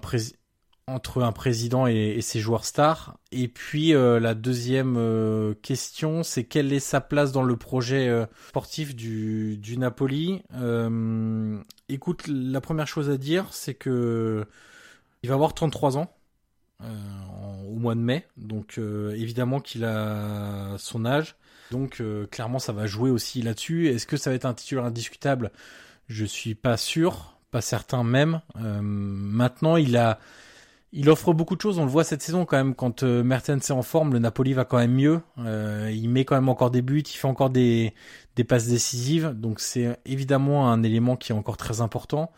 entre 0.88 1.24
un 1.24 1.32
président 1.32 1.88
et, 1.88 2.22
ses 2.22 2.40
joueurs 2.40 2.66
stars. 2.66 3.18
Et 3.32 3.48
puis 3.48 3.94
euh, 3.94 4.20
la 4.20 4.34
deuxième 4.34 4.96
euh, 4.98 5.54
question, 5.62 6.24
c'est 6.24 6.44
quelle 6.44 6.72
est 6.74 6.80
sa 6.80 7.02
place 7.02 7.32
dans 7.32 7.44
le 7.44 7.56
projet 7.56 8.08
euh, 8.08 8.26
sportif 8.50 8.96
du, 8.96 9.58
du 9.58 9.78
Napoli? 9.78 10.44
Écoute, 11.90 12.28
la 12.28 12.62
première 12.62 12.88
chose 12.88 13.10
à 13.10 13.18
dire, 13.18 13.48
c'est 13.52 13.74
que 13.74 14.46
il 15.24 15.30
va 15.30 15.36
avoir 15.36 15.54
33 15.54 15.98
ans 15.98 16.14
au 17.68 17.76
mois 17.76 17.94
de 17.94 18.00
mai, 18.00 18.26
donc 18.38 18.80
évidemment 18.80 19.60
qu'il 19.60 19.86
a 19.86 20.76
son 20.80 21.06
âge. 21.06 21.36
Donc 21.70 22.02
clairement, 22.32 22.58
ça 22.58 22.74
va 22.74 22.88
jouer 22.88 23.12
aussi 23.12 23.44
là-dessus. 23.44 23.88
Est-ce 23.88 24.08
que 24.08 24.18
ça 24.18 24.32
va 24.32 24.36
être 24.36 24.46
un 24.46 24.56
titulaire 24.56 24.86
indiscutable? 24.86 25.52
Je 26.08 26.26
suis 26.26 26.56
pas 26.56 26.78
sûr 26.78 27.41
pas 27.52 27.62
certain 27.62 28.04
même. 28.04 28.42
Euh, 28.56 28.82
maintenant, 28.82 29.76
il 29.78 29.98
a, 29.98 30.20
il 30.94 31.10
offre 31.10 31.34
beaucoup 31.34 31.56
de 31.56 31.62
choses. 31.62 31.78
On 31.78 31.86
le 31.86 31.92
voit 31.92 32.04
cette 32.04 32.22
saison 32.22 32.46
quand 32.46 32.58
même. 32.58 32.74
Quand 32.74 33.04
euh, 33.04 33.24
Mertens 33.24 33.60
est 33.70 33.72
en 33.72 33.82
forme, 33.82 34.14
le 34.14 34.20
Napoli 34.20 34.54
va 34.54 34.66
quand 34.66 34.78
même 34.78 34.94
mieux. 34.94 35.22
Euh, 35.40 35.92
il 35.94 36.10
met 36.10 36.26
quand 36.26 36.36
même 36.36 36.50
encore 36.50 36.72
des 36.72 36.82
buts, 36.82 37.02
il 37.02 37.18
fait 37.18 37.28
encore 37.28 37.50
des, 37.50 37.94
des 38.36 38.44
passes 38.44 38.68
décisives. 38.68 39.34
Donc 39.36 39.60
c'est 39.60 40.00
évidemment 40.06 40.72
un 40.72 40.82
élément 40.84 41.18
qui 41.18 41.32
est 41.32 41.36
encore 41.36 41.58
très 41.58 41.82
important. 41.82 42.32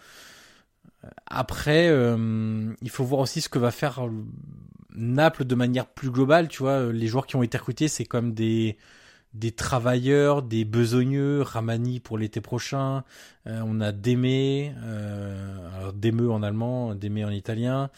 Après, 1.26 1.88
il 1.88 2.90
faut 2.90 3.04
voir 3.04 3.20
aussi 3.20 3.42
ce 3.42 3.50
que 3.50 3.60
va 3.60 3.72
faire 3.72 4.08
Naples 4.96 5.44
de 5.44 5.54
manière 5.54 5.86
plus 5.86 6.10
globale. 6.10 6.48
Tu 6.48 6.60
vois, 6.60 6.94
les 6.94 7.08
joueurs 7.08 7.28
qui 7.28 7.36
ont 7.36 7.44
été 7.44 7.58
recrutés, 7.58 7.90
c'est 7.90 8.06
comme 8.06 8.34
des 8.34 8.78
des 9.34 9.52
travailleurs, 9.52 10.44
des 10.44 10.64
besogneux, 10.64 11.42
Ramani 11.42 12.00
pour 12.00 12.18
l'été 12.18 12.40
prochain, 12.40 13.04
euh, 13.48 13.62
on 13.66 13.82
a 13.82 13.92
Deme, 13.92 14.26
euh, 14.26 15.78
alors 15.78 15.94
Deme 15.94 16.30
en 16.30 16.44
allemand, 16.44 16.94
Deme 16.94 17.26
en 17.26 17.32
italien, 17.32 17.90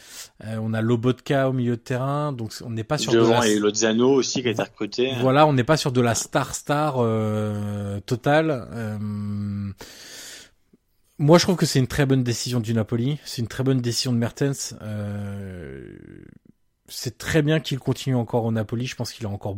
euh, 0.46 0.58
on 0.62 0.74
a 0.74 0.82
Lobotka 0.82 1.50
au 1.50 1.54
milieu 1.54 1.76
de 1.76 1.82
terrain, 1.82 2.32
donc 2.32 2.54
on 2.64 2.70
n'est 2.70 2.86
pas 2.86 2.98
sur 2.98 3.12
Devant 3.12 3.42
de 3.42 3.46
la... 3.46 3.48
et 3.48 3.60
Lozano 3.60 4.14
aussi 4.14 4.42
qui 4.42 4.48
a 4.48 4.52
été 4.52 4.64
recruté. 4.64 5.12
Voilà, 5.20 5.46
on 5.46 5.54
n'est 5.54 5.66
pas 5.66 5.78
sur 5.78 5.92
de 5.92 6.02
la 6.02 6.16
star 6.16 6.56
star 6.56 6.96
totale. 8.06 8.68
moi, 11.18 11.38
je 11.38 11.44
trouve 11.44 11.58
que 11.58 11.66
c'est 11.66 11.80
une 11.80 11.88
très 11.88 12.06
bonne 12.06 12.24
décision 12.24 12.62
du 12.62 12.74
Napoli, 12.74 13.20
c'est 13.26 13.42
une 13.42 13.50
très 13.50 13.64
bonne 13.64 13.82
décision 13.82 14.14
de 14.14 14.18
Mertens. 14.18 14.74
c'est 16.88 17.18
très 17.18 17.42
bien 17.42 17.60
qu'il 17.60 17.80
continue 17.80 18.16
encore 18.16 18.46
au 18.46 18.52
Napoli, 18.54 18.86
je 18.86 18.96
pense 18.96 19.12
qu'il 19.12 19.26
a 19.26 19.30
encore 19.30 19.58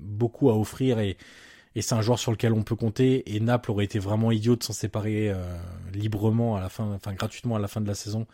beaucoup 0.00 0.50
à 0.50 0.56
offrir 0.56 0.98
et, 1.00 1.16
c'est 1.80 1.94
un 1.94 2.02
joueur 2.02 2.20
sur 2.20 2.30
lequel 2.30 2.52
on 2.52 2.62
peut 2.62 2.76
compter. 2.76 3.34
Et 3.34 3.40
Naples 3.40 3.72
aurait 3.72 3.84
été 3.84 3.98
vraiment 3.98 4.30
idiot 4.30 4.54
de 4.54 4.62
s'en 4.62 4.72
séparer 4.72 5.30
euh, 5.30 5.42
librement 5.92 6.56
à 6.56 6.60
la 6.60 6.68
fin, 6.68 6.92
enfin 6.92 7.14
gratuitement 7.14 7.56
à 7.56 7.58
la 7.58 7.66
fin 7.66 7.80
de 7.80 7.88
la 7.88 7.96
saison. 7.96 8.28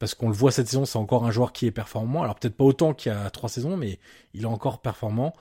Parce 0.00 0.14
qu'on 0.14 0.28
le 0.28 0.34
voit 0.34 0.50
cette 0.50 0.66
saison, 0.66 0.84
c'est 0.84 0.98
encore 0.98 1.24
un 1.24 1.30
joueur 1.30 1.52
qui 1.52 1.66
est 1.66 1.70
performant. 1.70 2.24
Alors 2.24 2.34
peut-être 2.34 2.56
pas 2.56 2.64
autant 2.64 2.92
qu'il 2.92 3.12
y 3.12 3.14
a 3.14 3.30
trois 3.30 3.48
saisons, 3.48 3.76
mais 3.76 4.00
il 4.34 4.42
est 4.42 4.46
encore 4.46 4.80
performant. 4.82 5.34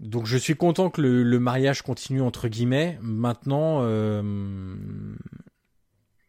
Donc 0.00 0.26
je 0.26 0.36
suis 0.36 0.56
content 0.56 0.90
que 0.90 1.00
le, 1.00 1.38
mariage 1.38 1.82
continue 1.82 2.20
entre 2.20 2.48
guillemets. 2.48 2.98
Maintenant, 3.00 3.78
euh, 3.82 4.22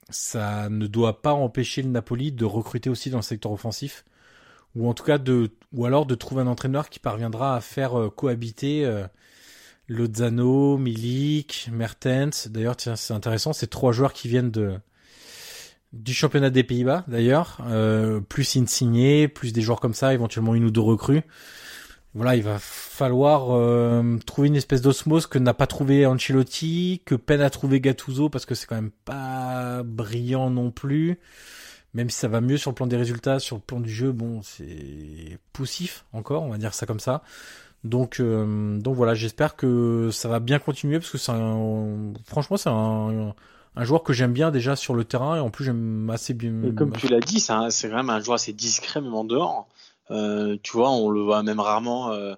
ça 0.09 0.69
ne 0.69 0.85
doit 0.87 1.21
pas 1.21 1.33
empêcher 1.33 1.81
le 1.81 1.89
Napoli 1.89 2.31
de 2.31 2.45
recruter 2.45 2.89
aussi 2.89 3.09
dans 3.09 3.17
le 3.17 3.23
secteur 3.23 3.51
offensif, 3.51 4.05
ou 4.75 4.89
en 4.89 4.93
tout 4.93 5.03
cas 5.03 5.17
de, 5.17 5.51
ou 5.71 5.85
alors 5.85 6.05
de 6.05 6.15
trouver 6.15 6.41
un 6.41 6.47
entraîneur 6.47 6.89
qui 6.89 6.99
parviendra 6.99 7.55
à 7.55 7.61
faire 7.61 7.99
euh, 7.99 8.09
cohabiter 8.09 8.85
euh, 8.85 9.05
Lozano, 9.87 10.77
Milik, 10.77 11.69
Mertens. 11.71 12.47
D'ailleurs, 12.49 12.75
tiens, 12.75 12.95
c'est 12.95 13.13
intéressant, 13.13 13.53
c'est 13.53 13.67
trois 13.67 13.91
joueurs 13.91 14.13
qui 14.13 14.27
viennent 14.27 14.51
de 14.51 14.79
du 15.93 16.13
championnat 16.13 16.49
des 16.49 16.63
Pays-Bas, 16.63 17.05
d'ailleurs, 17.07 17.59
euh, 17.67 18.19
plus 18.19 18.57
Insigné, 18.57 19.27
plus 19.27 19.53
des 19.53 19.61
joueurs 19.61 19.79
comme 19.79 19.93
ça, 19.93 20.13
éventuellement 20.13 20.55
une 20.55 20.65
ou 20.65 20.71
deux 20.71 20.81
recrues. 20.81 21.21
Voilà, 22.15 22.35
il 22.35 22.43
va 22.43 22.57
falloir 22.59 23.47
euh, 23.51 24.17
trouver 24.25 24.47
une 24.47 24.55
espèce 24.55 24.81
d'osmose 24.81 25.25
que 25.25 25.39
n'a 25.39 25.53
pas 25.53 25.65
trouvé 25.65 26.05
Ancelotti, 26.05 27.01
que 27.05 27.15
peine 27.15 27.41
à 27.41 27.49
trouver 27.49 27.79
Gattuso 27.79 28.29
parce 28.29 28.45
que 28.45 28.53
c'est 28.53 28.67
quand 28.67 28.75
même 28.75 28.91
pas 29.05 29.81
brillant 29.83 30.51
non 30.51 30.69
plus. 30.69 31.19
Même 31.93 32.09
si 32.09 32.17
ça 32.17 32.27
va 32.27 32.41
mieux 32.41 32.57
sur 32.57 32.71
le 32.71 32.75
plan 32.75 32.87
des 32.87 32.97
résultats, 32.97 33.39
sur 33.39 33.55
le 33.55 33.61
plan 33.61 33.79
du 33.79 33.91
jeu, 33.91 34.11
bon, 34.11 34.41
c'est 34.41 35.37
poussif 35.51 36.05
encore, 36.11 36.43
on 36.43 36.49
va 36.49 36.57
dire 36.57 36.73
ça 36.73 36.85
comme 36.85 36.99
ça. 36.99 37.21
Donc, 37.83 38.19
euh, 38.19 38.79
donc 38.79 38.95
voilà, 38.95 39.13
j'espère 39.13 39.55
que 39.55 40.09
ça 40.11 40.29
va 40.29 40.39
bien 40.39 40.57
continuer 40.57 40.99
parce 40.99 41.11
que 41.11 41.17
c'est 41.17 41.33
un, 41.33 42.13
franchement, 42.25 42.57
c'est 42.57 42.69
un, 42.69 43.35
un 43.75 43.83
joueur 43.83 44.03
que 44.03 44.13
j'aime 44.13 44.33
bien 44.33 44.51
déjà 44.51 44.75
sur 44.75 44.93
le 44.93 45.03
terrain 45.03 45.35
et 45.35 45.39
en 45.39 45.49
plus 45.49 45.65
j'aime 45.65 46.09
assez 46.09 46.33
bien. 46.33 46.63
Et 46.63 46.73
comme 46.73 46.93
tu 46.93 47.07
l'as 47.09 47.19
dit, 47.19 47.39
c'est 47.39 47.89
quand 47.89 47.95
même 47.95 48.09
un 48.09 48.21
joueur 48.21 48.35
assez 48.35 48.53
discret 48.53 49.01
même 49.01 49.13
en 49.13 49.25
dehors. 49.25 49.67
Euh, 50.11 50.57
tu 50.63 50.73
vois, 50.73 50.91
on 50.91 51.09
le 51.09 51.21
voit 51.21 51.43
même 51.43 51.59
rarement 51.59 52.11
euh, 52.11 52.35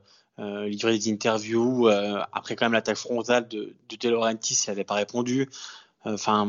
livrer 0.67 0.97
des 0.97 1.11
interviews 1.11 1.87
après 2.33 2.55
quand 2.55 2.65
même 2.65 2.73
l'attaque 2.73 2.97
frontale 2.97 3.47
de, 3.47 3.73
de 3.89 3.95
De 3.95 4.09
Laurentiis, 4.09 4.57
il 4.65 4.69
n'avait 4.71 4.83
pas 4.83 4.95
répondu. 4.95 5.47
Enfin, 6.05 6.47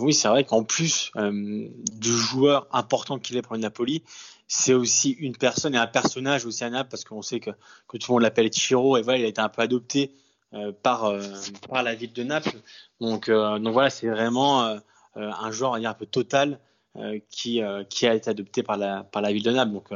oui, 0.00 0.12
c'est 0.12 0.28
vrai 0.28 0.44
qu'en 0.44 0.64
plus 0.64 1.12
du 1.14 2.12
joueur 2.12 2.66
important 2.72 3.18
qu'il 3.18 3.36
est 3.36 3.42
pour 3.42 3.54
le 3.54 3.60
Napoli, 3.60 4.02
c'est 4.48 4.74
aussi 4.74 5.10
une 5.10 5.36
personne 5.36 5.74
et 5.74 5.78
un 5.78 5.86
personnage 5.86 6.46
aussi 6.46 6.64
à 6.64 6.70
Naples 6.70 6.90
parce 6.90 7.04
qu'on 7.04 7.22
sait 7.22 7.40
que, 7.40 7.50
que 7.88 7.96
tout 7.96 8.10
le 8.10 8.14
monde 8.14 8.22
l'appelle 8.22 8.50
Chiro 8.52 8.96
et 8.96 9.02
voilà, 9.02 9.18
il 9.18 9.24
a 9.24 9.28
été 9.28 9.40
un 9.40 9.48
peu 9.48 9.62
adopté 9.62 10.12
euh, 10.54 10.70
par 10.70 11.06
euh, 11.06 11.20
par 11.68 11.82
la 11.82 11.94
ville 11.94 12.12
de 12.12 12.22
Naples. 12.22 12.56
Donc 13.00 13.28
euh, 13.28 13.58
donc 13.58 13.72
voilà, 13.72 13.90
c'est 13.90 14.08
vraiment 14.08 14.78
un 15.16 15.50
joueur 15.50 15.72
on 15.72 15.78
dire 15.78 15.90
un 15.90 15.94
peu 15.94 16.06
total 16.06 16.60
qui 17.30 17.60
qui 17.90 18.06
a 18.06 18.14
été 18.14 18.30
adopté 18.30 18.62
par 18.62 18.76
la 18.76 19.02
par 19.02 19.22
la 19.22 19.32
ville 19.32 19.42
de 19.42 19.50
Naples. 19.50 19.72
Donc 19.72 19.90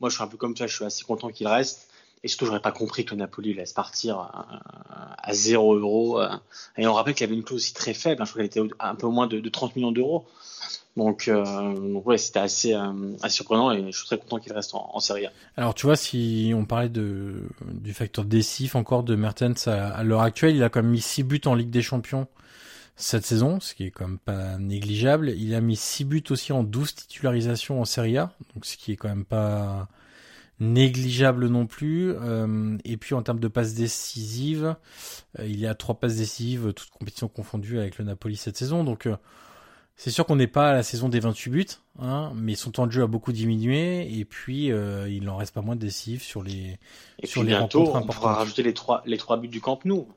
moi 0.00 0.10
je 0.10 0.14
suis 0.14 0.24
un 0.24 0.26
peu 0.26 0.36
comme 0.36 0.54
toi, 0.54 0.66
je 0.66 0.74
suis 0.74 0.84
assez 0.84 1.04
content 1.04 1.28
qu'il 1.28 1.46
reste. 1.46 1.91
Et 2.24 2.28
surtout, 2.28 2.46
j'aurais 2.46 2.62
pas 2.62 2.72
compris 2.72 3.04
que 3.04 3.14
Napoli 3.14 3.52
laisse 3.52 3.72
partir 3.72 4.18
à, 4.18 5.32
0 5.32 5.74
euros. 5.74 6.20
Et 6.76 6.86
on 6.86 6.94
rappelle 6.94 7.14
qu'il 7.14 7.26
y 7.26 7.28
avait 7.28 7.36
une 7.36 7.42
clause 7.42 7.62
aussi 7.62 7.74
très 7.74 7.94
faible. 7.94 8.22
Hein. 8.22 8.24
je 8.24 8.30
crois 8.30 8.46
qu'elle 8.46 8.62
était 8.62 8.74
un 8.78 8.94
peu 8.94 9.08
moins 9.08 9.26
de, 9.26 9.40
de 9.40 9.48
30 9.48 9.74
millions 9.74 9.90
d'euros. 9.90 10.26
Donc, 10.96 11.28
euh, 11.28 11.74
ouais, 12.04 12.18
c'était 12.18 12.40
assez, 12.40 12.74
euh, 12.74 13.14
assez, 13.22 13.36
surprenant 13.36 13.72
et 13.72 13.90
je 13.90 13.96
suis 13.96 14.06
très 14.06 14.18
content 14.18 14.38
qu'il 14.38 14.52
reste 14.52 14.74
en, 14.74 15.00
Serie 15.00 15.26
A. 15.26 15.32
Alors 15.56 15.74
tu 15.74 15.86
vois, 15.86 15.96
si 15.96 16.52
on 16.54 16.66
parlait 16.66 16.90
du 16.90 17.94
facteur 17.94 18.24
décisif 18.24 18.74
encore 18.74 19.02
de 19.02 19.16
Mertens 19.16 19.68
à, 19.68 20.02
l'heure 20.02 20.20
actuelle, 20.20 20.54
il 20.54 20.62
a 20.62 20.68
quand 20.68 20.82
même 20.82 20.92
mis 20.92 21.00
6 21.00 21.22
buts 21.22 21.40
en 21.46 21.54
Ligue 21.54 21.70
des 21.70 21.82
Champions 21.82 22.26
cette 22.94 23.24
saison, 23.24 23.58
ce 23.58 23.74
qui 23.74 23.84
est 23.84 23.90
quand 23.90 24.06
même 24.06 24.18
pas 24.18 24.58
négligeable. 24.58 25.30
Il 25.30 25.54
a 25.54 25.62
mis 25.62 25.76
6 25.76 26.04
buts 26.04 26.24
aussi 26.28 26.52
en 26.52 26.62
12 26.62 26.94
titularisations 26.94 27.80
en 27.80 27.86
Serie 27.86 28.18
A, 28.18 28.32
donc 28.54 28.66
ce 28.66 28.76
qui 28.76 28.92
est 28.92 28.96
quand 28.96 29.08
même 29.08 29.24
pas 29.24 29.88
négligeable 30.60 31.48
non 31.48 31.66
plus. 31.66 32.12
Euh, 32.12 32.76
et 32.84 32.96
puis 32.96 33.14
en 33.14 33.22
termes 33.22 33.40
de 33.40 33.48
passes 33.48 33.74
décisives, 33.74 34.76
euh, 35.38 35.46
il 35.46 35.58
y 35.58 35.66
a 35.66 35.74
trois 35.74 35.96
passes 35.96 36.16
décisives, 36.16 36.72
toutes 36.74 36.90
compétitions 36.90 37.28
confondues 37.28 37.78
avec 37.78 37.98
le 37.98 38.04
Napoli 38.04 38.36
cette 38.36 38.56
saison. 38.56 38.84
Donc 38.84 39.06
euh, 39.06 39.16
c'est 39.96 40.10
sûr 40.10 40.26
qu'on 40.26 40.36
n'est 40.36 40.46
pas 40.46 40.70
à 40.70 40.72
la 40.72 40.82
saison 40.82 41.08
des 41.08 41.20
28 41.20 41.50
buts, 41.50 41.66
hein, 41.98 42.32
mais 42.34 42.54
son 42.54 42.70
temps 42.70 42.86
de 42.86 42.92
jeu 42.92 43.02
a 43.02 43.06
beaucoup 43.06 43.32
diminué 43.32 44.18
et 44.18 44.24
puis 44.24 44.72
euh, 44.72 45.08
il 45.08 45.24
n'en 45.24 45.36
reste 45.36 45.54
pas 45.54 45.60
moins 45.60 45.76
de 45.76 45.80
décisif 45.80 46.22
sur 46.22 46.42
les 46.42 46.78
et 47.20 47.26
sur 47.26 47.42
les 47.42 47.50
bientôt, 47.50 47.80
rencontres 47.80 47.96
importantes. 47.96 48.16
On 48.16 48.20
pourra 48.20 48.34
rajouter 48.34 48.62
les 48.62 48.74
trois 48.74 49.02
les 49.06 49.18
trois 49.18 49.36
buts 49.36 49.48
du 49.48 49.60
Camp 49.60 49.84
Nou 49.84 50.08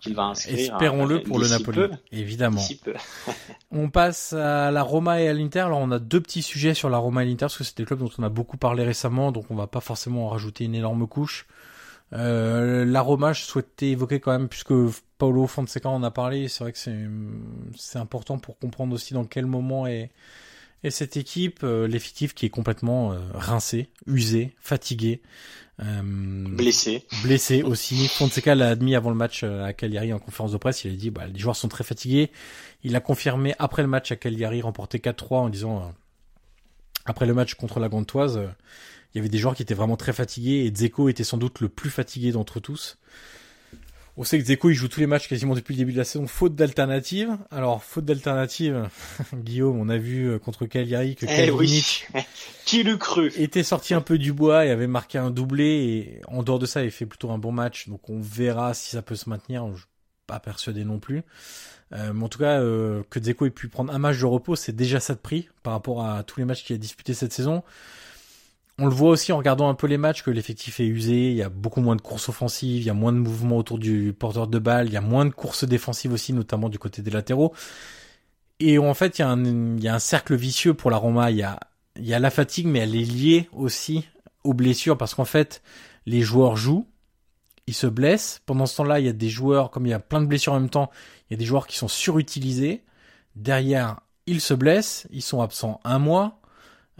qu'il 0.00 0.14
va 0.14 0.24
inscrire. 0.24 0.58
Espérons-le 0.58 1.22
pour 1.22 1.38
le 1.38 1.48
Napoli, 1.48 1.80
évidemment. 2.10 2.62
on 3.70 3.90
passe 3.90 4.32
à 4.32 4.70
la 4.70 4.82
Roma 4.82 5.20
et 5.20 5.28
à 5.28 5.32
l'Inter. 5.32 5.60
Alors 5.60 5.78
on 5.78 5.90
a 5.90 5.98
deux 5.98 6.20
petits 6.20 6.42
sujets 6.42 6.74
sur 6.74 6.90
la 6.90 6.98
Roma 6.98 7.24
et 7.24 7.26
l'Inter 7.26 7.46
parce 7.46 7.58
que 7.58 7.64
c'est 7.64 7.76
des 7.76 7.84
clubs 7.84 8.00
dont 8.00 8.10
on 8.18 8.22
a 8.22 8.28
beaucoup 8.28 8.56
parlé 8.56 8.84
récemment, 8.84 9.32
donc 9.32 9.46
on 9.50 9.54
va 9.54 9.66
pas 9.66 9.80
forcément 9.80 10.26
en 10.26 10.28
rajouter 10.28 10.64
une 10.64 10.74
énorme 10.74 11.06
couche. 11.06 11.46
Euh, 12.12 12.84
la 12.84 13.00
Roma, 13.00 13.32
je 13.32 13.42
souhaitais 13.42 13.90
évoquer 13.90 14.20
quand 14.20 14.32
même, 14.32 14.48
puisque 14.48 14.74
Paolo 15.18 15.46
Fonseca 15.46 15.88
en 15.88 16.02
a 16.02 16.10
parlé, 16.10 16.48
c'est 16.48 16.64
vrai 16.64 16.72
que 16.72 16.78
c'est 16.78 17.98
important 17.98 18.38
pour 18.38 18.58
comprendre 18.58 18.94
aussi 18.94 19.14
dans 19.14 19.24
quel 19.24 19.46
moment 19.46 19.86
est, 19.86 20.10
est 20.82 20.90
cette 20.90 21.16
équipe, 21.16 21.60
euh, 21.62 21.86
l'effectif 21.86 22.34
qui 22.34 22.46
est 22.46 22.50
complètement 22.50 23.12
euh, 23.12 23.18
rincé, 23.34 23.88
usé, 24.06 24.52
fatigué. 24.60 25.22
Euh, 25.80 26.02
blessé. 26.02 27.04
Blessé 27.22 27.62
aussi. 27.62 28.08
Fonseca 28.08 28.54
l'a 28.54 28.70
admis 28.70 28.94
avant 28.94 29.10
le 29.10 29.16
match 29.16 29.42
euh, 29.42 29.64
à 29.64 29.72
Cagliari 29.72 30.12
en 30.12 30.18
conférence 30.18 30.52
de 30.52 30.58
presse. 30.58 30.84
Il 30.84 30.92
a 30.92 30.96
dit 30.96 31.10
bah, 31.10 31.26
les 31.26 31.38
joueurs 31.38 31.56
sont 31.56 31.68
très 31.68 31.84
fatigués. 31.84 32.30
Il 32.84 32.94
a 32.96 33.00
confirmé 33.00 33.54
après 33.58 33.82
le 33.82 33.88
match 33.88 34.12
à 34.12 34.16
Cagliari 34.16 34.62
remporté 34.62 34.98
4-3 34.98 35.34
en 35.36 35.48
disant 35.48 35.92
après 37.04 37.26
le 37.26 37.34
match 37.34 37.54
contre 37.54 37.80
la 37.80 37.88
Gantoise 37.88 38.40
il 39.12 39.18
y 39.18 39.20
avait 39.20 39.28
des 39.28 39.38
joueurs 39.38 39.54
qui 39.54 39.62
étaient 39.62 39.74
vraiment 39.74 39.96
très 39.96 40.12
fatigués 40.12 40.64
et 40.64 40.74
Zeko 40.74 41.08
était 41.08 41.24
sans 41.24 41.36
doute 41.36 41.60
le 41.60 41.68
plus 41.68 41.90
fatigué 41.90 42.32
d'entre 42.32 42.60
tous. 42.60 42.98
On 44.16 44.24
sait 44.24 44.38
que 44.38 44.44
Zeko 44.44 44.68
il 44.68 44.74
joue 44.74 44.88
tous 44.88 45.00
les 45.00 45.06
matchs 45.06 45.26
quasiment 45.26 45.54
depuis 45.54 45.72
le 45.72 45.78
début 45.78 45.92
de 45.92 45.98
la 45.98 46.04
saison, 46.04 46.26
faute 46.26 46.54
d'alternative. 46.54 47.38
Alors 47.50 47.82
faute 47.82 48.04
d'alternative, 48.04 48.88
Guillaume, 49.34 49.78
on 49.78 49.88
a 49.88 49.96
vu 49.96 50.28
euh, 50.30 50.38
contre 50.38 50.66
Cagliari 50.66 51.16
que 51.16 51.24
eh 51.28 51.50
oui. 51.50 52.04
qui 52.66 52.82
l'eût 52.82 52.98
cru 52.98 53.32
était 53.36 53.62
sorti 53.62 53.94
un 53.94 54.02
peu 54.02 54.18
du 54.18 54.32
bois 54.32 54.66
et 54.66 54.70
avait 54.70 54.86
marqué 54.86 55.16
un 55.16 55.30
doublé 55.30 55.64
et 55.64 56.20
en 56.28 56.42
dehors 56.42 56.58
de 56.58 56.66
ça 56.66 56.84
il 56.84 56.90
fait 56.90 57.06
plutôt 57.06 57.30
un 57.30 57.38
bon 57.38 57.52
match. 57.52 57.88
Donc 57.88 58.10
on 58.10 58.20
verra 58.20 58.74
si 58.74 58.90
ça 58.90 59.00
peut 59.00 59.16
se 59.16 59.30
maintenir. 59.30 59.66
Je 59.72 59.78
suis 59.78 59.86
pas 60.26 60.40
persuadé 60.40 60.84
non 60.84 60.98
plus. 60.98 61.22
Euh, 61.94 62.12
mais 62.12 62.24
en 62.24 62.28
tout 62.28 62.38
cas, 62.38 62.60
euh, 62.60 63.02
que 63.10 63.22
Zeko 63.22 63.46
ait 63.46 63.50
pu 63.50 63.68
prendre 63.68 63.92
un 63.92 63.98
match 63.98 64.18
de 64.18 64.24
repos, 64.24 64.56
c'est 64.56 64.72
déjà 64.72 65.00
ça 65.00 65.14
de 65.14 65.18
prix 65.18 65.48
par 65.62 65.74
rapport 65.74 66.04
à 66.04 66.22
tous 66.22 66.38
les 66.40 66.46
matchs 66.46 66.64
qu'il 66.64 66.74
a 66.74 66.78
disputés 66.78 67.14
cette 67.14 67.32
saison. 67.32 67.62
On 68.78 68.86
le 68.86 68.92
voit 68.92 69.10
aussi 69.10 69.32
en 69.32 69.36
regardant 69.36 69.68
un 69.68 69.74
peu 69.74 69.86
les 69.86 69.98
matchs 69.98 70.22
que 70.22 70.30
l'effectif 70.30 70.80
est 70.80 70.86
usé, 70.86 71.30
il 71.30 71.36
y 71.36 71.42
a 71.42 71.50
beaucoup 71.50 71.80
moins 71.80 71.94
de 71.94 72.00
courses 72.00 72.28
offensives, 72.28 72.80
il 72.80 72.86
y 72.86 72.90
a 72.90 72.94
moins 72.94 73.12
de 73.12 73.18
mouvements 73.18 73.58
autour 73.58 73.78
du 73.78 74.14
porteur 74.18 74.46
de 74.46 74.58
balle, 74.58 74.86
il 74.86 74.92
y 74.92 74.96
a 74.96 75.02
moins 75.02 75.26
de 75.26 75.30
courses 75.30 75.64
défensives 75.64 76.12
aussi, 76.12 76.32
notamment 76.32 76.68
du 76.68 76.78
côté 76.78 77.02
des 77.02 77.10
latéraux. 77.10 77.52
Et 78.60 78.78
en 78.78 78.94
fait, 78.94 79.18
il 79.18 79.22
y 79.82 79.88
a 79.88 79.94
un, 79.94 79.98
cercle 79.98 80.34
vicieux 80.36 80.72
pour 80.72 80.90
la 80.90 80.96
Roma. 80.96 81.30
Il 81.30 81.36
y 81.36 81.42
a, 81.42 81.58
il 81.96 82.06
y 82.06 82.14
a 82.14 82.18
la 82.18 82.30
fatigue, 82.30 82.66
mais 82.66 82.78
elle 82.78 82.94
est 82.94 83.04
liée 83.04 83.48
aussi 83.52 84.08
aux 84.44 84.54
blessures 84.54 84.96
parce 84.96 85.14
qu'en 85.14 85.24
fait, 85.24 85.62
les 86.06 86.20
joueurs 86.20 86.56
jouent, 86.56 86.86
ils 87.66 87.74
se 87.74 87.86
blessent. 87.86 88.40
Pendant 88.46 88.66
ce 88.66 88.76
temps-là, 88.76 89.00
il 89.00 89.06
y 89.06 89.08
a 89.08 89.12
des 89.12 89.28
joueurs, 89.28 89.70
comme 89.70 89.86
il 89.86 89.90
y 89.90 89.94
a 89.94 89.98
plein 89.98 90.20
de 90.20 90.26
blessures 90.26 90.52
en 90.52 90.60
même 90.60 90.70
temps, 90.70 90.90
il 91.28 91.34
y 91.34 91.36
a 91.36 91.38
des 91.38 91.44
joueurs 91.44 91.66
qui 91.66 91.76
sont 91.76 91.88
surutilisés. 91.88 92.84
Derrière, 93.36 94.00
ils 94.26 94.40
se 94.40 94.54
blessent, 94.54 95.06
ils 95.10 95.22
sont 95.22 95.40
absents 95.40 95.80
un 95.84 95.98
mois, 95.98 96.40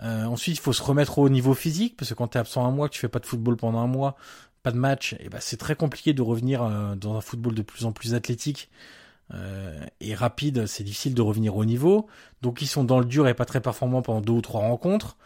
euh, 0.01 0.24
ensuite, 0.24 0.57
il 0.57 0.61
faut 0.61 0.72
se 0.72 0.82
remettre 0.82 1.18
au 1.18 1.28
niveau 1.28 1.55
physique, 1.55 1.97
parce 1.97 2.11
que 2.11 2.14
quand 2.14 2.28
tu 2.28 2.38
es 2.38 2.40
absent 2.40 2.64
un 2.64 2.70
mois, 2.70 2.88
que 2.88 2.95
tu 2.95 3.01
fais 3.01 3.09
pas 3.09 3.18
de 3.18 3.26
football 3.26 3.57
pendant 3.57 3.78
un 3.78 3.86
mois, 3.86 4.16
pas 4.62 4.70
de 4.70 4.78
match, 4.78 5.14
et 5.14 5.24
eh 5.24 5.28
ben 5.28 5.38
c'est 5.40 5.57
très 5.57 5.74
compliqué 5.74 6.12
de 6.12 6.22
revenir 6.22 6.62
euh, 6.62 6.95
dans 6.95 7.16
un 7.16 7.21
football 7.21 7.54
de 7.54 7.62
plus 7.62 7.84
en 7.84 7.92
plus 7.92 8.14
athlétique 8.14 8.71
euh, 9.34 9.84
et 10.00 10.14
rapide. 10.14 10.66
C'est 10.66 10.84
difficile 10.84 11.14
de 11.14 11.22
revenir 11.22 11.57
au 11.57 11.64
niveau. 11.64 12.07
Donc 12.42 12.62
ils 12.62 12.68
sont 12.68 12.84
dans 12.84 13.00
le 13.00 13.04
dur 13.04 13.29
et 13.29 13.34
pas 13.34 13.45
très 13.45 13.61
performants 13.61 14.03
pendant 14.03 14.21
deux 14.21 14.33
ou 14.33 14.41
trois 14.41 14.61
rencontres. 14.61 15.16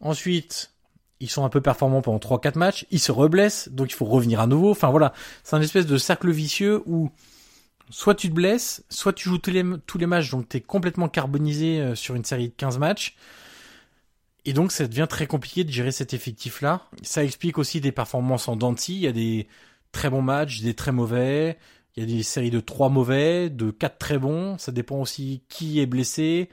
Ensuite, 0.00 0.72
ils 1.20 1.30
sont 1.30 1.44
un 1.44 1.48
peu 1.48 1.60
performants 1.60 2.02
pendant 2.02 2.18
trois 2.18 2.40
quatre 2.40 2.56
matchs. 2.56 2.86
Ils 2.90 3.00
se 3.00 3.12
reblessent, 3.12 3.68
donc 3.70 3.90
il 3.90 3.94
faut 3.94 4.04
revenir 4.04 4.40
à 4.40 4.46
nouveau. 4.46 4.70
Enfin 4.70 4.90
voilà, 4.90 5.12
c'est 5.44 5.56
un 5.56 5.62
espèce 5.62 5.86
de 5.86 5.96
cercle 5.96 6.30
vicieux 6.30 6.82
où 6.86 7.10
soit 7.88 8.16
tu 8.16 8.28
te 8.28 8.34
blesses, 8.34 8.84
soit 8.90 9.12
tu 9.12 9.28
joues 9.28 9.38
tous 9.38 9.52
les, 9.52 9.62
matchs, 10.06 10.30
donc 10.30 10.48
tu 10.48 10.56
es 10.56 10.60
complètement 10.60 11.08
carbonisé 11.08 11.94
sur 11.94 12.16
une 12.16 12.24
série 12.24 12.48
de 12.48 12.54
15 12.56 12.78
matchs. 12.78 13.16
Et 14.46 14.52
donc 14.52 14.70
ça 14.70 14.86
devient 14.86 15.08
très 15.10 15.26
compliqué 15.26 15.64
de 15.64 15.70
gérer 15.70 15.90
cet 15.90 16.14
effectif-là. 16.14 16.82
Ça 17.02 17.24
explique 17.24 17.58
aussi 17.58 17.80
des 17.80 17.92
performances 17.92 18.46
en 18.46 18.56
denti. 18.56 18.94
Il 18.94 19.00
y 19.00 19.08
a 19.08 19.12
des 19.12 19.48
très 19.90 20.08
bons 20.08 20.22
matchs, 20.22 20.60
des 20.62 20.72
très 20.72 20.92
mauvais. 20.92 21.58
Il 21.96 22.08
y 22.08 22.12
a 22.12 22.16
des 22.16 22.22
séries 22.22 22.50
de 22.50 22.60
trois 22.60 22.88
mauvais, 22.88 23.50
de 23.50 23.72
quatre 23.72 23.98
très 23.98 24.18
bons. 24.18 24.56
Ça 24.58 24.70
dépend 24.70 25.00
aussi 25.00 25.42
qui 25.48 25.80
est 25.80 25.86
blessé. 25.86 26.48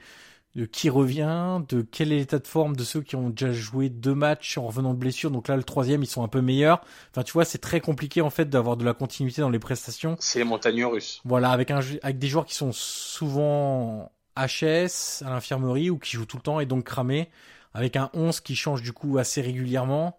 de 0.56 0.66
qui 0.66 0.88
revient, 0.90 1.60
de 1.68 1.82
quel 1.82 2.12
est 2.12 2.16
l'état 2.16 2.38
de 2.38 2.46
forme 2.46 2.76
de 2.76 2.84
ceux 2.84 3.00
qui 3.00 3.16
ont 3.16 3.30
déjà 3.30 3.52
joué 3.52 3.88
deux 3.88 4.14
matchs 4.14 4.58
en 4.58 4.66
revenant 4.66 4.92
de 4.92 4.98
blessure. 4.98 5.30
Donc 5.30 5.48
là, 5.48 5.56
le 5.56 5.64
troisième, 5.64 6.02
ils 6.02 6.08
sont 6.08 6.22
un 6.24 6.28
peu 6.28 6.40
meilleurs. 6.40 6.80
Enfin, 7.10 7.22
tu 7.22 7.32
vois, 7.32 7.44
c'est 7.44 7.58
très 7.58 7.80
compliqué 7.80 8.22
en 8.22 8.30
fait 8.30 8.48
d'avoir 8.48 8.76
de 8.76 8.84
la 8.84 8.94
continuité 8.94 9.40
dans 9.40 9.50
les 9.50 9.58
prestations. 9.58 10.16
C'est 10.20 10.40
les 10.40 10.44
montagnes 10.44 10.84
russes. 10.84 11.20
Voilà, 11.24 11.50
avec 11.50 11.70
un 11.70 11.80
avec 12.02 12.18
des 12.18 12.28
joueurs 12.28 12.46
qui 12.46 12.54
sont 12.54 12.72
souvent 12.72 14.10
HS 14.36 15.22
à 15.24 15.30
l'infirmerie 15.30 15.90
ou 15.90 15.98
qui 15.98 16.16
jouent 16.16 16.26
tout 16.26 16.38
le 16.38 16.42
temps 16.42 16.60
et 16.60 16.66
donc 16.66 16.84
cramés, 16.84 17.28
avec 17.74 17.96
un 17.96 18.10
11 18.14 18.40
qui 18.40 18.56
change 18.56 18.82
du 18.82 18.92
coup 18.92 19.18
assez 19.18 19.42
régulièrement. 19.42 20.18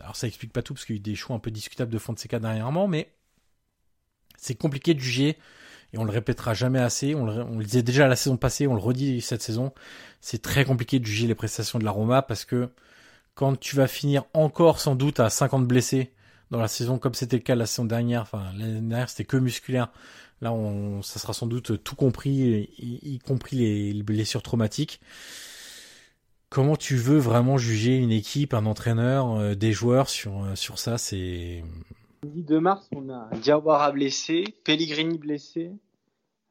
Alors 0.00 0.16
ça 0.16 0.26
explique 0.26 0.52
pas 0.52 0.62
tout 0.62 0.74
parce 0.74 0.84
qu'il 0.84 0.96
y 0.96 0.98
a 0.98 1.00
eu 1.00 1.02
des 1.02 1.14
choix 1.14 1.36
un 1.36 1.38
peu 1.38 1.50
discutables 1.50 1.92
de 1.92 1.98
Fonseca 1.98 2.38
dernièrement, 2.38 2.88
mais 2.88 3.12
c'est 4.36 4.54
compliqué 4.54 4.94
de 4.94 5.00
juger 5.00 5.38
et 5.92 5.98
on 5.98 6.04
le 6.04 6.10
répétera 6.10 6.54
jamais 6.54 6.80
assez. 6.80 7.14
On 7.14 7.24
le, 7.26 7.64
disait 7.64 7.82
déjà 7.82 8.08
la 8.08 8.16
saison 8.16 8.36
passée, 8.36 8.66
on 8.66 8.74
le 8.74 8.80
redit 8.80 9.20
cette 9.20 9.42
saison. 9.42 9.72
C'est 10.20 10.42
très 10.42 10.64
compliqué 10.64 10.98
de 10.98 11.06
juger 11.06 11.26
les 11.26 11.34
prestations 11.34 11.78
de 11.78 11.84
la 11.84 11.92
Roma 11.92 12.22
parce 12.22 12.44
que 12.44 12.68
quand 13.34 13.58
tu 13.58 13.76
vas 13.76 13.86
finir 13.86 14.24
encore 14.32 14.80
sans 14.80 14.96
doute 14.96 15.20
à 15.20 15.30
50 15.30 15.66
blessés 15.66 16.12
dans 16.50 16.58
la 16.60 16.68
saison 16.68 16.98
comme 16.98 17.14
c'était 17.14 17.36
le 17.36 17.42
cas 17.42 17.54
la 17.54 17.66
saison 17.66 17.84
dernière, 17.84 18.22
enfin 18.22 18.52
l'année 18.56 18.80
dernière 18.80 19.08
c'était 19.08 19.24
que 19.24 19.36
musculaire. 19.36 19.90
Là, 20.40 20.52
on, 20.52 21.00
ça 21.02 21.20
sera 21.20 21.32
sans 21.32 21.46
doute 21.46 21.82
tout 21.84 21.96
compris, 21.96 22.68
y, 22.78 23.18
compris 23.20 23.56
les, 23.92 24.02
blessures 24.02 24.42
traumatiques. 24.42 25.00
Comment 26.54 26.76
tu 26.76 26.94
veux 26.94 27.18
vraiment 27.18 27.58
juger 27.58 27.96
une 27.96 28.12
équipe, 28.12 28.54
un 28.54 28.64
entraîneur, 28.64 29.32
euh, 29.32 29.54
des 29.56 29.72
joueurs 29.72 30.08
sur, 30.08 30.44
euh, 30.44 30.54
sur 30.54 30.78
ça 30.78 30.98
C'est 30.98 31.64
2 32.22 32.60
mars, 32.60 32.88
on 32.94 33.10
a 33.10 33.28
Diawara 33.42 33.90
blessé, 33.90 34.44
Pellegrini 34.62 35.18
blessé. 35.18 35.72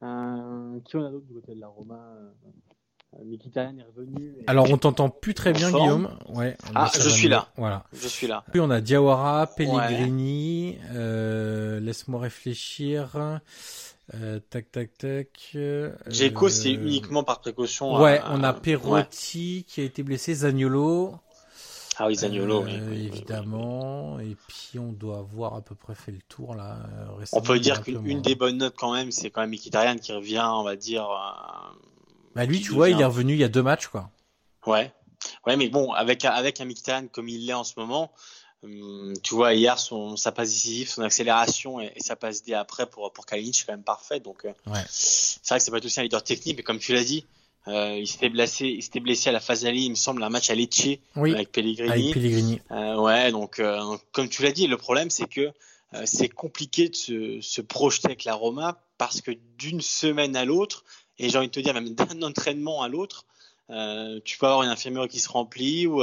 Euh, 0.02 0.78
qui 0.84 0.96
on 0.96 1.06
a 1.06 1.10
d'autre 1.10 1.24
du 1.24 1.32
côté 1.32 1.54
de 1.54 1.60
la 1.60 1.68
Roma 1.68 1.98
euh, 3.14 3.24
Mkhitaryan 3.24 3.78
est 3.78 3.86
revenu. 3.96 4.34
Alors 4.46 4.70
on 4.70 4.76
t'entend 4.76 5.08
plus 5.08 5.32
très 5.32 5.54
bien 5.54 5.70
Guillaume. 5.70 6.10
Ouais. 6.28 6.54
Ah, 6.74 6.90
je 6.94 7.08
suis 7.08 7.28
là. 7.28 7.48
Voilà. 7.56 7.84
Je 7.94 8.06
suis 8.06 8.26
là. 8.26 8.44
Puis 8.52 8.60
on 8.60 8.68
a 8.68 8.82
Diawara, 8.82 9.46
Pellegrini. 9.56 10.76
Euh, 10.92 11.80
Laisse-moi 11.80 12.20
réfléchir. 12.20 13.40
Euh, 14.12 14.38
tac 14.50 14.70
tac 14.70 14.98
tac. 14.98 15.28
Euh, 15.54 15.92
c'est 16.10 16.72
uniquement 16.72 17.24
par 17.24 17.40
précaution. 17.40 17.96
Ouais, 17.96 18.20
on 18.28 18.44
a 18.44 18.52
Perotti 18.52 19.64
qui 19.66 19.80
a 19.80 19.84
été 19.84 20.02
blessé, 20.02 20.34
Zagnolo. 20.34 21.14
Ah 21.96 22.08
oui, 22.08 22.16
Zagnolo, 22.16 22.64
euh, 22.64 22.92
évidemment. 22.92 24.18
Et 24.20 24.36
puis 24.48 24.78
on 24.78 24.92
doit 24.92 25.18
avoir 25.18 25.54
à 25.54 25.62
peu 25.62 25.74
près 25.74 25.94
fait 25.94 26.12
le 26.12 26.20
tour 26.28 26.54
là. 26.54 26.78
on 27.32 27.40
peut 27.40 27.58
dire 27.58 27.82
qu'une 27.82 28.20
des 28.20 28.34
bonnes 28.34 28.58
notes 28.58 28.74
quand 28.76 28.92
même, 28.92 29.10
c'est 29.10 29.30
quand 29.30 29.40
même 29.40 29.50
Mkhitaryan 29.50 29.96
qui 29.96 30.12
revient, 30.12 30.46
on 30.46 30.64
va 30.64 30.76
dire. 30.76 31.04
Euh, 31.04 31.74
bah 32.34 32.44
lui, 32.44 32.60
tu 32.60 32.72
vois, 32.72 32.90
il 32.90 33.00
est 33.00 33.04
revenu 33.04 33.34
il 33.34 33.38
y 33.38 33.44
a 33.44 33.48
deux 33.48 33.62
matchs 33.62 33.86
quoi. 33.86 34.10
Ouais, 34.66 34.92
ouais, 35.46 35.56
mais 35.56 35.68
bon, 35.68 35.92
avec 35.92 36.24
avec 36.24 36.60
un 36.60 36.66
Mkhitaryan 36.66 37.06
comme 37.06 37.28
il 37.28 37.46
l'est 37.46 37.54
en 37.54 37.64
ce 37.64 37.74
moment, 37.78 38.12
tu 39.22 39.34
vois, 39.34 39.54
hier 39.54 39.78
son 39.78 40.16
sa 40.16 40.32
passe 40.32 40.50
décisive, 40.50 40.88
son 40.88 41.02
accélération 41.02 41.80
et, 41.80 41.92
sa 41.98 42.16
passe 42.16 42.42
D 42.42 42.54
après 42.54 42.86
pour 42.86 43.12
pour 43.12 43.26
Kalinic, 43.26 43.54
c'est 43.54 43.66
quand 43.66 43.72
même 43.72 43.82
parfait. 43.82 44.20
Donc, 44.20 44.44
euh, 44.44 44.52
ouais. 44.66 44.80
c'est 44.88 45.46
vrai 45.48 45.58
que 45.58 45.64
c'est 45.64 45.70
pas 45.70 45.84
aussi 45.84 46.00
un 46.00 46.02
leader 46.02 46.22
technique, 46.22 46.56
mais 46.56 46.62
comme 46.62 46.78
tu 46.78 46.92
l'as 46.92 47.04
dit. 47.04 47.26
Euh, 47.66 47.96
il 47.98 48.06
s'était 48.06 48.28
blessé, 48.28 48.66
il 48.66 48.82
s'était 48.82 49.00
blessé 49.00 49.30
à 49.30 49.32
la 49.32 49.40
Fasali, 49.40 49.86
il 49.86 49.90
me 49.90 49.94
semble, 49.94 50.22
un 50.22 50.28
match 50.28 50.50
à 50.50 50.54
Lecce 50.54 50.98
avec 51.16 51.50
Pellegrini. 51.50 51.90
Avec 51.90 52.12
Pellegrini. 52.12 52.60
Euh, 52.70 52.96
ouais, 52.96 53.32
donc 53.32 53.58
euh, 53.58 53.80
comme 54.12 54.28
tu 54.28 54.42
l'as 54.42 54.52
dit, 54.52 54.66
le 54.66 54.76
problème 54.76 55.08
c'est 55.08 55.26
que 55.26 55.50
c'est 56.04 56.28
compliqué 56.28 56.88
de 56.88 56.96
se, 56.96 57.40
se, 57.40 57.60
projeter 57.60 58.08
avec 58.08 58.24
la 58.24 58.34
Roma 58.34 58.82
parce 58.98 59.20
que 59.20 59.30
d'une 59.56 59.80
semaine 59.80 60.34
à 60.34 60.44
l'autre, 60.44 60.84
et 61.18 61.28
j'ai 61.30 61.38
envie 61.38 61.46
de 61.46 61.52
te 61.52 61.60
dire 61.60 61.72
même 61.72 61.94
d'un 61.94 62.22
entraînement 62.22 62.82
à 62.82 62.88
l'autre, 62.88 63.24
tu 63.68 64.38
peux 64.38 64.46
avoir 64.46 64.64
une 64.64 64.70
infirmerie 64.70 65.08
qui 65.08 65.20
se 65.20 65.28
remplit 65.28 65.86
ou 65.86 66.02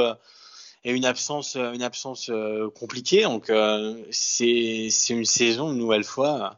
et 0.83 0.91
une 0.91 1.05
absence, 1.05 1.55
une 1.55 1.83
absence 1.83 2.31
compliquée. 2.75 3.23
Donc 3.23 3.51
c'est 4.11 4.87
c'est 4.89 5.13
une 5.13 5.25
saison 5.25 5.71
une 5.71 5.77
nouvelle 5.77 6.03
fois, 6.03 6.57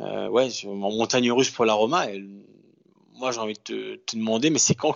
ouais, 0.00 0.48
en 0.66 0.74
montagne 0.74 1.30
russe 1.32 1.50
pour 1.50 1.64
la 1.64 1.74
Roma. 1.74 2.06
Elle, 2.06 2.26
moi 3.22 3.30
j'ai 3.30 3.38
envie 3.38 3.54
de 3.54 4.00
te, 4.04 4.16
demander, 4.16 4.50
mais 4.50 4.58
c'est 4.58 4.74
quand 4.74 4.94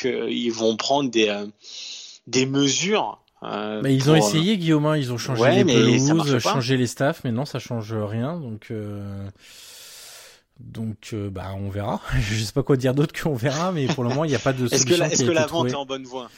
qu'ils 0.00 0.52
vont 0.52 0.76
prendre 0.76 1.10
des, 1.10 1.28
euh, 1.28 1.46
des 2.26 2.44
mesures 2.44 3.22
euh, 3.44 3.80
mais 3.84 3.94
ils 3.94 4.10
ont 4.10 4.16
essayé 4.16 4.58
Guillaume, 4.58 4.86
hein. 4.86 4.96
ils 4.96 5.12
ont 5.12 5.16
changé 5.16 5.62
les 5.62 5.64
pelouses, 5.64 6.40
changé 6.40 6.76
les 6.76 6.88
staffs, 6.88 7.20
mais 7.22 7.30
non, 7.30 7.44
ça 7.44 7.60
change 7.60 7.94
rien. 7.94 8.36
Donc, 8.36 8.72
euh... 8.72 9.28
donc, 10.58 11.10
euh, 11.12 11.30
bah, 11.30 11.52
on 11.56 11.68
verra. 11.70 12.00
Je 12.18 12.42
sais 12.42 12.52
pas 12.52 12.64
quoi 12.64 12.76
dire 12.76 12.94
d'autre 12.94 13.14
qu'on 13.14 13.36
verra, 13.36 13.70
mais 13.70 13.86
pour 13.86 14.02
le 14.02 14.08
moment, 14.08 14.24
il 14.24 14.30
n'y 14.30 14.34
a 14.34 14.40
pas 14.40 14.52
de 14.52 14.66
solution. 14.66 14.76
Est-ce 14.76 14.86
que, 14.86 14.94
la, 14.94 15.12
est-ce 15.12 15.22
que 15.22 15.30
la 15.30 15.46
vente 15.46 15.68
est 15.68 15.76
en 15.76 15.86
bonne 15.86 16.02
voie? 16.02 16.28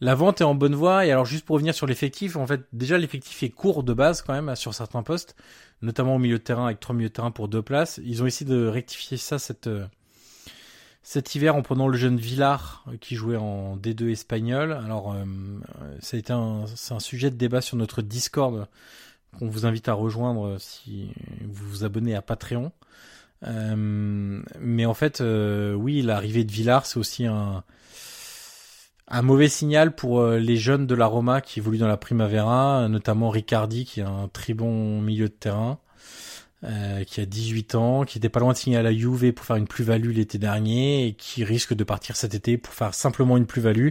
La 0.00 0.14
vente 0.14 0.40
est 0.40 0.44
en 0.44 0.54
bonne 0.54 0.74
voie. 0.74 1.06
Et 1.06 1.12
alors, 1.12 1.26
juste 1.26 1.44
pour 1.44 1.54
revenir 1.54 1.74
sur 1.74 1.86
l'effectif, 1.86 2.36
en 2.36 2.46
fait, 2.46 2.62
déjà 2.72 2.98
l'effectif 2.98 3.42
est 3.42 3.50
court 3.50 3.82
de 3.82 3.92
base 3.92 4.22
quand 4.22 4.32
même 4.32 4.54
sur 4.56 4.74
certains 4.74 5.02
postes, 5.02 5.36
notamment 5.82 6.16
au 6.16 6.18
milieu 6.18 6.38
de 6.38 6.42
terrain 6.42 6.66
avec 6.66 6.80
trois 6.80 6.94
milieux 6.94 7.08
de 7.08 7.14
terrain 7.14 7.30
pour 7.30 7.48
deux 7.48 7.62
places. 7.62 8.00
Ils 8.04 8.22
ont 8.22 8.26
essayé 8.26 8.50
de 8.50 8.66
rectifier 8.66 9.16
ça 9.16 9.38
cette 9.38 9.68
cet 11.02 11.34
hiver 11.34 11.56
en 11.56 11.62
prenant 11.62 11.88
le 11.88 11.96
jeune 11.96 12.18
Villar 12.18 12.84
euh, 12.88 12.96
qui 12.98 13.14
jouait 13.14 13.36
en 13.36 13.76
D2 13.76 14.10
espagnol. 14.10 14.72
Alors, 14.72 15.12
euh, 15.12 15.24
ça 16.00 16.16
a 16.16 16.20
été 16.20 16.32
un, 16.32 16.66
c'est 16.74 16.94
un 16.94 17.00
sujet 17.00 17.30
de 17.30 17.36
débat 17.36 17.60
sur 17.60 17.76
notre 17.76 18.02
Discord 18.02 18.68
qu'on 19.38 19.48
vous 19.48 19.64
invite 19.64 19.88
à 19.88 19.94
rejoindre 19.94 20.58
si 20.58 21.12
vous 21.42 21.68
vous 21.68 21.84
abonnez 21.84 22.14
à 22.14 22.22
Patreon. 22.22 22.72
Euh, 23.46 24.42
mais 24.58 24.86
en 24.86 24.94
fait, 24.94 25.20
euh, 25.20 25.74
oui, 25.74 26.02
l'arrivée 26.02 26.44
de 26.44 26.52
Villar, 26.52 26.86
c'est 26.86 26.98
aussi 26.98 27.26
un, 27.26 27.64
un 29.10 29.22
mauvais 29.22 29.48
signal 29.48 29.94
pour 29.94 30.24
les 30.24 30.56
jeunes 30.56 30.86
de 30.86 30.94
la 30.94 31.06
Roma 31.06 31.40
qui 31.40 31.58
évoluent 31.58 31.78
dans 31.78 31.88
la 31.88 31.96
Primavera, 31.96 32.88
notamment 32.88 33.28
Riccardi 33.30 33.84
qui 33.84 34.00
est 34.00 34.04
un 34.04 34.28
très 34.32 34.54
bon 34.54 35.00
milieu 35.00 35.28
de 35.28 35.34
terrain. 35.34 35.78
Euh, 36.62 37.04
qui 37.04 37.22
a 37.22 37.26
18 37.26 37.74
ans, 37.74 38.04
qui 38.04 38.18
était 38.18 38.28
pas 38.28 38.38
loin 38.38 38.52
de 38.52 38.58
signer 38.58 38.76
à 38.76 38.82
la 38.82 38.92
Juve 38.92 39.32
pour 39.32 39.46
faire 39.46 39.56
une 39.56 39.66
plus-value 39.66 40.10
l'été 40.10 40.36
dernier 40.36 41.06
et 41.06 41.14
qui 41.14 41.42
risque 41.42 41.72
de 41.72 41.84
partir 41.84 42.16
cet 42.16 42.34
été 42.34 42.58
pour 42.58 42.74
faire 42.74 42.92
simplement 42.92 43.38
une 43.38 43.46
plus-value. 43.46 43.90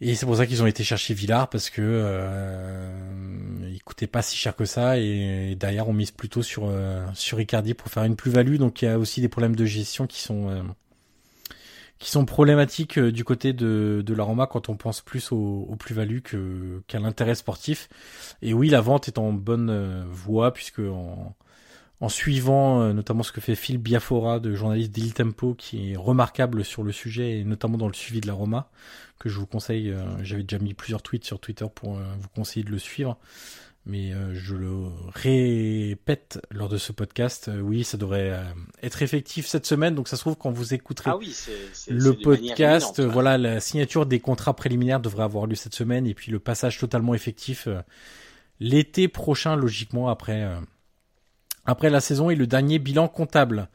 Et 0.00 0.14
c'est 0.14 0.26
pour 0.26 0.36
ça 0.36 0.46
qu'ils 0.46 0.62
ont 0.62 0.66
été 0.66 0.84
chercher 0.84 1.12
Villard 1.12 1.48
parce 1.50 1.70
que 1.70 1.82
euh, 1.82 2.88
il 3.72 3.82
coûtait 3.82 4.06
pas 4.06 4.22
si 4.22 4.36
cher 4.36 4.54
que 4.54 4.64
ça 4.64 4.98
et, 4.98 5.56
derrière 5.56 5.88
on 5.88 5.92
mise 5.92 6.12
plutôt 6.12 6.42
sur 6.42 6.66
euh, 6.66 7.04
sur 7.14 7.38
pour 7.76 7.88
faire 7.88 8.04
une 8.04 8.14
plus-value. 8.14 8.56
Donc 8.56 8.82
il 8.82 8.84
y 8.84 8.88
a 8.88 8.98
aussi 8.98 9.20
des 9.20 9.28
problèmes 9.28 9.56
de 9.56 9.64
gestion 9.64 10.06
qui 10.06 10.20
sont 10.20 10.50
euh, 10.50 10.62
qui 12.04 12.10
sont 12.10 12.26
problématiques 12.26 12.98
euh, 12.98 13.10
du 13.10 13.24
côté 13.24 13.54
de, 13.54 14.02
de 14.04 14.14
la 14.14 14.24
Roma 14.24 14.46
quand 14.46 14.68
on 14.68 14.76
pense 14.76 15.00
plus 15.00 15.32
au, 15.32 15.66
au 15.70 15.74
plus-value 15.74 16.18
que, 16.18 16.82
qu'à 16.86 16.98
l'intérêt 16.98 17.34
sportif. 17.34 17.88
Et 18.42 18.52
oui, 18.52 18.68
la 18.68 18.82
vente 18.82 19.08
est 19.08 19.16
en 19.16 19.32
bonne 19.32 19.70
euh, 19.70 20.04
voie 20.10 20.52
puisque 20.52 20.80
en, 20.80 21.34
en 22.00 22.08
suivant 22.10 22.82
euh, 22.82 22.92
notamment 22.92 23.22
ce 23.22 23.32
que 23.32 23.40
fait 23.40 23.54
Phil 23.54 23.78
Biafora, 23.78 24.38
de 24.38 24.54
journaliste 24.54 24.92
d'Il 24.92 25.14
Tempo, 25.14 25.54
qui 25.54 25.92
est 25.92 25.96
remarquable 25.96 26.62
sur 26.62 26.82
le 26.82 26.92
sujet 26.92 27.38
et 27.38 27.44
notamment 27.44 27.78
dans 27.78 27.88
le 27.88 27.94
suivi 27.94 28.20
de 28.20 28.26
la 28.26 28.34
Roma, 28.34 28.68
que 29.18 29.30
je 29.30 29.38
vous 29.38 29.46
conseille. 29.46 29.94
J'avais 30.20 30.42
déjà 30.42 30.62
mis 30.62 30.74
plusieurs 30.74 31.00
tweets 31.00 31.24
sur 31.24 31.40
Twitter 31.40 31.64
pour 31.74 31.94
vous 31.94 32.28
conseiller 32.34 32.66
de 32.66 32.70
le 32.70 32.78
suivre 32.78 33.16
mais 33.86 34.12
euh, 34.12 34.34
je 34.34 34.54
le 34.54 34.72
répète 35.14 36.40
lors 36.50 36.70
de 36.70 36.78
ce 36.78 36.90
podcast, 36.92 37.48
euh, 37.48 37.60
oui, 37.60 37.84
ça 37.84 37.98
devrait 37.98 38.30
euh, 38.30 38.42
être 38.82 39.02
effectif 39.02 39.46
cette 39.46 39.66
semaine. 39.66 39.94
Donc 39.94 40.08
ça 40.08 40.16
se 40.16 40.22
trouve 40.22 40.36
quand 40.36 40.50
vous 40.50 40.72
écouterez 40.72 41.10
ah 41.10 41.18
oui, 41.18 41.36
le 41.88 42.12
podcast, 42.12 43.00
voilà, 43.00 43.36
la 43.36 43.60
signature 43.60 44.06
des 44.06 44.20
contrats 44.20 44.56
préliminaires 44.56 45.00
devrait 45.00 45.24
avoir 45.24 45.46
lieu 45.46 45.54
cette 45.54 45.74
semaine 45.74 46.06
et 46.06 46.14
puis 46.14 46.32
le 46.32 46.38
passage 46.38 46.78
totalement 46.78 47.14
effectif 47.14 47.68
l'été 48.58 49.08
prochain, 49.08 49.54
logiquement 49.56 50.08
après 50.08 50.48
après 51.66 51.90
la 51.90 52.00
saison 52.00 52.30
et 52.30 52.36
le 52.36 52.46
dernier 52.46 52.78
bilan 52.78 53.08
comptable. 53.08 53.68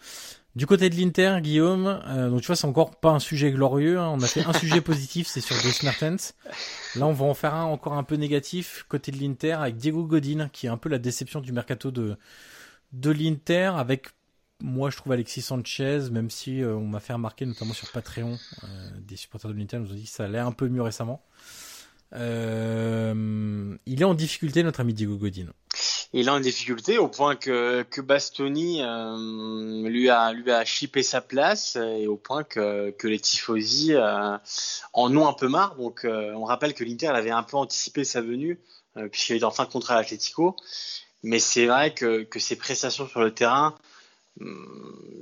Du 0.60 0.66
côté 0.66 0.90
de 0.90 0.96
l'Inter, 0.98 1.38
Guillaume, 1.42 2.02
euh, 2.06 2.30
donc 2.30 2.42
tu 2.42 2.48
vois, 2.48 2.58
c'est 2.58 2.68
encore 2.68 2.98
pas 2.98 3.12
un 3.12 3.20
sujet 3.20 3.50
glorieux. 3.50 3.98
Hein. 3.98 4.10
On 4.14 4.22
a 4.22 4.28
fait 4.28 4.46
un 4.46 4.52
sujet 4.60 4.82
positif, 4.82 5.26
c'est 5.26 5.40
sur 5.40 5.56
Dries 5.56 5.80
Mertens. 5.84 6.34
Là, 6.98 7.08
on 7.08 7.14
va 7.14 7.24
en 7.28 7.34
faire 7.34 7.54
un 7.54 7.64
encore 7.64 7.94
un 7.94 8.04
peu 8.04 8.16
négatif 8.16 8.86
côté 8.90 9.14
de 9.14 9.18
l'Inter 9.20 9.54
avec 9.54 9.78
Diego 9.78 10.04
Godin, 10.04 10.50
qui 10.52 10.66
est 10.66 10.70
un 10.70 10.76
peu 10.76 10.90
la 10.90 10.98
déception 10.98 11.40
du 11.40 11.54
mercato 11.54 11.92
de 11.92 12.18
de 12.92 13.10
l'Inter, 13.10 13.72
avec 13.78 14.10
moi, 14.62 14.90
je 14.90 14.98
trouve 14.98 15.14
Alexis 15.14 15.44
Sanchez, 15.44 16.10
même 16.12 16.30
si 16.30 16.62
euh, 16.62 16.76
on 16.76 16.88
m'a 16.88 17.00
fait 17.00 17.14
remarquer, 17.14 17.46
notamment 17.46 17.74
sur 17.74 17.90
Patreon, 17.94 18.38
euh, 18.66 18.90
des 19.00 19.16
supporters 19.16 19.50
de 19.52 19.56
l'Inter 19.56 19.80
nous 19.80 19.94
ont 19.94 19.96
dit 19.96 20.04
que 20.04 20.10
ça 20.10 20.26
allait 20.26 20.40
un 20.40 20.52
peu 20.52 20.68
mieux 20.68 20.82
récemment. 20.82 21.24
Euh, 22.14 23.76
il 23.86 24.02
est 24.02 24.06
en 24.06 24.14
difficulté, 24.14 24.64
notre 24.64 24.80
ami 24.80 24.94
Diego 24.94 25.16
Godin. 25.16 25.48
Il 26.12 26.28
est 26.28 26.32
en 26.32 26.40
difficulté 26.40 26.98
au 26.98 27.08
point 27.08 27.36
que, 27.36 27.84
que 27.84 28.02
Bastoni 28.02 28.82
euh, 28.82 29.88
lui 29.88 30.10
a 30.10 30.34
lui 30.34 30.52
a 30.52 30.66
chippé 30.66 31.04
sa 31.04 31.22
place 31.22 31.76
et 31.76 32.08
au 32.08 32.18
point 32.18 32.44
que, 32.44 32.90
que 32.92 33.08
les 33.08 33.20
tifosi 33.20 33.94
euh, 33.94 34.36
en 34.94 35.16
ont 35.16 35.28
un 35.28 35.34
peu 35.34 35.48
marre. 35.48 35.76
Donc 35.76 36.06
on 36.06 36.46
rappelle 36.46 36.74
que 36.74 36.84
l'Inter 36.84 37.10
avait 37.10 37.30
un 37.30 37.44
peu 37.44 37.58
anticipé 37.58 38.04
sa 38.04 38.22
venue 38.22 38.60
puisqu'il 39.12 39.36
est 39.36 39.44
en 39.44 39.52
fin 39.52 39.66
de 39.66 39.70
contrat 39.70 39.96
à 39.96 39.98
l'Atletico. 39.98 40.56
Mais 41.22 41.38
c'est 41.38 41.68
vrai 41.68 41.94
que, 41.94 42.24
que 42.24 42.40
ses 42.40 42.56
prestations 42.56 43.08
sur 43.08 43.20
le 43.20 43.32
terrain 43.32 43.76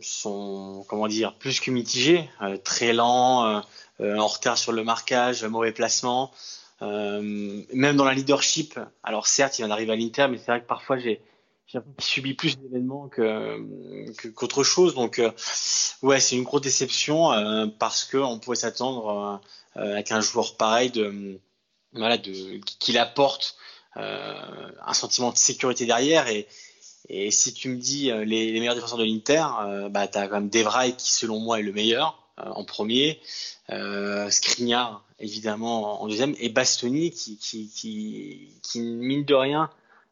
sont, 0.02 0.86
comment 0.88 1.08
dire, 1.08 1.36
plus 1.38 1.60
que 1.60 1.70
mitigés, 1.70 2.30
très 2.64 2.94
lents, 2.94 3.62
en 4.00 4.28
retard 4.28 4.58
sur 4.58 4.72
le 4.72 4.84
marquage, 4.86 5.44
mauvais 5.44 5.74
placement. 5.74 6.32
Même 6.82 7.96
dans 7.96 8.06
la 8.06 8.14
leadership, 8.14 8.80
alors 9.04 9.28
certes, 9.28 9.58
il 9.58 9.62
vient 9.62 9.70
d'arriver 9.70 9.94
à 9.94 9.96
l'Inter, 9.96 10.28
mais 10.30 10.38
c'est 10.38 10.52
vrai 10.52 10.62
que 10.62 10.68
parfois 10.68 10.98
j'ai 10.98 11.22
subi 12.00 12.34
plus 12.34 12.58
d'événements 12.58 13.08
que 13.08 13.60
qu'autre 14.32 14.64
chose. 14.64 14.96
Donc, 14.96 15.22
ouais, 16.02 16.20
c'est 16.20 16.36
une 16.36 16.44
grosse 16.44 16.62
déception 16.62 17.72
parce 17.80 18.04
que 18.04 18.18
on 18.18 18.40
pouvait 18.40 18.56
s'attendre 18.56 19.42
avec 19.76 20.12
un 20.12 20.22
joueur 20.22 20.56
pareil 20.56 20.92
de 20.92 21.40
voilà, 21.94 22.18
de 22.18 22.60
qu'il 22.80 22.98
apporte 22.98 23.58
un 23.96 24.94
sentiment 24.94 25.32
de 25.32 25.38
sécurité 25.38 25.86
derrière 25.86 26.28
et 27.10 27.32
si 27.32 27.54
tu 27.54 27.70
me 27.70 27.78
dis 27.78 28.12
euh, 28.12 28.26
les, 28.26 28.52
meilleurs 28.54 28.76
défenseurs 28.76 28.98
de 28.98 29.06
l'Inter, 29.06 29.46
euh, 29.62 29.90
bah, 29.90 30.08
tu 30.08 30.18
as 30.18 30.28
quand 30.28 30.36
même 30.36 30.50
Devray 30.50 30.96
qui, 30.96 31.12
selon 31.14 31.40
moi, 31.40 31.60
est 31.60 31.64
le 31.64 31.72
meilleur 31.72 32.08
euh, 32.10 32.27
en 32.38 32.64
premier. 32.64 33.20
Euh, 33.70 34.30
évidemment, 35.20 36.02
en 36.02 36.08
deuxième. 36.08 36.36
Et 36.40 36.50
Bastoni 36.50 37.12
qui, 37.12 37.38
qui, 37.38 37.70
qui, 38.62 38.80
mine 38.80 39.26
de 39.26 39.34
rien, 39.34 39.70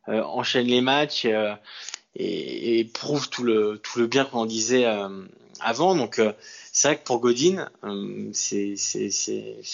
enchaîne 0.07 0.67
les 0.67 0.81
matchs 0.81 1.25
et, 2.15 2.79
et, 2.79 2.85
prouve 2.85 3.29
tout 3.29 3.43
le, 3.43 3.79
tout 3.83 3.99
le 3.99 4.07
bien 4.07 4.25
qu'on 4.25 4.39
en 4.39 4.45
disait 4.45 4.85
avant. 5.59 5.95
Donc, 5.95 6.21
c'est 6.71 6.87
vrai 6.89 6.97
que 6.97 7.03
pour 7.03 7.19
Godin, 7.19 7.69
c'est 8.33 8.75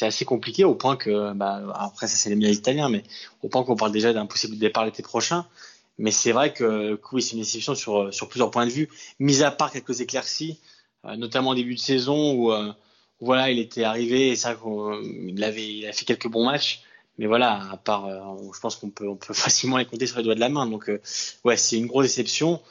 assez 0.01 0.25
compliqué 0.25 0.63
au 0.63 0.75
point 0.75 0.95
que, 0.95 1.33
bah, 1.33 1.63
après 1.75 2.07
ça 2.07 2.15
c'est 2.15 2.29
les 2.29 2.35
médias 2.35 2.51
italiens, 2.51 2.89
mais 2.89 3.03
au 3.41 3.49
point 3.49 3.63
qu'on 3.63 3.75
parle 3.75 3.91
déjà 3.91 4.13
d'un 4.13 4.25
possible 4.25 4.57
départ 4.57 4.85
l'été 4.85 5.01
prochain. 5.01 5.45
Mais 5.97 6.11
c'est 6.11 6.31
vrai 6.31 6.53
que, 6.53 6.99
oui, 7.11 7.21
c'est 7.21 7.33
une 7.33 7.39
déception 7.39 7.75
sur, 7.75 8.13
sur 8.13 8.27
plusieurs 8.27 8.51
points 8.51 8.65
de 8.65 8.71
vue, 8.71 8.89
mis 9.19 9.43
à 9.43 9.51
part 9.51 9.71
quelques 9.71 10.01
éclaircies, 10.01 10.57
euh, 10.57 10.61
notamment 11.03 11.51
au 11.51 11.55
début 11.55 11.75
de 11.75 11.79
saison 11.79 12.33
où, 12.33 12.51
euh, 12.51 12.71
voilà, 13.19 13.51
il 13.51 13.59
était 13.59 13.83
arrivé 13.83 14.29
et 14.29 14.35
ça, 14.35 14.57
il 15.03 15.43
avait, 15.43 15.77
il 15.77 15.85
a 15.87 15.93
fait 15.93 16.05
quelques 16.05 16.27
bons 16.27 16.45
matchs. 16.45 16.81
Mais 17.17 17.27
voilà, 17.27 17.71
à 17.71 17.77
part, 17.77 18.05
euh, 18.07 18.51
je 18.53 18.59
pense 18.59 18.75
qu'on 18.75 18.89
peut, 18.89 19.07
on 19.07 19.15
peut 19.15 19.33
facilement 19.33 19.77
les 19.77 19.85
compter 19.85 20.07
sur 20.07 20.17
les 20.17 20.23
doigts 20.23 20.35
de 20.35 20.39
la 20.39 20.49
main. 20.49 20.65
Donc, 20.65 20.91
ouais, 21.43 21.57
c'est 21.57 21.77
une 21.77 21.87
grosse 21.87 22.05
déception. 22.05 22.61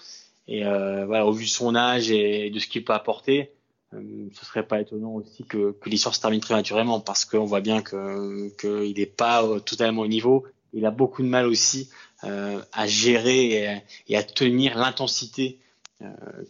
Et 0.48 0.64
voilà, 0.64 1.26
au 1.26 1.32
vu 1.32 1.44
de 1.44 1.50
son 1.50 1.76
âge 1.76 2.10
et 2.10 2.50
de 2.50 2.58
ce 2.58 2.66
qu'il 2.66 2.84
peut 2.84 2.92
apporter, 2.92 3.52
ce 3.92 4.44
serait 4.44 4.66
pas 4.66 4.80
étonnant 4.80 5.14
aussi 5.14 5.44
que, 5.44 5.72
que 5.72 5.88
l'histoire 5.88 6.14
se 6.14 6.20
termine 6.20 6.40
prématurément 6.40 6.98
parce 6.98 7.24
qu'on 7.24 7.44
voit 7.44 7.60
bien 7.60 7.82
que 7.82 8.48
qu'il 8.58 8.98
n'est 8.98 9.06
pas 9.06 9.44
totalement 9.60 10.02
au 10.02 10.08
niveau. 10.08 10.44
Il 10.72 10.86
a 10.86 10.90
beaucoup 10.90 11.22
de 11.22 11.28
mal 11.28 11.46
aussi 11.46 11.88
euh, 12.24 12.60
à 12.72 12.86
gérer 12.86 13.82
et, 14.08 14.16
à 14.16 14.22
tenir 14.22 14.76
l'intensité 14.76 15.58
euh, 15.58 15.69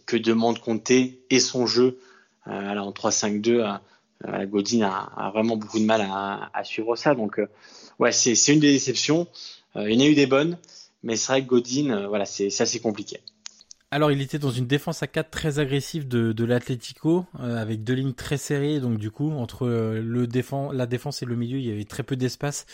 que 0.05 0.17
demande 0.17 0.59
Conte 0.59 0.91
et 0.91 1.39
son 1.39 1.65
jeu. 1.65 1.99
Euh, 2.47 2.51
alors 2.51 2.87
en 2.87 2.91
3-5-2, 2.91 3.79
Godin 4.45 4.81
a, 4.83 5.11
a, 5.15 5.31
vraiment 5.31 5.57
beaucoup 5.57 5.79
de 5.79 5.85
mal 5.85 6.01
à, 6.01 6.63
suivre 6.63 6.95
ça. 6.95 7.15
Donc 7.15 7.41
ouais, 7.99 8.11
c'est 8.11 8.33
une 8.53 8.59
des 8.59 8.71
déceptions. 8.71 9.27
il 9.75 9.93
y 9.93 9.97
en 9.97 10.05
a 10.05 10.09
eu 10.09 10.15
des 10.15 10.27
bonnes, 10.27 10.57
mais 11.03 11.15
c'est 11.15 11.31
vrai 11.31 11.43
que 11.43 11.47
Godin, 11.47 12.07
voilà, 12.07 12.25
c'est 12.25 12.61
assez 12.61 12.79
compliqué. 12.79 13.19
Alors, 13.93 14.09
il 14.09 14.21
était 14.21 14.39
dans 14.39 14.51
une 14.51 14.67
défense 14.67 15.03
à 15.03 15.07
4 15.07 15.29
très 15.29 15.59
agressive 15.59 16.07
de, 16.07 16.45
l'Atlético, 16.45 17.25
avec 17.37 17.83
deux 17.83 17.93
lignes 17.93 18.13
très 18.13 18.37
serrées. 18.37 18.79
Donc, 18.79 18.97
du 18.97 19.11
coup, 19.11 19.31
entre 19.31 19.67
la 19.67 20.85
défense 20.85 21.21
et 21.21 21.25
le 21.25 21.35
milieu, 21.35 21.57
il 21.57 21.65
y 21.65 21.71
avait 21.71 21.83
très 21.83 22.03
peu 22.03 22.15
d'espace 22.15 22.65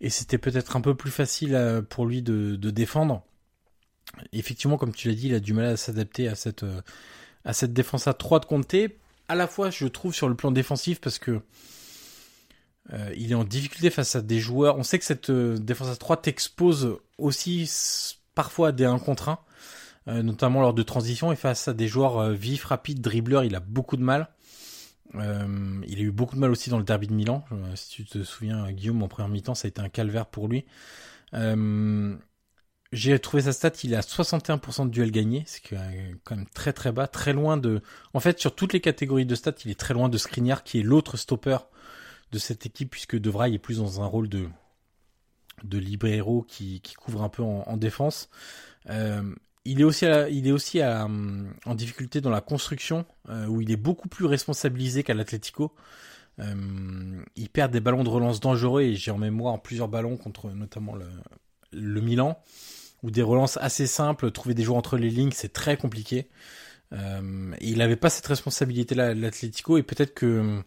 et 0.00 0.10
c'était 0.10 0.38
peut-être 0.38 0.76
un 0.76 0.80
peu 0.80 0.94
plus 0.94 1.10
facile 1.10 1.54
euh, 1.54 1.82
pour 1.82 2.06
lui 2.06 2.22
de, 2.22 2.56
défendre. 2.56 3.22
Effectivement, 4.32 4.76
comme 4.76 4.92
tu 4.92 5.08
l'as 5.08 5.14
dit, 5.14 5.28
il 5.28 5.34
a 5.34 5.40
du 5.40 5.52
mal 5.52 5.66
à 5.66 5.76
s'adapter 5.76 6.28
à 6.28 6.34
cette, 6.34 6.62
euh, 6.62 6.80
à 7.44 7.52
cette 7.52 7.72
défense 7.72 8.06
à 8.06 8.14
3 8.14 8.40
de 8.40 8.44
Comté. 8.46 8.98
À 9.28 9.34
la 9.34 9.46
fois, 9.46 9.70
je 9.70 9.86
trouve, 9.86 10.14
sur 10.14 10.28
le 10.28 10.34
plan 10.34 10.50
défensif, 10.50 11.00
parce 11.00 11.18
que 11.18 11.40
euh, 12.92 13.14
il 13.16 13.30
est 13.30 13.36
en 13.36 13.44
difficulté 13.44 13.90
face 13.90 14.16
à 14.16 14.22
des 14.22 14.40
joueurs. 14.40 14.76
On 14.76 14.82
sait 14.82 14.98
que 14.98 15.04
cette 15.04 15.30
défense 15.30 15.88
à 15.88 15.96
3 15.96 16.22
t'expose 16.22 16.98
aussi 17.18 17.70
parfois 18.34 18.68
à 18.68 18.72
des 18.72 18.84
1 18.84 18.98
contre 18.98 19.38
1, 20.06 20.22
notamment 20.22 20.60
lors 20.60 20.74
de 20.74 20.82
transition, 20.82 21.30
et 21.30 21.36
face 21.36 21.68
à 21.68 21.74
des 21.74 21.86
joueurs 21.86 22.30
vifs, 22.30 22.64
rapides, 22.64 23.00
dribbleurs, 23.00 23.44
il 23.44 23.54
a 23.54 23.60
beaucoup 23.60 23.96
de 23.96 24.02
mal. 24.02 24.28
Euh, 25.14 25.80
il 25.86 25.98
a 25.98 26.02
eu 26.02 26.10
beaucoup 26.10 26.36
de 26.36 26.40
mal 26.40 26.50
aussi 26.50 26.70
dans 26.70 26.78
le 26.78 26.84
derby 26.84 27.08
de 27.08 27.14
Milan. 27.14 27.44
Euh, 27.52 27.74
si 27.74 27.88
tu 27.90 28.04
te 28.04 28.22
souviens, 28.22 28.70
Guillaume, 28.72 29.02
en 29.02 29.08
première 29.08 29.28
mi-temps, 29.28 29.54
ça 29.54 29.66
a 29.66 29.68
été 29.68 29.80
un 29.80 29.88
calvaire 29.88 30.26
pour 30.26 30.48
lui. 30.48 30.64
Euh, 31.34 32.16
j'ai 32.92 33.18
trouvé 33.18 33.44
sa 33.44 33.52
stat, 33.52 33.72
il 33.84 33.94
a 33.94 34.00
61% 34.00 34.86
de 34.86 34.90
duels 34.90 35.12
gagnés, 35.12 35.44
c'est 35.46 35.62
quand 36.24 36.36
même 36.36 36.46
très 36.54 36.72
très 36.72 36.92
bas, 36.92 37.06
très 37.06 37.32
loin 37.32 37.56
de... 37.56 37.82
En 38.14 38.20
fait, 38.20 38.40
sur 38.40 38.54
toutes 38.54 38.72
les 38.72 38.80
catégories 38.80 39.26
de 39.26 39.34
stats, 39.34 39.54
il 39.64 39.70
est 39.70 39.78
très 39.78 39.94
loin 39.94 40.08
de 40.08 40.18
Skriniar, 40.18 40.64
qui 40.64 40.80
est 40.80 40.82
l'autre 40.82 41.16
stopper 41.16 41.58
de 42.32 42.38
cette 42.38 42.66
équipe, 42.66 42.90
puisque 42.90 43.16
De 43.16 43.30
est 43.30 43.58
plus 43.58 43.78
dans 43.78 44.00
un 44.00 44.06
rôle 44.06 44.28
de 44.28 44.48
de 45.64 45.78
libéraux 45.78 46.42
qui, 46.42 46.80
qui 46.80 46.94
couvre 46.94 47.22
un 47.22 47.28
peu 47.28 47.42
en, 47.42 47.64
en 47.66 47.76
défense. 47.76 48.30
Euh, 48.88 49.22
il 49.64 49.80
est 49.80 49.84
aussi, 49.84 50.06
il 50.30 50.46
est 50.46 50.52
aussi 50.52 50.80
en 50.82 51.74
difficulté 51.74 52.20
dans 52.20 52.30
la 52.30 52.40
construction, 52.40 53.04
euh, 53.28 53.46
où 53.46 53.60
il 53.60 53.70
est 53.70 53.76
beaucoup 53.76 54.08
plus 54.08 54.24
responsabilisé 54.24 55.02
qu'à 55.02 55.14
l'Atlético. 55.14 55.74
Euh, 56.38 57.22
il 57.36 57.50
perd 57.50 57.70
des 57.70 57.80
ballons 57.80 58.04
de 58.04 58.08
relance 58.08 58.40
dangereux 58.40 58.82
et 58.82 58.94
j'ai 58.94 59.10
en 59.10 59.18
mémoire 59.18 59.60
plusieurs 59.60 59.88
ballons 59.88 60.16
contre 60.16 60.50
notamment 60.50 60.94
le 61.72 62.00
Milan, 62.00 62.42
ou 63.02 63.10
des 63.10 63.22
relances 63.22 63.56
assez 63.58 63.86
simples, 63.86 64.30
trouver 64.30 64.54
des 64.54 64.62
joueurs 64.62 64.78
entre 64.78 64.96
les 64.96 65.10
lignes, 65.10 65.32
c'est 65.32 65.52
très 65.52 65.76
compliqué. 65.76 66.28
Euh, 66.92 67.54
il 67.60 67.78
n'avait 67.78 67.96
pas 67.96 68.10
cette 68.10 68.26
responsabilité-là 68.26 69.14
l'Atlético 69.14 69.78
et 69.78 69.82
peut-être 69.82 70.14
que 70.14 70.60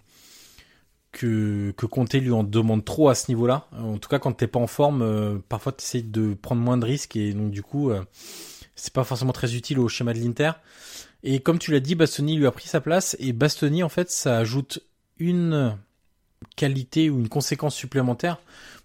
que 1.12 1.74
que 1.78 1.86
Conte 1.86 2.14
lui 2.14 2.32
en 2.32 2.44
demande 2.44 2.86
trop 2.86 3.10
à 3.10 3.16
ce 3.16 3.30
niveau-là. 3.30 3.68
En 3.74 3.98
tout 3.98 4.10
cas, 4.10 4.20
quand 4.20 4.32
t'es 4.34 4.48
pas 4.48 4.60
en 4.60 4.68
forme, 4.68 5.02
euh, 5.02 5.38
parfois 5.50 5.74
tu 5.74 5.84
essaies 5.84 6.02
de 6.02 6.34
prendre 6.34 6.62
moins 6.62 6.78
de 6.78 6.86
risques 6.86 7.16
et 7.16 7.34
donc 7.34 7.52
du 7.52 7.62
coup 7.62 7.92
euh, 7.92 8.04
c'est 8.76 8.94
pas 8.94 9.04
forcément 9.04 9.34
très 9.34 9.56
utile 9.56 9.80
au 9.80 9.90
schéma 9.90 10.14
de 10.14 10.20
l'Inter. 10.20 10.52
Et 11.24 11.40
comme 11.40 11.60
tu 11.60 11.72
l'as 11.72 11.80
dit, 11.80 11.96
Bastoni 11.96 12.36
lui 12.36 12.48
a 12.48 12.52
pris 12.52 12.68
sa 12.68 12.82
place 12.82 13.16
et 13.20 13.34
Bastoni 13.34 13.84
en 13.84 13.90
fait 13.90 14.10
ça 14.10 14.38
ajoute 14.38 14.82
une 15.20 15.78
qualité 16.56 17.10
ou 17.10 17.20
une 17.20 17.30
conséquence 17.30 17.76
supplémentaire 17.76 18.40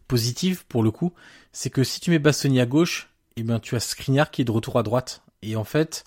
positive 0.07 0.65
pour 0.66 0.83
le 0.83 0.91
coup, 0.91 1.12
c'est 1.53 1.70
que 1.70 1.85
si 1.85 2.01
tu 2.01 2.11
mets 2.11 2.19
Bastoni 2.19 2.61
à 2.61 2.66
gauche, 2.66 3.07
eh 3.40 3.43
bien 3.43 3.59
tu 3.60 3.77
as 3.77 3.81
Skriniar 3.81 4.31
qui 4.31 4.43
est 4.43 4.44
de 4.44 4.51
retour 4.51 4.78
à 4.78 4.82
droite 4.82 5.23
et 5.43 5.56
en 5.56 5.65
fait 5.65 6.05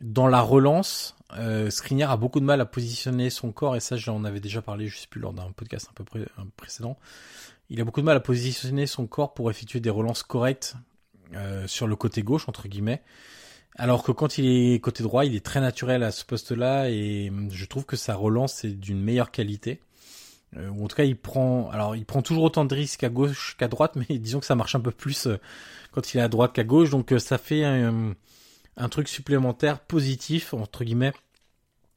dans 0.00 0.28
la 0.28 0.40
relance, 0.40 1.14
euh, 1.38 1.70
a 2.00 2.16
beaucoup 2.16 2.40
de 2.40 2.44
mal 2.44 2.60
à 2.60 2.64
positionner 2.64 3.30
son 3.30 3.52
corps 3.52 3.76
et 3.76 3.80
ça 3.80 3.96
j'en 3.96 4.24
avais 4.24 4.40
déjà 4.40 4.62
parlé, 4.62 4.88
je 4.88 4.98
sais 4.98 5.06
plus 5.06 5.20
lors 5.20 5.32
d'un 5.32 5.50
podcast 5.52 5.88
un 5.90 5.94
peu 5.94 6.04
précédent. 6.56 6.98
Il 7.68 7.80
a 7.80 7.84
beaucoup 7.84 8.00
de 8.00 8.06
mal 8.06 8.16
à 8.16 8.20
positionner 8.20 8.86
son 8.86 9.06
corps 9.06 9.34
pour 9.34 9.50
effectuer 9.50 9.80
des 9.80 9.90
relances 9.90 10.22
correctes 10.22 10.74
euh, 11.34 11.66
sur 11.66 11.86
le 11.86 11.96
côté 11.96 12.22
gauche 12.22 12.48
entre 12.48 12.66
guillemets. 12.66 13.02
Alors 13.76 14.02
que 14.02 14.10
quand 14.10 14.38
il 14.38 14.46
est 14.46 14.80
côté 14.80 15.02
droit, 15.02 15.24
il 15.24 15.36
est 15.36 15.44
très 15.44 15.60
naturel 15.60 16.02
à 16.02 16.10
ce 16.10 16.24
poste-là 16.24 16.90
et 16.90 17.30
je 17.50 17.64
trouve 17.66 17.84
que 17.84 17.96
sa 17.96 18.14
relance 18.14 18.64
est 18.64 18.72
d'une 18.72 19.00
meilleure 19.00 19.30
qualité. 19.30 19.80
Euh, 20.56 20.68
ou 20.70 20.84
en 20.84 20.88
tout 20.88 20.96
cas, 20.96 21.04
il 21.04 21.16
prend, 21.16 21.70
alors 21.70 21.96
il 21.96 22.04
prend 22.04 22.22
toujours 22.22 22.44
autant 22.44 22.64
de 22.64 22.74
risques 22.74 23.04
à 23.04 23.08
gauche 23.08 23.56
qu'à 23.58 23.68
droite, 23.68 23.96
mais 23.96 24.18
disons 24.18 24.40
que 24.40 24.46
ça 24.46 24.54
marche 24.54 24.74
un 24.74 24.80
peu 24.80 24.90
plus 24.90 25.26
euh, 25.26 25.38
quand 25.92 26.14
il 26.14 26.18
est 26.18 26.22
à 26.22 26.28
droite 26.28 26.52
qu'à 26.52 26.64
gauche, 26.64 26.90
donc 26.90 27.12
ça 27.18 27.38
fait 27.38 27.64
un, 27.64 28.14
truc 28.90 29.08
supplémentaire 29.08 29.80
positif 29.80 30.54
entre 30.54 30.84
guillemets 30.84 31.12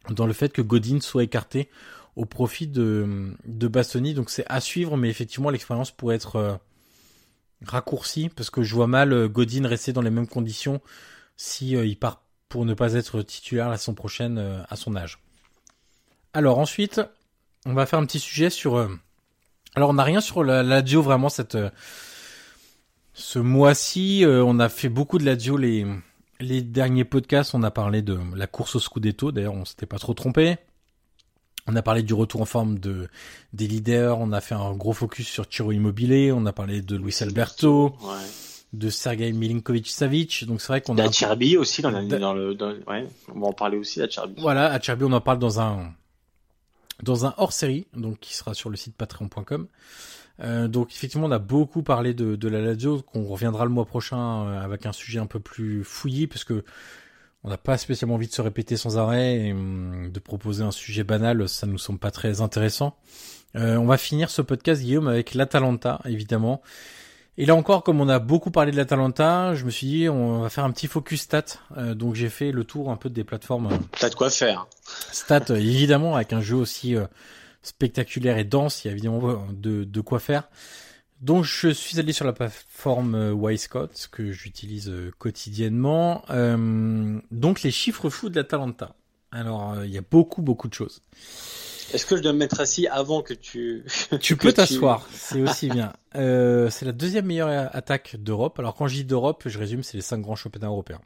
dans 0.10 0.26
le 0.26 0.34
fait 0.34 0.52
que 0.52 0.62
Godin 0.62 1.00
soit 1.00 1.24
écarté 1.24 1.70
au 2.16 2.26
profit 2.26 2.68
de, 2.68 3.34
de. 3.46 4.14
Donc 4.14 4.30
c'est 4.30 4.46
à 4.48 4.60
suivre, 4.60 4.98
mais 4.98 5.10
effectivement 5.10 5.50
l'expérience 5.50 5.92
pourrait 5.92 6.16
être 6.16 6.60
raccourci 7.66 8.30
parce 8.30 8.50
que 8.50 8.64
je 8.64 8.74
vois 8.76 8.88
mal 8.88 9.14
euh, 9.14 9.28
Godin 9.28 9.68
rester 9.68 9.94
dans 9.94 10.02
les 10.02 10.10
mêmes 10.10 10.28
conditions 10.28 10.82
si 11.38 11.76
euh, 11.76 11.86
il 11.86 11.98
part 11.98 12.24
pour 12.50 12.66
ne 12.66 12.74
pas 12.74 12.94
être 12.94 13.22
titulaire 13.22 13.70
la 13.70 13.78
saison 13.78 13.94
prochaine 13.94 14.38
euh, 14.38 14.62
à 14.70 14.76
son 14.76 14.96
âge. 14.96 15.20
Alors 16.34 16.60
ensuite, 16.60 17.02
on 17.66 17.74
va 17.74 17.86
faire 17.86 18.00
un 18.00 18.06
petit 18.06 18.20
sujet 18.20 18.50
sur. 18.50 18.78
alors 19.76 19.90
on 19.90 19.94
n'a 19.94 20.04
rien 20.04 20.22
sur 20.22 20.44
la, 20.44 20.64
la 20.64 20.82
vraiment 20.82 21.30
cette 21.30 21.58
ce 23.14 23.40
mois-ci. 23.40 24.24
on 24.28 24.60
a 24.60 24.70
fait 24.70 24.90
beaucoup 24.90 25.18
de 25.18 25.26
la 25.26 25.36
les 25.36 25.86
les 26.40 26.62
derniers 26.62 27.06
podcasts. 27.06 27.56
On 27.56 27.64
a 27.64 27.72
parlé 27.72 28.02
de 28.02 28.20
la 28.36 28.48
course 28.48 28.76
au 28.76 28.80
Scudetto. 28.80 29.32
D'ailleurs, 29.32 29.54
on 29.54 29.66
s'était 29.66 29.86
pas 29.86 30.00
trop 30.00 30.14
trompé. 30.14 30.58
On 31.66 31.76
a 31.78 31.82
parlé 31.82 32.04
du 32.04 32.14
retour 32.14 32.42
en 32.42 32.46
forme 32.46 32.78
de 32.78 33.08
des 33.54 33.68
leaders, 33.68 34.20
on 34.20 34.34
a 34.34 34.42
fait 34.42 34.56
un 34.56 34.74
gros 34.74 34.92
focus 34.92 35.30
sur 35.30 35.46
Chiro 35.50 35.72
Immobilier, 35.72 36.34
on 36.34 36.46
a 36.46 36.52
parlé 36.52 36.82
de 36.82 36.98
Luis 36.98 37.16
Alberto, 37.22 37.96
de 38.74 38.90
Sergei 38.90 39.32
Milinkovic-Savic. 39.32 40.46
Donc 40.46 40.60
c'est 40.60 40.68
vrai 40.68 40.82
qu'on 40.82 40.98
a 40.98 41.08
aussi 41.58 41.82
dans, 41.82 41.92
dans 41.92 42.34
le 42.34 42.54
dans, 42.54 42.74
ouais, 42.88 43.08
on 43.34 43.40
va 43.40 43.48
en 43.48 43.54
parler 43.54 43.78
aussi 43.78 44.00
d'Acerbi. 44.00 44.42
Voilà, 44.42 44.74
Acerbi 44.74 45.06
on 45.06 45.14
en 45.14 45.22
parle 45.22 45.40
dans 45.40 45.62
un 45.62 45.94
dans 47.02 47.26
un 47.26 47.34
hors-série 47.38 47.88
donc 47.96 48.20
qui 48.20 48.36
sera 48.36 48.54
sur 48.54 48.70
le 48.70 48.76
site 48.76 48.96
patreon.com. 48.96 49.68
Euh, 50.40 50.68
donc 50.68 50.92
effectivement, 50.92 51.28
on 51.28 51.32
a 51.32 51.40
beaucoup 51.40 51.84
parlé 51.84 52.14
de, 52.14 52.48
la 52.48 52.62
Lazio, 52.62 53.02
qu'on 53.02 53.26
reviendra 53.26 53.66
le 53.66 53.72
mois 53.72 53.86
prochain 53.86 54.46
euh, 54.46 54.62
avec 54.62 54.86
un 54.86 54.92
sujet 54.92 55.20
un 55.20 55.28
peu 55.28 55.40
plus 55.40 55.84
fouillé, 55.84 56.28
parce 56.28 56.44
que 56.44 56.64
on 57.44 57.50
n'a 57.50 57.58
pas 57.58 57.78
spécialement 57.78 58.16
envie 58.16 58.28
de 58.28 58.34
se 58.34 58.42
répéter 58.42 58.78
sans 58.78 58.98
arrêt 58.98 59.36
et 59.36 59.52
hum, 59.52 60.10
de 60.12 60.20
proposer 60.20 60.64
un 60.64 60.72
sujet 60.72 61.04
banal, 61.04 61.48
ça 61.50 61.68
nous 61.68 61.78
semble 61.78 62.00
pas 62.00 62.12
très 62.12 62.42
intéressant. 62.42 62.96
Euh, 63.56 63.76
on 63.76 63.86
va 63.86 63.98
finir 63.98 64.30
ce 64.30 64.42
podcast, 64.42 64.82
Guillaume, 64.82 65.08
avec 65.08 65.34
l'Atalanta, 65.34 66.00
évidemment. 66.06 66.62
Et 67.38 67.46
là 67.46 67.56
encore, 67.56 67.84
comme 67.84 68.00
on 68.00 68.10
a 68.10 68.20
beaucoup 68.20 68.52
parlé 68.52 68.72
de 68.72 68.78
l'Atalanta, 68.78 69.56
je 69.56 69.66
me 69.66 69.72
suis 69.72 69.88
dit 69.88 70.10
on 70.10 70.42
va 70.42 70.50
faire 70.50 70.64
un 70.66 70.72
petit 70.72 70.88
focus 70.88 71.22
stat. 71.22 71.46
Euh, 71.78 71.96
donc 71.96 72.16
j'ai 72.16 72.30
fait 72.30 72.52
le 72.52 72.64
tour 72.64 72.92
un 72.92 72.98
peu 72.98 73.10
des 73.10 73.24
plateformes. 73.24 73.68
Euh, 73.68 73.78
T'as 74.00 74.10
de 74.10 74.16
quoi 74.16 74.30
faire. 74.30 74.68
Stat, 75.12 75.46
évidemment, 75.50 76.16
avec 76.16 76.34
un 76.34 76.42
jeu 76.42 76.56
aussi 76.56 76.96
spectaculaire 77.64 78.38
et 78.38 78.44
dense, 78.44 78.84
il 78.84 78.88
y 78.88 78.92
a 78.92 78.94
évidemment 78.94 79.48
de, 79.52 79.84
de 79.84 80.02
quoi 80.02 80.20
faire. 80.20 80.44
Donc 81.24 81.46
je 81.46 81.70
suis 81.70 82.00
allé 82.00 82.12
sur 82.12 82.26
la 82.26 82.34
plateforme 82.34 83.16
euh, 83.16 83.32
Wisecout 83.32 84.10
que 84.12 84.34
j'utilise 84.34 84.90
euh, 84.90 85.14
quotidiennement. 85.18 86.26
Euh, 86.30 87.18
donc 87.32 87.62
les 87.62 87.72
chiffres 87.72 88.10
fous 88.10 88.28
de 88.28 88.36
l'Atalanta. 88.36 88.94
Alors 89.32 89.86
il 89.86 89.90
y 89.90 89.98
a 89.98 90.02
beaucoup 90.02 90.42
beaucoup 90.42 90.68
de 90.68 90.74
choses. 90.74 91.02
Est-ce 91.92 92.06
que 92.06 92.16
je 92.16 92.22
dois 92.22 92.34
me 92.34 92.40
mettre 92.40 92.60
assis 92.60 92.88
avant 92.88 93.22
que 93.22 93.34
tu 93.34 93.84
Tu 94.22 94.38
peux 94.38 94.54
t'asseoir, 94.54 95.08
c'est 95.12 95.42
aussi 95.42 95.70
bien. 95.70 95.94
c'est 96.14 96.84
la 96.86 96.92
deuxième 96.92 97.26
meilleure 97.26 97.76
attaque 97.76 98.16
d'Europe. 98.18 98.60
Alors 98.60 98.76
quand 98.76 98.88
je 98.88 98.96
dis 98.96 99.06
d'Europe, 99.06 99.44
je 99.46 99.58
résume, 99.60 99.84
c'est 99.84 99.98
les 99.98 100.04
cinq 100.04 100.20
grands 100.22 100.36
championnats 100.36 100.68
européens. 100.68 101.02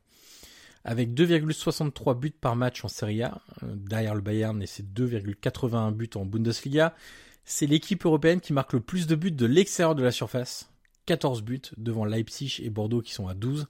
Avec 0.84 1.14
2,63 1.14 2.18
buts 2.18 2.32
par 2.32 2.56
match 2.56 2.86
en 2.86 2.88
Serie 2.88 3.24
A, 3.24 3.42
derrière 3.62 4.16
le 4.16 4.22
Bayern 4.22 4.62
et 4.62 4.68
ses 4.68 4.84
2,81 4.84 5.92
buts 5.92 6.10
en 6.16 6.26
Bundesliga, 6.26 6.96
c'est 7.44 7.66
l'équipe 7.66 8.06
européenne 8.06 8.42
qui 8.42 8.54
marque 8.54 8.74
le 8.74 8.82
plus 8.82 9.08
de 9.08 9.16
buts 9.16 9.32
de 9.32 9.46
l'extérieur 9.46 9.96
de 9.96 10.04
la 10.04 10.12
surface. 10.12 10.70
14 11.06 11.42
buts 11.42 11.62
devant 11.78 12.04
Leipzig 12.04 12.60
et 12.62 12.70
Bordeaux 12.70 13.02
qui 13.02 13.14
sont 13.14 13.28
à 13.28 13.34
12. 13.34 13.68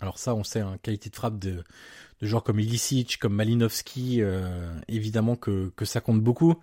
Alors 0.00 0.18
ça, 0.18 0.34
on 0.34 0.44
sait, 0.44 0.60
hein, 0.60 0.76
qualité 0.82 1.08
de 1.08 1.16
frappe 1.16 1.38
de, 1.38 1.64
de 2.24 2.28
joueurs 2.28 2.42
comme 2.42 2.58
Ilicic, 2.58 3.18
comme 3.18 3.34
Malinowski, 3.34 4.22
euh, 4.22 4.74
évidemment 4.88 5.36
que, 5.36 5.70
que 5.76 5.84
ça 5.84 6.00
compte 6.00 6.20
beaucoup. 6.20 6.56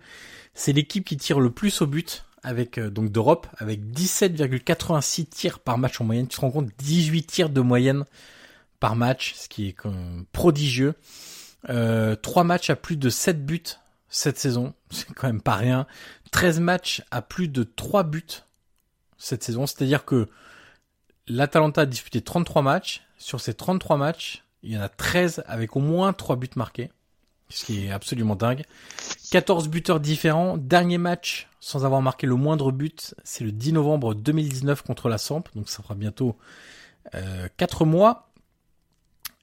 C'est 0.54 0.72
l'équipe 0.72 1.04
qui 1.04 1.16
tire 1.16 1.40
le 1.40 1.50
plus 1.50 1.80
au 1.80 1.86
but 1.86 2.24
avec 2.42 2.78
euh, 2.78 2.90
donc 2.90 3.10
d'Europe 3.10 3.46
avec 3.58 3.80
17,86 3.80 5.26
tirs 5.26 5.58
par 5.60 5.78
match 5.78 6.00
en 6.00 6.04
moyenne. 6.04 6.26
Tu 6.26 6.36
te 6.36 6.40
rends 6.40 6.50
compte 6.50 6.70
18 6.78 7.22
tirs 7.22 7.48
de 7.48 7.60
moyenne 7.60 8.04
par 8.80 8.96
match, 8.96 9.34
ce 9.36 9.48
qui 9.48 9.68
est 9.68 9.76
prodigieux. 10.32 10.94
Euh, 11.70 12.16
3 12.16 12.42
matchs 12.42 12.70
à 12.70 12.76
plus 12.76 12.96
de 12.96 13.08
7 13.08 13.46
buts 13.46 13.62
cette 14.08 14.38
saison. 14.38 14.74
C'est 14.90 15.12
quand 15.14 15.28
même 15.28 15.40
pas 15.40 15.54
rien. 15.54 15.86
13 16.32 16.58
matchs 16.60 17.02
à 17.10 17.22
plus 17.22 17.48
de 17.48 17.62
3 17.62 18.02
buts 18.02 18.42
cette 19.16 19.44
saison. 19.44 19.66
C'est-à-dire 19.66 20.04
que 20.04 20.28
l'Atalanta 21.28 21.82
a 21.82 21.86
disputé 21.86 22.20
33 22.20 22.62
matchs. 22.62 23.02
Sur 23.18 23.40
ces 23.40 23.54
33 23.54 23.98
matchs, 23.98 24.41
il 24.62 24.72
y 24.72 24.78
en 24.78 24.80
a 24.80 24.88
13 24.88 25.44
avec 25.46 25.76
au 25.76 25.80
moins 25.80 26.12
3 26.12 26.36
buts 26.36 26.50
marqués. 26.56 26.90
Ce 27.48 27.66
qui 27.66 27.86
est 27.86 27.90
absolument 27.90 28.34
dingue. 28.34 28.64
14 29.30 29.68
buteurs 29.68 30.00
différents. 30.00 30.56
Dernier 30.56 30.98
match 30.98 31.48
sans 31.60 31.84
avoir 31.84 32.02
marqué 32.02 32.26
le 32.26 32.34
moindre 32.34 32.72
but, 32.72 33.14
c'est 33.22 33.44
le 33.44 33.52
10 33.52 33.74
novembre 33.74 34.14
2019 34.14 34.82
contre 34.82 35.08
la 35.08 35.16
Samp. 35.16 35.44
Donc 35.54 35.68
ça 35.68 35.82
fera 35.82 35.94
bientôt 35.94 36.36
euh, 37.14 37.48
4 37.56 37.84
mois. 37.84 38.32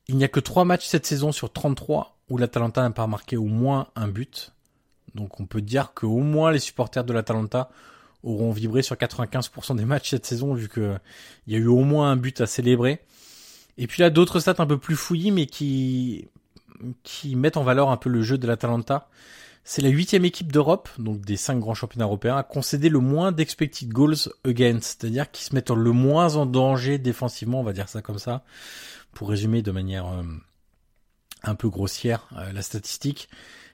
Il 0.07 0.17
n'y 0.17 0.23
a 0.23 0.27
que 0.27 0.39
3 0.39 0.65
matchs 0.65 0.85
cette 0.85 1.05
saison 1.05 1.31
sur 1.31 1.53
33 1.53 2.17
où 2.29 2.37
l'Atalanta 2.37 2.81
n'a 2.81 2.89
pas 2.89 3.07
marqué 3.07 3.37
au 3.37 3.45
moins 3.45 3.87
un 3.95 4.07
but. 4.07 4.53
Donc 5.15 5.39
on 5.39 5.45
peut 5.45 5.61
dire 5.61 5.93
qu'au 5.93 6.19
moins 6.19 6.51
les 6.51 6.59
supporters 6.59 7.03
de 7.03 7.13
l'Atalanta 7.13 7.69
auront 8.23 8.51
vibré 8.51 8.81
sur 8.81 8.95
95% 8.95 9.77
des 9.77 9.85
matchs 9.85 10.09
cette 10.09 10.25
saison 10.25 10.53
vu 10.53 10.67
que 10.67 10.97
il 11.47 11.53
y 11.53 11.55
a 11.55 11.59
eu 11.59 11.67
au 11.67 11.83
moins 11.83 12.11
un 12.11 12.15
but 12.17 12.41
à 12.41 12.47
célébrer. 12.47 13.01
Et 13.79 13.87
puis 13.87 14.01
là 14.01 14.11
d'autres 14.11 14.39
stats 14.39 14.55
un 14.59 14.67
peu 14.67 14.77
plus 14.77 14.95
fouillis 14.95 15.31
mais 15.31 15.47
qui 15.47 16.27
qui 17.03 17.35
mettent 17.35 17.57
en 17.57 17.63
valeur 17.63 17.89
un 17.89 17.97
peu 17.97 18.09
le 18.09 18.21
jeu 18.21 18.37
de 18.37 18.45
l'Atalanta. 18.45 19.07
C'est 19.63 19.81
la 19.81 19.89
huitième 19.89 20.25
équipe 20.25 20.51
d'Europe, 20.51 20.89
donc 20.97 21.21
des 21.21 21.37
cinq 21.37 21.59
grands 21.59 21.73
championnats 21.73 22.05
européens, 22.05 22.37
à 22.37 22.43
concéder 22.43 22.89
le 22.89 22.99
moins 22.99 23.31
d'expected 23.31 23.89
goals 23.89 24.29
against, 24.45 25.01
c'est-à-dire 25.01 25.29
qui 25.29 25.43
se 25.43 25.53
mettent 25.53 25.69
le 25.69 25.91
moins 25.91 26.35
en 26.35 26.45
danger 26.45 26.97
défensivement, 26.97 27.59
on 27.59 27.63
va 27.63 27.73
dire 27.73 27.89
ça 27.89 28.01
comme 28.01 28.19
ça, 28.19 28.43
pour 29.13 29.29
résumer 29.29 29.61
de 29.61 29.71
manière 29.71 30.07
euh, 30.07 30.23
un 31.43 31.55
peu 31.55 31.69
grossière 31.69 32.27
euh, 32.37 32.51
la 32.51 32.61
statistique. 32.61 33.29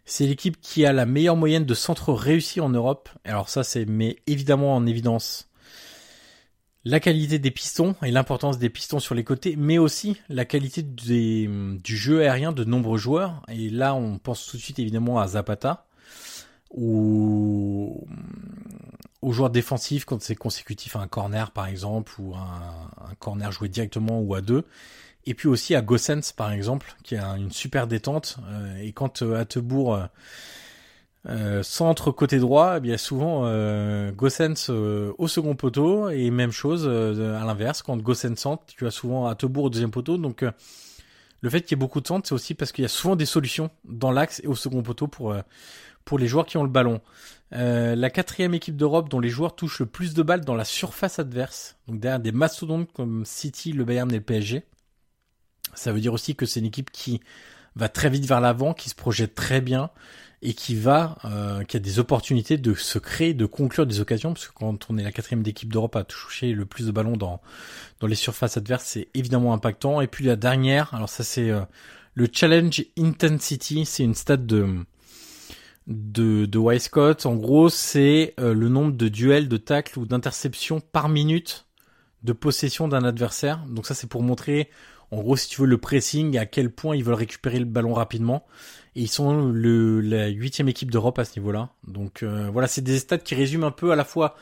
C'est 0.05 0.25
l'équipe 0.25 0.59
qui 0.59 0.85
a 0.85 0.93
la 0.93 1.05
meilleure 1.05 1.35
moyenne 1.35 1.65
de 1.65 1.73
centres 1.73 2.13
réussis 2.13 2.61
en 2.61 2.69
Europe. 2.69 3.09
Alors 3.23 3.49
ça, 3.49 3.63
c'est 3.63 3.85
met 3.85 4.17
évidemment 4.27 4.75
en 4.75 4.85
évidence 4.85 5.47
la 6.85 6.99
qualité 6.99 7.39
des 7.39 7.51
pistons 7.51 7.95
et 8.03 8.11
l'importance 8.11 8.59
des 8.59 8.69
pistons 8.69 8.99
sur 8.99 9.15
les 9.15 9.23
côtés, 9.23 9.55
mais 9.57 9.77
aussi 9.77 10.17
la 10.29 10.45
qualité 10.45 10.83
du 10.83 11.97
jeu 11.97 12.21
aérien 12.21 12.51
de 12.51 12.63
nombreux 12.63 12.97
joueurs. 12.97 13.41
Et 13.49 13.69
là, 13.69 13.95
on 13.95 14.17
pense 14.17 14.45
tout 14.45 14.57
de 14.57 14.61
suite 14.61 14.79
évidemment 14.79 15.19
à 15.19 15.27
Zapata 15.27 15.85
ou 16.71 18.07
aux 19.21 19.31
joueurs 19.31 19.49
défensifs 19.49 20.05
quand 20.05 20.21
c'est 20.21 20.35
consécutif 20.35 20.95
à 20.95 20.99
un 20.99 21.07
corner 21.07 21.51
par 21.51 21.67
exemple 21.67 22.13
ou 22.19 22.35
un, 22.35 23.09
un 23.09 23.15
corner 23.17 23.51
joué 23.51 23.69
directement 23.69 24.19
ou 24.21 24.35
à 24.35 24.41
deux 24.41 24.65
et 25.25 25.33
puis 25.33 25.47
aussi 25.47 25.75
à 25.75 25.81
Gossens 25.81 26.33
par 26.35 26.51
exemple, 26.51 26.95
qui 27.03 27.15
a 27.15 27.35
une 27.37 27.51
super 27.51 27.87
détente. 27.87 28.37
Euh, 28.47 28.77
et 28.77 28.91
quand 28.91 29.21
euh, 29.21 29.39
Attebourg 29.39 29.99
euh, 31.27 31.59
euh, 31.59 31.63
centre 31.63 32.11
côté 32.11 32.39
droit, 32.39 32.75
eh 32.77 32.79
bien 32.79 32.97
souvent 32.97 33.43
euh, 33.45 34.11
Gossens 34.11 34.69
au 34.69 35.27
second 35.27 35.55
poteau 35.55 36.09
et 36.09 36.29
même 36.31 36.51
chose 36.51 36.87
à 36.87 37.45
l'inverse 37.45 37.81
quand 37.81 37.97
Gossens 37.97 38.35
centre, 38.35 38.63
tu 38.67 38.85
as 38.87 38.91
souvent 38.91 39.27
Attebourg 39.27 39.65
au 39.65 39.69
deuxième 39.69 39.91
poteau. 39.91 40.17
Donc 40.17 40.43
le 41.41 41.49
fait 41.49 41.61
qu'il 41.61 41.71
y 41.71 41.77
ait 41.77 41.79
beaucoup 41.79 42.01
de 42.01 42.07
centres, 42.07 42.27
c'est 42.27 42.35
aussi 42.35 42.53
parce 42.53 42.71
qu'il 42.71 42.83
y 42.83 42.85
a 42.85 42.89
souvent 42.89 43.15
des 43.15 43.25
solutions 43.25 43.69
dans 43.85 44.11
l'axe 44.11 44.41
et 44.43 44.47
au 44.47 44.55
second 44.55 44.83
poteau 44.83 45.07
pour 45.07 45.35
pour 46.03 46.19
les 46.19 46.27
joueurs 46.27 46.45
qui 46.45 46.57
ont 46.57 46.63
le 46.63 46.69
ballon. 46.69 47.01
la 47.51 48.09
quatrième 48.09 48.53
équipe 48.53 48.75
d'Europe 48.75 49.09
dont 49.09 49.19
les 49.19 49.29
joueurs 49.29 49.55
touchent 49.55 49.79
le 49.79 49.85
plus 49.85 50.13
de 50.13 50.23
balles 50.23 50.45
dans 50.45 50.55
la 50.55 50.65
surface 50.65 51.19
adverse, 51.19 51.77
donc 51.87 51.99
derrière 51.99 52.19
des 52.19 52.31
mastodontes 52.31 52.91
comme 52.93 53.25
City, 53.25 53.73
le 53.73 53.85
Bayern 53.85 54.11
et 54.11 54.17
le 54.17 54.21
PSG. 54.21 54.63
Ça 55.73 55.91
veut 55.91 55.99
dire 55.99 56.13
aussi 56.13 56.35
que 56.35 56.45
c'est 56.45 56.59
une 56.59 56.67
équipe 56.67 56.91
qui 56.91 57.21
va 57.75 57.89
très 57.89 58.09
vite 58.09 58.25
vers 58.25 58.41
l'avant, 58.41 58.73
qui 58.73 58.89
se 58.89 58.95
projette 58.95 59.35
très 59.35 59.61
bien 59.61 59.89
et 60.41 60.53
qui 60.53 60.75
va, 60.75 61.17
euh, 61.25 61.63
qui 61.63 61.77
a 61.77 61.79
des 61.79 61.99
opportunités 61.99 62.57
de 62.57 62.73
se 62.73 62.99
créer, 62.99 63.33
de 63.33 63.45
conclure 63.45 63.87
des 63.87 63.99
occasions, 63.99 64.33
parce 64.33 64.47
que 64.47 64.53
quand 64.53 64.87
on 64.89 64.97
est 64.97 65.03
la 65.03 65.11
quatrième 65.11 65.43
d'équipe 65.43 65.71
d'Europe 65.71 65.95
à 65.95 66.03
toucher 66.03 66.53
le 66.53 66.65
plus 66.65 66.85
de 66.85 66.91
ballons 66.91 67.17
dans 67.17 67.41
dans 67.99 68.07
les 68.07 68.15
surfaces 68.15 68.57
adverses, 68.57 68.85
c'est 68.85 69.07
évidemment 69.13 69.53
impactant. 69.53 70.01
Et 70.01 70.07
puis 70.07 70.25
la 70.25 70.35
dernière, 70.35 70.93
alors 70.93 71.09
ça 71.09 71.23
c'est 71.23 71.49
euh, 71.49 71.61
le 72.13 72.27
challenge 72.31 72.83
intensity, 72.97 73.85
c'est 73.85 74.03
une 74.03 74.15
stat 74.15 74.37
de 74.37 74.85
de, 75.87 76.45
de 76.45 76.57
Wyscott. 76.57 77.25
En 77.25 77.35
gros, 77.35 77.69
c'est 77.69 78.33
euh, 78.39 78.53
le 78.53 78.69
nombre 78.69 78.93
de 78.93 79.07
duels, 79.07 79.47
de 79.47 79.57
tacles 79.57 79.99
ou 79.99 80.05
d'interceptions 80.05 80.79
par 80.79 81.09
minute 81.09 81.65
de 82.23 82.33
possession 82.33 82.87
d'un 82.87 83.03
adversaire. 83.03 83.63
Donc 83.69 83.85
ça, 83.85 83.93
c'est 83.93 84.07
pour 84.07 84.23
montrer 84.23 84.69
en 85.11 85.21
gros, 85.21 85.35
si 85.35 85.47
tu 85.47 85.61
veux, 85.61 85.67
le 85.67 85.77
pressing, 85.77 86.37
à 86.37 86.45
quel 86.45 86.69
point 86.69 86.95
ils 86.95 87.03
veulent 87.03 87.15
récupérer 87.15 87.59
le 87.59 87.65
ballon 87.65 87.93
rapidement. 87.93 88.45
Et 88.95 89.01
ils 89.01 89.09
sont 89.09 89.51
le, 89.51 90.01
la 90.01 90.27
huitième 90.27 90.69
équipe 90.69 90.91
d'Europe 90.91 91.19
à 91.19 91.25
ce 91.25 91.37
niveau-là. 91.39 91.69
Donc 91.87 92.23
euh, 92.23 92.49
voilà, 92.51 92.67
c'est 92.67 92.81
des 92.81 92.99
stats 92.99 93.17
qui 93.17 93.35
résument 93.35 93.67
un 93.67 93.71
peu 93.71 93.91
à 93.91 93.95
la 93.95 94.05
fois 94.05 94.35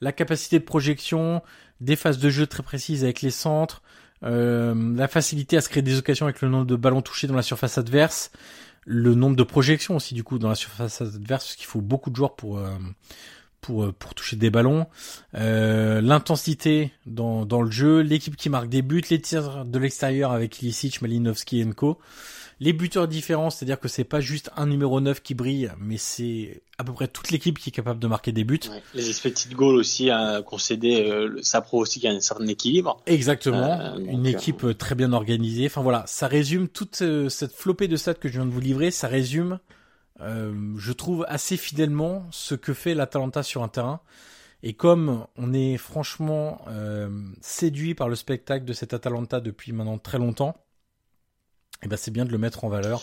la 0.00 0.12
capacité 0.12 0.58
de 0.58 0.64
projection, 0.64 1.42
des 1.80 1.96
phases 1.96 2.18
de 2.18 2.28
jeu 2.28 2.46
très 2.46 2.62
précises 2.62 3.04
avec 3.04 3.22
les 3.22 3.30
centres, 3.30 3.82
euh, 4.24 4.74
la 4.96 5.08
facilité 5.08 5.56
à 5.56 5.60
se 5.60 5.68
créer 5.68 5.82
des 5.82 5.98
occasions 5.98 6.26
avec 6.26 6.42
le 6.42 6.48
nombre 6.48 6.66
de 6.66 6.76
ballons 6.76 7.02
touchés 7.02 7.28
dans 7.28 7.36
la 7.36 7.42
surface 7.42 7.78
adverse, 7.78 8.32
le 8.84 9.14
nombre 9.14 9.36
de 9.36 9.42
projections 9.44 9.96
aussi 9.96 10.14
du 10.14 10.24
coup 10.24 10.38
dans 10.40 10.48
la 10.48 10.56
surface 10.56 11.00
adverse, 11.00 11.44
parce 11.44 11.56
qu'il 11.56 11.66
faut 11.66 11.80
beaucoup 11.80 12.10
de 12.10 12.16
joueurs 12.16 12.34
pour 12.34 12.58
euh, 12.58 12.70
pour, 13.62 13.84
euh, 13.84 13.92
pour 13.98 14.14
toucher 14.14 14.36
des 14.36 14.50
ballons, 14.50 14.86
euh, 15.34 16.02
l'intensité 16.02 16.92
dans, 17.06 17.46
dans 17.46 17.62
le 17.62 17.70
jeu, 17.70 18.00
l'équipe 18.00 18.36
qui 18.36 18.50
marque 18.50 18.68
des 18.68 18.82
buts, 18.82 19.02
les 19.08 19.20
tirs 19.20 19.64
de 19.64 19.78
l'extérieur 19.78 20.32
avec 20.32 20.60
Ilicic, 20.60 21.00
Malinowski 21.00 21.60
et 21.60 21.70
Co. 21.70 21.98
Les 22.60 22.72
buteurs 22.72 23.08
différents, 23.08 23.50
c'est-à-dire 23.50 23.80
que 23.80 23.88
c'est 23.88 24.04
pas 24.04 24.20
juste 24.20 24.50
un 24.56 24.66
numéro 24.66 25.00
9 25.00 25.22
qui 25.22 25.34
brille, 25.34 25.72
mais 25.80 25.96
c'est 25.96 26.62
à 26.78 26.84
peu 26.84 26.92
près 26.92 27.08
toute 27.08 27.30
l'équipe 27.30 27.58
qui 27.58 27.70
est 27.70 27.72
capable 27.72 27.98
de 27.98 28.06
marquer 28.06 28.30
des 28.30 28.44
buts. 28.44 28.60
Les 28.94 29.08
expected 29.08 29.52
goals 29.54 29.76
aussi 29.76 30.10
à 30.10 30.42
concéder, 30.42 31.02
euh, 31.02 31.38
ça 31.42 31.60
prouve 31.60 31.80
aussi 31.82 31.98
qu'il 31.98 32.10
y 32.10 32.12
a 32.12 32.16
un 32.16 32.20
certain 32.20 32.46
équilibre. 32.46 33.00
Exactement, 33.06 33.80
euh, 33.80 33.98
une 33.98 34.26
équipe 34.26 34.76
très 34.78 34.94
bien 34.94 35.12
organisée. 35.12 35.66
Enfin 35.66 35.82
voilà, 35.82 36.04
ça 36.06 36.28
résume 36.28 36.68
toute 36.68 37.02
cette 37.28 37.52
flopée 37.52 37.88
de 37.88 37.96
stats 37.96 38.14
que 38.14 38.28
je 38.28 38.34
viens 38.34 38.46
de 38.46 38.50
vous 38.50 38.60
livrer, 38.60 38.90
ça 38.90 39.08
résume 39.08 39.58
euh, 40.22 40.74
je 40.76 40.92
trouve 40.92 41.24
assez 41.28 41.56
fidèlement 41.56 42.26
ce 42.30 42.54
que 42.54 42.72
fait 42.72 42.94
l'Atalanta 42.94 43.42
sur 43.42 43.62
un 43.62 43.68
terrain. 43.68 44.00
Et 44.62 44.74
comme 44.74 45.26
on 45.36 45.52
est 45.52 45.76
franchement 45.76 46.62
euh, 46.68 47.10
séduit 47.40 47.94
par 47.94 48.08
le 48.08 48.14
spectacle 48.14 48.64
de 48.64 48.72
cet 48.72 48.94
Atalanta 48.94 49.40
depuis 49.40 49.72
maintenant 49.72 49.98
très 49.98 50.18
longtemps, 50.18 50.56
eh 51.82 51.88
ben 51.88 51.96
c'est 51.96 52.12
bien 52.12 52.24
de 52.24 52.30
le 52.30 52.38
mettre 52.38 52.64
en 52.64 52.68
valeur 52.68 53.02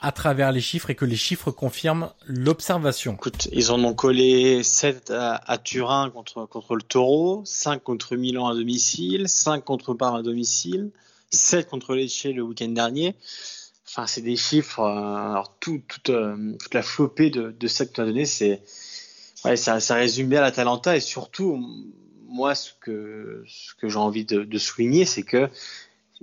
à 0.00 0.12
travers 0.12 0.52
les 0.52 0.60
chiffres 0.60 0.90
et 0.90 0.94
que 0.94 1.06
les 1.06 1.16
chiffres 1.16 1.50
confirment 1.50 2.10
l'observation. 2.26 3.14
Écoute, 3.14 3.48
ils 3.52 3.72
en 3.72 3.82
ont 3.84 3.94
collé 3.94 4.62
7 4.62 5.10
à, 5.10 5.56
Turin 5.56 6.10
contre, 6.10 6.44
contre 6.44 6.76
le 6.76 6.82
Taureau, 6.82 7.40
5 7.46 7.82
contre 7.82 8.14
Milan 8.14 8.46
à 8.48 8.54
domicile, 8.54 9.30
5 9.30 9.64
contre 9.64 9.94
Parme 9.94 10.16
à 10.16 10.22
domicile, 10.22 10.90
7 11.30 11.70
contre 11.70 11.94
Lecce 11.94 12.26
le 12.26 12.42
week-end 12.42 12.68
dernier. 12.68 13.16
Enfin, 13.86 14.06
c'est 14.06 14.22
des 14.22 14.36
chiffres. 14.36 14.80
alors, 14.80 15.54
tout, 15.60 15.82
toute, 15.88 16.10
la 16.72 16.82
flopée 16.82 17.30
de, 17.30 17.66
ça 17.66 17.86
que 17.86 17.92
tu 17.92 18.00
as 18.00 18.04
donné, 18.04 18.24
c'est. 18.24 18.62
Ouais, 19.44 19.56
ça, 19.56 19.78
résume 19.94 20.28
bien 20.28 20.40
l'Atalanta 20.40 20.96
et 20.96 21.00
surtout, 21.00 21.62
moi, 22.28 22.54
ce 22.54 22.72
que, 22.80 23.44
j'ai 23.82 23.98
envie 23.98 24.24
de, 24.24 24.58
souligner, 24.58 25.04
c'est 25.04 25.22
que 25.22 25.50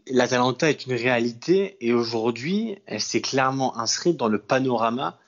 l'Atalanta 0.07 0.69
est 0.69 0.85
une 0.87 0.93
réalité 0.93 1.77
et 1.81 1.93
aujourd'hui, 1.93 2.77
elle 2.87 3.01
s'est 3.01 3.21
clairement 3.21 3.77
inscrite 3.77 4.17
dans 4.17 4.27
le 4.27 4.39
panorama 4.39 5.19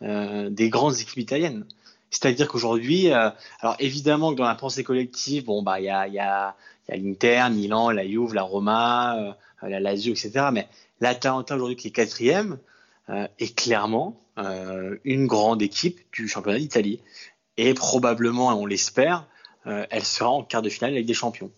euh, 0.00 0.48
des 0.48 0.70
grandes 0.70 0.98
équipes 0.98 1.18
italiennes. 1.18 1.66
C'est-à-dire 2.12 2.46
qu'aujourd'hui, 2.46 3.12
euh, 3.12 3.30
alors 3.60 3.76
évidemment 3.78 4.32
que 4.32 4.38
dans 4.38 4.46
la 4.46 4.54
pensée 4.54 4.84
collective, 4.84 5.46
bon 5.46 5.62
bah 5.62 5.80
il 5.80 5.86
y 5.86 5.90
a, 5.90 6.06
y 6.08 6.98
l'Inter, 6.98 7.48
Milan, 7.50 7.90
la 7.90 8.06
Juve, 8.06 8.34
la 8.34 8.42
Roma, 8.42 9.16
euh, 9.16 9.32
la 9.62 9.80
Lazio, 9.80 10.12
etc. 10.12 10.48
Mais 10.52 10.68
l'Atalanta 11.02 11.56
aujourd'hui 11.56 11.76
qui 11.76 11.88
est 11.88 11.90
quatrième 11.90 12.58
euh, 13.10 13.26
est 13.40 13.54
clairement 13.56 14.22
euh, 14.38 14.96
une 15.04 15.26
grande 15.26 15.60
équipe 15.60 16.00
du 16.12 16.28
championnat 16.28 16.60
d'Italie 16.60 17.00
et 17.56 17.74
probablement, 17.74 18.48
on 18.58 18.64
l'espère, 18.64 19.26
euh, 19.66 19.84
elle 19.90 20.04
sera 20.04 20.30
en 20.30 20.44
quart 20.44 20.62
de 20.62 20.68
finale 20.70 20.92
avec 20.92 21.04
des 21.04 21.14
champions. 21.14 21.50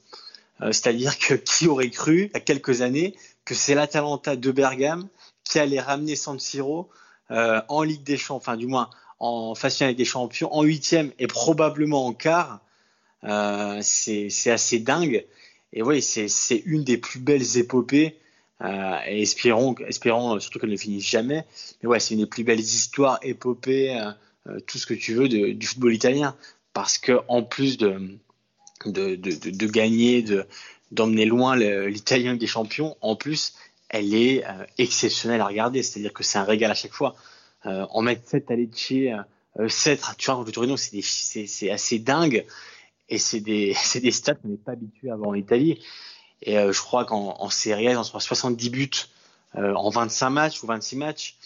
C'est-à-dire 0.60 1.18
que 1.18 1.34
qui 1.34 1.66
aurait 1.66 1.90
cru, 1.90 2.26
il 2.26 2.30
y 2.32 2.36
a 2.36 2.40
quelques 2.40 2.80
années, 2.80 3.16
que 3.44 3.54
c'est 3.54 3.74
l'Atalanta 3.74 4.36
de 4.36 4.50
Bergame 4.52 5.08
qui 5.42 5.58
allait 5.58 5.80
ramener 5.80 6.14
San 6.14 6.38
Siro 6.38 6.88
en 7.28 7.82
Ligue 7.82 8.04
des 8.04 8.16
Champions, 8.16 8.36
enfin 8.36 8.56
du 8.56 8.68
moins 8.68 8.88
en 9.18 9.56
phase 9.56 9.74
finale 9.74 9.88
avec 9.88 9.98
des 9.98 10.04
champions, 10.04 10.54
en 10.54 10.62
huitième 10.62 11.10
et 11.18 11.26
probablement 11.26 12.06
en 12.06 12.14
quart. 12.14 12.60
C'est 13.82 14.50
assez 14.50 14.78
dingue. 14.78 15.26
Et 15.72 15.82
oui, 15.82 16.00
c'est 16.00 16.62
une 16.64 16.84
des 16.84 16.98
plus 16.98 17.18
belles 17.18 17.58
épopées. 17.58 18.16
Euh, 18.64 18.98
et 19.06 19.22
espérons, 19.22 19.74
espérons 19.86 20.40
surtout 20.40 20.58
qu'elle 20.58 20.70
ne 20.70 20.76
finisse 20.76 21.06
jamais. 21.06 21.44
Mais 21.82 21.88
ouais, 21.88 22.00
c'est 22.00 22.14
une 22.14 22.20
des 22.20 22.26
plus 22.26 22.44
belles 22.44 22.60
histoires, 22.60 23.18
épopées, 23.22 24.00
euh, 24.48 24.58
tout 24.66 24.78
ce 24.78 24.86
que 24.86 24.94
tu 24.94 25.14
veux 25.14 25.28
du 25.28 25.66
football 25.66 25.94
italien 25.94 26.36
parce 26.74 26.98
que 26.98 27.20
en 27.28 27.42
plus 27.42 27.78
de 27.78 28.18
de, 28.84 29.14
de, 29.14 29.50
de 29.50 29.66
gagner, 29.66 30.20
de 30.20 30.46
d'emmener 30.90 31.24
loin 31.24 31.56
l'Italien 31.56 32.36
des 32.36 32.46
champions, 32.46 32.96
en 33.00 33.16
plus, 33.16 33.54
elle 33.88 34.14
est 34.14 34.44
euh, 34.44 34.64
exceptionnelle 34.78 35.40
à 35.40 35.46
regarder. 35.46 35.82
C'est-à-dire 35.82 36.12
que 36.12 36.22
c'est 36.22 36.38
un 36.38 36.44
régal 36.44 36.70
à 36.70 36.74
chaque 36.74 36.92
fois. 36.92 37.16
Euh, 37.66 37.86
en 37.90 38.02
mettre 38.02 38.28
7 38.28 38.50
à 38.50 38.56
Lecce, 38.56 38.92
euh, 39.58 39.68
7 39.68 40.02
tu 40.18 40.30
vois, 40.30 40.44
le 40.44 40.52
Torino, 40.52 40.76
c'est 40.76 41.70
assez 41.70 41.98
dingue. 41.98 42.44
Et 43.08 43.18
c'est 43.18 43.40
des, 43.40 43.74
des 44.00 44.10
stats 44.10 44.34
qu'on 44.34 44.48
n'est 44.48 44.56
pas 44.56 44.72
habitué 44.72 45.10
à 45.10 45.16
voir 45.16 45.30
en 45.30 45.34
Italie. 45.34 45.82
Et 46.44 46.58
euh, 46.58 46.72
je 46.72 46.80
crois 46.80 47.04
qu'en 47.04 47.36
en 47.38 47.50
série 47.50 47.88
A, 47.88 47.98
on 47.98 48.04
soit 48.04 48.20
70 48.20 48.70
buts 48.70 48.90
euh, 49.56 49.74
en 49.74 49.90
25 49.90 50.30
matchs 50.30 50.62
ou 50.62 50.66
26 50.66 50.96
matchs. 50.96 51.36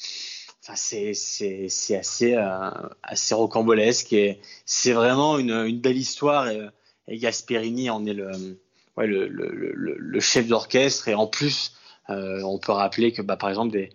C'est 0.75 1.15
c'est 1.15 1.97
assez 1.97 2.35
euh, 2.35 2.71
assez 3.03 3.35
rocambolesque. 3.35 4.13
Et 4.13 4.39
c'est 4.67 4.93
vraiment 4.93 5.39
une, 5.39 5.65
une 5.67 5.81
belle 5.81 5.97
histoire. 5.97 6.49
Et, 6.49 6.61
et, 7.07 7.17
Gasperini 7.17 7.89
en 7.89 8.05
est 8.05 8.13
le 8.13 8.61
ouais, 8.99 9.07
le, 9.07 9.29
le, 9.29 10.21
chef 10.21 10.47
d'orchestre. 10.47 11.09
Et 11.09 11.15
en 11.15 11.27
plus 11.27 11.73
euh, 12.11 12.43
on 12.43 12.59
peut 12.59 12.73
rappeler 12.73 13.13
que 13.13 13.23
bah, 13.23 13.37
par 13.37 13.51
exemple 13.51 13.73
des 13.73 13.91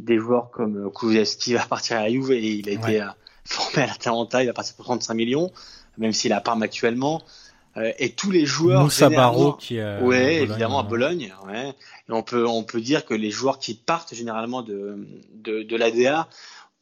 des 0.00 0.18
joueurs 0.18 0.50
comme 0.50 0.90
Kulusevski 0.92 1.54
va 1.54 1.64
partir 1.64 1.98
à 1.98 2.02
la 2.02 2.10
Juve 2.10 2.32
et 2.32 2.44
il 2.44 2.68
a 2.68 2.72
été 2.72 3.00
euh, 3.00 3.06
formé 3.44 3.84
à 3.84 3.86
l'Atalanta 3.86 4.42
il 4.42 4.46
va 4.46 4.52
partir 4.52 4.74
pour 4.74 4.84
35 4.84 5.14
millions 5.14 5.52
même 5.96 6.12
s'il 6.12 6.32
a 6.32 6.40
Parme 6.40 6.62
actuellement 6.62 7.22
et 7.98 8.10
tous 8.10 8.30
les 8.30 8.44
joueurs 8.44 8.84
Moussa 8.84 9.08
Barro 9.08 9.54
qui 9.54 9.76
est 9.76 10.00
ouais 10.00 10.42
évidemment 10.42 10.80
à 10.80 10.82
Bologne 10.82 11.32
ouais. 11.46 11.70
Et 12.08 12.12
on 12.12 12.22
peut 12.22 12.46
on 12.46 12.64
peut 12.64 12.80
dire 12.80 13.06
que 13.06 13.14
les 13.14 13.30
joueurs 13.30 13.58
qui 13.58 13.74
partent 13.74 14.14
généralement 14.14 14.62
de 14.62 15.06
de, 15.34 15.62
de 15.62 15.76
l'ADA 15.76 16.28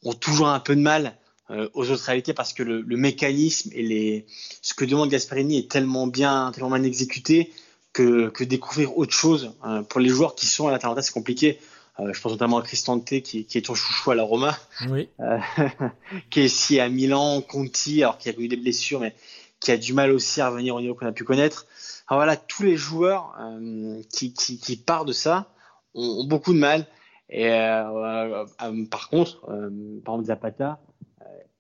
ont 0.03 0.15
toujours 0.15 0.49
un 0.49 0.61
peu 0.61 0.75
de 0.75 0.81
mal 0.81 1.15
euh, 1.51 1.69
aux 1.75 1.91
autres 1.91 2.05
réalités 2.05 2.33
parce 2.33 2.53
que 2.53 2.63
le, 2.63 2.81
le, 2.81 2.97
mécanisme 2.97 3.71
et 3.73 3.83
les 3.83 4.27
ce 4.63 4.73
que 4.73 4.85
demande 4.85 5.11
Gasparini 5.11 5.59
est 5.59 5.71
tellement 5.71 6.07
bien 6.07 6.53
tellement 6.53 6.71
bien 6.71 6.85
exécuté 6.85 7.53
que 7.93 8.29
que 8.29 8.45
découvrir 8.45 8.97
autre 8.97 9.13
chose 9.13 9.53
euh, 9.67 9.83
pour 9.83 10.01
les 10.01 10.11
joueurs 10.11 10.37
qui 10.37 10.47
sont 10.47 10.69
à 10.69 10.71
l'Atalanta 10.71 11.03
c'est 11.03 11.13
compliqué. 11.13 11.59
Euh, 11.99 12.13
je 12.13 12.21
pense 12.21 12.33
notamment 12.33 12.59
à 12.59 12.63
Cristante 12.63 13.05
qui, 13.05 13.45
qui 13.45 13.59
est 13.59 13.63
ton 13.63 13.75
chouchou 13.75 14.13
à 14.13 14.15
la 14.15 14.23
Roma. 14.23 14.57
Oui. 14.89 15.09
qui 16.31 16.41
est 16.41 16.45
ici 16.45 16.79
à 16.79 16.89
Milan 16.89 17.41
Conti 17.43 18.03
alors 18.03 18.17
qu'il 18.17 18.33
y 18.33 18.37
a 18.37 18.39
eu 18.39 18.49
des 18.49 18.57
blessures 18.57 19.01
mais 19.01 19.15
qui 19.61 19.71
a 19.71 19.77
du 19.77 19.93
mal 19.93 20.11
aussi 20.11 20.41
à 20.41 20.49
revenir 20.49 20.75
au 20.75 20.81
niveau 20.81 20.95
qu'on 20.95 21.07
a 21.07 21.13
pu 21.13 21.25
connaître. 21.25 21.67
Alors 22.09 22.19
voilà, 22.19 22.37
tous 22.37 22.63
les 22.63 22.77
joueurs 22.77 23.37
euh, 23.41 24.01
qui, 24.13 24.33
qui, 24.33 24.77
partent 24.77 25.07
de 25.07 25.13
ça 25.13 25.53
ont, 25.95 26.25
beaucoup 26.27 26.53
de 26.53 26.59
mal. 26.59 26.87
Et 27.29 27.49
euh, 27.49 28.45
euh, 28.63 28.87
par 28.91 29.09
contre, 29.11 29.41
par 29.47 30.15
exemple 30.15 30.25
Zapata 30.25 30.81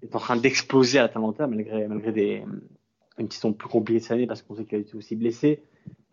est 0.02 0.14
en 0.16 0.18
train 0.18 0.36
d'exploser 0.36 0.98
à 0.98 1.02
l'Atalanta 1.02 1.46
malgré 1.46 1.86
malgré 1.86 2.10
des 2.10 2.44
une 3.18 3.30
saison 3.30 3.52
plus 3.52 3.68
compliquée 3.68 4.00
cette 4.00 4.12
année 4.12 4.26
parce 4.26 4.42
qu'on 4.42 4.56
sait 4.56 4.64
qu'il 4.64 4.78
a 4.78 4.80
été 4.80 4.96
aussi 4.96 5.14
blessé, 5.14 5.62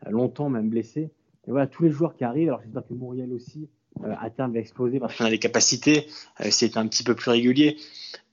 longtemps 0.07 0.49
même 0.49 0.69
blessé. 0.69 1.09
Et 1.47 1.51
voilà, 1.51 1.65
tous 1.65 1.83
les 1.83 1.89
joueurs 1.89 2.15
qui 2.15 2.25
arrivent. 2.25 2.49
Alors 2.49 2.61
j'espère 2.61 2.85
que 2.85 2.93
Muriel 2.93 3.31
aussi 3.31 3.69
à 4.19 4.29
terme 4.29 4.53
va 4.53 4.59
exploser 4.59 4.99
parce 4.99 5.15
qu'on 5.15 5.25
a 5.25 5.29
des 5.29 5.39
capacités. 5.39 6.07
Euh, 6.41 6.47
c'est 6.51 6.77
un 6.77 6.87
petit 6.87 7.03
peu 7.03 7.15
plus 7.15 7.31
régulier. 7.31 7.77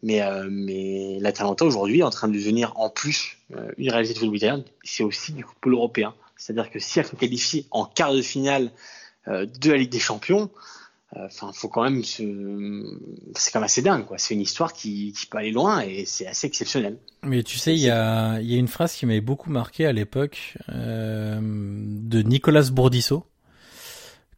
Mais, 0.02 0.20
euh, 0.20 0.48
mais 0.50 1.18
l'Atalanta 1.20 1.64
aujourd'hui 1.64 2.00
est 2.00 2.04
en 2.04 2.10
train 2.10 2.28
de 2.28 2.34
devenir 2.34 2.74
en 2.76 2.90
plus 2.90 3.38
euh, 3.56 3.72
une 3.78 3.90
réalité 3.90 4.12
de 4.12 4.18
football 4.18 4.36
italien. 4.36 4.64
C'est 4.82 5.02
aussi 5.02 5.32
du 5.32 5.42
football 5.42 5.74
européen. 5.74 6.14
C'est-à-dire 6.36 6.70
que 6.70 6.78
si 6.78 6.98
elle 6.98 7.06
se 7.06 7.16
qualifie 7.16 7.66
en 7.70 7.86
quart 7.86 8.12
de 8.12 8.20
finale 8.20 8.70
euh, 9.28 9.46
de 9.46 9.70
la 9.70 9.78
Ligue 9.78 9.90
des 9.90 9.98
Champions, 9.98 10.50
enfin, 11.16 11.52
faut 11.54 11.68
quand 11.68 11.84
même 11.84 12.02
se, 12.02 12.22
c'est 13.36 13.52
quand 13.52 13.60
même 13.60 13.64
assez 13.64 13.82
dingue, 13.82 14.04
quoi. 14.04 14.18
C'est 14.18 14.34
une 14.34 14.40
histoire 14.40 14.72
qui, 14.72 15.12
qui 15.12 15.26
peut 15.26 15.38
aller 15.38 15.52
loin 15.52 15.80
et 15.80 16.04
c'est 16.04 16.26
assez 16.26 16.46
exceptionnel. 16.46 16.98
Mais 17.22 17.42
tu 17.42 17.56
sais, 17.56 17.72
il 17.72 17.80
y 17.80 17.88
a, 17.88 18.40
il 18.40 18.50
y 18.50 18.56
a 18.56 18.58
une 18.58 18.68
phrase 18.68 18.94
qui 18.94 19.06
m'avait 19.06 19.20
beaucoup 19.20 19.50
marqué 19.50 19.86
à 19.86 19.92
l'époque 19.92 20.58
euh, 20.68 21.38
de 21.40 22.22
Nicolas 22.22 22.68
Bourdisso 22.70 23.24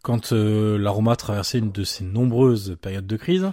quand 0.07 0.31
euh, 0.31 0.79
la 0.79 0.93
Roma 0.93 1.17
traversait 1.17 1.59
une 1.59 1.73
de 1.73 1.83
ses 1.83 2.05
nombreuses 2.05 2.77
périodes 2.81 3.09
de 3.09 3.17
crise. 3.17 3.51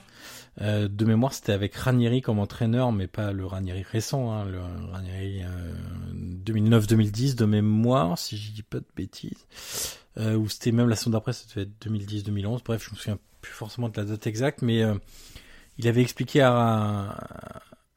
Euh, 0.61 0.87
de 0.87 1.03
mémoire, 1.03 1.33
c'était 1.33 1.51
avec 1.51 1.73
Ranieri 1.73 2.21
comme 2.21 2.37
entraîneur, 2.37 2.91
mais 2.91 3.07
pas 3.07 3.31
le 3.31 3.43
Ranieri 3.47 3.81
récent, 3.81 4.31
hein, 4.31 4.45
le 4.45 4.59
Ranieri 4.91 5.41
euh, 5.41 5.73
2009-2010 6.45 7.33
de 7.33 7.45
mémoire, 7.45 8.19
si 8.19 8.37
je 8.37 8.51
dis 8.51 8.61
pas 8.61 8.77
de 8.77 8.85
bêtises. 8.95 9.47
Euh, 10.19 10.35
ou 10.35 10.47
c'était 10.47 10.71
même 10.71 10.89
la 10.89 10.95
saison 10.95 11.09
d'après, 11.09 11.33
ça 11.33 11.45
devait 11.49 11.63
être 11.63 11.87
2010-2011. 11.87 12.59
Bref, 12.63 12.85
je 12.87 12.91
me 12.91 12.97
souviens 12.97 13.17
plus 13.41 13.53
forcément 13.53 13.89
de 13.89 13.97
la 13.99 14.05
date 14.05 14.27
exacte, 14.27 14.61
mais 14.61 14.83
euh, 14.83 14.93
il 15.79 15.87
avait 15.87 16.03
expliqué 16.03 16.41
à, 16.41 17.17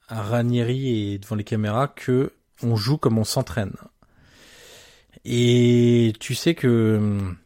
à 0.09 0.23
Ranieri 0.23 1.13
et 1.13 1.19
devant 1.19 1.37
les 1.37 1.45
caméras 1.45 1.89
que 1.89 2.33
on 2.63 2.75
joue 2.75 2.97
comme 2.97 3.19
on 3.19 3.25
s'entraîne. 3.25 3.77
Et 5.27 6.15
tu 6.21 6.35
sais 6.35 6.55
que 6.55 7.37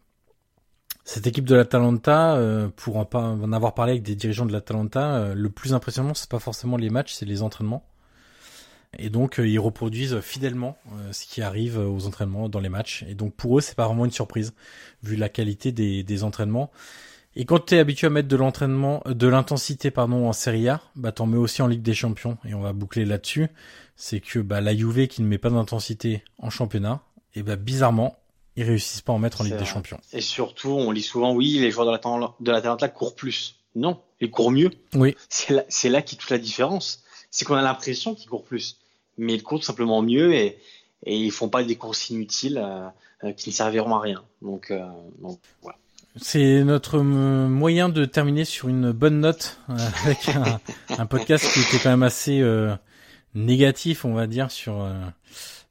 cette 1.13 1.27
équipe 1.27 1.45
de 1.45 1.57
l'Atalanta, 1.57 2.37
euh, 2.37 2.69
pour 2.77 2.97
en, 2.97 3.53
avoir 3.53 3.75
parlé 3.75 3.95
avec 3.95 4.05
des 4.05 4.15
dirigeants 4.15 4.47
de 4.47 4.53
l'Atalanta, 4.53 5.17
euh, 5.17 5.35
le 5.35 5.51
plus 5.51 5.75
impressionnant, 5.75 6.15
c'est 6.15 6.31
pas 6.31 6.39
forcément 6.39 6.77
les 6.77 6.89
matchs, 6.89 7.15
c'est 7.15 7.27
les 7.27 7.43
entraînements. 7.43 7.85
Et 8.97 9.11
donc, 9.11 9.41
euh, 9.41 9.49
ils 9.49 9.59
reproduisent 9.59 10.21
fidèlement 10.21 10.79
euh, 10.93 11.13
ce 11.13 11.27
qui 11.27 11.43
arrive 11.43 11.79
aux 11.79 12.07
entraînements 12.07 12.49
dans 12.49 12.61
les 12.61 12.69
matchs. 12.69 13.05
Et 13.09 13.15
donc, 13.15 13.35
pour 13.35 13.59
eux, 13.59 13.61
c'est 13.61 13.75
pas 13.75 13.89
vraiment 13.89 14.05
une 14.05 14.13
surprise, 14.13 14.55
vu 15.03 15.17
la 15.17 15.29
qualité 15.29 15.73
des, 15.73 16.05
des 16.05 16.23
entraînements. 16.23 16.71
Et 17.35 17.45
quand 17.45 17.59
tu 17.59 17.75
es 17.75 17.81
habitué 17.81 18.07
à 18.07 18.11
mettre 18.11 18.29
de 18.29 18.37
l'entraînement, 18.37 19.03
de 19.05 19.27
l'intensité 19.27 19.91
pardon 19.91 20.29
en 20.29 20.33
Serie 20.33 20.69
A, 20.69 20.81
bah 20.95 21.11
t'en 21.11 21.27
mets 21.27 21.39
aussi 21.39 21.61
en 21.61 21.67
Ligue 21.67 21.83
des 21.83 21.95
Champions. 21.95 22.39
Et 22.45 22.55
on 22.55 22.61
va 22.61 22.73
boucler 22.73 23.05
là-dessus, 23.05 23.49
c'est 23.97 24.21
que 24.21 24.39
bah 24.39 24.61
la 24.61 24.77
Juve 24.77 25.09
qui 25.09 25.23
ne 25.23 25.27
met 25.27 25.39
pas 25.39 25.51
d'intensité 25.51 26.23
en 26.39 26.51
championnat, 26.51 27.03
et 27.35 27.43
bah 27.43 27.57
bizarrement, 27.57 28.17
ils 28.61 28.65
réussissent 28.65 29.01
pas 29.01 29.13
à 29.13 29.17
en 29.17 29.19
mettre 29.19 29.41
en 29.41 29.45
Ligue 29.45 29.55
vrai. 29.55 29.63
des 29.63 29.69
Champions. 29.69 29.99
Et 30.13 30.21
surtout, 30.21 30.71
on 30.71 30.91
lit 30.91 31.03
souvent, 31.03 31.33
oui, 31.35 31.59
les 31.59 31.71
joueurs 31.71 31.87
de 32.41 32.51
l'Atalanta 32.51 32.89
courent 32.89 33.15
plus. 33.15 33.57
Non, 33.75 34.01
ils 34.21 34.31
courent 34.31 34.51
mieux. 34.51 34.71
Oui. 34.95 35.17
C'est 35.29 35.55
là, 35.55 35.65
c'est 35.69 35.89
là 35.89 36.03
qui 36.03 36.17
toute 36.17 36.31
la 36.31 36.39
différence. 36.39 37.03
C'est 37.31 37.45
qu'on 37.45 37.55
a 37.55 37.63
l'impression 37.63 38.15
qu'ils 38.15 38.29
courent 38.29 38.45
plus, 38.45 38.77
mais 39.17 39.35
ils 39.35 39.43
courent 39.43 39.65
simplement 39.65 40.03
mieux 40.03 40.35
et, 40.35 40.59
et 41.07 41.17
ils 41.17 41.31
font 41.31 41.49
pas 41.49 41.63
des 41.63 41.77
courses 41.77 42.11
inutiles 42.11 42.59
euh, 42.59 42.87
euh, 43.25 43.33
qui 43.33 43.49
ne 43.49 43.55
serviront 43.55 43.95
à 43.95 44.01
rien. 44.01 44.23
Donc, 44.43 44.71
euh, 44.71 44.85
donc 45.23 45.39
voilà. 45.63 45.79
C'est 46.17 46.65
notre 46.65 46.99
moyen 46.99 47.89
de 47.89 48.05
terminer 48.05 48.45
sur 48.45 48.69
une 48.69 48.91
bonne 48.91 49.21
note 49.21 49.61
avec 49.69 50.29
un, 50.29 50.61
un, 50.99 51.07
podcast 51.07 51.51
qui 51.53 51.61
était 51.61 51.79
quand 51.83 51.91
même 51.91 52.03
assez 52.03 52.41
euh, 52.41 52.75
négatif, 53.35 54.05
on 54.05 54.13
va 54.13 54.27
dire, 54.27 54.51
sur 54.51 54.87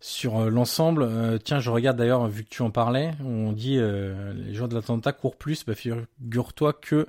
sur 0.02 0.50
l'ensemble. 0.50 1.40
tiens, 1.44 1.60
je 1.60 1.70
regarde 1.70 1.98
d'ailleurs, 1.98 2.28
vu 2.28 2.44
que 2.44 2.50
tu 2.50 2.62
en 2.62 2.72
parlais, 2.72 3.12
on 3.26 3.52
dit 3.52 3.78
les 3.78 4.54
joueurs 4.54 4.70
de 4.70 4.76
l'Atalanta 4.76 5.12
courent 5.12 5.36
plus. 5.36 5.66
Bah, 5.66 5.76
figure-toi 5.76 6.74
que 6.74 7.08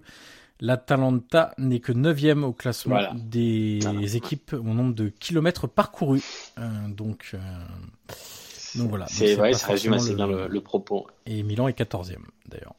l'Atalanta 0.60 1.54
n'est 1.58 1.80
que 1.80 1.92
neuvième 1.92 2.44
au 2.44 2.52
classement 2.52 2.96
Voilà. 2.96 3.12
des 3.14 3.78
Voilà. 3.82 4.00
équipes 4.14 4.52
au 4.52 4.62
nombre 4.74 4.94
de 4.94 5.08
kilomètres 5.08 5.66
parcourus. 5.66 6.52
donc, 6.88 7.34
donc 8.74 8.88
voilà. 8.90 9.04
Donc 9.06 9.14
C'est 9.14 9.34
vrai, 9.36 9.52
ça 9.54 9.68
résume 9.68 9.94
assez 9.94 10.14
bien 10.14 10.26
le, 10.26 10.48
le 10.48 10.60
propos. 10.60 11.06
Et 11.26 11.42
Milan 11.42 11.68
est 11.68 11.72
quatorzième 11.74 12.24
d'ailleurs. 12.48 12.74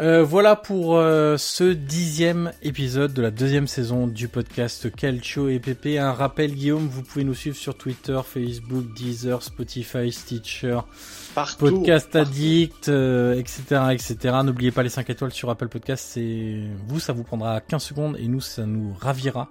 Euh, 0.00 0.24
voilà 0.24 0.56
pour 0.56 0.96
euh, 0.96 1.36
ce 1.36 1.62
dixième 1.62 2.52
épisode 2.62 3.14
de 3.14 3.22
la 3.22 3.30
deuxième 3.30 3.68
saison 3.68 4.08
du 4.08 4.26
podcast 4.26 4.92
Calcio 4.92 5.48
et 5.48 5.60
PP. 5.60 5.98
Un 5.98 6.12
rappel, 6.12 6.52
Guillaume, 6.52 6.88
vous 6.88 7.02
pouvez 7.02 7.24
nous 7.24 7.34
suivre 7.34 7.56
sur 7.56 7.76
Twitter, 7.76 8.18
Facebook, 8.24 8.92
Deezer, 8.96 9.40
Spotify, 9.40 10.10
Stitcher, 10.10 10.80
Partout. 11.36 11.66
Podcast 11.66 12.16
Addict, 12.16 12.88
euh, 12.88 13.34
etc., 13.34 13.62
etc. 13.92 14.16
N'oubliez 14.42 14.72
pas 14.72 14.82
les 14.82 14.88
5 14.88 15.08
étoiles 15.10 15.32
sur 15.32 15.48
Apple 15.48 15.68
Podcast. 15.68 16.04
C'est 16.10 16.58
vous, 16.88 16.98
ça 16.98 17.12
vous 17.12 17.22
prendra 17.22 17.60
15 17.60 17.80
secondes 17.80 18.16
et 18.18 18.26
nous, 18.26 18.40
ça 18.40 18.66
nous 18.66 18.92
ravira 19.00 19.48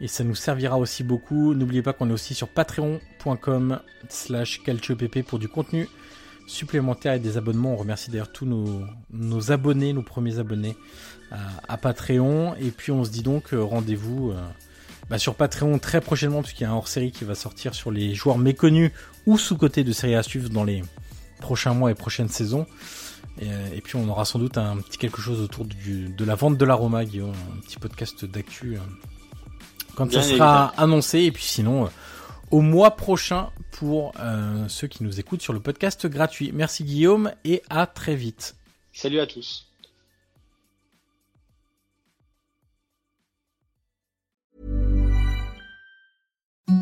et 0.00 0.08
ça 0.08 0.24
nous 0.24 0.34
servira 0.34 0.78
aussi 0.78 1.04
beaucoup. 1.04 1.52
N'oubliez 1.52 1.82
pas 1.82 1.92
qu'on 1.92 2.08
est 2.08 2.14
aussi 2.14 2.32
sur 2.32 2.48
patreon.com 2.48 3.80
slash 4.08 4.62
calciopp 4.62 5.22
pour 5.26 5.38
du 5.38 5.48
contenu 5.48 5.86
supplémentaire 6.46 7.14
et 7.14 7.18
des 7.18 7.36
abonnements. 7.36 7.74
On 7.74 7.76
remercie 7.76 8.10
d'ailleurs 8.10 8.32
tous 8.32 8.46
nos, 8.46 8.82
nos 9.10 9.52
abonnés, 9.52 9.92
nos 9.92 10.02
premiers 10.02 10.38
abonnés 10.38 10.76
à, 11.30 11.38
à 11.68 11.76
Patreon. 11.76 12.54
Et 12.60 12.70
puis 12.70 12.92
on 12.92 13.04
se 13.04 13.10
dit 13.10 13.22
donc 13.22 13.52
euh, 13.52 13.62
rendez-vous 13.62 14.30
euh, 14.30 14.40
bah, 15.10 15.18
sur 15.18 15.34
Patreon 15.34 15.78
très 15.78 16.00
prochainement 16.00 16.42
puisqu'il 16.42 16.64
y 16.64 16.66
a 16.66 16.70
un 16.70 16.74
hors-série 16.74 17.12
qui 17.12 17.24
va 17.24 17.34
sortir 17.34 17.74
sur 17.74 17.90
les 17.90 18.14
joueurs 18.14 18.38
méconnus 18.38 18.92
ou 19.26 19.38
sous-cotés 19.38 19.84
de 19.84 19.92
série 19.92 20.14
à 20.14 20.22
suivre 20.22 20.48
dans 20.48 20.64
les 20.64 20.82
prochains 21.40 21.74
mois 21.74 21.90
et 21.90 21.94
prochaines 21.94 22.28
saisons. 22.28 22.66
Et, 23.40 23.50
euh, 23.50 23.68
et 23.74 23.80
puis 23.80 23.96
on 23.96 24.08
aura 24.08 24.24
sans 24.24 24.38
doute 24.38 24.58
un 24.58 24.78
petit 24.78 24.98
quelque 24.98 25.20
chose 25.20 25.40
autour 25.40 25.64
du, 25.64 26.08
de 26.08 26.24
la 26.24 26.34
vente 26.34 26.56
de 26.56 26.64
l'aroma, 26.64 27.04
Guillaume, 27.04 27.34
un 27.56 27.60
petit 27.60 27.76
podcast 27.76 28.24
d'actu 28.24 28.76
euh, 28.76 28.80
quand 29.94 30.06
Bien 30.06 30.22
ça 30.22 30.28
sera 30.28 30.66
annoncé. 30.76 31.20
Et 31.20 31.32
puis 31.32 31.44
sinon, 31.44 31.84
euh, 31.84 31.88
au 32.50 32.60
mois 32.60 32.96
prochain 32.96 33.50
pour 33.72 34.12
euh, 34.18 34.68
ceux 34.68 34.86
qui 34.86 35.02
nous 35.02 35.20
écoutent 35.20 35.42
sur 35.42 35.52
le 35.52 35.60
podcast 35.60 36.06
gratuit. 36.06 36.50
Merci 36.52 36.84
Guillaume 36.84 37.32
et 37.44 37.62
à 37.70 37.86
très 37.86 38.16
vite. 38.16 38.56
Salut 38.92 39.20
à 39.20 39.26
tous. 39.26 39.66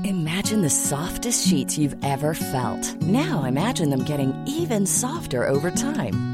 Imagine 0.04 0.62
the 0.62 0.70
softest 0.70 1.46
sheets 1.46 1.78
you've 1.78 1.96
ever 2.02 2.34
felt. 2.34 3.00
Now 3.02 3.44
imagine 3.44 3.90
them 3.90 4.04
getting 4.04 4.32
even 4.46 4.86
softer 4.86 5.46
over 5.48 5.70
time. 5.70 6.33